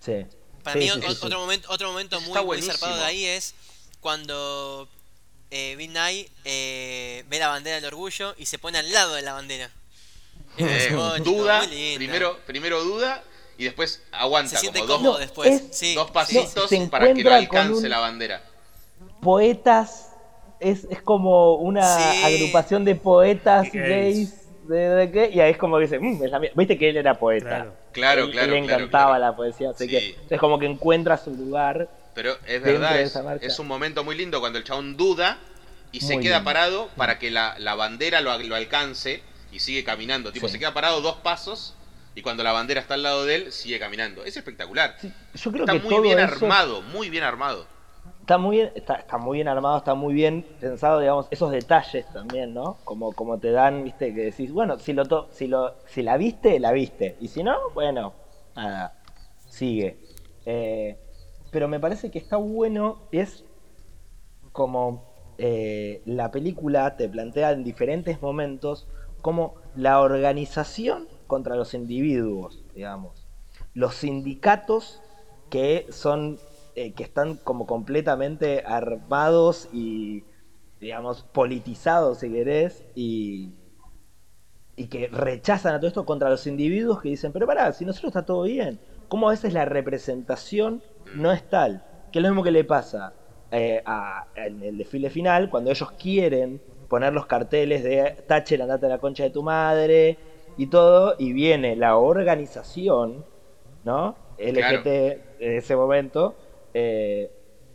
Sí. 0.00 0.24
Para 0.64 0.80
Sí, 0.80 0.90
mí 0.90 1.02
sí, 1.02 1.16
otro 1.22 1.38
momento 1.38 1.68
otro 1.70 1.88
momento 1.92 2.18
muy, 2.22 2.42
muy 2.44 2.62
zarpado 2.62 2.96
de 2.96 3.04
ahí 3.04 3.26
es 3.26 3.54
cuando 4.00 4.88
eh, 5.50 5.76
eh, 6.44 7.24
ve 7.28 7.38
la 7.38 7.48
bandera 7.48 7.76
del 7.76 7.84
orgullo 7.86 8.34
y 8.38 8.46
se 8.46 8.58
pone 8.58 8.78
al 8.78 8.90
lado 8.92 9.14
de 9.14 9.22
la 9.22 9.32
bandera. 9.32 9.70
Es 10.56 10.90
Eh, 10.90 10.96
duda, 11.24 11.62
primero, 11.96 12.38
primero 12.46 12.82
duda 12.82 13.22
y 13.58 13.64
después 13.64 14.02
aguanta 14.12 14.50
se 14.50 14.58
siente 14.58 14.80
como 14.80 14.94
cómodo 14.94 15.10
dos, 15.12 15.20
después. 15.20 15.48
es- 15.50 15.76
sí, 15.76 15.94
dos 15.94 16.06
sí. 16.08 16.12
pasitos 16.12 16.70
para 16.90 17.12
que 17.14 17.22
no 17.24 17.32
alcance 17.34 17.84
un- 17.84 17.88
la 17.88 17.98
bandera. 17.98 18.42
Poetas, 19.20 20.12
es, 20.60 20.84
es 20.90 21.02
como 21.02 21.54
una 21.54 21.82
Sí. 22.12 22.22
agrupación 22.24 22.84
de 22.84 22.94
poetas 22.94 23.70
Gays. 23.72 24.34
de, 24.68 24.76
de 24.88 25.10
qué, 25.10 25.30
y 25.32 25.40
ahí 25.40 25.50
es 25.52 25.56
como 25.58 25.76
que 25.78 25.82
dice, 25.84 25.98
"Mm, 25.98 26.22
es 26.24 26.30
la 26.30 26.38
mía". 26.38 26.50
viste 26.54 26.78
que 26.78 26.90
él 26.90 26.96
era 26.96 27.14
poeta. 27.18 27.48
Claro. 27.48 27.72
Claro, 27.92 28.24
Él- 28.24 28.30
claro, 28.30 28.52
le 28.52 28.58
encantaba 28.58 29.16
claro. 29.16 29.18
la 29.18 29.36
poesía, 29.36 29.70
así 29.70 29.84
Sí. 29.84 29.90
que 29.90 30.08
entonces 30.10 30.38
como 30.38 30.58
que 30.58 30.66
encuentra 30.66 31.16
su 31.18 31.30
lugar. 31.32 31.88
Pero 32.14 32.36
es 32.46 32.62
verdad, 32.62 33.00
es, 33.00 33.16
es 33.40 33.58
un 33.58 33.66
momento 33.68 34.02
muy 34.04 34.16
lindo 34.16 34.40
cuando 34.40 34.58
el 34.58 34.64
chabón 34.64 34.96
duda 34.96 35.38
y 35.92 36.00
se 36.00 36.18
queda 36.20 36.36
lindo. 36.36 36.44
parado 36.44 36.88
para 36.96 37.18
que 37.18 37.30
la, 37.30 37.54
la 37.58 37.74
bandera 37.74 38.20
lo, 38.20 38.36
lo 38.38 38.54
alcance 38.56 39.22
y 39.52 39.60
sigue 39.60 39.84
caminando. 39.84 40.32
Tipo, 40.32 40.46
Sí. 40.46 40.52
se 40.54 40.58
queda 40.58 40.74
parado 40.74 41.00
dos 41.00 41.16
pasos 41.16 41.74
y 42.14 42.22
cuando 42.22 42.42
la 42.42 42.52
bandera 42.52 42.80
está 42.80 42.94
al 42.94 43.02
lado 43.04 43.24
de 43.24 43.34
él, 43.36 43.52
sigue 43.52 43.78
caminando. 43.78 44.24
Es 44.24 44.36
espectacular. 44.36 44.96
Sí, 45.00 45.12
yo 45.34 45.52
creo 45.52 45.64
está 45.64 45.72
que 45.74 45.80
muy 45.80 45.88
todo 45.90 46.02
bien 46.02 46.18
eso 46.18 46.34
armado, 46.34 46.82
muy 46.82 47.10
bien 47.10 47.22
armado. 47.24 47.66
está 48.20 48.38
muy 48.38 48.56
bien, 48.56 48.72
está, 48.74 48.94
está 48.96 49.16
muy 49.18 49.38
bien 49.38 49.48
armado, 49.48 49.78
está 49.78 49.94
muy 49.94 50.12
bien 50.14 50.44
pensado, 50.60 50.98
digamos, 51.00 51.26
esos 51.30 51.50
detalles 51.52 52.06
también, 52.12 52.52
¿no? 52.54 52.78
Como, 52.84 53.12
como 53.12 53.38
te 53.38 53.52
dan, 53.52 53.84
viste, 53.84 54.12
que 54.14 54.22
decís, 54.26 54.50
bueno, 54.52 54.78
si 54.80 54.92
lo 54.92 55.04
to- 55.06 55.28
si 55.32 55.46
lo, 55.46 55.76
si 55.86 56.02
la 56.02 56.16
viste, 56.16 56.58
la 56.58 56.72
viste. 56.72 57.16
Y 57.20 57.28
si 57.28 57.42
no, 57.44 57.56
bueno, 57.74 58.12
nada, 58.56 58.94
sigue. 59.48 59.96
Eh, 60.46 60.96
pero 61.50 61.68
me 61.68 61.80
parece 61.80 62.10
que 62.10 62.18
está 62.18 62.36
bueno, 62.36 62.98
es 63.12 63.44
como 64.52 65.02
eh, 65.38 66.02
la 66.04 66.30
película 66.30 66.96
te 66.96 67.08
plantea 67.08 67.52
en 67.52 67.64
diferentes 67.64 68.20
momentos 68.20 68.86
como 69.22 69.54
la 69.74 70.00
organización 70.00 71.08
contra 71.26 71.56
los 71.56 71.74
individuos, 71.74 72.62
digamos. 72.74 73.26
Los 73.74 73.94
sindicatos 73.96 75.00
que 75.48 75.86
son 75.90 76.38
eh, 76.74 76.92
que 76.92 77.02
están 77.02 77.36
como 77.36 77.66
completamente 77.66 78.62
armados 78.64 79.68
y 79.72 80.24
digamos 80.80 81.22
politizados 81.32 82.18
si 82.18 82.30
querés 82.30 82.84
y 82.94 83.50
y 84.76 84.86
que 84.86 85.08
rechazan 85.08 85.74
a 85.74 85.78
todo 85.78 85.88
esto 85.88 86.06
contra 86.06 86.30
los 86.30 86.46
individuos 86.46 87.02
que 87.02 87.10
dicen, 87.10 87.32
pero 87.32 87.46
pará, 87.46 87.70
si 87.72 87.84
nosotros 87.84 88.10
está 88.10 88.24
todo 88.24 88.44
bien, 88.44 88.80
¿cómo 89.08 89.28
a 89.28 89.32
veces 89.32 89.52
la 89.52 89.66
representación 89.66 90.82
no 91.12 91.32
es 91.32 91.48
tal? 91.48 91.84
Que 92.10 92.18
es 92.18 92.22
lo 92.22 92.28
mismo 92.30 92.42
que 92.42 92.50
le 92.50 92.64
pasa 92.64 93.16
eh, 93.52 93.82
a- 93.84 94.28
en 94.34 94.62
el 94.62 94.78
desfile 94.78 95.10
final, 95.10 95.48
cuando 95.50 95.70
ellos 95.70 95.90
quieren 95.92 96.62
poner 96.88 97.12
los 97.12 97.26
carteles 97.26 97.82
de 97.82 98.16
Thatcher, 98.26 98.62
andate 98.62 98.86
a 98.86 98.88
la 98.90 98.98
concha 98.98 99.24
de 99.24 99.30
tu 99.30 99.42
madre 99.42 100.20
y 100.56 100.68
todo, 100.68 101.16
y 101.18 101.32
viene 101.32 101.74
la 101.76 101.96
organización, 101.96 103.26
¿no? 103.82 104.18
LGBT 104.36 105.24
en 105.38 105.52
ese 105.56 105.76
momento, 105.76 106.38
eh, 106.74 107.32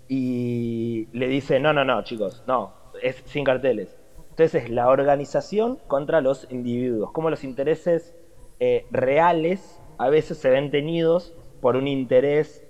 y 0.08 1.10
le 1.18 1.28
dice, 1.28 1.60
no, 1.60 1.74
no, 1.74 1.84
no, 1.86 2.04
chicos, 2.04 2.44
no, 2.46 2.76
es 3.02 3.22
sin 3.26 3.44
carteles. 3.44 3.98
Entonces 4.30 4.64
es 4.66 4.70
la 4.70 4.90
organización 4.90 5.80
contra 5.88 6.22
los 6.22 6.46
individuos, 6.52 7.12
como 7.12 7.30
los 7.30 7.44
intereses 7.44 8.16
eh, 8.60 8.88
reales 8.90 9.84
a 9.98 10.10
veces 10.10 10.38
se 10.40 10.50
ven 10.50 10.72
tenidos 10.72 11.36
por 11.60 11.76
un 11.78 11.88
interés 11.88 12.65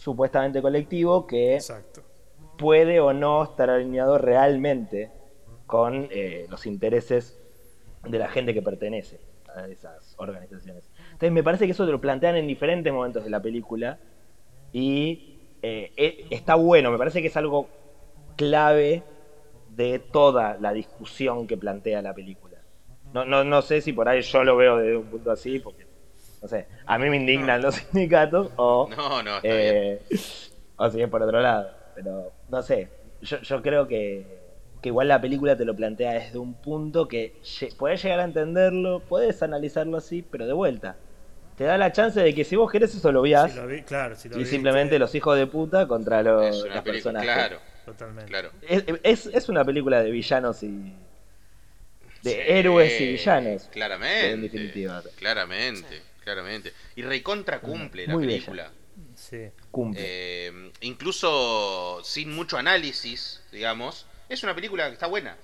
supuestamente 0.00 0.62
colectivo 0.62 1.26
que 1.26 1.56
Exacto. 1.56 2.02
puede 2.56 3.00
o 3.00 3.12
no 3.12 3.44
estar 3.44 3.70
alineado 3.70 4.18
realmente 4.18 5.12
con 5.66 6.08
eh, 6.10 6.46
los 6.48 6.66
intereses 6.66 7.40
de 8.04 8.18
la 8.18 8.28
gente 8.28 8.54
que 8.54 8.62
pertenece 8.62 9.20
a 9.54 9.68
esas 9.68 10.14
organizaciones. 10.18 10.84
Entonces 11.12 11.32
me 11.32 11.42
parece 11.42 11.66
que 11.66 11.72
eso 11.72 11.86
te 11.86 11.92
lo 11.92 12.00
plantean 12.00 12.36
en 12.36 12.46
diferentes 12.46 12.92
momentos 12.92 13.24
de 13.24 13.30
la 13.30 13.40
película 13.40 14.00
y 14.72 15.22
eh, 15.62 15.92
e- 15.96 16.26
está 16.30 16.54
bueno, 16.56 16.90
me 16.90 16.98
parece 16.98 17.20
que 17.20 17.28
es 17.28 17.36
algo 17.36 17.70
clave 18.36 19.04
de 19.66 19.98
toda 19.98 20.56
la 20.60 20.72
discusión 20.72 21.46
que 21.46 21.56
plantea 21.56 22.02
la 22.02 22.14
película. 22.14 22.58
No, 23.12 23.24
no, 23.24 23.44
no 23.44 23.62
sé 23.62 23.80
si 23.80 23.92
por 23.92 24.08
ahí 24.08 24.22
yo 24.22 24.44
lo 24.44 24.56
veo 24.56 24.78
desde 24.78 24.96
un 24.96 25.10
punto 25.10 25.30
así, 25.30 25.58
porque, 25.58 25.86
no 26.42 26.48
sé, 26.48 26.66
a 26.86 26.98
mí 26.98 27.08
me 27.10 27.16
indignan 27.16 27.62
los 27.62 27.74
sindicatos 27.76 28.50
o... 28.56 28.88
No, 28.96 29.22
no, 29.22 29.36
está 29.36 29.48
bien. 29.48 29.74
Eh, 29.76 30.00
o 30.76 30.90
si 30.90 31.02
es 31.02 31.08
por 31.08 31.22
otro 31.22 31.40
lado. 31.40 31.70
Pero 31.94 32.32
no 32.48 32.62
sé. 32.62 32.88
Yo, 33.20 33.38
yo 33.42 33.60
creo 33.62 33.86
que, 33.86 34.24
que 34.80 34.88
igual 34.88 35.08
la 35.08 35.20
película 35.20 35.56
te 35.56 35.64
lo 35.66 35.76
plantea 35.76 36.12
desde 36.12 36.38
un 36.38 36.54
punto 36.54 37.06
que 37.06 37.34
podés 37.78 38.02
llegar 38.02 38.20
a 38.20 38.24
entenderlo, 38.24 39.00
puedes 39.00 39.42
analizarlo 39.42 39.98
así, 39.98 40.22
pero 40.22 40.46
de 40.46 40.52
vuelta. 40.54 40.96
Te 41.56 41.64
da 41.64 41.76
la 41.76 41.92
chance 41.92 42.18
de 42.18 42.34
que 42.34 42.44
si 42.44 42.56
vos 42.56 42.72
querés 42.72 42.94
eso 42.94 43.12
lo 43.12 43.20
veas 43.20 43.52
Si 43.52 43.58
lo 43.58 43.66
vi- 43.66 43.82
claro, 43.82 44.16
si 44.16 44.30
lo 44.30 44.40
y 44.40 44.46
simplemente 44.46 44.98
los 44.98 45.14
hijos 45.14 45.36
de 45.36 45.46
puta 45.46 45.86
contra 45.86 46.22
los, 46.22 46.66
las 46.66 46.82
personas. 46.82 47.22
claro, 47.22 47.58
Totalmente. 47.84 48.30
claro. 48.30 48.50
Es, 48.66 48.84
es, 49.02 49.26
es 49.26 49.48
una 49.50 49.62
película 49.62 50.02
de 50.02 50.10
villanos 50.10 50.62
y. 50.62 50.94
de 52.22 52.30
Sí, 52.30 52.36
héroes 52.46 52.98
y 53.00 53.08
villanos. 53.12 53.68
Claramente. 53.70 54.30
En 54.32 54.40
definitiva. 54.40 55.02
Claramente, 55.16 56.00
claramente. 56.20 56.72
Y 56.96 57.02
recontra 57.02 57.60
cumple 57.60 58.06
la 58.06 58.16
bella. 58.16 58.28
película. 58.28 58.72
Sí. 59.14 59.50
Cumple. 59.70 60.00
Eh, 60.04 60.72
incluso 60.82 62.00
sin 62.04 62.32
mucho 62.34 62.58
análisis, 62.58 63.42
digamos, 63.52 64.06
es 64.28 64.42
una 64.42 64.54
película 64.54 64.86
que 64.86 64.94
está 64.94 65.06
buena. 65.06 65.36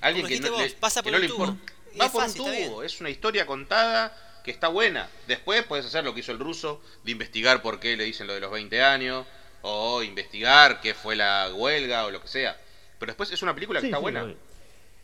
Alguien 0.00 0.26
Como 0.26 0.34
que 0.34 0.40
no, 0.40 0.56
vos, 0.56 0.62
le, 0.62 0.70
pasa 0.70 1.02
que 1.02 1.10
por 1.10 1.12
no 1.12 1.16
un 1.18 1.22
le 1.22 1.28
tubo. 1.28 1.58
Va 2.00 2.06
es 2.06 2.12
por 2.12 2.22
fácil, 2.22 2.42
un 2.42 2.68
tubo, 2.68 2.82
es 2.82 3.00
una 3.00 3.10
historia 3.10 3.46
contada 3.46 4.40
que 4.44 4.50
está 4.50 4.68
buena. 4.68 5.08
Después 5.26 5.64
puedes 5.64 5.86
hacer 5.86 6.04
lo 6.04 6.14
que 6.14 6.20
hizo 6.20 6.32
el 6.32 6.38
ruso, 6.38 6.80
de 7.04 7.12
investigar 7.12 7.62
por 7.62 7.80
qué 7.80 7.96
le 7.96 8.04
dicen 8.04 8.26
lo 8.26 8.34
de 8.34 8.40
los 8.40 8.50
20 8.50 8.82
años, 8.82 9.26
o 9.62 10.02
investigar 10.02 10.80
qué 10.80 10.94
fue 10.94 11.16
la 11.16 11.50
huelga 11.54 12.04
o 12.04 12.10
lo 12.10 12.20
que 12.20 12.28
sea. 12.28 12.56
Pero 12.98 13.10
después 13.10 13.30
es 13.32 13.42
una 13.42 13.54
película 13.54 13.80
que 13.80 13.86
Sí, 13.86 13.88
está 13.88 13.98
sí, 13.98 14.02
buena. 14.02 14.34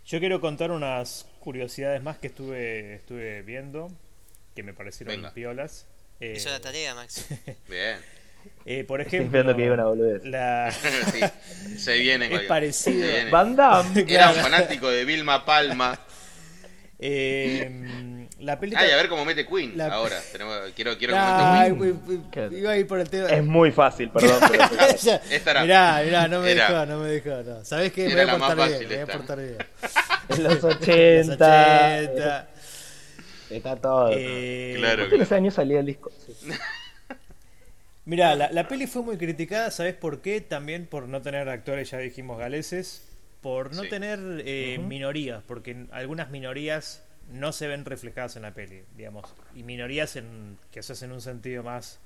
Yo 0.06 0.18
quiero 0.18 0.40
contar 0.40 0.70
unas 0.70 1.26
curiosidades 1.40 2.02
más 2.02 2.18
que 2.18 2.28
estuve 2.28 2.94
estuve 2.94 3.42
viendo 3.42 3.90
que 4.54 4.62
me 4.62 4.72
parecieron 4.74 5.16
Venga. 5.16 5.32
piolas. 5.34 5.86
Eh, 6.20 6.34
Hizo 6.36 6.50
la 6.50 6.60
tarea, 6.60 6.94
Max. 6.94 7.26
Bien. 7.68 7.96
eh, 8.64 8.84
por 8.84 9.00
Estoy 9.00 9.18
ejemplo, 9.20 9.38
esperando 9.40 9.56
que 9.56 9.70
una 9.70 9.84
boludez. 9.84 10.24
la 10.24 10.72
Sí, 11.12 11.78
se 11.78 11.98
viene. 11.98 12.26
es 12.34 12.40
parecido. 12.42 13.06
viene. 13.06 13.30
Van 13.30 13.56
Damme. 13.56 14.04
Era 14.08 14.30
un 14.30 14.36
fanático 14.36 14.88
de 14.90 15.04
Vilma 15.04 15.44
Palma. 15.44 15.98
Eh, 17.04 18.28
la 18.38 18.60
película 18.60 18.84
Ay, 18.86 18.92
a 18.92 18.96
ver 18.96 19.08
cómo 19.08 19.24
mete 19.24 19.44
Queen 19.46 19.76
La- 19.76 19.88
ahora. 19.92 20.20
Tenemos- 20.30 20.70
quiero 20.76 20.96
quiero 20.96 21.14
que 21.14 21.18
Ay, 21.20 21.72
mete 21.72 21.98
Queen. 22.30 22.52
iba 22.58 22.70
a 22.72 22.76
ir 22.78 22.86
por 22.86 23.00
el 23.00 23.10
tema. 23.10 23.28
Es 23.28 23.42
muy 23.44 23.72
fácil, 23.72 24.08
perdón. 24.10 24.38
pero- 24.50 24.64
Esta 25.30 25.50
era- 25.50 25.62
mirá, 25.62 26.02
mirá, 26.04 26.28
no 26.28 26.40
me 26.40 26.52
era- 26.52 26.68
dejó, 26.70 26.86
no 26.86 26.98
me 27.00 27.08
dejó. 27.08 27.42
No. 27.42 27.64
¿Sabés 27.64 27.92
qué? 27.92 28.06
Me 28.06 28.12
Era 28.12 28.22
voy 28.22 28.30
a 28.30 28.32
la 28.34 28.38
más 28.38 28.48
portar 28.54 28.68
bien, 28.68 28.72
fácil 28.82 28.88
me 28.88 29.04
voy 29.04 29.12
a 29.12 29.16
portar 29.16 29.38
bien. 29.38 29.56
en 30.28 30.44
los 30.44 30.62
Los 30.62 30.64
80. 30.76 32.48
80. 33.52 33.56
Está 33.56 33.76
todo. 33.80 34.10
Eh, 34.12 34.74
Claro. 34.78 35.04
¿En 35.04 35.20
ese 35.22 35.34
año 35.34 35.50
salía 35.50 35.80
el 35.80 35.86
disco? 35.86 36.10
Sí. 36.26 36.48
Mirá, 38.04 38.34
la, 38.34 38.50
la 38.50 38.66
peli 38.66 38.86
fue 38.88 39.02
muy 39.02 39.16
criticada, 39.16 39.70
¿sabes 39.70 39.94
por 39.94 40.20
qué? 40.22 40.40
También 40.40 40.86
por 40.86 41.08
no 41.08 41.22
tener 41.22 41.48
actores, 41.48 41.90
ya 41.90 41.98
dijimos, 41.98 42.36
galeses, 42.38 43.08
por 43.40 43.74
no 43.74 43.82
Sí. 43.84 43.88
tener 43.90 44.18
eh, 44.44 44.78
minorías, 44.78 45.42
porque 45.46 45.86
algunas 45.92 46.30
minorías 46.30 47.04
no 47.30 47.52
se 47.52 47.68
ven 47.68 47.84
reflejadas 47.84 48.34
en 48.34 48.42
la 48.42 48.54
peli, 48.54 48.82
digamos, 48.96 49.32
y 49.54 49.62
minorías 49.62 50.16
en, 50.16 50.58
que 50.72 50.82
se 50.82 50.94
hacen 50.94 51.10
en 51.10 51.14
un 51.14 51.20
sentido 51.20 51.62
más 51.62 52.00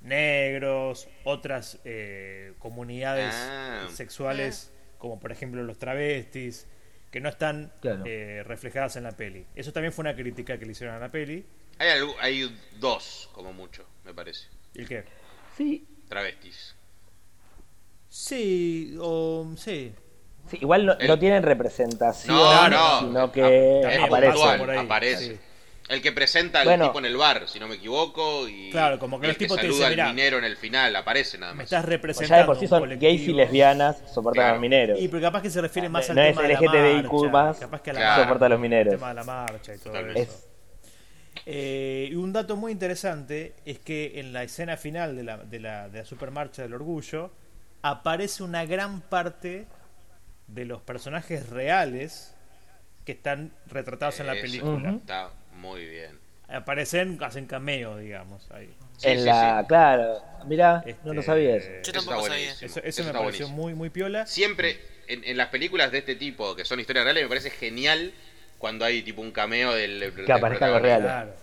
negros, 0.00 1.06
otras 1.24 1.78
eh, 1.84 2.54
comunidades 2.58 3.34
Ah. 3.36 3.88
sexuales, 3.92 4.70
como 4.98 5.20
por 5.20 5.32
ejemplo 5.32 5.62
los 5.62 5.78
travestis, 5.78 6.66
que 7.10 7.20
no 7.20 7.28
están 7.28 7.72
Claro. 7.80 8.04
eh, 8.06 8.42
reflejadas 8.46 8.96
en 8.96 9.04
la 9.04 9.12
peli. 9.12 9.44
Eso 9.54 9.72
también 9.72 9.92
fue 9.92 10.02
una 10.02 10.14
crítica 10.14 10.58
que 10.58 10.64
le 10.66 10.72
hicieron 10.72 10.94
a 10.96 10.98
la 10.98 11.08
peli. 11.08 11.44
Hay, 11.78 11.88
hay 12.20 12.56
dos, 12.78 13.28
como 13.32 13.52
mucho, 13.52 13.86
me 14.04 14.14
parece. 14.14 14.46
¿Y 14.74 14.80
el 14.82 14.88
qué? 14.88 15.04
Sí, 15.56 15.86
Travestis. 16.08 16.74
Sí, 18.08 18.96
o 19.00 19.52
sí, 19.56 19.92
sí, 20.48 20.58
igual 20.60 20.84
no, 20.86 20.92
El- 20.98 21.06
no 21.08 21.18
tienen 21.18 21.42
representación, 21.44 22.36
No, 22.36 22.68
no. 22.68 23.00
sino 23.00 23.32
que 23.32 23.98
aparecen. 24.02 24.58
por 24.58 24.70
ahí, 24.70 24.78
aparece. 24.78 25.34
sí. 25.36 25.40
El 25.90 26.00
que 26.00 26.12
presenta 26.12 26.60
al 26.60 26.66
Bueno. 26.66 26.86
tipo 26.86 26.98
en 27.00 27.04
el 27.04 27.16
bar, 27.16 27.48
si 27.48 27.58
no 27.58 27.66
me 27.68 27.74
equivoco, 27.74 28.48
y 28.48 28.70
Claro, 28.70 28.98
como 29.00 29.18
que 29.20 29.26
el 29.26 29.32
que 29.32 29.40
tipos 29.44 29.56
te 29.56 29.62
saluda 29.62 29.88
dicen, 29.88 30.00
al 30.00 30.06
"Mirá, 30.06 30.08
minero 30.08 30.38
en 30.38 30.44
el 30.44 30.56
final, 30.56 30.94
aparece 30.96 31.36
nada 31.36 31.52
me 31.52 31.58
más. 31.58 31.64
estás 31.64 31.82
Pues 31.82 31.90
representando. 31.90 32.34
ya 32.36 32.40
de 32.40 32.46
por 32.46 32.58
sí 32.58 32.66
son 32.68 32.98
gays 32.98 33.22
y 33.28 33.32
lesbianas, 33.32 33.96
soportan 34.14 34.34
Claro. 34.34 34.48
a 34.48 34.52
los 34.52 34.60
mineros. 34.60 35.00
Y 35.00 35.08
pero 35.08 35.20
capaz 35.20 35.42
que 35.42 35.50
se 35.50 35.60
refiere 35.60 35.88
más 35.88 36.08
No 36.08 36.12
al 36.12 36.18
es 36.28 36.36
tema 36.36 36.42
de 36.42 36.48
la 36.48 36.60
LGTBIQ 36.60 37.12
marcha, 37.12 37.28
más, 37.32 37.58
capaz 37.58 37.82
que 37.82 37.90
a 37.90 37.92
la 37.94 37.98
Claro. 38.00 38.10
marcha, 38.12 38.24
soporta 38.24 38.46
a 38.46 38.48
los 38.50 38.56
el 38.56 38.62
mineros. 38.62 38.94
tema 38.94 39.08
de 39.08 39.14
la 39.14 39.24
marcha 39.24 39.74
y 39.74 39.78
todo 39.78 39.96
eso. 39.98 40.18
Es, 40.18 40.46
Eh, 41.46 42.08
y 42.10 42.14
un 42.16 42.32
dato 42.32 42.56
muy 42.56 42.70
interesante 42.72 43.54
es 43.64 43.78
que 43.78 44.20
en 44.20 44.32
la 44.32 44.42
escena 44.42 44.76
final 44.76 45.16
de 45.16 45.22
la, 45.24 45.38
de 45.38 45.58
la, 45.60 45.88
de 45.88 46.00
la 46.00 46.04
supermarcha 46.04 46.62
del 46.62 46.74
orgullo 46.74 47.32
aparece 47.82 48.42
una 48.42 48.64
gran 48.66 49.00
parte 49.00 49.66
de 50.48 50.64
los 50.66 50.82
personajes 50.82 51.48
reales 51.48 52.34
que 53.04 53.12
están 53.12 53.52
retratados 53.66 54.20
en 54.20 54.26
la 54.26 54.34
Eso 54.34 54.42
película. 54.42 54.88
Ujú. 54.90 54.98
Está 54.98 55.30
muy 55.60 55.86
bien. 55.86 56.18
Aparecen, 56.48 57.18
hacen 57.22 57.46
cameo, 57.46 57.96
digamos. 57.98 58.50
Ahí. 58.50 58.74
Sí, 58.96 59.08
en 59.08 59.18
sí, 59.20 59.24
la, 59.24 59.60
sí. 59.62 59.66
claro, 59.68 60.22
mirá, 60.46 60.82
no 61.04 61.14
lo 61.14 61.20
Este, 61.20 61.26
sabía 61.32 61.56
eso. 61.56 61.68
Yo 61.84 61.92
tampoco 61.92 62.26
sabía. 62.26 62.50
Eso, 62.52 62.64
eso 62.66 62.80
Eso 62.82 63.04
me 63.04 63.12
pareció 63.12 63.46
buenísimo. 63.46 63.48
muy, 63.50 63.74
muy 63.74 63.90
piola. 63.90 64.26
Siempre 64.26 64.80
en, 65.06 65.22
en 65.24 65.36
las 65.36 65.48
películas 65.48 65.92
de 65.92 65.98
este 65.98 66.16
tipo, 66.16 66.56
que 66.56 66.64
son 66.64 66.80
historias 66.80 67.04
reales, 67.04 67.22
me 67.22 67.28
parece 67.28 67.50
genial 67.50 68.12
cuando 68.58 68.84
hay 68.84 69.02
tipo 69.02 69.22
un 69.22 69.30
cameo 69.32 69.72
del, 69.72 70.12
Que 70.26 70.32
aparezcan 70.32 70.72
los 70.72 70.80
protagonista. 70.80 70.80
reales. 70.80 71.02
Claro. 71.04 71.34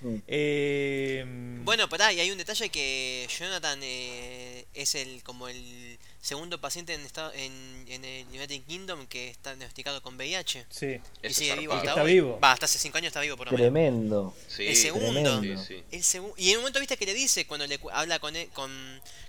Mm. 0.00 0.16
Eh, 0.26 1.24
Bueno, 1.64 1.88
pará, 1.88 2.12
y 2.12 2.20
hay 2.20 2.30
un 2.30 2.38
detalle 2.38 2.68
que 2.68 3.26
Jonathan 3.28 3.80
eh, 3.82 4.66
es 4.74 4.94
el 4.94 5.22
como 5.22 5.48
el 5.48 5.98
segundo 6.24 6.58
paciente 6.60 6.94
en, 6.94 7.02
estado, 7.02 7.30
en, 7.34 7.84
en 7.86 8.04
el 8.04 8.26
United 8.28 8.62
Kingdom 8.66 9.06
que 9.06 9.28
está 9.28 9.50
diagnosticado 9.54 10.00
con 10.02 10.16
VIH. 10.16 10.66
sí. 10.70 10.86
Y 11.22 11.26
Eso 11.26 11.40
sigue 11.40 11.56
vivo 11.56 11.74
hasta 11.74 11.90
Está 11.90 12.02
hoy. 12.02 12.12
vivo. 12.14 12.38
Va, 12.42 12.52
hasta 12.52 12.64
hace 12.64 12.78
5 12.78 12.96
años 12.98 13.08
está 13.08 13.20
vivo 13.20 13.36
por 13.36 13.46
lo 13.46 13.52
menos. 13.52 13.60
Tremendo. 13.72 14.34
Sí, 14.48 14.66
El 14.68 14.76
segundo. 14.76 15.42
Sí. 15.42 15.82
El 15.90 16.00
segu- 16.02 16.32
y 16.38 16.50
en 16.50 16.56
un 16.56 16.62
momento 16.62 16.78
viste 16.80 16.96
que 16.96 17.04
le 17.06 17.12
dice 17.14 17.46
cuando 17.46 17.66
le 17.66 17.78
cu- 17.78 17.90
habla 17.90 18.18
con, 18.20 18.34
él- 18.36 18.48
con, 18.54 18.70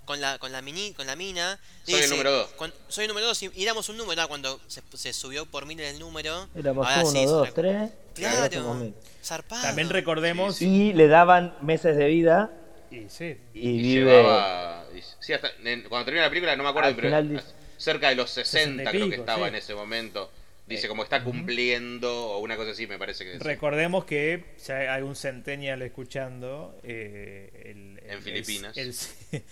con 0.06 0.20
la 0.20 0.38
con 0.38 0.52
la 0.52 0.62
mini, 0.62 0.92
con 0.94 1.06
la 1.06 1.16
mina, 1.16 1.58
le 1.86 1.92
Soy 1.92 2.02
el 2.04 2.10
número 2.10 2.32
dos. 2.32 2.50
"Cuan- 2.56 2.72
soy 2.88 3.04
el 3.04 3.08
número 3.08 3.26
2 3.26 3.42
y, 3.42 3.50
y 3.54 3.62
éramos 3.62 3.88
un 3.90 3.98
número 3.98 4.22
ah, 4.22 4.26
cuando 4.26 4.58
se, 4.66 4.80
se 4.94 5.12
subió 5.12 5.44
por 5.46 5.66
mil 5.66 5.78
el 5.80 5.98
número. 5.98 6.48
Éramos 6.54 6.86
ahora 6.86 7.02
uno, 7.02 7.10
sí, 7.12 7.18
es 7.18 7.30
dos, 7.30 7.42
una- 7.42 7.52
tres. 7.52 7.90
y 8.16 8.24
ahora 8.24 8.36
somos 8.36 8.50
Claro. 8.50 8.74
mil. 8.74 8.94
Zarpado. 9.22 9.62
También 9.62 9.90
recordemos. 9.90 10.62
Y 10.62 10.92
le 10.94 11.08
daban 11.08 11.54
meses 11.60 11.96
de 11.96 12.06
vida 12.06 12.50
y 12.90 13.08
sí. 13.08 13.36
y, 13.54 13.68
Y 13.68 13.78
vive. 13.82 14.10
llevaba. 14.10 14.84
y- 14.94 15.00
Sí, 15.20 15.32
hasta, 15.32 15.50
en- 15.64 15.82
cuando 15.82 16.04
termina 16.04 16.24
la 16.24 16.30
película, 16.30 16.56
no 16.56 16.62
me 16.62 16.68
acuerdo, 16.70 16.94
pero 16.96 17.40
cerca 17.76 18.08
de 18.08 18.14
los 18.16 18.30
60 18.30 18.84
60 18.84 18.90
y 18.90 18.92
creo 18.94 19.10
que 19.10 19.16
estaba 19.16 19.44
sí. 19.46 19.48
en 19.48 19.54
ese 19.56 19.74
momento. 19.74 20.30
Dice 20.66 20.88
como 20.88 21.04
está 21.04 21.22
cumpliendo 21.22 22.30
o 22.32 22.38
una 22.40 22.56
cosa 22.56 22.72
así, 22.72 22.88
me 22.88 22.98
parece 22.98 23.24
que 23.24 23.32
sí. 23.34 23.38
Recordemos 23.38 24.04
que 24.04 24.42
ya 24.66 24.94
hay 24.94 25.02
un 25.02 25.14
centennial 25.14 25.80
escuchando. 25.82 26.76
eh, 26.82 27.50
el- 27.66 28.00
En 28.04 28.10
el- 28.16 28.22
Filipinas. 28.22 28.76
El, 28.76 28.92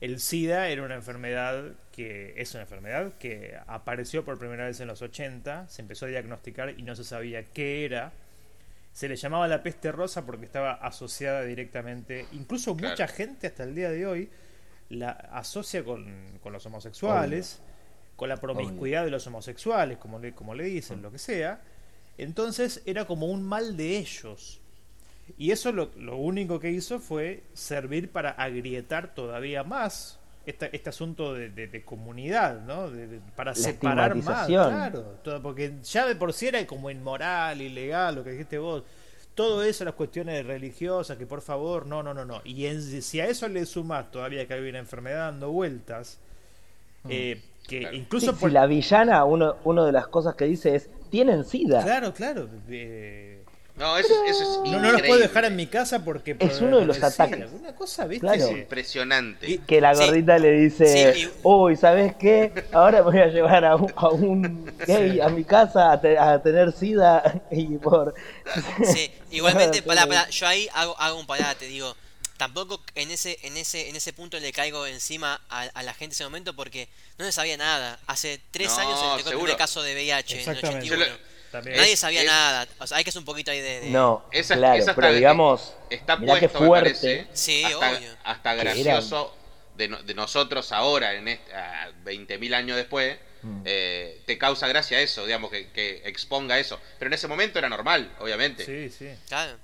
el 0.00 0.20
SIDA 0.20 0.68
era 0.68 0.82
una 0.84 0.94
enfermedad 0.94 1.72
que 1.92 2.34
es 2.36 2.54
una 2.54 2.62
enfermedad 2.62 3.12
que 3.18 3.54
apareció 3.66 4.24
por 4.24 4.38
primera 4.38 4.66
vez 4.66 4.78
en 4.80 4.86
los 4.86 5.02
80, 5.02 5.68
se 5.68 5.82
empezó 5.82 6.06
a 6.06 6.08
diagnosticar 6.08 6.72
y 6.78 6.82
no 6.82 6.94
se 6.94 7.02
sabía 7.04 7.44
qué 7.52 7.84
era. 7.84 8.12
Se 9.00 9.08
le 9.08 9.16
llamaba 9.16 9.48
la 9.48 9.62
peste 9.62 9.90
rosa 9.92 10.26
porque 10.26 10.44
estaba 10.44 10.72
asociada 10.72 11.42
directamente, 11.44 12.26
incluso 12.32 12.76
Claro. 12.76 12.92
mucha 12.92 13.08
gente 13.08 13.46
hasta 13.46 13.62
el 13.64 13.74
día 13.74 13.88
de 13.88 14.04
hoy 14.04 14.28
la 14.90 15.08
asocia 15.12 15.82
con, 15.82 16.38
con 16.42 16.52
los 16.52 16.66
homosexuales, 16.66 17.62
con 18.14 18.28
la 18.28 18.36
promiscuidad 18.36 19.02
de 19.06 19.10
los 19.10 19.26
homosexuales, 19.26 19.96
como 19.96 20.18
le, 20.18 20.34
como 20.34 20.52
le 20.54 20.64
dicen, 20.64 21.00
lo 21.00 21.10
que 21.10 21.16
sea. 21.16 21.62
Entonces 22.18 22.82
era 22.84 23.06
como 23.06 23.24
un 23.24 23.42
mal 23.42 23.74
de 23.78 23.96
ellos. 23.96 24.60
Y 25.38 25.50
eso 25.52 25.72
lo, 25.72 25.92
lo 25.96 26.18
único 26.18 26.60
que 26.60 26.70
hizo 26.70 27.00
fue 27.00 27.42
servir 27.54 28.12
para 28.12 28.32
agrietar 28.32 29.14
todavía 29.14 29.64
más 29.64 30.19
este, 30.50 30.74
este 30.76 30.90
asunto 30.90 31.34
de, 31.34 31.48
de- 31.50 31.66
de 31.68 31.82
comunidad, 31.84 32.60
¿no? 32.60 32.90
De- 32.90 33.06
de- 33.06 33.20
para 33.36 33.50
La 33.52 33.54
separar 33.56 34.14
más. 34.16 34.46
Claro, 34.46 35.02
todo, 35.24 35.40
porque 35.42 35.72
ya 35.82 36.06
de 36.06 36.14
por 36.16 36.32
sí 36.32 36.48
era 36.48 36.64
como 36.66 36.90
inmoral, 36.90 37.60
ilegal, 37.60 38.14
lo 38.16 38.24
que 38.24 38.30
dijiste 38.32 38.58
vos. 38.58 38.82
Todo 39.34 39.62
eso, 39.62 39.84
las 39.84 39.94
cuestiones 39.94 40.44
religiosas, 40.44 41.16
que 41.16 41.24
por 41.26 41.40
favor, 41.40 41.86
no, 41.86 42.02
no, 42.02 42.12
no, 42.12 42.24
no. 42.24 42.42
Y 42.44 42.66
en- 42.66 43.02
si 43.02 43.20
a 43.20 43.26
eso 43.26 43.48
le 43.48 43.64
sumas 43.66 44.10
todavía 44.10 44.46
que 44.46 44.54
hay 44.54 44.68
una 44.68 44.78
enfermedad 44.80 45.30
dando 45.30 45.50
vueltas, 45.50 46.18
eh, 47.08 47.40
que 47.66 47.80
Claro. 47.80 47.96
incluso 47.96 48.32
Sí, 48.32 48.38
por... 48.40 48.50
si 48.50 48.54
la 48.54 48.66
villana, 48.66 49.24
uno, 49.24 49.56
uno 49.64 49.84
de 49.86 49.92
las 49.92 50.08
cosas 50.08 50.34
que 50.34 50.44
dice 50.46 50.74
es, 50.74 50.90
tienen 51.10 51.44
sida. 51.44 51.82
Claro, 51.82 52.12
claro. 52.12 52.48
eh, 52.68 53.42
No, 53.76 53.96
eso, 53.96 54.12
es- 54.26 54.32
eso 54.36 54.64
es 54.64 54.70
no, 54.70 54.78
no 54.78 54.92
los 54.92 55.02
puedo 55.02 55.18
dejar 55.20 55.44
en 55.46 55.56
mi 55.56 55.66
casa 55.66 56.04
porque... 56.04 56.36
Es 56.38 56.60
uno 56.60 56.78
de 56.80 56.86
los 56.86 56.96
Sí, 56.96 57.02
ataques. 57.04 57.46
Una 57.52 57.74
cosa, 57.74 58.06
¿viste? 58.06 58.26
Claro. 58.26 58.48
Sí. 58.48 58.54
Impresionante. 58.54 59.50
Y- 59.50 59.58
Que 59.58 59.80
la 59.80 59.94
Sí. 59.94 60.04
gordita 60.04 60.38
le 60.38 60.50
dice, 60.52 61.14
Sí, 61.14 61.22
y- 61.22 61.30
uy, 61.42 61.76
¿sabes 61.76 62.14
qué? 62.16 62.52
Ahora 62.72 62.98
me 62.98 63.04
voy 63.10 63.18
a 63.20 63.26
llevar 63.28 63.64
a 63.64 63.76
un, 63.76 63.92
a 63.96 64.08
un 64.08 64.72
gay 64.86 65.20
a 65.20 65.28
mi 65.28 65.44
casa 65.44 65.92
a, 65.92 66.00
te- 66.00 66.18
a 66.18 66.42
tener 66.42 66.72
sida 66.72 67.42
y 67.50 67.76
por... 67.78 68.14
Sí, 68.84 69.10
igualmente, 69.30 69.82
pará, 69.82 70.02
claro. 70.04 70.08
pará, 70.22 70.30
yo 70.30 70.46
ahí 70.46 70.68
hago, 70.74 70.98
hago 70.98 71.18
un 71.18 71.26
parate, 71.26 71.66
digo, 71.66 71.96
tampoco 72.36 72.82
en 72.94 73.10
ese, 73.10 73.38
en 73.42 73.56
ese, 73.58 73.90
en 73.90 73.96
ese 73.96 74.14
punto 74.14 74.40
le 74.40 74.50
caigo 74.52 74.86
encima 74.86 75.40
a, 75.50 75.62
a 75.62 75.82
la 75.82 75.92
gente 75.92 76.06
en 76.06 76.12
ese 76.12 76.24
momento 76.24 76.56
porque 76.56 76.88
no 77.18 77.24
se 77.26 77.32
sabía 77.32 77.58
nada. 77.58 77.98
Hace 78.06 78.40
tres 78.50 78.68
No, 78.68 78.78
años 78.78 79.22
se 79.24 79.30
el 79.34 79.56
caso 79.56 79.82
de 79.82 79.92
VIH 79.94 80.34
en 80.42 80.48
el 80.48 80.56
Exactamente. 80.56 80.86
81. 80.94 81.29
También. 81.50 81.76
Nadie 81.76 81.92
Es- 81.92 82.00
sabía 82.00 82.20
es- 82.20 82.26
nada, 82.26 82.66
o 82.78 82.86
sea, 82.86 82.98
hay 82.98 83.04
que 83.04 83.10
ser 83.12 83.18
un 83.20 83.24
poquito 83.24 83.50
ahí 83.50 83.60
de... 83.60 83.80
de- 83.80 83.90
No, 83.90 84.24
Esa- 84.30 84.56
claro, 84.56 84.78
esa 84.78 84.94
pero 84.94 85.08
está- 85.08 85.16
digamos, 85.16 85.74
Está 85.90 86.16
mirá 86.16 86.34
qué 86.34 86.48
puesto, 86.48 86.60
me 86.60 86.66
fuerte. 86.66 86.90
parece, 86.90 87.26
Sí, 87.32 87.64
hasta, 87.64 87.90
obvio. 87.96 88.16
hasta 88.24 88.54
gracioso 88.54 89.36
de, 89.76 89.88
no- 89.88 90.02
de 90.02 90.14
nosotros 90.14 90.70
ahora, 90.72 91.14
en 91.14 91.28
este, 91.28 91.54
a 91.54 91.90
20.000 92.04 92.54
años 92.54 92.76
después, 92.76 93.16
Mm. 93.42 93.62
eh, 93.64 94.20
te 94.26 94.36
causa 94.38 94.68
gracia 94.68 95.00
eso, 95.00 95.24
digamos, 95.24 95.50
que, 95.50 95.70
que 95.70 96.02
exponga 96.04 96.58
eso. 96.58 96.78
Pero 96.98 97.08
en 97.08 97.14
ese 97.14 97.26
momento 97.26 97.58
era 97.58 97.68
normal, 97.70 98.12
obviamente. 98.20 98.64
Sí, 98.66 98.90
sí. 98.96 99.08
Claro. 99.28 99.56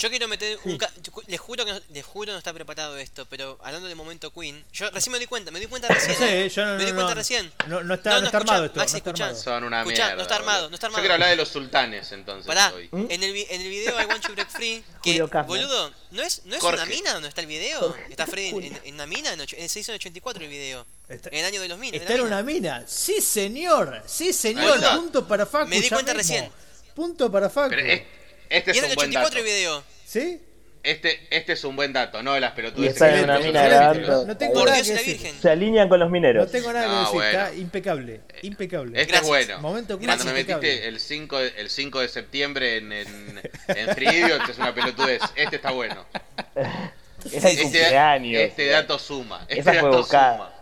Yo 0.00 0.08
quiero 0.08 0.26
meter 0.28 0.58
un... 0.64 0.78
ca- 0.78 0.90
Les 1.26 1.38
juro 1.38 1.64
que 1.66 1.72
no, 1.72 1.80
les 1.90 2.04
juro 2.06 2.32
no 2.32 2.38
está 2.38 2.52
preparado 2.54 2.96
esto, 2.96 3.26
pero 3.26 3.58
hablando 3.62 3.86
del 3.86 3.96
momento 3.96 4.32
Queen, 4.32 4.64
yo 4.72 4.90
recién 4.90 5.12
me 5.12 5.18
di 5.18 5.26
cuenta, 5.26 5.50
me 5.50 5.60
di 5.60 5.66
cuenta 5.66 5.88
recién. 5.88 6.12
No 6.18 6.26
sé, 6.26 6.44
¿eh? 6.46 6.48
yo 6.48 6.64
no, 6.64 6.72
me 6.76 6.84
di 6.86 6.92
cuenta 6.92 7.10
no, 7.10 7.14
recién. 7.14 7.52
No, 7.66 7.82
no 7.82 7.94
está, 7.94 8.10
No, 8.10 8.16
no 8.16 8.20
no, 8.22 8.26
está 8.26 8.38
escuchá, 8.38 8.52
armado 8.54 8.64
esto. 8.64 8.78
Maxi, 8.80 8.92
no 8.92 8.98
está 8.98 9.10
armado. 9.10 9.36
Son 9.42 9.64
una 9.64 9.80
Escuchá, 9.82 9.96
mierda. 10.04 10.16
no 10.16 10.22
está 10.22 10.36
armado, 10.36 10.58
boludo. 10.60 10.70
no 10.70 10.74
está 10.74 10.86
Yo 10.86 10.88
armado. 10.88 11.02
quiero 11.02 11.14
hablar 11.14 11.28
de 11.30 11.36
los 11.36 11.48
sultanes, 11.48 12.12
entonces. 12.12 12.46
Pará, 12.46 12.72
hoy. 12.74 12.88
En 12.92 13.22
el, 13.22 13.36
en 13.36 13.60
el 13.60 13.68
video 13.68 14.00
I 14.00 14.06
Want 14.06 14.26
You 14.26 14.32
Break 14.32 14.48
Free, 14.50 14.82
que, 15.02 15.22
boludo, 15.22 15.92
¿no 16.12 16.22
es, 16.22 16.46
no 16.46 16.54
es 16.56 16.60
Jorge. 16.62 16.76
una 16.82 16.86
mina 16.86 17.12
donde 17.12 17.28
está 17.28 17.42
el 17.42 17.46
video? 17.46 17.94
Está 18.08 18.26
Freddy 18.26 18.48
en, 18.48 18.62
en- 18.64 18.80
en 18.84 18.94
una 18.94 19.06
mina, 19.06 19.32
en, 19.34 19.40
ocho- 19.42 19.56
en- 19.58 19.68
se 19.68 19.80
hizo 19.80 19.92
en 19.92 19.96
el 19.96 20.00
84 20.00 20.42
el 20.44 20.48
video. 20.48 20.86
Está- 21.10 21.28
En 21.30 21.38
el 21.40 21.44
año 21.44 21.60
de 21.60 21.68
los 21.68 21.78
minas. 21.78 22.00
Está 22.00 22.14
en 22.14 22.22
una 22.22 22.42
mina. 22.42 22.84
Sí, 22.86 23.20
señor. 23.20 24.02
Sí, 24.06 24.32
señor. 24.32 24.80
Punto 24.96 25.28
para 25.28 25.44
Facu. 25.44 25.68
Me 25.68 25.78
di 25.80 25.90
cuenta 25.90 26.14
recién. 26.14 26.50
Punto 26.94 27.30
para 27.30 27.50
Facu. 27.50 27.70
Pero 27.70 27.82
es- 27.86 28.02
este 28.50 28.72
Y 28.74 28.78
es 28.78 28.84
un 28.84 28.94
buen 28.94 29.10
dato. 29.10 29.26
84 29.28 29.38
el 29.38 29.44
video. 29.44 29.84
¿Sí? 30.04 30.40
Este, 30.82 31.20
este 31.28 31.52
es 31.52 31.64
un 31.64 31.76
buen 31.76 31.92
dato, 31.92 32.22
no 32.22 32.32
de 32.32 32.40
las 32.40 32.52
pelotudes. 32.52 32.92
está 32.92 33.14
en 33.14 33.24
una 33.24 33.38
mina 33.38 33.62
grabando. 33.68 34.24
No 34.24 34.36
tengo 34.38 34.64
nada 34.64 34.80
que 34.82 34.92
decir. 34.92 35.06
Virgen. 35.18 35.40
Se 35.42 35.50
alinean 35.50 35.90
con 35.90 35.98
los 36.00 36.08
No 36.08 36.12
mineros. 36.12 36.50
tengo 36.50 36.72
nada 36.72 36.86
que 36.86 36.90
No, 36.90 37.00
decir. 37.00 37.14
bueno. 37.16 37.38
Está 37.38 37.54
impecable. 37.54 38.20
Impecable. 38.42 38.98
Este 39.00 39.12
Gracias. 39.12 39.22
es 39.22 39.28
bueno. 39.28 39.60
Momento 39.60 39.98
Cuando 39.98 40.24
me 40.24 40.32
metiste 40.32 40.88
el 40.88 40.98
5 40.98 41.38
de, 41.38 41.48
el 41.58 41.68
5 41.68 42.00
de 42.00 42.08
septiembre 42.08 42.76
en, 42.78 42.92
en, 42.92 43.42
en 43.68 43.94
Free 43.94 44.08
Idiot, 44.08 44.48
es 44.48 44.56
una 44.58 44.74
pelotudez. 44.74 45.20
Este 45.36 45.56
está 45.56 45.70
bueno. 45.70 46.06
Este, 47.30 47.60
cumpleaños. 47.62 48.40
este 48.40 48.66
dato 48.68 48.98
suma. 48.98 49.44
Este 49.46 49.62
dato 49.74 49.98
buscada. 49.98 50.36
suma. 50.38 50.54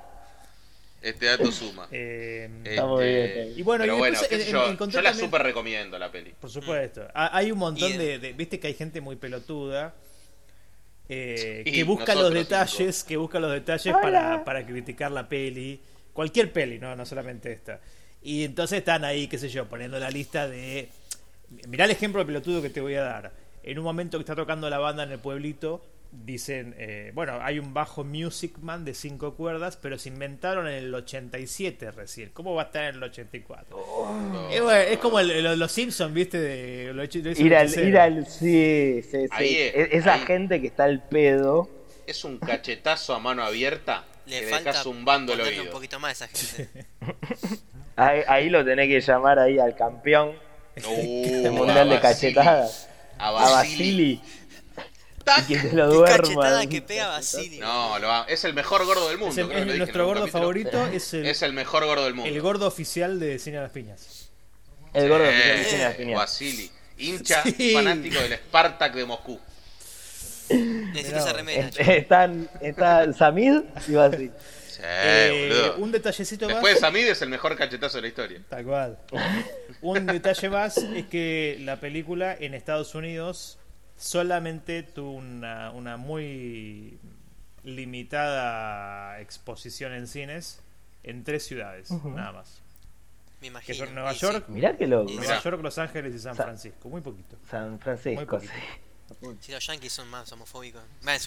Este 1.01 1.27
dato 1.27 1.51
suma. 1.53 1.87
Eh, 1.93 2.49
Está 2.65 2.87
muy 2.87 3.05
bien, 3.05 3.17
Este, 3.25 3.45
bien. 3.45 3.59
Y 3.59 3.63
bueno, 3.63 3.83
pero 3.85 3.95
y 3.95 3.99
bueno, 3.99 4.19
después 4.19 4.29
qué 4.29 4.35
en- 4.37 4.41
sé 4.43 4.49
en- 4.85 4.91
yo, 4.91 5.01
la 5.03 5.15
super 5.15 5.43
recomiendo 5.43 5.99
la 5.99 6.11
peli. 6.11 6.35
Por 6.41 6.51
supuesto. 6.51 7.07
Ha- 7.15 7.37
Hay 7.37 7.53
un 7.53 7.59
montón 7.59 7.97
de, 7.97 8.19
de- 8.19 8.33
Viste 8.33 8.59
que 8.59 8.67
hay 8.69 8.75
gente 8.75 9.01
muy 9.01 9.17
pelotuda. 9.17 9.95
eh, 11.09 11.63
que 11.65 11.85
busca 11.85 12.15
los 12.15 12.33
detalles, 12.33 13.03
que 13.05 13.17
busca 13.17 13.41
los 13.41 13.51
detalles 13.53 13.95
para, 13.95 14.45
para 14.45 14.67
criticar 14.67 15.11
la 15.11 15.27
peli, 15.29 15.81
cualquier 16.13 16.53
peli, 16.53 16.79
no, 16.79 16.95
no 16.97 17.07
solamente 17.07 17.51
esta. 17.53 17.81
Y 18.23 18.45
entonces 18.45 18.81
están 18.81 19.05
ahí, 19.05 19.27
qué 19.29 19.39
sé 19.39 19.49
yo, 19.49 19.67
poniendo 19.69 19.99
la 19.99 20.11
lista 20.11 20.49
de. 20.49 20.89
Mirá 21.69 21.87
el 21.87 21.93
ejemplo 21.93 22.21
de 22.21 22.27
pelotudo 22.27 22.61
que 22.61 22.69
te 22.71 22.81
voy 22.81 22.95
a 22.97 23.03
dar. 23.03 23.33
En 23.63 23.79
un 23.79 23.85
momento 23.85 24.19
que 24.19 24.23
está 24.23 24.35
tocando 24.37 24.69
la 24.69 24.79
banda 24.79 25.05
en 25.05 25.13
el 25.13 25.19
pueblito, 25.19 25.83
dicen, 26.11 26.75
eh, 26.79 27.13
bueno, 27.15 27.39
hay 27.43 27.59
un 27.59 27.75
bajo 27.75 28.03
Music 28.05 28.59
Man 28.61 28.85
de 28.85 28.95
cinco 28.95 29.35
cuerdas, 29.35 29.77
pero 29.77 29.99
se 29.99 30.09
inventaron 30.09 30.67
en 30.67 30.75
el 30.75 30.95
87 30.95 31.91
recién. 31.91 32.31
¿Cómo 32.33 32.55
va 32.55 32.63
a 32.63 32.65
estar 32.67 32.85
en 32.85 32.97
el 32.97 33.03
84? 33.03 33.77
Eh, 34.51 34.61
bueno, 34.61 34.81
es 34.81 34.99
como 34.99 35.21
el- 35.21 35.31
el- 35.31 35.59
los 35.59 35.71
Simpsons, 35.73 36.13
¿viste? 36.15 36.39
De, 36.41 36.93
lo 36.95 37.03
hecho- 37.03 37.19
lo 37.21 37.31
Ir 37.33 37.55
al, 37.55 37.69
ir 37.87 37.99
al, 37.99 38.27
sí, 38.27 39.03
sí, 39.03 39.27
sí. 39.39 39.59
Es, 39.59 39.89
Esa 39.93 40.15
ahí. 40.15 40.21
gente 40.27 40.61
que 40.61 40.69
está 40.69 40.85
al 40.85 41.03
pedo. 41.03 41.69
Es 42.07 42.25
un 42.25 42.39
cachetazo 42.39 43.15
a 43.15 43.19
mano 43.19 43.43
abierta 43.45 44.05
Le 44.27 44.41
que 44.41 44.47
falta 44.47 44.73
zumbando 44.73 45.33
el 45.35 45.39
ponerle 45.41 45.61
un 45.61 45.67
oído. 45.67 45.75
poquito 45.75 46.01
más 46.01 46.23
a 46.23 46.25
esa 46.25 46.57
gente. 46.57 46.87
Ahí, 47.97 48.21
ahí 48.29 48.49
lo 48.49 48.65
tenés 48.65 48.87
que 48.89 49.01
llamar 49.01 49.41
ahí 49.41 49.59
al 49.59 49.75
campeón 49.75 50.33
Uh, 50.89 51.43
del 51.43 51.51
mundial 51.51 51.91
de 51.91 52.01
cachetadas. 52.01 52.89
A 53.19 53.29
A 53.31 53.33
Basili. 53.33 54.21
¡Tac! 55.37 55.51
Y 55.51 55.55
que 55.55 55.69
te 55.69 55.77
lo 55.77 55.89
Qué 55.91 55.95
duerma. 55.97 56.17
cachetada 56.17 56.67
que 56.67 56.83
pega 56.83 57.07
Basili. 57.09 57.59
No, 57.59 57.99
lo 57.99 58.09
va- 58.09 58.27
es 58.29 58.45
el 58.45 58.55
mejor 58.55 58.85
gordo 58.87 59.09
del 59.09 59.19
mundo. 59.19 59.33
Es 59.33 59.39
el- 59.39 59.47
creo 59.49 59.57
que 59.57 59.61
es 59.63 59.67
lo 59.67 59.73
dije 59.73 59.73
en 59.75 59.79
nuestro 59.79 60.07
gordo 60.07 60.21
capítulo. 60.23 60.43
favorito 60.43 60.87
es 60.87 61.15
el, 61.15 61.27
Es 61.27 61.43
el 61.43 61.53
mejor 61.53 61.85
gordo 61.87 62.05
del 62.05 62.15
mundo. 62.15 62.31
el 62.31 62.41
gordo 62.41 62.67
oficial 62.67 63.19
de 63.21 63.39
Cine 63.39 63.59
a 63.59 63.63
las 63.63 63.71
Piñas. 63.73 64.31
El 64.95 65.09
gordo 65.09 65.25
Eh, 65.27 65.29
que 65.31 65.43
tiene 65.43 65.65
genial, 65.65 65.95
genial. 65.95 66.19
Basili. 66.19 66.71
Hincha 66.99 67.43
Sí. 67.45 67.73
fanático 67.75 68.19
del 68.21 68.33
Spartak 68.35 68.95
de 68.95 69.05
Moscú. 69.05 69.39
Necesito 70.51 71.19
esa 71.19 71.33
remera. 71.35 71.69
Están, 71.77 72.49
están 72.61 73.15
Samid 73.15 73.61
y 73.87 73.93
Basili. 73.93 74.31
Sí, 74.69 74.81
Eh, 74.83 75.73
un 75.79 75.91
detallecito 75.93 76.47
más. 76.47 76.55
Después 76.55 76.75
de 76.75 76.81
Samid 76.81 77.09
es 77.09 77.21
el 77.23 77.29
mejor 77.29 77.57
cachetazo 77.57 77.99
de 77.99 78.03
la 78.03 78.09
historia. 78.09 78.41
Tal 78.49 78.65
cual. 78.65 78.99
Un 79.83 80.07
detalle 80.07 80.49
más 80.49 80.79
es 80.79 81.07
que 81.07 81.59
la 81.61 81.77
película 81.81 82.35
en 82.39 82.55
Estados 82.55 82.95
Unidos 82.95 83.58
solamente 83.99 84.83
tuvo 84.83 85.13
una, 85.13 85.71
una 85.73 85.97
muy 85.99 86.99
limitada 87.65 89.21
exposición 89.21 89.93
en 89.93 90.07
cines 90.07 90.61
en 91.03 91.25
tres 91.25 91.45
ciudades, 91.47 91.91
nada 91.91 92.33
más. 92.33 92.61
Me 93.41 93.43
Que 93.43 93.47
imagino. 93.49 93.79
son 93.87 93.95
Nueva 93.95 94.13
sí. 94.15 94.21
York, 94.21 94.45
Mirá 94.49 94.77
que 94.77 94.87
loco. 94.87 95.11
Y 95.13 95.17
Nueva. 95.17 95.41
York, 95.43 95.63
Los 95.63 95.79
Ángeles 95.79 96.15
y 96.15 96.19
San 96.19 96.35
Sa- 96.35 96.45
Francisco. 96.45 96.89
Muy 96.89 97.01
poquito. 97.01 97.37
San 97.49 97.71
Muy 97.71 97.79
Francisco, 97.79 98.27
poquito. 98.27 98.53
sí. 98.53 99.27
Si 99.41 99.53
los 99.53 99.67
yankees 99.67 99.93
son 99.93 100.09
más 100.09 100.31
homofóbicos. 100.33 100.83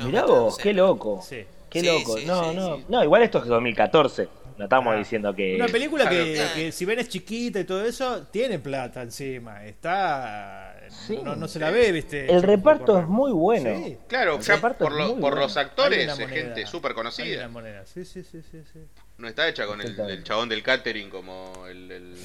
Mirá 0.06 0.26
vos, 0.26 0.56
sé. 0.58 0.62
qué 0.62 0.74
loco. 0.74 1.22
Sí. 1.28 1.44
Qué 1.70 1.80
Sí, 1.80 1.86
loco. 1.88 2.18
sí, 2.18 2.26
no, 2.26 2.50
sí, 2.52 2.56
no. 2.56 2.78
sí. 2.78 2.86
No, 2.90 3.04
igual 3.04 3.24
esto 3.24 3.40
es 3.40 3.46
2014. 3.46 4.28
No 4.58 4.66
estamos 4.66 4.94
Ah. 4.94 4.98
diciendo 4.98 5.34
que. 5.34 5.56
Una 5.56 5.68
película 5.68 6.08
que, 6.08 6.34
Claro. 6.36 6.54
que 6.54 6.72
si 6.72 6.86
bien 6.86 7.00
es 7.00 7.10
chiquita 7.10 7.60
y 7.62 7.64
todo 7.64 7.84
eso, 7.84 8.28
tiene 8.28 8.60
plata 8.60 9.02
encima. 9.02 9.66
Está. 9.66 10.76
Sí. 11.08 11.20
No, 11.24 11.36
no 11.36 11.48
se 11.48 11.60
la 11.60 11.72
ve, 11.72 11.92
viste. 11.92 12.32
El 12.32 12.44
reparto 12.44 13.00
es 13.00 13.08
muy 13.08 13.32
bueno. 13.32 13.70
Sí. 13.86 13.98
Claro, 14.08 14.40
reparto 14.46 14.86
por, 14.86 14.94
lo- 14.94 15.08
por 15.12 15.20
bueno. 15.20 15.36
los 15.38 15.58
actores 15.58 16.08
es 16.20 16.28
gente 16.30 16.66
súper 16.68 16.94
conocida. 16.94 17.48
moneda. 17.48 17.86
Sí, 17.86 18.06
sí, 18.06 18.24
sí, 18.24 18.42
sí, 18.52 18.62
sí. 18.72 18.80
No 19.18 19.28
está 19.28 19.48
hecha 19.48 19.66
con 19.68 19.80
el 19.82 20.24
chabón 20.24 20.50
del 20.50 20.64
catering 20.64 21.10
como 21.10 21.66
el, 21.68 21.92
el, 21.92 22.16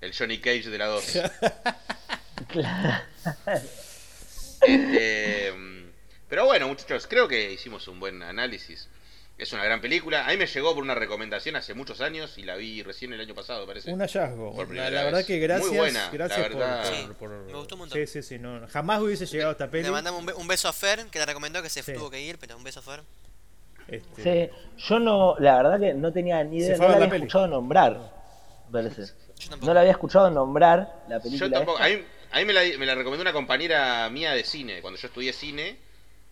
el 0.00 0.14
Johnny 0.16 0.38
Cage 0.38 0.68
de 0.70 0.78
la 0.78 0.86
2. 0.86 1.04
Claro. 2.48 3.04
Este, 4.62 5.52
mm, 5.52 5.84
pero 6.28 6.44
bueno, 6.44 6.68
muchachos, 6.68 7.06
creo 7.06 7.26
que 7.28 7.50
hicimos 7.52 7.88
un 7.88 7.98
buen 7.98 8.22
análisis. 8.22 8.88
Es 9.40 9.52
una 9.54 9.64
gran 9.64 9.80
película. 9.80 10.26
A 10.26 10.30
mí 10.30 10.36
me 10.36 10.46
llegó 10.46 10.74
por 10.74 10.82
una 10.84 10.94
recomendación 10.94 11.56
hace 11.56 11.72
muchos 11.72 12.00
años 12.02 12.36
y 12.36 12.42
la 12.42 12.56
vi 12.56 12.82
recién 12.82 13.12
el 13.14 13.20
año 13.20 13.34
pasado, 13.34 13.66
parece. 13.66 13.90
Un 13.90 14.00
hallazgo. 14.00 14.54
La, 14.74 14.90
verdad 14.90 15.12
vez. 15.14 15.26
que 15.26 15.38
gracias, 15.38 15.68
Muy 15.70 15.78
buena, 15.78 16.10
gracias 16.12 16.38
la 16.40 16.48
verdad. 16.48 16.82
por, 16.84 16.94
Sí, 16.94 17.02
por- 17.06 17.16
por- 17.16 17.30
me 17.46 17.52
gustó 17.54 17.74
un 17.76 17.78
montón. 17.80 17.98
Sí, 17.98 18.06
sí, 18.06 18.22
sí. 18.22 18.38
No, 18.38 18.66
jamás 18.68 19.00
hubiese 19.00 19.24
llegado 19.24 19.48
a 19.50 19.52
esta 19.52 19.70
peli. 19.70 19.84
Le 19.84 19.90
mandamos 19.92 20.20
un, 20.20 20.26
be- 20.26 20.34
un 20.34 20.46
beso 20.46 20.68
a 20.68 20.72
Fer, 20.74 21.06
que 21.06 21.18
la 21.18 21.24
recomendó, 21.26 21.62
que 21.62 21.70
se 21.70 21.82
Sí. 21.82 21.94
tuvo 21.94 22.10
que 22.10 22.20
ir, 22.20 22.38
pero 22.38 22.54
un 22.56 22.64
beso 22.64 22.80
a 22.80 22.82
Fer. 22.82 23.02
Este, 23.88 24.50
Sí, 24.76 24.84
yo 24.88 24.98
no, 25.00 25.36
la 25.38 25.56
verdad 25.56 25.80
que 25.80 25.94
no 25.94 26.12
tenía 26.12 26.44
ni 26.44 26.58
idea, 26.58 26.76
no 26.76 26.88
la 26.88 26.94
había 26.96 27.08
peli. 27.08 27.22
escuchado 27.24 27.46
nombrar. 27.48 27.98
parece. 28.70 29.02
Yo 29.06 29.48
tampoco. 29.50 29.66
No 29.66 29.74
la 29.74 29.80
había 29.80 29.92
escuchado 29.92 30.30
nombrar 30.30 31.02
la 31.08 31.18
película. 31.18 31.48
Yo 31.48 31.52
tampoco. 31.52 31.78
esta. 31.80 31.86
A 31.86 31.96
mí, 31.98 32.04
a 32.30 32.38
mí 32.38 32.44
me, 32.44 32.52
la, 32.52 32.78
me 32.78 32.86
la 32.86 32.94
recomendó 32.94 33.22
una 33.22 33.32
compañera 33.32 34.08
mía 34.10 34.32
de 34.32 34.44
cine. 34.44 34.80
Cuando 34.80 35.00
yo 35.00 35.08
estudié 35.08 35.32
cine, 35.32 35.78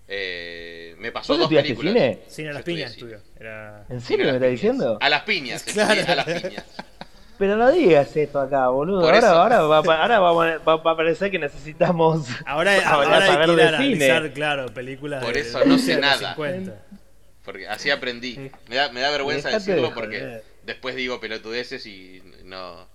eh, 0.08 0.94
me 0.98 1.12
pasó 1.12 1.34
¿Vos 1.34 1.40
dos 1.42 1.48
películas. 1.52 1.92
cine? 1.92 2.18
Cine 2.28 2.48
a 2.50 2.52
las 2.54 2.62
piñas, 2.62 2.90
estudio. 2.92 3.20
Era... 3.38 3.84
¿En 3.88 4.00
Cine 4.00 4.00
serio 4.00 4.18
me 4.18 4.24
las 4.26 4.34
está 4.34 4.46
piñas. 4.46 4.50
diciendo? 4.60 4.98
A 5.00 5.08
las 5.08 5.22
piñas, 5.22 5.62
Claro. 5.64 6.00
a 6.08 6.14
las 6.14 6.24
piñas. 6.26 6.64
Pero 7.38 7.56
no 7.56 7.70
digas 7.70 8.16
esto 8.16 8.40
acá, 8.40 8.68
boludo. 8.68 9.00
Por 9.00 9.14
Ahora, 9.14 9.18
eso. 9.28 9.36
ahora, 9.36 9.60
va, 9.62 9.78
a 9.78 9.82
pa- 9.84 10.02
ahora 10.02 10.18
vamos 10.18 10.44
a- 10.46 10.58
va, 10.58 10.76
va 10.76 10.90
a 10.92 10.96
parecer 10.96 11.30
que 11.30 11.38
necesitamos. 11.38 12.26
Ahora, 12.46 12.72
hablar- 12.74 12.86
ahora 13.12 13.16
hay 13.24 13.30
saber 13.30 13.46
que 13.46 13.52
ir 13.52 13.58
de 13.58 13.64
a 13.68 13.78
cine. 14.18 14.32
claro, 14.32 14.66
películas 14.74 15.24
Por 15.24 15.36
eso 15.36 15.60
de 15.60 15.66
no 15.66 15.78
sé 15.78 15.94
50. 15.94 16.00
nada. 16.00 16.34
Porque 17.44 17.68
así 17.68 17.90
aprendí. 17.90 18.50
Me 18.68 18.74
da, 18.76 18.90
me 18.90 19.00
da 19.00 19.10
vergüenza 19.10 19.48
Dejate 19.48 19.70
decirlo 19.70 19.88
de 19.90 19.94
porque 19.94 20.42
después 20.64 20.96
digo 20.96 21.20
pelotudeces 21.20 21.86
y 21.86 22.22
no, 22.44 22.88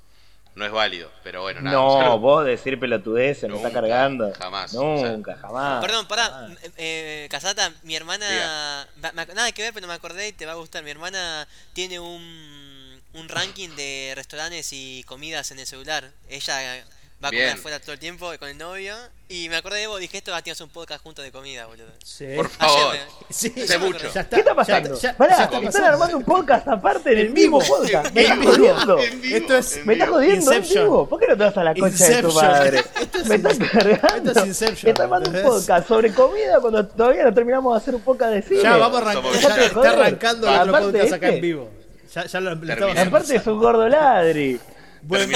no 0.55 0.65
es 0.65 0.71
válido. 0.71 1.11
Pero 1.23 1.41
bueno, 1.41 1.61
nada. 1.61 1.75
no, 1.75 1.85
nosotros- 1.97 2.21
vos 2.21 2.45
decir 2.45 2.79
pelotudeces, 2.79 3.49
me 3.49 3.57
está 3.57 3.71
cargando. 3.71 4.31
jamás, 4.37 4.73
o 4.75 4.97
sea. 4.99 5.11
Nunca, 5.11 5.35
jamás. 5.37 5.81
Perdón, 5.83 6.07
pará, 6.07 6.47
eh, 6.61 6.71
eh, 6.77 7.27
Casata, 7.31 7.71
mi 7.83 7.95
hermana. 7.95 8.87
me- 9.01 9.11
me- 9.11 9.25
nada 9.33 9.51
que 9.51 9.61
ver, 9.63 9.73
pero 9.73 9.87
me 9.87 9.93
acordé 9.93 10.27
y 10.29 10.33
te 10.33 10.45
va 10.45 10.53
a 10.53 10.55
gustar. 10.55 10.83
Mi 10.83 10.91
hermana 10.91 11.47
tiene 11.73 11.99
un, 11.99 13.01
un 13.13 13.29
ranking 13.29 13.69
de 13.75 14.13
restaurantes 14.15 14.69
y 14.73 15.03
comidas 15.07 15.51
en 15.51 15.59
el 15.59 15.67
celular. 15.67 16.09
Ella 16.29 16.83
va 17.23 17.27
a 17.27 17.31
comer 17.31 17.45
Bien. 17.45 17.57
afuera 17.57 17.79
todo 17.79 17.93
el 17.93 17.99
tiempo 17.99 18.31
con 18.39 18.49
el 18.49 18.57
novio. 18.57 18.95
Y 19.29 19.49
me 19.49 19.55
acordé 19.55 19.79
de 19.79 19.87
vos, 19.87 19.99
dije 19.99 20.17
esto, 20.17 20.31
tienes 20.43 20.59
un 20.61 20.69
podcast 20.69 21.01
juntos 21.01 21.23
de 21.25 21.31
comida, 21.31 21.65
boludo. 21.65 21.87
Sí. 22.03 22.25
Por 22.35 22.49
favor. 22.49 22.95
Sí. 23.29 23.51
Hace 23.63 23.79
mucho. 23.79 23.99
Ya 24.13 24.21
está, 24.21 24.35
¿Qué 24.35 24.39
está 24.41 24.53
pasando? 24.53 24.99
ya- 24.99 25.17
Pará, 25.17 25.37
ya 25.37 25.43
está 25.45 25.55
están 25.57 25.65
pasando. 25.65 25.87
armando 25.89 26.17
un 26.17 26.23
podcast 26.23 26.67
aparte 26.67 27.13
en 27.13 27.17
el 27.19 27.29
mismo 27.31 27.59
vivo. 27.59 27.77
podcast. 27.77 28.13
Me 28.13 28.21
estás 28.21 28.37
jodiendo. 28.45 28.97
Esto 28.99 29.57
es- 29.57 29.85
Me 29.85 29.93
estás 29.93 30.09
jodiendo 30.09 30.51
en 30.51 30.61
vivo. 30.69 31.09
¿Por 31.09 31.19
qué 31.19 31.27
no 31.27 31.37
te 31.37 31.43
vas 31.45 31.57
a 31.57 31.63
la 31.63 31.73
concha 31.73 32.07
de 32.09 32.21
tu 32.21 32.33
madre? 32.33 32.79
Esto 33.01 33.17
es 33.17 33.25
Me 33.27 33.35
estás 33.35 33.57
cargando. 33.57 34.29
esto 34.31 34.39
es 34.41 34.45
Inception, 34.47 34.89
Está 34.91 35.03
armando 35.03 35.31
un 35.31 35.41
podcast 35.41 35.87
sobre 35.87 36.13
comida 36.13 36.59
cuando 36.61 36.85
todavía 36.85 37.23
no 37.23 37.33
terminamos 37.33 37.73
de 37.73 37.77
hacer 37.81 37.95
un 37.95 38.01
podcast 38.01 38.33
de 38.33 38.41
cine. 38.43 38.61
Ya 38.61 38.77
vamos 38.77 39.01
a 39.01 39.09
arrancar. 39.09 39.31
Ya 39.41 39.65
está 39.65 39.89
arrancando 39.91 40.47
el 40.49 40.59
otro 40.69 40.81
podcast 40.91 41.13
acá 41.13 41.25
este- 41.27 41.35
en 41.37 41.41
vivo. 41.41 41.69
Ya, 42.13 42.25
ya 42.27 42.39
lo, 42.39 42.51
Aparte 42.51 43.35
es 43.37 43.47
un 43.47 43.57
gordo 43.57 43.89
ladri. 43.89 44.59
Buen- 45.05 45.29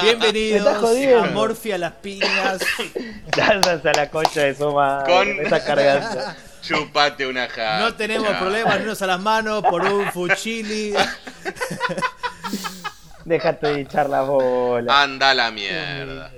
bienvenidos 0.00 0.66
a 0.66 1.26
Morfia 1.32 1.76
las 1.78 1.92
piñas. 1.94 2.58
Lánzase 3.36 3.88
a 3.88 3.92
la 3.92 4.10
concha 4.10 4.42
de 4.42 4.54
su 4.54 4.72
madre. 4.72 5.12
Con- 5.12 5.28
está 5.44 5.64
cargando. 5.64 6.20
Chupate 6.62 7.26
una 7.26 7.48
jata. 7.48 7.80
No 7.80 7.94
tenemos 7.94 8.28
problemas, 8.36 8.80
no 8.80 8.86
nos 8.86 9.02
a 9.02 9.06
las 9.06 9.20
manos 9.20 9.62
por 9.62 9.82
un 9.84 10.10
fuchili. 10.12 10.94
Déjate 13.24 13.66
de 13.68 13.80
echar 13.82 14.08
la 14.08 14.22
bola. 14.22 15.02
Anda 15.02 15.30
a 15.30 15.34
la 15.34 15.50
mierda. 15.50 16.30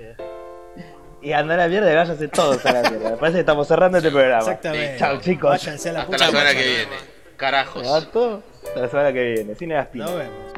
Y 1.23 1.33
andar 1.33 1.61
a 1.61 1.65
la 1.65 1.69
mierda 1.69 1.93
y 1.93 1.97
váyanse 1.97 2.29
todos 2.29 2.65
a 2.65 2.73
la 2.73 2.83
mierda. 2.91 3.11
Me 3.11 3.17
parece 3.17 3.37
que 3.37 3.41
estamos 3.41 3.69
cerrando 3.69 3.99
este 3.99 4.11
programa. 4.11 4.41
Exactamente. 4.41 4.99
Chao, 4.99 5.21
chicos. 5.21 5.51
Váyanse 5.51 5.91
a 5.91 5.93
la 5.93 6.01
Hasta 6.01 6.13
puta 6.13 6.25
la 6.25 6.31
semana 6.31 6.51
que 6.55 6.67
viene. 6.67 6.97
Carajos. 7.37 7.87
Hasta 7.87 8.81
la 8.81 8.89
semana 8.89 9.13
que 9.13 9.23
viene. 9.33 9.55
Cine 9.55 9.75
de 9.75 9.81
las 9.81 9.89
piñas. 9.89 10.11
Nos 10.11 10.19
vemos. 10.19 10.53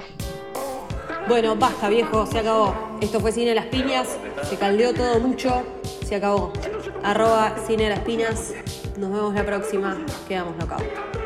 Bueno, 1.28 1.54
basta 1.56 1.88
viejo, 1.88 2.26
se 2.26 2.40
acabó. 2.40 2.74
Esto 3.00 3.20
fue 3.20 3.32
Cine 3.32 3.50
de 3.50 3.54
las 3.54 3.66
Piñas, 3.66 4.08
se 4.42 4.56
caldeó 4.56 4.92
todo 4.92 5.20
mucho, 5.20 5.62
se 6.04 6.16
acabó. 6.16 6.52
Arroba 7.02 7.54
Cine 7.66 7.84
de 7.84 7.90
las 7.90 8.00
Piñas, 8.00 8.52
nos 8.98 9.12
vemos 9.12 9.34
la 9.34 9.46
próxima, 9.46 9.96
quedamos 10.28 10.56
locados. 10.58 11.21